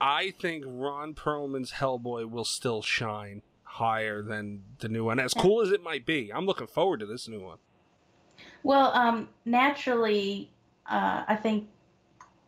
I 0.01 0.33
think 0.39 0.65
Ron 0.67 1.15
Perlman's 1.15 1.73
Hellboy 1.73 2.31
will 2.31 2.45
still 2.45 2.83
shine 2.83 3.43
higher 3.63 4.23
than 4.23 4.65
the 4.79 4.89
new 4.89 5.05
one. 5.05 5.19
As 5.19 5.33
cool 5.33 5.63
as 5.63 5.71
it 5.71 5.83
might 5.83 6.05
be, 6.05 6.31
I'm 6.33 6.47
looking 6.47 6.67
forward 6.67 7.01
to 7.01 7.07
this 7.07 7.27
new 7.27 7.41
one. 7.41 7.59
Well, 8.63 8.93
um, 8.93 9.29
naturally, 9.47 10.51
uh, 10.87 11.25
I 11.27 11.37
think 11.37 11.69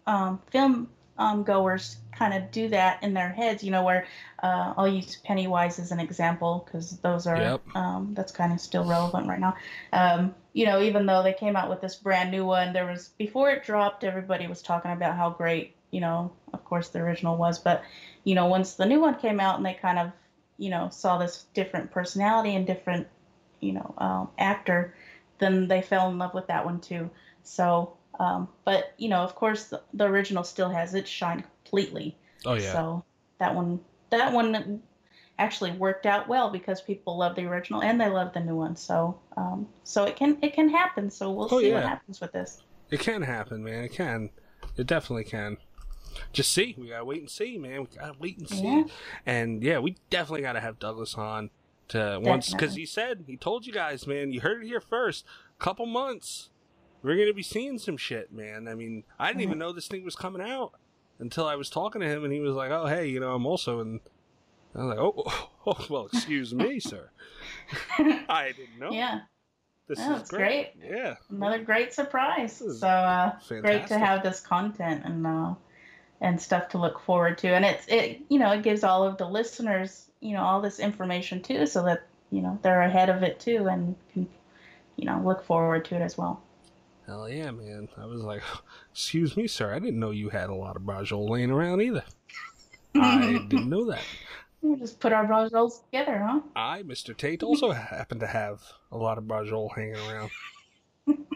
um, 0.06 0.42
film 0.50 0.90
um, 1.18 1.42
goers 1.42 1.96
kind 2.12 2.34
of 2.34 2.50
do 2.50 2.68
that 2.68 3.02
in 3.02 3.14
their 3.14 3.30
heads. 3.30 3.62
You 3.62 3.70
know, 3.70 3.84
where 3.84 4.06
uh, 4.42 4.74
I'll 4.76 4.88
use 4.88 5.16
Pennywise 5.24 5.78
as 5.78 5.92
an 5.92 6.00
example 6.00 6.64
because 6.64 6.98
those 6.98 7.26
are 7.26 7.40
Yep. 7.40 7.62
um, 7.74 8.14
that's 8.14 8.32
kind 8.32 8.52
of 8.52 8.60
still 8.60 8.84
relevant 8.84 9.28
right 9.28 9.40
now. 9.40 9.56
Um, 9.92 10.34
you 10.52 10.66
know, 10.66 10.80
even 10.80 11.06
though 11.06 11.22
they 11.22 11.34
came 11.34 11.56
out 11.56 11.68
with 11.68 11.80
this 11.80 11.96
brand 11.96 12.30
new 12.30 12.44
one, 12.44 12.72
there 12.72 12.86
was 12.86 13.08
before 13.18 13.50
it 13.50 13.64
dropped, 13.64 14.04
everybody 14.04 14.46
was 14.46 14.62
talking 14.62 14.92
about 14.92 15.16
how 15.16 15.30
great, 15.30 15.74
you 15.90 16.00
know, 16.00 16.32
of 16.52 16.64
course 16.64 16.88
the 16.88 16.98
original 16.98 17.36
was, 17.36 17.58
but 17.58 17.82
you 18.24 18.34
know, 18.34 18.46
once 18.46 18.74
the 18.74 18.86
new 18.86 19.00
one 19.00 19.14
came 19.16 19.38
out 19.38 19.56
and 19.56 19.64
they 19.66 19.74
kind 19.74 19.98
of, 19.98 20.12
you 20.58 20.70
know, 20.70 20.88
saw 20.90 21.18
this 21.18 21.44
different 21.54 21.90
personality 21.90 22.54
and 22.54 22.66
different, 22.66 23.06
you 23.60 23.72
know, 23.72 23.94
um, 23.98 24.28
actor, 24.38 24.94
then 25.38 25.68
they 25.68 25.82
fell 25.82 26.08
in 26.08 26.18
love 26.18 26.34
with 26.34 26.46
that 26.48 26.64
one 26.64 26.80
too. 26.80 27.10
So, 27.42 27.96
um, 28.18 28.48
but 28.64 28.94
you 28.98 29.08
know, 29.08 29.18
of 29.20 29.34
course, 29.34 29.64
the, 29.64 29.82
the 29.94 30.04
original 30.04 30.44
still 30.44 30.68
has 30.70 30.94
its 30.94 31.10
shine 31.10 31.44
completely. 31.64 32.16
Oh 32.44 32.54
yeah, 32.54 32.72
So 32.72 33.04
that 33.38 33.54
one, 33.54 33.80
that 34.10 34.32
one 34.32 34.82
actually 35.38 35.72
worked 35.72 36.06
out 36.06 36.28
well 36.28 36.48
because 36.50 36.80
people 36.80 37.18
love 37.18 37.36
the 37.36 37.44
original 37.44 37.82
and 37.82 38.00
they 38.00 38.08
love 38.08 38.32
the 38.32 38.40
new 38.40 38.54
one. 38.56 38.74
So, 38.76 39.18
um, 39.36 39.68
so 39.84 40.04
it 40.04 40.16
can 40.16 40.38
it 40.42 40.54
can 40.54 40.68
happen. 40.68 41.10
So 41.10 41.30
we'll 41.30 41.48
Oh, 41.50 41.60
see 41.60 41.68
yeah. 41.68 41.74
what 41.74 41.82
happens 41.84 42.20
with 42.20 42.32
this. 42.32 42.62
it 42.90 43.00
can 43.00 43.22
happen, 43.22 43.62
man. 43.64 43.84
It 43.84 43.92
can. 43.92 44.30
It 44.76 44.86
definitely 44.86 45.24
can. 45.24 45.56
Just 46.32 46.52
see. 46.52 46.74
We 46.78 46.88
gotta 46.88 47.04
wait 47.04 47.20
and 47.20 47.30
see, 47.30 47.58
man. 47.58 47.80
We 47.82 47.96
gotta 47.98 48.14
wait 48.18 48.38
and 48.38 48.48
see. 48.48 48.62
Yeah. 48.64 48.84
And 49.26 49.62
yeah, 49.62 49.78
we 49.80 49.96
definitely 50.08 50.42
gotta 50.42 50.60
have 50.60 50.78
Douglas 50.78 51.14
on 51.16 51.50
to 51.88 52.18
once 52.22 52.50
because 52.52 52.74
he 52.74 52.86
said 52.86 53.24
he 53.26 53.36
told 53.36 53.66
you 53.66 53.72
guys, 53.72 54.06
man. 54.06 54.32
You 54.32 54.40
heard 54.40 54.62
it 54.62 54.66
here 54.66 54.80
first. 54.80 55.24
Couple 55.58 55.84
months, 55.86 56.48
we're 57.02 57.16
gonna 57.16 57.32
be 57.34 57.42
seeing 57.42 57.78
some 57.78 57.96
shit, 57.96 58.32
man. 58.32 58.68
I 58.68 58.74
mean, 58.74 59.04
I 59.18 59.28
didn't 59.28 59.42
even 59.42 59.58
know 59.58 59.72
this 59.72 59.88
thing 59.88 60.04
was 60.04 60.16
coming 60.16 60.42
out 60.42 60.72
until 61.18 61.46
I 61.46 61.54
was 61.56 61.70
talking 61.70 62.00
to 62.00 62.08
him, 62.08 62.24
and 62.24 62.32
he 62.32 62.40
was 62.40 62.54
like, 62.54 62.70
"Oh, 62.70 62.86
hey, 62.86 63.06
you 63.08 63.20
know, 63.20 63.34
I'm 63.34 63.46
also 63.46 63.80
in." 63.80 64.00
I 64.74 64.78
was 64.78 64.88
like, 64.88 64.98
"Oh, 64.98 65.22
oh, 65.26 65.50
oh 65.66 65.86
well, 65.88 66.06
excuse 66.12 66.54
me, 66.54 66.80
sir. 66.80 67.10
I 67.98 68.52
didn't 68.56 68.78
know. 68.78 68.90
Yeah, 68.90 69.20
this 69.88 69.98
Oh, 70.00 70.14
is 70.16 70.20
it's 70.22 70.30
great. 70.30 70.72
Yeah, 70.82 71.16
another 71.30 71.62
great 71.62 71.92
surprise. 71.92 72.62
So 72.78 72.86
uh, 72.88 73.38
great 73.60 73.86
to 73.88 73.98
have 73.98 74.22
this 74.22 74.40
content 74.40 75.02
and 75.04 75.26
uh, 75.26 75.54
and 76.20 76.40
stuff 76.40 76.68
to 76.70 76.78
look 76.78 77.00
forward 77.00 77.38
to. 77.38 77.48
And 77.48 77.64
it's 77.64 77.86
it 77.88 78.20
you 78.28 78.38
know 78.38 78.52
it 78.52 78.62
gives 78.62 78.84
all 78.84 79.02
of 79.04 79.16
the 79.18 79.26
listeners 79.28 80.10
you 80.20 80.34
know 80.34 80.42
all 80.42 80.60
this 80.60 80.78
information 80.80 81.42
too, 81.42 81.66
so 81.66 81.84
that 81.84 82.06
you 82.30 82.42
know 82.42 82.58
they're 82.62 82.82
ahead 82.82 83.08
of 83.08 83.22
it 83.22 83.38
too 83.40 83.68
and 83.68 83.94
can 84.12 84.28
you 84.96 85.06
know 85.06 85.20
look 85.24 85.44
forward 85.44 85.84
to 85.86 85.96
it 85.96 86.02
as 86.02 86.18
well. 86.18 86.42
Hell 87.06 87.28
yeah, 87.28 87.50
man. 87.52 87.88
I 87.96 88.06
was 88.06 88.22
like, 88.22 88.42
excuse 88.92 89.36
me, 89.36 89.46
sir. 89.46 89.72
I 89.74 89.78
didn't 89.78 90.00
know 90.00 90.10
you 90.10 90.28
had 90.30 90.50
a 90.50 90.54
lot 90.54 90.76
of 90.76 90.82
Brajol 90.82 91.28
laying 91.28 91.50
around 91.50 91.80
either. 91.80 92.04
I 92.94 93.44
didn't 93.48 93.68
know 93.68 93.84
that. 93.86 94.02
We'll 94.62 94.78
just 94.78 94.98
put 94.98 95.12
our 95.12 95.26
rolls 95.26 95.82
together, 95.92 96.24
huh? 96.26 96.40
I, 96.56 96.82
Mr. 96.82 97.16
Tait, 97.16 97.42
also 97.44 97.70
happen 97.70 98.18
to 98.18 98.26
have 98.26 98.62
a 98.90 98.96
lot 98.96 99.16
of 99.18 99.24
Brajol 99.24 99.72
hanging 99.76 99.96
around. 99.96 100.30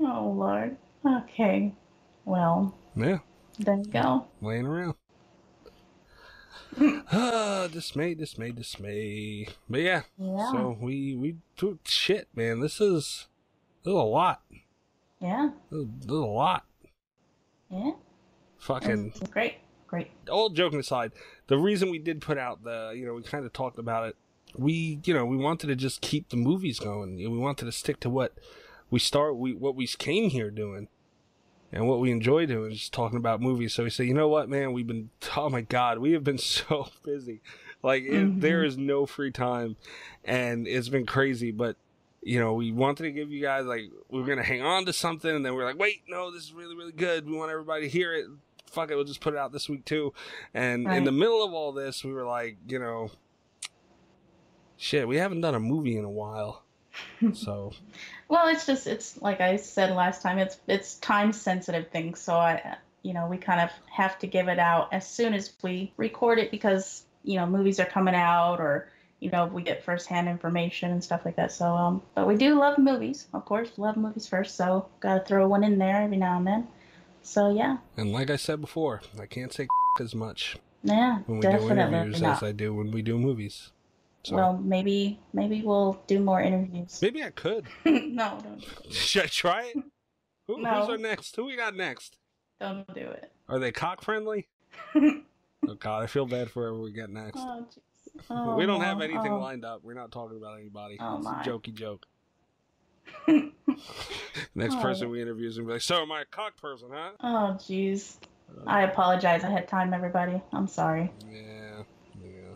Oh 0.00 0.34
Lord. 0.34 0.76
Okay. 1.04 1.74
Well, 2.24 2.74
Yeah, 2.96 3.18
there 3.58 3.76
you 3.76 3.84
go. 3.84 4.26
laying 4.40 4.64
around. 4.66 4.94
Ah, 7.12 7.68
dismay, 7.70 8.14
dismay, 8.14 8.52
dismay. 8.52 9.48
But 9.68 9.80
yeah, 9.80 10.02
Yeah. 10.16 10.50
so 10.52 10.78
we 10.80 11.14
we 11.16 11.36
do 11.58 11.78
shit, 11.84 12.28
man. 12.34 12.60
This 12.60 12.80
is 12.80 13.26
this 13.84 13.90
is 13.90 13.96
a 13.96 14.02
lot. 14.02 14.42
Yeah. 15.20 15.50
This 15.70 15.80
is, 15.82 16.06
a 16.08 16.14
lot. 16.14 16.64
Yeah. 17.70 17.92
Fucking 18.58 19.12
Great. 19.30 19.54
Great. 19.86 20.08
all 20.30 20.50
joking 20.50 20.78
aside, 20.78 21.12
the 21.48 21.58
reason 21.58 21.90
we 21.90 21.98
did 21.98 22.20
put 22.20 22.38
out 22.38 22.62
the, 22.62 22.92
you 22.94 23.04
know, 23.06 23.14
we 23.14 23.22
kind 23.22 23.44
of 23.44 23.52
talked 23.52 23.78
about 23.78 24.08
it. 24.08 24.16
We, 24.56 25.00
you 25.04 25.14
know, 25.14 25.24
we 25.24 25.36
wanted 25.36 25.66
to 25.68 25.76
just 25.76 26.00
keep 26.00 26.28
the 26.28 26.36
movies 26.36 26.78
going. 26.78 27.16
We 27.16 27.26
wanted 27.28 27.64
to 27.66 27.72
stick 27.72 27.98
to 28.00 28.10
what 28.10 28.34
we 28.90 28.98
start, 28.98 29.36
we 29.36 29.52
what 29.54 29.74
we 29.76 29.86
came 29.86 30.30
here 30.30 30.50
doing, 30.50 30.88
and 31.72 31.88
what 31.88 32.00
we 32.00 32.10
enjoy 32.10 32.46
doing, 32.46 32.72
just 32.72 32.92
talking 32.92 33.16
about 33.18 33.40
movies. 33.40 33.74
So 33.74 33.84
we 33.84 33.90
say, 33.90 34.04
you 34.04 34.14
know 34.14 34.28
what, 34.28 34.48
man, 34.48 34.72
we've 34.72 34.86
been, 34.86 35.10
oh 35.36 35.48
my 35.50 35.60
god, 35.62 35.98
we 35.98 36.12
have 36.12 36.24
been 36.24 36.38
so 36.38 36.88
busy. 37.04 37.40
Like 37.82 38.02
it, 38.04 38.12
Mhm. 38.12 38.40
there 38.40 38.62
is 38.64 38.76
no 38.76 39.06
free 39.06 39.30
time, 39.32 39.76
and 40.24 40.66
it's 40.68 40.88
been 40.88 41.06
crazy. 41.06 41.50
But 41.50 41.76
you 42.22 42.38
know, 42.38 42.54
we 42.54 42.72
wanted 42.72 43.04
to 43.04 43.12
give 43.12 43.30
you 43.30 43.40
guys 43.40 43.64
like 43.64 43.90
we 44.08 44.20
were 44.20 44.26
gonna 44.26 44.42
hang 44.42 44.62
on 44.62 44.84
to 44.86 44.92
something, 44.92 45.34
and 45.34 45.44
then 45.44 45.54
we 45.54 45.62
are 45.62 45.64
like, 45.64 45.78
wait, 45.78 46.02
no, 46.08 46.30
this 46.30 46.44
is 46.44 46.52
really 46.52 46.76
really 46.76 46.92
good. 46.92 47.26
We 47.26 47.36
want 47.36 47.50
everybody 47.50 47.82
to 47.82 47.88
hear 47.88 48.14
it. 48.14 48.26
Fuck 48.66 48.90
it, 48.90 48.94
we'll 48.94 49.04
just 49.04 49.20
put 49.20 49.34
it 49.34 49.38
out 49.38 49.52
this 49.52 49.68
week 49.68 49.84
too. 49.84 50.12
And 50.54 50.86
in 50.86 51.04
the 51.04 51.12
middle 51.12 51.44
of 51.44 51.52
all 51.52 51.72
this, 51.72 52.04
we 52.04 52.12
were 52.12 52.24
like, 52.24 52.56
you 52.68 52.78
know, 52.78 53.10
shit, 54.76 55.08
we 55.08 55.16
haven't 55.16 55.40
done 55.40 55.56
a 55.56 55.60
movie 55.60 55.96
in 55.96 56.04
a 56.04 56.10
while. 56.10 56.62
so 57.34 57.72
Well, 58.28 58.48
it's 58.48 58.66
just 58.66 58.86
it's 58.86 59.20
like 59.20 59.40
I 59.40 59.56
said 59.56 59.94
last 59.94 60.22
time. 60.22 60.38
It's 60.38 60.58
it's 60.68 60.96
time 60.96 61.32
sensitive 61.32 61.88
thing. 61.88 62.14
So 62.14 62.36
I 62.36 62.76
you 63.02 63.14
know, 63.14 63.26
we 63.26 63.38
kind 63.38 63.60
of 63.60 63.70
have 63.90 64.18
to 64.18 64.26
give 64.26 64.48
it 64.48 64.58
out 64.58 64.92
as 64.92 65.08
soon 65.08 65.34
as 65.34 65.52
we 65.62 65.92
record 65.96 66.38
it 66.38 66.50
because, 66.50 67.04
you 67.24 67.36
know, 67.36 67.46
movies 67.46 67.80
are 67.80 67.86
coming 67.86 68.14
out 68.14 68.60
or, 68.60 68.88
you 69.20 69.30
know, 69.30 69.46
we 69.46 69.62
get 69.62 69.84
firsthand 69.84 70.28
information 70.28 70.90
and 70.90 71.02
stuff 71.04 71.22
like 71.24 71.36
that. 71.36 71.52
So, 71.52 71.66
um, 71.74 72.02
but 72.14 72.26
we 72.26 72.36
do 72.36 72.58
love 72.58 72.78
movies, 72.78 73.28
of 73.34 73.44
course, 73.44 73.70
love 73.76 73.96
movies 73.96 74.26
first. 74.26 74.56
So, 74.56 74.88
gotta 75.00 75.24
throw 75.24 75.46
one 75.48 75.62
in 75.64 75.78
there 75.78 76.02
every 76.02 76.16
now 76.16 76.38
and 76.38 76.46
then. 76.46 76.68
So, 77.22 77.50
yeah, 77.54 77.76
And 77.98 78.12
like 78.12 78.30
I 78.30 78.36
said 78.36 78.60
before, 78.60 79.02
I 79.20 79.26
can't 79.26 79.52
say 79.52 79.68
as 80.00 80.14
much 80.14 80.56
yeah, 80.82 81.18
when 81.26 81.38
we 81.38 81.42
do 81.46 81.70
interviews 81.70 82.20
not. 82.22 82.36
as 82.38 82.42
I 82.42 82.52
do 82.52 82.72
when 82.74 82.90
we 82.90 83.02
do 83.02 83.18
movies. 83.18 83.72
So 84.24 84.36
Well, 84.36 84.56
maybe 84.58 85.18
maybe 85.32 85.62
we'll 85.62 86.00
do 86.06 86.20
more 86.20 86.40
interviews. 86.40 86.98
maybe 87.02 87.22
I 87.22 87.30
could. 87.30 87.66
no, 87.84 88.38
don't, 88.42 88.92
Should 88.92 89.22
I 89.24 89.26
try 89.26 89.64
it? 89.74 89.76
Who, 90.46 90.56
Who's 90.56 90.66
our 90.66 90.98
next? 90.98 91.36
Who 91.36 91.44
we 91.44 91.56
got 91.56 91.74
next? 91.76 92.16
don't 92.60 92.86
do 92.94 93.00
it. 93.00 93.32
Are 93.48 93.58
they 93.58 93.72
cock 93.72 94.02
friendly? 94.02 94.48
oh, 94.94 95.20
Oh 95.68 95.74
God, 95.74 96.02
I 96.02 96.06
feel 96.06 96.24
bad 96.26 96.50
for 96.50 96.62
whoever 96.68 96.80
we 96.82 96.92
get 96.92 97.10
next. 97.10 97.36
jeez. 97.38 97.78
Oh, 98.30 98.56
we 98.56 98.66
don't 98.66 98.80
have 98.80 99.00
anything 99.00 99.32
Oh. 99.32 99.38
lined 99.40 99.64
up. 99.64 99.82
We're 99.82 99.94
not 99.94 100.10
talking 100.12 100.36
about 100.36 100.58
anybody. 100.58 100.96
Oh, 101.00 101.18
it's 101.18 101.26
a 101.26 101.30
jokey 101.50 101.72
joke. 101.74 102.06
Next 104.54 104.74
Oh. 104.76 104.82
person 104.82 105.10
we 105.10 105.20
interview 105.22 105.48
is 105.48 105.56
gonna 105.56 105.66
be 105.68 105.72
like, 105.74 105.82
"So 105.82 106.02
am 106.02 106.12
I 106.12 106.22
a 106.22 106.24
cock 106.24 106.56
person, 106.60 106.88
huh?" 106.92 107.10
Oh, 107.20 107.54
jeez. 107.58 108.18
I 108.66 108.82
apologize 108.82 109.42
ahead 109.44 109.62
of 109.64 109.68
time, 109.68 109.94
everybody. 109.94 110.40
I'm 110.52 110.66
sorry. 110.66 111.12
Yeah, 111.30 111.82
yeah. 112.22 112.54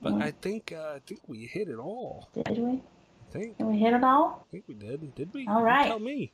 But 0.00 0.14
Mm. 0.14 0.22
I 0.22 0.30
think 0.30 0.72
uh, 0.72 0.94
I 0.96 0.98
think 1.00 1.20
we 1.26 1.46
hit 1.46 1.68
it 1.68 1.78
all. 1.78 2.28
Did 2.32 2.58
we? 2.58 2.70
I 2.72 3.32
think 3.32 3.58
Did 3.58 3.66
we 3.66 3.78
hit 3.78 3.92
it 3.92 4.02
all? 4.02 4.44
I 4.48 4.50
think 4.50 4.64
we 4.66 4.74
did. 4.74 5.14
Did 5.14 5.32
we? 5.34 5.46
All 5.46 5.62
right. 5.62 5.82
You. 5.84 5.88
Tell 5.90 5.98
me. 6.00 6.32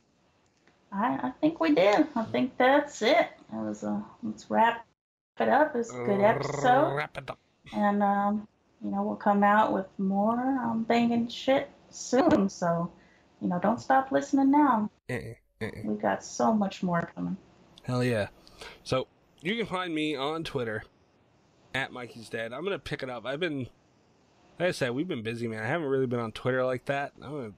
I, 0.91 1.19
I 1.27 1.31
think 1.41 1.59
we 1.59 1.75
did. 1.75 2.07
I 2.15 2.23
think 2.23 2.57
that's 2.57 3.01
it. 3.01 3.27
It 3.51 3.55
was 3.55 3.83
a 3.83 4.03
let's 4.23 4.49
wrap 4.49 4.85
it 5.39 5.49
up. 5.49 5.75
It's 5.75 5.91
a 5.93 5.97
good 6.05 6.21
episode, 6.21 6.95
Wrap 6.95 7.17
it 7.17 7.29
up. 7.29 7.39
And 7.73 8.03
um, 8.03 8.47
you 8.83 8.91
know 8.91 9.03
we'll 9.03 9.15
come 9.15 9.43
out 9.43 9.73
with 9.73 9.87
more 9.97 10.39
um 10.39 10.85
banging 10.87 11.27
shit 11.27 11.69
soon. 11.89 12.49
So, 12.49 12.91
you 13.41 13.47
know, 13.47 13.59
don't 13.59 13.79
stop 13.79 14.11
listening 14.11 14.51
now. 14.51 14.89
We 15.09 15.95
got 16.01 16.23
so 16.23 16.53
much 16.53 16.83
more 16.83 17.09
coming. 17.15 17.37
Hell 17.83 18.03
yeah. 18.03 18.27
So 18.83 19.07
you 19.41 19.55
can 19.55 19.65
find 19.65 19.93
me 19.93 20.15
on 20.15 20.43
Twitter 20.43 20.83
at 21.73 21.91
Mikey's 21.91 22.29
Dad. 22.29 22.53
I'm 22.53 22.63
gonna 22.63 22.79
pick 22.79 23.03
it 23.03 23.09
up. 23.09 23.25
I've 23.25 23.39
been 23.39 23.67
like 24.59 24.69
I 24.69 24.71
said, 24.71 24.91
we've 24.91 25.07
been 25.07 25.21
busy, 25.21 25.47
man. 25.47 25.63
I 25.63 25.67
haven't 25.67 25.87
really 25.87 26.07
been 26.07 26.19
on 26.19 26.31
Twitter 26.31 26.65
like 26.65 26.85
that. 26.85 27.13
I'm 27.21 27.31
gonna, 27.31 27.51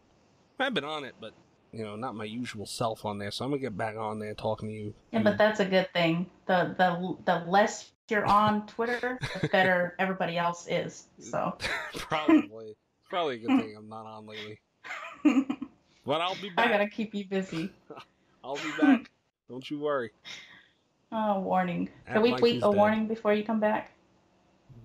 I've 0.60 0.74
been 0.74 0.84
on 0.84 1.06
it, 1.06 1.16
but 1.20 1.34
you 1.72 1.84
know, 1.84 1.96
not 1.96 2.16
my 2.16 2.26
usual 2.26 2.66
self 2.66 3.06
on 3.06 3.20
there. 3.20 3.32
So 3.32 3.46
I'm 3.46 3.52
gonna 3.52 3.62
get 3.62 3.78
back 3.78 3.96
on 3.96 4.20
there 4.20 4.34
talking 4.34 4.70
to 4.70 4.76
you. 4.76 4.94
Yeah, 5.12 5.24
but 5.24 5.38
that's 5.38 5.60
a 5.60 5.66
good 5.66 5.92
thing. 5.94 6.30
The 6.46 6.76
the 6.78 7.18
the 7.26 7.46
less 7.50 7.92
you're 8.12 8.26
on 8.26 8.66
Twitter, 8.68 9.20
the 9.42 9.48
better 9.48 9.96
everybody 10.00 10.38
else 10.38 10.68
is. 10.68 11.08
So. 11.20 11.58
probably, 11.96 12.76
probably 13.10 13.36
a 13.36 13.40
good 13.40 13.62
thing 13.62 13.76
I'm 13.78 13.90
not 13.90 14.06
on 14.06 14.28
lately. 14.28 14.60
But 16.10 16.22
I'll 16.22 16.42
be 16.42 16.50
back. 16.50 16.66
I 16.66 16.72
gotta 16.72 16.90
keep 16.90 17.14
you 17.14 17.24
busy. 17.26 17.72
I'll 18.44 18.56
be 18.56 18.72
back. 18.82 19.12
Don't 19.48 19.70
you 19.70 19.78
worry. 19.78 20.10
Oh, 21.12 21.40
warning. 21.42 21.90
At 22.08 22.14
Can 22.14 22.24
we 22.24 22.32
Mikey's 22.32 22.40
tweet 22.40 22.58
a 22.58 22.62
Dead. 22.62 22.76
warning 22.76 23.08
before 23.08 23.32
you 23.32 23.44
come 23.44 23.60
back? 23.60 23.92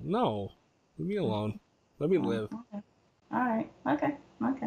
No, 0.02 0.52
leave 0.98 1.08
me 1.08 1.16
alone. 1.16 1.60
Let 1.98 2.10
me 2.10 2.18
oh, 2.18 2.20
live. 2.20 2.48
Oh, 2.52 2.62
okay. 2.74 2.84
All 3.32 3.38
right. 3.38 3.70
Okay. 3.86 4.14
Okay. 4.42 4.66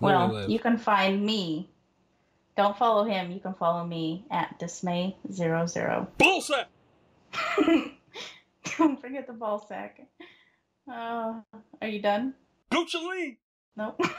well, 0.00 0.48
you 0.48 0.60
can 0.60 0.78
find 0.78 1.26
me. 1.26 1.68
Don't 2.56 2.78
follow 2.78 3.02
him. 3.02 3.32
You 3.32 3.40
can 3.40 3.54
follow 3.54 3.84
me 3.84 4.24
at 4.30 4.60
dismay 4.60 5.16
zero 5.32 5.66
zero. 5.66 6.06
Bullshit. 6.16 6.66
Don't 8.78 9.00
forget 9.00 9.26
the 9.26 9.32
ball 9.32 9.64
sack. 9.66 10.00
Uh, 10.90 11.40
are 11.82 11.88
you 11.88 12.00
done? 12.02 12.34
Lee. 12.72 13.38
Nope. 13.76 14.00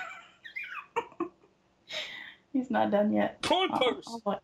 He's 2.54 2.70
not 2.72 2.92
done 2.92 3.14
yet. 3.14 3.40
I'll- 3.50 3.68
purse. 3.70 4.08
I'll 4.26 4.42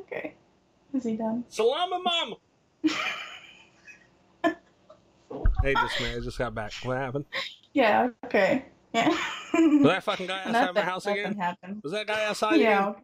okay. 0.00 0.34
Is 0.92 1.04
he 1.04 1.16
done? 1.16 1.44
Salama 1.48 2.00
mama. 2.02 2.36
Hey, 5.62 5.72
just 5.74 5.98
man, 6.00 6.18
I 6.18 6.20
just 6.20 6.36
got 6.38 6.54
back. 6.54 6.72
What 6.82 6.98
happened? 6.98 7.24
Yeah. 7.72 8.08
Okay. 8.26 8.66
Yeah. 8.92 9.08
Was 9.54 9.82
that 9.84 10.02
fucking 10.04 10.26
guy 10.26 10.40
outside 10.40 10.52
my 10.52 10.60
Nothing- 10.66 10.82
house 10.84 11.06
nothing 11.06 11.20
again? 11.24 11.36
happened. 11.38 11.80
Was 11.82 11.92
that 11.92 12.06
guy 12.06 12.24
outside 12.26 12.56
Yeah. 12.60 12.90
again? 12.90 13.02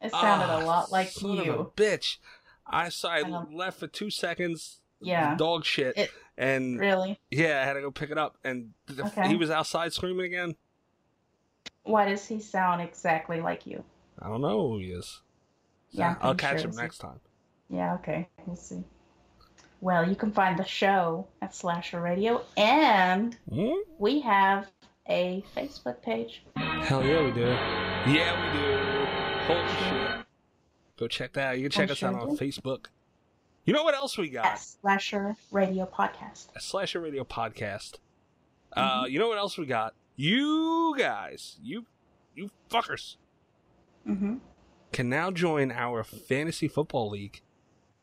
It 0.00 0.10
sounded 0.10 0.46
Ah, 0.46 0.62
a 0.62 0.64
lot 0.64 0.92
like 0.92 1.08
son 1.08 1.32
Of 1.32 1.38
a 1.40 1.44
you. 1.44 1.72
bitch. 1.76 2.18
I 2.66 2.88
saw. 2.90 3.08
I 3.10 3.18
I 3.20 3.44
left 3.52 3.78
for 3.80 3.86
two 3.86 4.10
seconds. 4.10 4.80
Yeah. 5.00 5.36
Dog 5.36 5.64
shit. 5.64 5.96
It- 5.96 6.10
and 6.38 6.78
Really? 6.78 7.18
yeah, 7.30 7.62
I 7.62 7.64
had 7.64 7.74
to 7.74 7.80
go 7.80 7.90
pick 7.90 8.10
it 8.10 8.18
up. 8.18 8.36
And 8.44 8.72
Okay. 8.98 9.28
he 9.28 9.36
was 9.36 9.50
outside 9.50 9.92
screaming 9.94 10.26
again. 10.26 10.56
Why 11.84 12.08
does 12.08 12.26
he 12.26 12.40
sound 12.40 12.82
exactly 12.82 13.40
like 13.40 13.66
you? 13.66 13.84
I 14.20 14.28
don't 14.28 14.40
know 14.42 14.68
who 14.68 14.78
he 14.78 14.90
is. 14.90 15.22
Yeah, 15.90 16.16
I'll 16.20 16.34
catch 16.34 16.60
sure 16.60 16.70
him 16.70 16.76
next 16.76 16.98
time. 16.98 17.20
Yeah, 17.70 17.94
okay. 17.94 18.28
We'll 18.44 18.56
see. 18.56 18.84
Well, 19.80 20.08
you 20.08 20.16
can 20.16 20.32
find 20.32 20.58
the 20.58 20.64
show 20.64 21.28
at 21.40 21.54
Slasher 21.54 22.00
Radio, 22.00 22.44
and 22.56 23.34
Hmm? 23.48 23.72
we 23.98 24.20
have 24.20 24.66
a 25.08 25.42
Facebook 25.56 26.02
page. 26.02 26.42
Hell 26.56 27.04
yeah, 27.04 27.22
we 27.24 27.30
do. 27.32 27.46
Yeah, 28.12 28.52
we 28.52 28.58
do. 28.58 28.85
Holy 29.46 29.68
shit. 29.68 30.26
Go 30.98 31.08
check 31.08 31.32
that 31.34 31.48
out. 31.48 31.56
You 31.58 31.64
can 31.64 31.70
check 31.70 31.88
I 31.90 31.92
us 31.92 32.02
out 32.02 32.14
on 32.14 32.34
do. 32.34 32.36
Facebook. 32.36 32.86
You 33.64 33.72
know 33.74 33.82
what 33.84 33.94
else 33.94 34.16
we 34.16 34.28
got? 34.28 34.46
At 34.46 34.58
Slasher 34.60 35.36
Radio 35.50 35.86
Podcast. 35.86 36.46
a 36.54 36.60
Slasher 36.60 37.00
Radio 37.00 37.24
podcast. 37.24 37.96
Mm-hmm. 38.76 38.80
Uh, 38.80 39.06
you 39.06 39.18
know 39.18 39.28
what 39.28 39.38
else 39.38 39.58
we 39.58 39.66
got? 39.66 39.94
You 40.16 40.94
guys, 40.98 41.56
you 41.62 41.84
you 42.34 42.50
fuckers, 42.70 43.16
Mm-hmm. 44.08 44.36
can 44.92 45.08
now 45.08 45.30
join 45.30 45.72
our 45.72 46.04
fantasy 46.04 46.68
football 46.68 47.10
league 47.10 47.40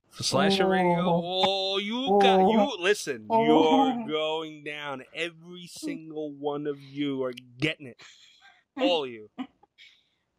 for 0.09 0.23
Slasher 0.23 0.67
Radio. 0.67 0.99
Oh. 0.99 1.43
Oh, 1.45 1.77
you 1.79 2.19
got 2.21 2.39
Oh. 2.41 2.51
you 2.51 2.83
listen. 2.83 3.25
Oh. 3.29 3.43
You're 3.87 4.07
going 4.07 4.63
down. 4.63 5.03
Every 5.15 5.65
single 5.67 6.31
one 6.31 6.67
of 6.67 6.79
you 6.81 7.23
are 7.23 7.33
getting 7.59 7.87
it. 7.87 7.97
All 8.79 9.05
of 9.05 9.09
you. 9.09 9.29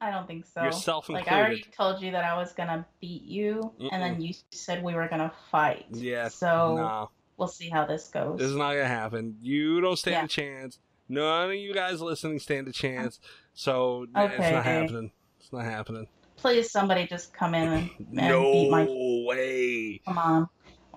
I 0.00 0.10
don't 0.10 0.26
think 0.26 0.44
so. 0.46 0.62
Yourself 0.62 1.08
Like 1.08 1.30
I 1.30 1.40
already 1.40 1.64
told 1.76 2.02
you 2.02 2.10
that 2.12 2.24
I 2.24 2.36
was 2.36 2.52
gonna 2.52 2.86
beat 3.00 3.22
you, 3.22 3.72
and 3.92 4.02
then 4.02 4.20
you 4.20 4.34
said 4.50 4.82
we 4.82 4.94
were 4.94 5.08
gonna 5.08 5.32
fight. 5.50 5.86
Yeah. 5.90 6.28
So 6.28 6.76
No, 6.76 7.10
we'll 7.36 7.48
see 7.48 7.68
how 7.70 7.86
this 7.86 8.08
goes. 8.08 8.38
this 8.38 8.48
is 8.48 8.56
not 8.56 8.72
gonna 8.74 8.86
happen. 8.86 9.38
You 9.40 9.80
don't 9.80 9.96
stand 9.96 10.14
Yeah. 10.14 10.24
a 10.24 10.28
chance. 10.28 10.78
None 11.08 11.50
of 11.50 11.54
you 11.56 11.72
guys 11.74 12.00
listening 12.00 12.38
stand 12.38 12.68
a 12.68 12.72
chance. 12.72 13.20
So 13.54 14.02
it's 14.02 14.12
not 14.14 14.64
happening. 14.64 15.10
It's 15.40 15.52
not 15.52 15.64
happening. 15.64 16.08
Please, 16.36 16.70
somebody 16.70 17.06
just 17.06 17.32
come 17.32 17.54
in 17.54 17.68
and, 17.68 17.90
and 17.98 18.28
no 18.28 18.52
beat 18.52 18.70
my. 18.70 18.84
No 18.84 19.24
way. 19.26 20.00
Come 20.04 20.18
on. 20.18 20.48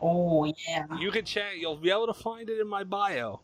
Oh 0.01 0.45
yeah. 0.45 0.85
You 0.99 1.11
can 1.11 1.25
check. 1.25 1.53
You'll 1.57 1.77
be 1.77 1.91
able 1.91 2.07
to 2.07 2.13
find 2.13 2.49
it 2.49 2.59
in 2.59 2.67
my 2.67 2.83
bio. 2.83 3.41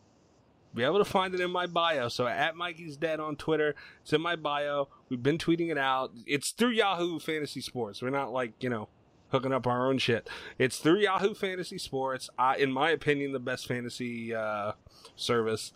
Be 0.74 0.82
able 0.82 0.98
to 0.98 1.04
find 1.04 1.34
it 1.34 1.40
in 1.40 1.50
my 1.50 1.66
bio. 1.66 2.08
So 2.08 2.26
at 2.26 2.56
Mikey's 2.56 2.96
Dead 2.96 3.20
on 3.20 3.36
Twitter, 3.36 3.74
it's 4.02 4.12
in 4.12 4.20
my 4.20 4.34
bio. 4.34 4.88
We've 5.08 5.22
been 5.22 5.38
tweeting 5.38 5.70
it 5.70 5.78
out. 5.78 6.10
It's 6.26 6.50
through 6.50 6.70
Yahoo 6.70 7.18
Fantasy 7.20 7.60
Sports. 7.60 8.02
We're 8.02 8.10
not 8.10 8.32
like 8.32 8.54
you 8.60 8.70
know 8.70 8.88
hooking 9.28 9.52
up 9.52 9.66
our 9.66 9.88
own 9.88 9.98
shit. 9.98 10.28
It's 10.58 10.78
through 10.78 11.00
Yahoo 11.00 11.34
Fantasy 11.34 11.78
Sports. 11.78 12.28
I, 12.38 12.56
in 12.56 12.72
my 12.72 12.90
opinion, 12.90 13.32
the 13.32 13.40
best 13.40 13.66
fantasy 13.66 14.34
uh, 14.34 14.72
service. 15.16 15.72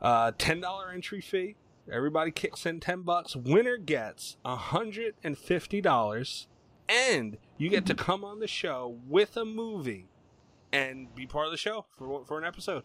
Uh, 0.00 0.32
ten 0.38 0.60
dollar 0.60 0.90
entry 0.90 1.20
fee. 1.20 1.56
Everybody 1.90 2.30
kicks 2.30 2.66
in 2.66 2.80
ten 2.80 3.02
bucks. 3.02 3.36
Winner 3.36 3.76
gets 3.76 4.36
hundred 4.44 5.14
and 5.22 5.36
fifty 5.36 5.80
dollars, 5.80 6.48
and 6.88 7.38
you 7.58 7.68
get 7.68 7.86
to 7.86 7.94
come 7.94 8.24
on 8.24 8.40
the 8.40 8.48
show 8.48 8.98
with 9.06 9.36
a 9.36 9.44
movie 9.44 10.08
and 10.72 11.14
be 11.14 11.26
part 11.26 11.46
of 11.46 11.52
the 11.52 11.58
show 11.58 11.86
for 11.96 12.24
for 12.24 12.38
an 12.38 12.44
episode. 12.44 12.84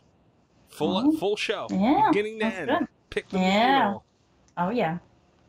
Full 0.69 0.97
Oh. 0.97 1.11
full 1.17 1.35
show, 1.35 1.67
Yeah, 1.71 2.09
beginning 2.11 2.39
to 2.39 2.45
end. 2.45 2.69
good. 2.69 2.87
Pick 3.09 3.29
the. 3.29 3.39
Yeah. 3.39 3.93
all. 3.93 4.05
Oh 4.57 4.69
yeah. 4.69 4.97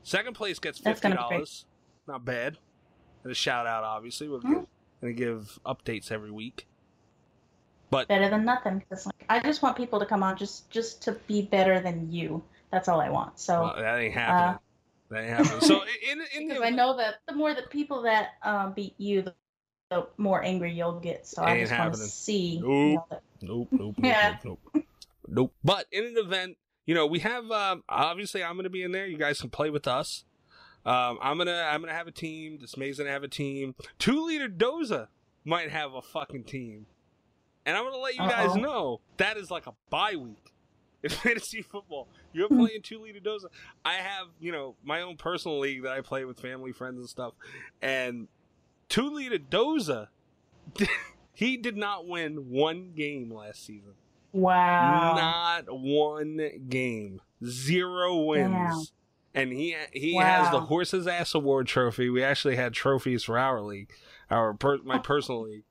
Second 0.02 0.34
place 0.34 0.58
gets 0.58 0.78
fifty 0.78 1.00
gonna 1.02 1.16
be 1.16 1.28
great. 1.28 1.30
dollars. 1.36 1.66
Not 2.06 2.24
bad. 2.24 2.58
And 3.24 3.32
a 3.32 3.34
shout 3.34 3.66
out, 3.66 3.82
obviously. 3.82 4.28
We're 4.28 4.40
Hmm. 4.40 4.62
gonna 5.00 5.12
give 5.14 5.58
updates 5.66 6.12
every 6.12 6.30
week. 6.30 6.66
But 7.90 8.08
Better 8.08 8.28
than 8.28 8.44
nothing. 8.44 8.82
'cause, 8.88 9.06
like, 9.06 9.24
I 9.28 9.40
just 9.40 9.62
want 9.62 9.76
people 9.76 9.98
to 10.00 10.06
come 10.06 10.22
on 10.22 10.36
just 10.36 10.70
just 10.70 11.02
to 11.02 11.12
be 11.26 11.42
better 11.42 11.80
than 11.80 12.10
you. 12.12 12.42
That's 12.70 12.88
all 12.88 13.00
I 13.00 13.10
want. 13.10 13.38
So 13.38 13.62
well, 13.62 13.76
that 13.76 13.98
ain't 14.00 14.14
happening. 14.14 14.58
that 15.10 15.20
ain't 15.20 15.28
happening. 15.30 15.60
So 15.60 15.82
in 16.10 16.20
in 16.34 16.48
because 16.48 16.60
the, 16.60 16.66
I 16.66 16.70
know 16.70 16.96
that 16.96 17.16
the 17.26 17.34
more 17.34 17.54
the 17.54 17.62
people 17.62 18.02
that 18.02 18.30
um, 18.42 18.72
beat 18.72 18.94
you, 18.98 19.22
the, 19.22 19.34
the 19.90 20.08
more 20.16 20.42
angry 20.42 20.72
you'll 20.72 20.98
get. 21.00 21.26
So 21.28 21.42
I 21.42 21.60
just 21.60 21.72
want 21.72 21.94
to 21.94 22.00
see. 22.00 22.56
you 22.56 22.60
Nope. 22.60 22.94
know, 22.94 23.06
that- 23.10 23.22
Nope, 23.42 23.68
nope, 23.70 23.80
nope, 23.80 23.94
Yeah. 24.04 24.36
nope, 24.44 24.58
nope. 24.74 24.84
Nope. 25.28 25.54
But 25.64 25.86
in 25.90 26.04
an 26.04 26.14
event, 26.16 26.56
you 26.84 26.94
know, 26.94 27.06
we 27.06 27.20
have 27.20 27.50
um, 27.50 27.82
obviously 27.88 28.42
I'm 28.44 28.54
going 28.54 28.64
to 28.64 28.70
be 28.70 28.82
in 28.82 28.92
there. 28.92 29.06
You 29.06 29.18
guys 29.18 29.40
can 29.40 29.50
play 29.50 29.70
with 29.70 29.86
us. 29.88 30.24
Um, 30.84 31.18
I'm 31.20 31.36
gonna 31.36 31.68
I'm 31.68 31.80
gonna 31.80 31.92
have 31.92 32.06
a 32.06 32.12
team. 32.12 32.58
Dismay's 32.58 32.98
gonna 32.98 33.10
have 33.10 33.24
a 33.24 33.28
team. 33.28 33.74
Two 33.98 34.24
liter 34.24 34.48
Doza 34.48 35.08
might 35.44 35.70
have 35.72 35.94
a 35.94 36.00
fucking 36.00 36.44
team, 36.44 36.86
and 37.64 37.76
I'm 37.76 37.82
gonna 37.82 37.96
let 37.96 38.14
you 38.14 38.20
guys 38.20 38.50
Uh-oh. 38.50 38.60
know 38.60 39.00
that 39.16 39.36
is 39.36 39.50
like 39.50 39.66
a 39.66 39.72
bye 39.90 40.14
week 40.14 40.52
in 41.02 41.10
fantasy 41.10 41.60
football. 41.60 42.06
You're 42.32 42.46
playing 42.48 42.82
two 42.84 43.00
liter 43.00 43.18
Doza. 43.18 43.46
I 43.84 43.94
have 43.94 44.28
you 44.38 44.52
know 44.52 44.76
my 44.84 45.00
own 45.00 45.16
personal 45.16 45.58
league 45.58 45.82
that 45.82 45.90
I 45.90 46.02
play 46.02 46.24
with 46.24 46.38
family, 46.38 46.70
friends, 46.70 46.98
and 46.98 47.08
stuff, 47.08 47.34
and 47.82 48.28
two 48.88 49.10
liter 49.10 49.38
Doza. 49.38 50.06
he 51.32 51.56
did 51.56 51.76
not 51.76 52.06
win 52.06 52.48
one 52.48 52.92
game 52.94 53.34
last 53.34 53.66
season. 53.66 53.94
Wow. 54.36 55.14
Not 55.16 55.64
one 55.68 56.50
game. 56.68 57.20
Zero 57.44 58.16
wins. 58.16 58.92
And 59.34 59.52
he 59.52 59.76
he 59.92 60.16
has 60.16 60.50
the 60.50 60.60
horse's 60.60 61.06
ass 61.06 61.34
award 61.34 61.66
trophy. 61.66 62.08
We 62.08 62.22
actually 62.22 62.56
had 62.56 62.72
trophies 62.72 63.24
for 63.24 63.38
our 63.38 63.60
league, 63.60 63.90
our 64.30 64.54
per, 64.54 64.78
my 64.78 64.98
personal 65.12 65.42
league, 65.42 65.64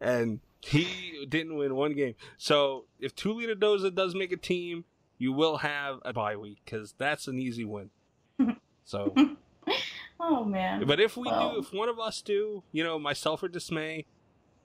and 0.00 0.40
he 0.60 1.26
didn't 1.28 1.56
win 1.56 1.74
one 1.76 1.94
game. 1.94 2.14
So 2.36 2.86
if 2.98 3.14
Tulita 3.14 3.54
Doza 3.54 3.94
does 3.94 4.14
make 4.16 4.32
a 4.32 4.36
team, 4.36 4.84
you 5.18 5.32
will 5.32 5.58
have 5.58 5.98
a 6.04 6.12
bye 6.12 6.36
week 6.36 6.58
because 6.64 6.94
that's 6.98 7.28
an 7.28 7.38
easy 7.38 7.64
win. 7.64 7.90
So, 8.84 9.14
Oh 10.18 10.44
man. 10.44 10.84
but 10.86 10.98
if 11.00 11.16
we 11.16 11.28
Well. 11.28 11.52
do, 11.54 11.58
if 11.60 11.72
one 11.72 11.88
of 11.88 12.00
us 12.00 12.20
do, 12.20 12.64
you 12.72 12.82
know, 12.82 12.98
myself 12.98 13.42
or 13.44 13.48
Dismay, 13.48 14.06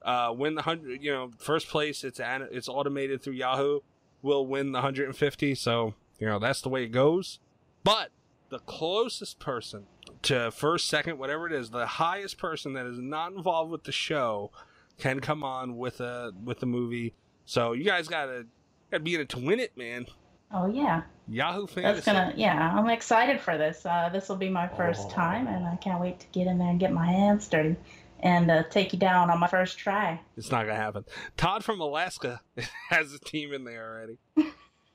uh, 0.02 0.32
win 0.36 0.54
the 0.54 0.62
hundred, 0.62 1.02
you 1.02 1.12
know, 1.12 1.30
first 1.38 1.68
place. 1.68 2.04
It's 2.04 2.20
an, 2.20 2.48
it's 2.50 2.68
automated 2.68 3.22
through 3.22 3.34
Yahoo. 3.34 3.80
Will 4.22 4.46
win 4.46 4.72
the 4.72 4.80
hundred 4.80 5.06
and 5.06 5.16
fifty. 5.16 5.54
So 5.54 5.94
you 6.18 6.26
know 6.26 6.38
that's 6.38 6.60
the 6.60 6.68
way 6.68 6.84
it 6.84 6.88
goes. 6.88 7.38
But 7.84 8.10
the 8.48 8.58
closest 8.60 9.38
person 9.38 9.86
to 10.22 10.50
first, 10.50 10.88
second, 10.88 11.18
whatever 11.18 11.46
it 11.46 11.52
is, 11.52 11.70
the 11.70 11.86
highest 11.86 12.38
person 12.38 12.72
that 12.72 12.86
is 12.86 12.98
not 12.98 13.32
involved 13.32 13.70
with 13.70 13.84
the 13.84 13.92
show 13.92 14.50
can 14.98 15.20
come 15.20 15.44
on 15.44 15.76
with 15.76 16.00
a 16.00 16.32
with 16.44 16.58
the 16.60 16.66
movie. 16.66 17.14
So 17.44 17.72
you 17.72 17.84
guys 17.84 18.08
gotta 18.08 18.46
gotta 18.90 19.02
be 19.04 19.14
in 19.14 19.20
it 19.20 19.28
to 19.30 19.38
win 19.38 19.60
it, 19.60 19.76
man. 19.76 20.06
Oh 20.52 20.66
yeah. 20.66 21.02
Yahoo 21.28 21.66
Fantasy. 21.66 21.82
That's 21.82 22.06
gonna 22.06 22.32
yeah, 22.36 22.72
I'm 22.74 22.88
excited 22.88 23.40
for 23.40 23.56
this. 23.58 23.84
Uh, 23.86 24.08
this 24.12 24.28
will 24.28 24.36
be 24.36 24.48
my 24.48 24.66
first 24.66 25.02
Oh. 25.06 25.10
time 25.10 25.46
and 25.46 25.66
I 25.66 25.76
can't 25.76 26.00
wait 26.00 26.20
to 26.20 26.26
get 26.32 26.46
in 26.46 26.58
there 26.58 26.68
and 26.70 26.80
get 26.80 26.90
my 26.92 27.06
hands 27.06 27.46
dirty 27.48 27.76
and 28.20 28.50
uh, 28.50 28.62
take 28.64 28.92
you 28.92 28.98
down 28.98 29.30
on 29.30 29.38
my 29.38 29.46
first 29.48 29.78
try. 29.78 30.20
It's 30.36 30.50
not 30.50 30.66
gonna 30.66 30.76
happen. 30.76 31.04
Todd 31.36 31.64
from 31.64 31.80
Alaska 31.80 32.40
has 32.90 33.12
a 33.12 33.18
team 33.18 33.52
in 33.52 33.64
there 33.64 33.86
already. 33.92 34.18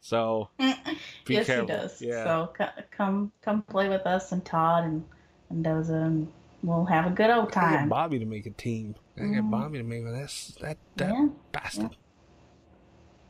So 0.01 0.49
be 0.59 1.35
yes, 1.35 1.45
careful. 1.45 1.67
he 1.67 1.73
does. 1.73 2.01
Yeah. 2.01 2.23
So 2.25 2.53
c- 2.57 2.83
come 2.91 3.31
come 3.41 3.61
play 3.63 3.89
with 3.89 4.05
us 4.05 4.31
and 4.31 4.43
Todd 4.43 4.83
and 4.83 5.05
and 5.49 5.63
Doza 5.65 6.05
and 6.05 6.27
we'll 6.61 6.85
have 6.85 7.05
a 7.05 7.09
good 7.09 7.29
old 7.29 7.45
I 7.47 7.51
get 7.51 7.53
time. 7.53 7.89
Bobby 7.89 8.19
to 8.19 8.25
make 8.25 8.45
a 8.45 8.49
team. 8.51 8.95
I 9.17 9.21
get 9.21 9.29
Mhm. 9.43 9.51
Bobby 9.51 9.77
to 9.77 9.83
make 9.83 10.03
that 10.03 10.29
that 10.61 10.77
that 10.97 11.09
Yeah. 11.13 11.27
bastard. 11.51 11.95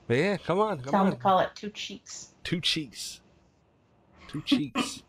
But 0.08 0.18
yeah, 0.18 0.38
come 0.38 0.60
on, 0.60 0.80
come 0.82 0.92
Tell 0.92 1.06
him 1.06 1.12
to 1.12 1.18
call 1.18 1.40
it 1.40 1.50
two 1.56 1.70
cheeks. 1.70 2.30
Two 2.44 2.60
cheeks. 2.60 3.22
Two 4.28 4.42
cheeks. 4.42 5.04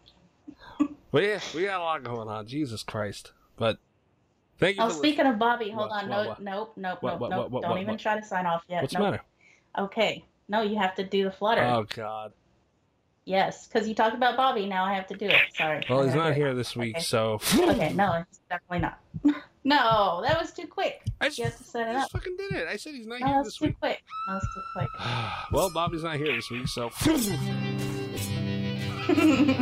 but 1.11 1.23
yeah, 1.23 1.41
we 1.55 1.63
got 1.65 1.81
a 1.81 1.83
lot 1.85 2.03
going 2.05 2.29
on. 2.29 2.47
Jesus 2.47 2.83
Christ. 2.83 3.33
But 3.57 3.79
thank 4.59 4.77
you 4.77 4.83
Oh, 4.83 4.89
for 4.89 4.95
speaking 4.95 5.27
of 5.27 5.39
Bobby, 5.39 5.71
hold 5.71 5.91
What, 5.91 6.05
on. 6.05 6.09
what, 6.09 6.23
no, 6.23 6.29
what? 6.29 6.43
nope, 6.43 6.73
nope, 6.77 6.99
What, 7.03 7.11
nope, 7.13 7.21
what, 7.21 7.31
nope. 7.31 7.39
what, 7.39 7.51
what, 7.51 7.63
Don't 7.63 7.71
what, 7.73 7.81
even 7.81 7.93
what? 7.95 8.01
try 8.01 8.19
to 8.19 8.25
sign 8.27 8.47
off 8.47 8.63
yet. 8.69 8.83
What's 8.83 8.95
the 8.95 9.01
matter? 9.01 9.21
Okay. 9.79 10.25
No, 10.49 10.61
you 10.63 10.77
have 10.79 10.95
to 10.97 11.05
do 11.05 11.25
the 11.25 11.31
flutter. 11.33 11.63
Oh 11.63 11.85
god. 11.95 12.33
Yes, 13.27 13.67
because 13.67 13.89
you 13.89 13.95
talked 13.95 14.15
about 14.15 14.37
Bobby. 14.37 14.67
Now 14.67 14.85
I 14.85 14.93
have 14.93 15.07
to 15.07 15.17
do 15.17 15.27
it. 15.27 15.41
Sorry. 15.57 15.83
Well, 15.89 16.05
he's 16.05 16.15
not 16.15 16.35
here 16.35 16.55
this 16.55 16.77
week, 16.77 16.97
Okay. 16.97 17.03
so 17.05 17.41
Okay, 17.55 17.93
no, 17.95 18.13
it's 18.29 18.41
definitely 18.51 18.81
not. 18.81 18.99
no, 19.65 20.21
that 20.27 20.39
was 20.39 20.53
too 20.53 20.67
quick. 20.67 21.01
I 21.23 21.29
just, 21.29 21.39
You 21.39 21.45
have 21.45 21.57
to 21.57 21.65
set 21.65 21.89
I 21.89 21.91
it 21.91 21.95
just 21.95 22.05
up. 22.15 22.21
fucking 22.21 22.37
did 22.37 22.53
it. 22.53 22.69
I 22.69 22.77
said 22.77 22.95
he's 22.95 23.07
not 23.07 23.21
No, 23.21 23.27
here 23.27 23.37
that's 23.37 23.47
this 23.49 23.57
too 23.57 23.65
week. 23.69 23.81
quick. 23.81 24.03
No, 24.29 24.35
that's 24.35 24.47
too 24.55 24.63
quick. 24.77 24.89
well, 25.53 25.71
Bobby's 25.71 26.03
not 26.03 26.17
here 26.17 26.35
this 26.37 26.51
week, 26.51 26.69
so 26.69 26.91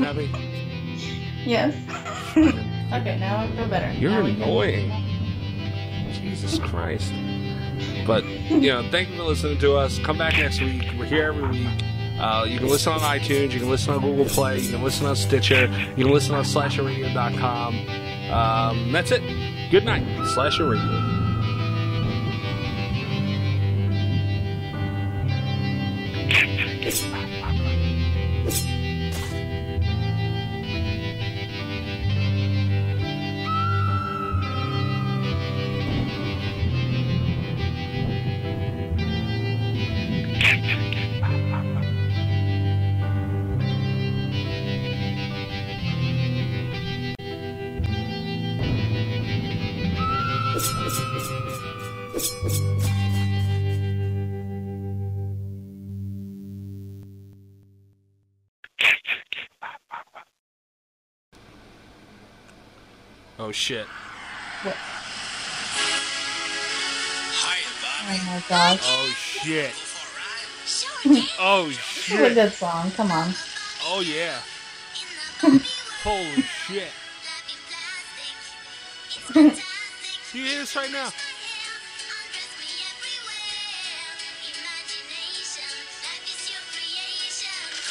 happy. 0.03 0.29
yes. 1.47 1.73
okay, 3.01 3.19
now 3.19 3.41
I 3.43 3.51
feel 3.57 3.69
better. 3.69 3.93
You're 3.93 4.11
Now 4.11 4.25
annoying. 4.25 4.91
Jesus 6.13 6.59
Christ. 6.59 7.13
But, 8.07 8.25
you 8.25 8.61
know, 8.73 8.89
thank 8.91 9.11
you 9.11 9.17
for 9.17 9.25
listening 9.25 9.59
to 9.59 9.75
us. 9.77 9.99
Come 10.01 10.19
back 10.19 10.35
next 10.39 10.61
week. 10.61 10.85
We're 10.99 11.07
here 11.07 11.29
every 11.29 11.49
week. 11.49 11.69
Uh, 12.19 12.45
you 12.49 12.59
can 12.59 12.69
listen 12.69 12.93
on 12.93 13.01
iTunes. 13.01 13.53
You 13.53 13.61
can 13.61 13.71
listen 13.71 13.95
on 13.95 14.01
Google 14.01 14.27
Play. 14.27 14.61
You 14.61 14.71
can 14.73 14.83
listen 14.83 15.07
on 15.07 15.17
Stitcher. 15.17 15.67
You 15.97 16.05
can 16.05 16.13
listen 16.13 16.35
on 16.35 16.45
slasherradio.com. 16.45 18.31
Um, 18.31 18.93
that's 18.93 19.11
it. 19.11 19.23
Good 19.71 19.85
night. 19.85 20.05
Slasher 20.27 20.69
Radio. 20.69 21.22
Oh, 63.53 63.55
shit. 63.55 63.87
What? 64.63 64.77
Oh 68.09 68.25
my 68.27 68.43
gosh. 68.49 68.81
Oh, 68.83 69.13
shit. 69.15 69.75
Oh, 71.39 71.67
This 71.67 72.11
is 72.11 72.19
a 72.19 72.33
good 72.33 72.53
song. 72.55 72.91
Come 72.93 73.11
on. 73.11 73.35
Oh, 73.83 74.01
yeah. 74.01 74.39
Holy 76.03 76.41
shit. 76.41 76.89
Do 79.35 79.43
you 80.39 80.45
hear 80.47 80.61
this 80.61 80.75
right 80.75 80.91
now? 80.91 81.11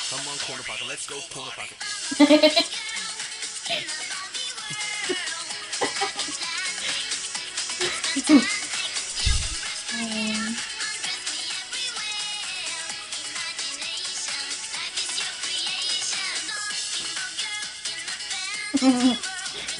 Come 0.10 0.28
on, 0.28 0.40
corner 0.40 0.64
pocket. 0.64 0.88
Let's 0.88 1.06
go, 1.06 1.20
corner 1.30 1.52
pocket. 1.52 2.68
You 8.22 8.38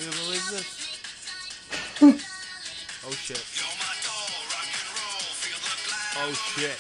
believe 0.10 0.46
this? 0.50 0.68
Oh 3.06 3.12
shit. 3.12 3.44
Oh 6.18 6.34
shit. 6.56 6.78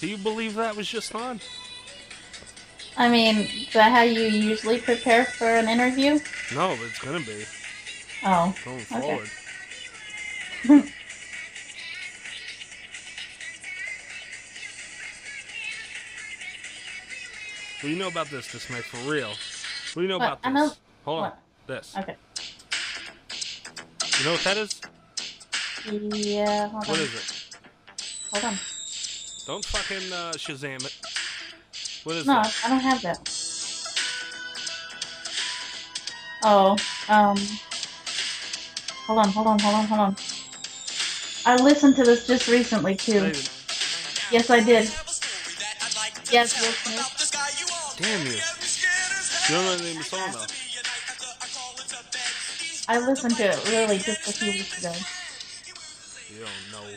Do 0.00 0.06
you 0.06 0.18
believe 0.18 0.54
that 0.54 0.76
was 0.76 0.86
just 0.86 1.14
on? 1.16 1.40
I 2.96 3.08
mean, 3.08 3.38
is 3.38 3.72
that 3.72 3.90
how 3.92 4.02
you 4.02 4.22
usually 4.22 4.80
prepare 4.80 5.24
for 5.24 5.46
an 5.46 5.68
interview? 5.68 6.20
No, 6.54 6.76
but 6.76 6.86
it's 6.86 7.00
gonna 7.00 7.20
be 7.20 7.44
Oh, 8.26 8.54
going 8.64 8.78
Okay. 8.90 9.00
forward. 9.00 9.30
What 17.80 17.88
do 17.88 17.90
you 17.90 17.96
know 17.96 18.08
about 18.08 18.30
this, 18.30 18.50
this 18.50 18.70
Mike, 18.70 18.84
for 18.84 19.10
real? 19.10 19.28
What 19.28 19.36
do 19.94 20.02
you 20.02 20.08
know 20.08 20.18
What? 20.18 20.38
about 20.38 20.42
this? 20.42 20.52
know- 20.54 20.72
Hold 21.04 21.24
on. 21.24 21.32
This. 21.66 21.94
okay. 21.98 22.16
You 24.18 24.24
know 24.24 24.32
what 24.32 24.44
that 24.44 24.56
is? 24.56 24.80
Yeah, 25.84 26.68
hold 26.68 26.88
What 26.88 26.98
on. 26.98 27.04
is 27.04 27.14
it? 27.14 27.56
Hold 28.32 28.44
on. 28.44 28.58
Don't 29.46 29.64
fucking 29.66 30.12
uh, 30.12 30.32
Shazam 30.32 30.84
it. 30.86 30.94
What 32.04 32.16
is 32.16 32.26
No, 32.26 32.32
that? 32.32 32.54
I 32.64 32.68
don't 32.68 32.80
have 32.80 33.02
that. 33.02 33.30
Oh, 36.42 36.76
um. 37.08 37.36
Hold 39.06 39.18
on, 39.20 39.28
hold 39.30 39.46
on, 39.48 39.58
hold 39.60 39.74
on, 39.76 39.86
hold 39.86 40.00
on. 40.00 40.16
I 41.44 41.56
listened 41.56 41.96
to 41.96 42.04
this 42.04 42.26
just 42.26 42.48
recently 42.48 42.96
too. 42.96 43.12
David, 43.20 43.48
Yes, 44.30 44.50
I 44.50 44.60
did. 44.60 44.90
Yes, 46.30 46.60
Will 46.60 46.72
Smith. 46.72 47.26
Damn 47.98 48.26
you. 48.26 48.32
You 49.48 49.54
don't 49.54 49.64
know 49.66 49.76
the 49.76 49.84
name 49.84 49.92
of 49.92 49.98
the 49.98 50.04
song 50.04 50.32
though. 50.32 50.46
I 52.88 52.98
listened 53.00 53.36
to 53.36 53.44
it 53.44 53.64
really 53.66 53.98
just 53.98 54.28
a 54.28 54.32
few 54.32 54.52
weeks 54.52 54.78
ago. 54.78 54.92
You 56.34 56.40
don't 56.40 56.70
know. 56.72 56.88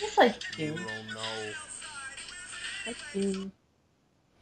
It's 0.00 0.18
like 0.18 0.36
You 0.58 0.66
you. 0.66 0.76
don't 0.76 1.14
know. 1.14 1.54
Like 2.86 2.98
you. 3.14 3.52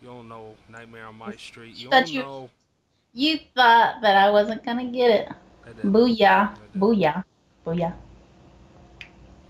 You 0.00 0.08
don't 0.08 0.28
know 0.28 0.54
Nightmare 0.68 1.06
on 1.06 1.18
My 1.18 1.34
Street. 1.36 1.74
You 1.76 1.90
don't 1.90 2.08
you- 2.08 2.22
know. 2.22 2.50
You 3.14 3.38
thought 3.54 4.00
that 4.02 4.16
I 4.16 4.30
wasn't 4.30 4.64
gonna 4.64 4.84
get 4.84 5.10
it. 5.10 5.28
Booyah. 5.82 6.54
Booyah. 6.76 7.24
Booyah. 7.66 7.94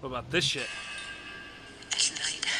What 0.01 0.09
about 0.09 0.31
this 0.31 0.45
shit? 0.45 0.69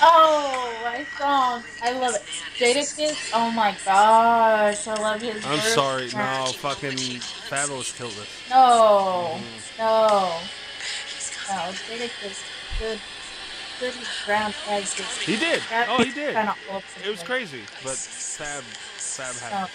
Oh, 0.01 0.81
my 0.85 1.05
song. 1.19 1.63
I 1.83 1.93
love 1.99 2.15
it. 2.15 2.23
Jadakiss. 2.57 3.31
Oh 3.33 3.51
my 3.51 3.75
gosh. 3.85 4.87
I 4.87 4.95
love 4.95 5.23
his 5.23 5.45
I'm 5.47 5.59
sorry. 5.61 6.07
No, 6.15 6.53
fucking 6.59 6.99
Fabolous 7.49 7.97
killed 7.97 8.13
it. 8.13 8.29
No. 8.51 9.35
Mm-hmm. 9.35 9.79
No. 9.79 10.41
No. 11.49 11.73
Jadakiss. 11.73 12.43
Good. 12.79 13.01
Good 13.81 13.95
ground 14.27 14.55
exit. 14.69 15.07
He 15.25 15.37
did. 15.37 15.63
That- 15.71 15.89
Oh, 15.89 16.03
he 16.03 16.11
did. 16.13 16.35
kinda 16.35 16.55
all 16.71 16.83
It 17.05 17.09
was 17.09 17.23
place. 17.23 17.25
crazy, 17.27 17.63
but 17.85 17.97
Fab, 17.97 18.63
Fab 18.65 19.35
had. 19.37 19.65
It. 19.65 19.71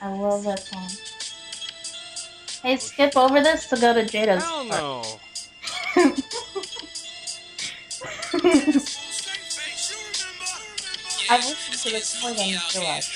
I 0.00 0.08
love 0.08 0.44
that 0.44 0.60
song. 0.60 0.88
Hey, 2.62 2.76
skip 2.78 3.16
over 3.16 3.40
this 3.42 3.66
to 3.68 3.76
go 3.76 3.92
to 3.94 4.04
Jada's. 4.04 4.42
Hell 4.44 4.64
no. 4.64 5.02
I've 11.30 11.44
listened 11.44 11.78
to 11.78 11.90
this 11.90 12.22
more 12.22 12.32
than 12.34 12.48
you 12.48 12.58
realize. 12.74 13.08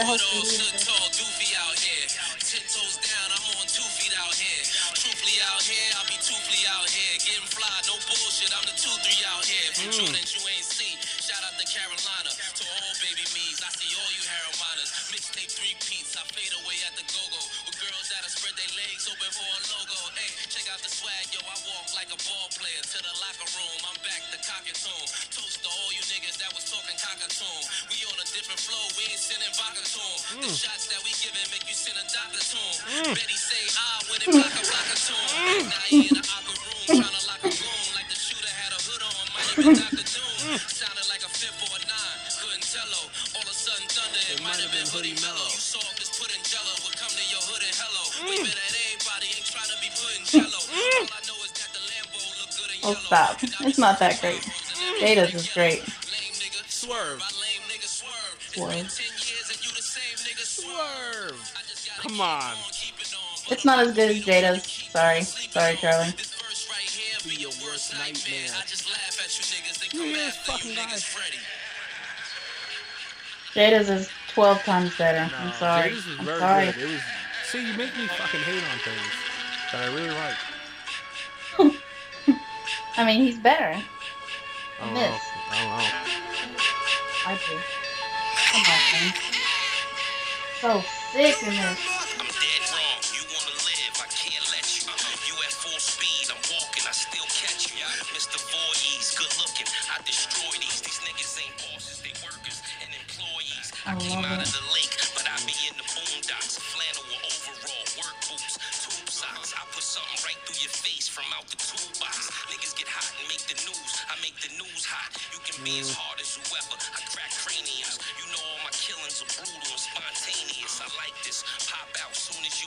The 0.00 0.08
whole 0.08 0.16
it 0.16 0.24
all, 0.32 0.40
thing 0.48 0.80
tall, 0.80 1.12
doofy 1.12 1.52
out 1.60 1.76
here. 1.76 2.08
Ten 2.40 2.64
toes 2.72 2.96
down, 3.04 3.36
I'm 3.36 3.52
on 3.52 3.68
two 3.68 3.84
feet 4.00 4.16
out 4.16 4.32
here. 4.32 4.64
Truthfully 4.96 5.36
out 5.44 5.60
here, 5.60 5.88
I'll 6.00 6.08
be 6.08 6.16
truthfully 6.24 6.64
out 6.72 6.88
here. 6.88 7.20
Getting 7.20 7.44
fly, 7.44 7.68
no 7.84 8.00
bullshit, 8.08 8.48
I'm 8.48 8.64
the 8.64 8.72
two, 8.80 8.96
three 9.04 9.20
out 9.28 9.44
here. 9.44 9.68
From 9.76 9.92
mm. 9.92 10.00
Jordans 10.00 10.32
you 10.32 10.40
ain't 10.48 10.64
see. 10.64 10.96
Shout 11.20 11.44
out 11.44 11.52
to 11.60 11.66
Carolina, 11.68 12.32
to 12.32 12.64
all 12.80 12.92
baby 13.04 13.28
me's. 13.36 13.60
I 13.60 13.68
see 13.76 13.92
all 13.92 14.08
you 14.16 14.24
Harrimanas. 14.24 15.12
Mixtape 15.12 15.52
three 15.52 15.76
peats, 15.84 16.16
I 16.16 16.24
fade 16.32 16.56
away 16.64 16.80
at 16.88 16.96
the 16.96 17.04
go-go. 17.04 17.44
With 17.68 17.76
girls 17.76 18.08
that'll 18.08 18.32
spread 18.32 18.56
their 18.56 18.72
legs 18.80 19.04
open 19.04 19.28
for 19.36 19.44
a 19.44 19.60
logo. 19.68 20.00
Hey, 20.16 20.32
check 20.48 20.64
out 20.72 20.80
the 20.80 20.88
swag, 20.88 21.28
yo, 21.28 21.44
I 21.44 21.60
walk 21.68 21.92
like 21.92 22.08
a 22.08 22.16
ball 22.24 22.48
player 22.56 22.80
to 22.80 22.98
the 23.04 23.14
locker 23.20 23.48
room. 23.52 23.80
I'm 23.84 24.00
back 24.00 24.24
to 24.32 24.40
cockatoon. 24.40 24.64
Toast 24.64 24.64
to 24.64 24.80
all 24.80 24.88
you 24.88 25.20
niggas 25.20 25.29
that 26.40 26.52
was 26.56 26.64
talking 26.68 26.96
cockatoon. 26.96 27.60
We 27.92 28.00
on 28.08 28.16
a 28.16 28.26
different 28.32 28.60
flow, 28.60 28.80
we 28.96 29.04
ain't 29.12 29.20
sending 29.20 29.52
vodka 29.56 29.84
to 29.84 30.00
'em. 30.00 30.44
The 30.44 30.48
mm. 30.48 30.56
shots 30.56 30.88
that 30.88 31.00
we 31.04 31.12
giving 31.20 31.44
make 31.52 31.64
you 31.68 31.76
send 31.76 31.96
a 32.00 32.06
doctor 32.08 32.40
to 32.40 32.58
'em. 32.60 32.76
Mm. 33.04 33.12
Betty 33.16 33.36
say 33.36 33.62
ah 33.76 33.98
when 34.08 34.18
it 34.24 34.28
mm. 34.32 34.36
block 34.40 34.54
a 34.56 34.62
block 34.64 34.88
a 34.88 34.96
tune. 34.96 35.68
Now 35.68 35.84
he 35.86 35.98
in 36.08 36.14
the 36.16 36.24
opera 36.32 36.56
room 36.56 36.84
trying 37.00 37.16
to 37.16 37.24
lock 37.28 37.42
a 37.44 37.50
goon 37.52 37.84
like 37.96 38.08
the 38.08 38.16
shooter 38.16 38.52
had 38.60 38.72
a 38.72 38.80
hood 38.80 39.02
on. 39.04 39.24
Might 39.36 39.48
have 39.52 39.58
been 39.60 39.76
Dr. 39.84 40.06
Doom. 40.08 40.58
Sounded 40.66 41.06
like 41.12 41.22
a 41.22 41.30
fifth 41.30 41.60
or 41.60 41.72
a 41.76 41.80
nine. 41.84 42.18
Couldn't 42.40 42.64
tell 42.64 42.88
her. 42.88 43.06
All 43.36 43.44
of 43.44 43.52
a 43.52 43.56
sudden 43.56 43.86
thunder, 43.92 44.22
it 44.32 44.40
might 44.40 44.58
have 44.60 44.72
been 44.72 44.88
Hoodie 44.88 45.16
Mellow. 45.20 45.48
You 45.52 45.60
saw 45.60 45.84
this 46.00 46.08
pudding 46.16 46.40
jello 46.48 46.72
would 46.88 46.96
come 46.96 47.12
to 47.12 47.24
your 47.28 47.42
hood 47.44 47.62
and 47.62 47.76
hello. 47.76 48.04
Waving 48.26 48.48
at 48.56 48.72
everybody, 48.72 49.28
ain't 49.36 49.44
trying 49.44 49.68
to 49.70 49.78
be 49.84 49.90
putting 49.92 50.24
jello. 50.24 50.56
All 50.56 51.04
I 51.12 51.20
know 51.28 51.38
is 51.44 51.52
that 51.60 51.70
the 51.76 51.82
Lambo 51.84 52.20
look 52.40 52.50
good 52.56 52.70
in 52.72 52.80
Oh, 52.88 52.94
stop. 52.96 53.36
It's 53.68 53.78
not 53.78 53.98
that 54.00 54.20
great. 54.24 54.40
Jada's 55.00 55.34
is 55.34 55.48
great. 55.52 55.84
Lame 56.82 56.92
nigga, 56.92 56.96
Swerve. 56.96 57.18
my 57.18 57.30
lame 57.40 57.62
nigga 57.68 57.88
swerve. 57.88 58.38
Swerve. 58.54 58.70
been 58.70 58.86
10 58.86 59.04
years 59.28 59.46
and 59.52 59.60
you 59.64 59.70
the 59.74 59.82
same 59.82 60.16
nigga 60.24 60.44
swerve. 60.44 61.36
Swerve. 61.36 61.52
I 61.56 61.62
just 61.68 61.86
gotta 61.88 62.08
Come 62.08 62.20
on. 62.20 62.54
keep 62.72 62.96
it 63.00 63.12
on. 63.14 63.52
It's 63.52 63.64
not 63.64 63.78
as 63.80 63.92
good 63.94 64.10
as 64.10 64.24
Jada's. 64.24 64.64
Sorry. 64.64 65.22
Sorry, 65.22 65.76
Charlie. 65.76 66.10
This 66.16 66.34
verse 66.40 66.68
right 66.70 66.88
here 66.88 67.18
Be 67.28 67.36
your 67.40 67.50
worst 67.64 67.92
nightmare. 67.98 68.48
I 68.56 68.62
just 68.66 68.86
laugh 68.88 69.18
at 69.20 69.28
you 69.36 69.44
niggas, 69.44 69.78
then 69.80 69.90
come 69.90 70.08
hear 70.08 70.26
after 70.28 70.52
you 70.52 70.58
fucking 70.58 70.74
guy? 70.74 70.82
niggas 70.82 71.04
Freddy. 71.04 71.38
Jada's 73.54 73.90
is 73.90 74.08
12 74.32 74.62
times 74.62 74.96
better. 74.96 75.28
No, 75.30 75.36
I'm 75.38 75.52
sorry. 75.54 75.90
Jada's 75.90 76.06
was 76.06 76.18
I'm 76.18 76.24
very 76.24 76.38
sorry. 76.40 76.66
good. 76.72 76.76
It 76.78 76.86
was. 76.94 77.02
See, 77.44 77.66
you 77.66 77.72
make 77.76 77.96
me 77.98 78.06
fucking 78.06 78.40
hate 78.40 78.62
on 78.62 78.78
things 78.86 79.12
that 79.72 79.82
I 79.82 79.86
really 79.94 80.14
like. 80.14 80.38
I 82.96 83.04
mean, 83.04 83.22
he's 83.22 83.38
better. 83.38 83.74
I 84.80 84.84
don't 84.84 84.94
Miss. 84.94 85.02
know. 85.02 86.29
Oh, 87.22 87.28
I 87.28 87.36
know. 87.36 87.36
I. 87.36 87.60
Come 88.48 88.64
on, 88.64 88.80
man. 88.96 89.12
So 90.56 90.80
sick 91.12 91.36
in 91.44 91.52
this. 91.52 91.80
I'm 92.16 92.24
dead 92.32 92.62
wrong. 92.72 93.00
You 93.12 93.20
wanna 93.28 93.56
live, 93.60 93.94
I 94.00 94.08
can't 94.08 94.40
let 94.48 94.64
you. 94.72 94.88
You 95.28 95.36
at 95.44 95.52
full 95.52 95.76
speed, 95.76 96.32
I'm 96.32 96.40
walking, 96.48 96.88
I 96.88 96.96
still 96.96 97.28
catch 97.28 97.76
you. 97.76 97.84
Mr. 98.16 98.40
Voorhees, 98.40 99.12
good 99.20 99.28
looking, 99.36 99.68
I 99.92 100.00
destroy 100.08 100.48
these. 100.64 100.80
These 100.80 101.04
niggas 101.04 101.44
ain't 101.44 101.56
bosses, 101.60 102.00
they 102.00 102.16
workers 102.24 102.64
and 102.80 102.88
employees. 102.88 103.68
I, 103.84 103.92
I 103.92 104.00
came 104.00 104.24
out 104.24 104.40
it. 104.40 104.48
of 104.48 104.52
the 104.56 104.64
lake, 104.72 104.96
but 105.12 105.28
I 105.28 105.36
be 105.44 105.56
in 105.68 105.76
the 105.76 105.84
boondocks. 105.92 106.56
Flannel 106.56 107.04
or 107.04 107.20
overall, 107.20 107.84
work 108.00 108.16
boots, 108.32 108.56
tube 108.80 109.12
socks. 109.12 109.52
I 109.52 109.68
put 109.76 109.84
something 109.84 110.24
right 110.24 110.40
through 110.48 110.64
your 110.64 110.72
face 110.72 111.04
from 111.04 111.28
out 111.36 111.44
the 111.52 111.60
toolbox. 111.60 112.32
Niggas 112.48 112.72
get 112.80 112.88
hot 112.88 113.12
and 113.20 113.28
make 113.28 113.44
the 113.44 113.60
news. 113.68 113.92
I 114.08 114.16
make 114.24 114.40
the 114.40 114.56
news 114.56 114.88
hot. 114.88 115.12
You 115.36 115.40
can 115.44 115.60
be 115.60 115.84
as 115.84 115.92
mm. 115.92 116.00
hard 116.00 116.09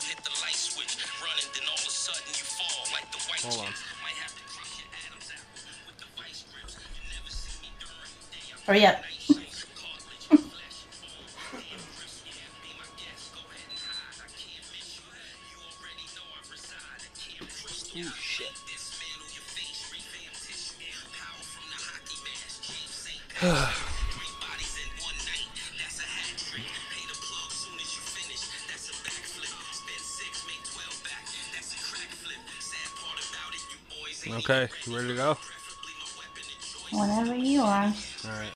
hit 0.04 0.20
the 0.24 0.36
light 0.44 0.56
switch. 0.56 0.98
Running, 1.24 1.50
then 1.56 1.66
all 1.68 1.80
of 1.80 1.88
a 1.88 1.94
sudden 1.94 2.28
you 2.28 2.46
fall. 2.46 2.88
Like 2.92 3.08
the 3.12 3.22
white 3.28 3.44
Hold 3.48 3.66
on. 3.66 3.72
chicks. 3.72 3.84
Might 4.04 4.20
have 4.20 4.36
to 4.36 4.44
Okay, 34.44 34.68
you 34.86 34.94
ready 34.94 35.08
to 35.08 35.16
go? 35.16 35.38
Whenever 36.92 37.34
you 37.34 37.62
are. 37.62 37.86
All 37.86 38.32
right. 38.32 38.52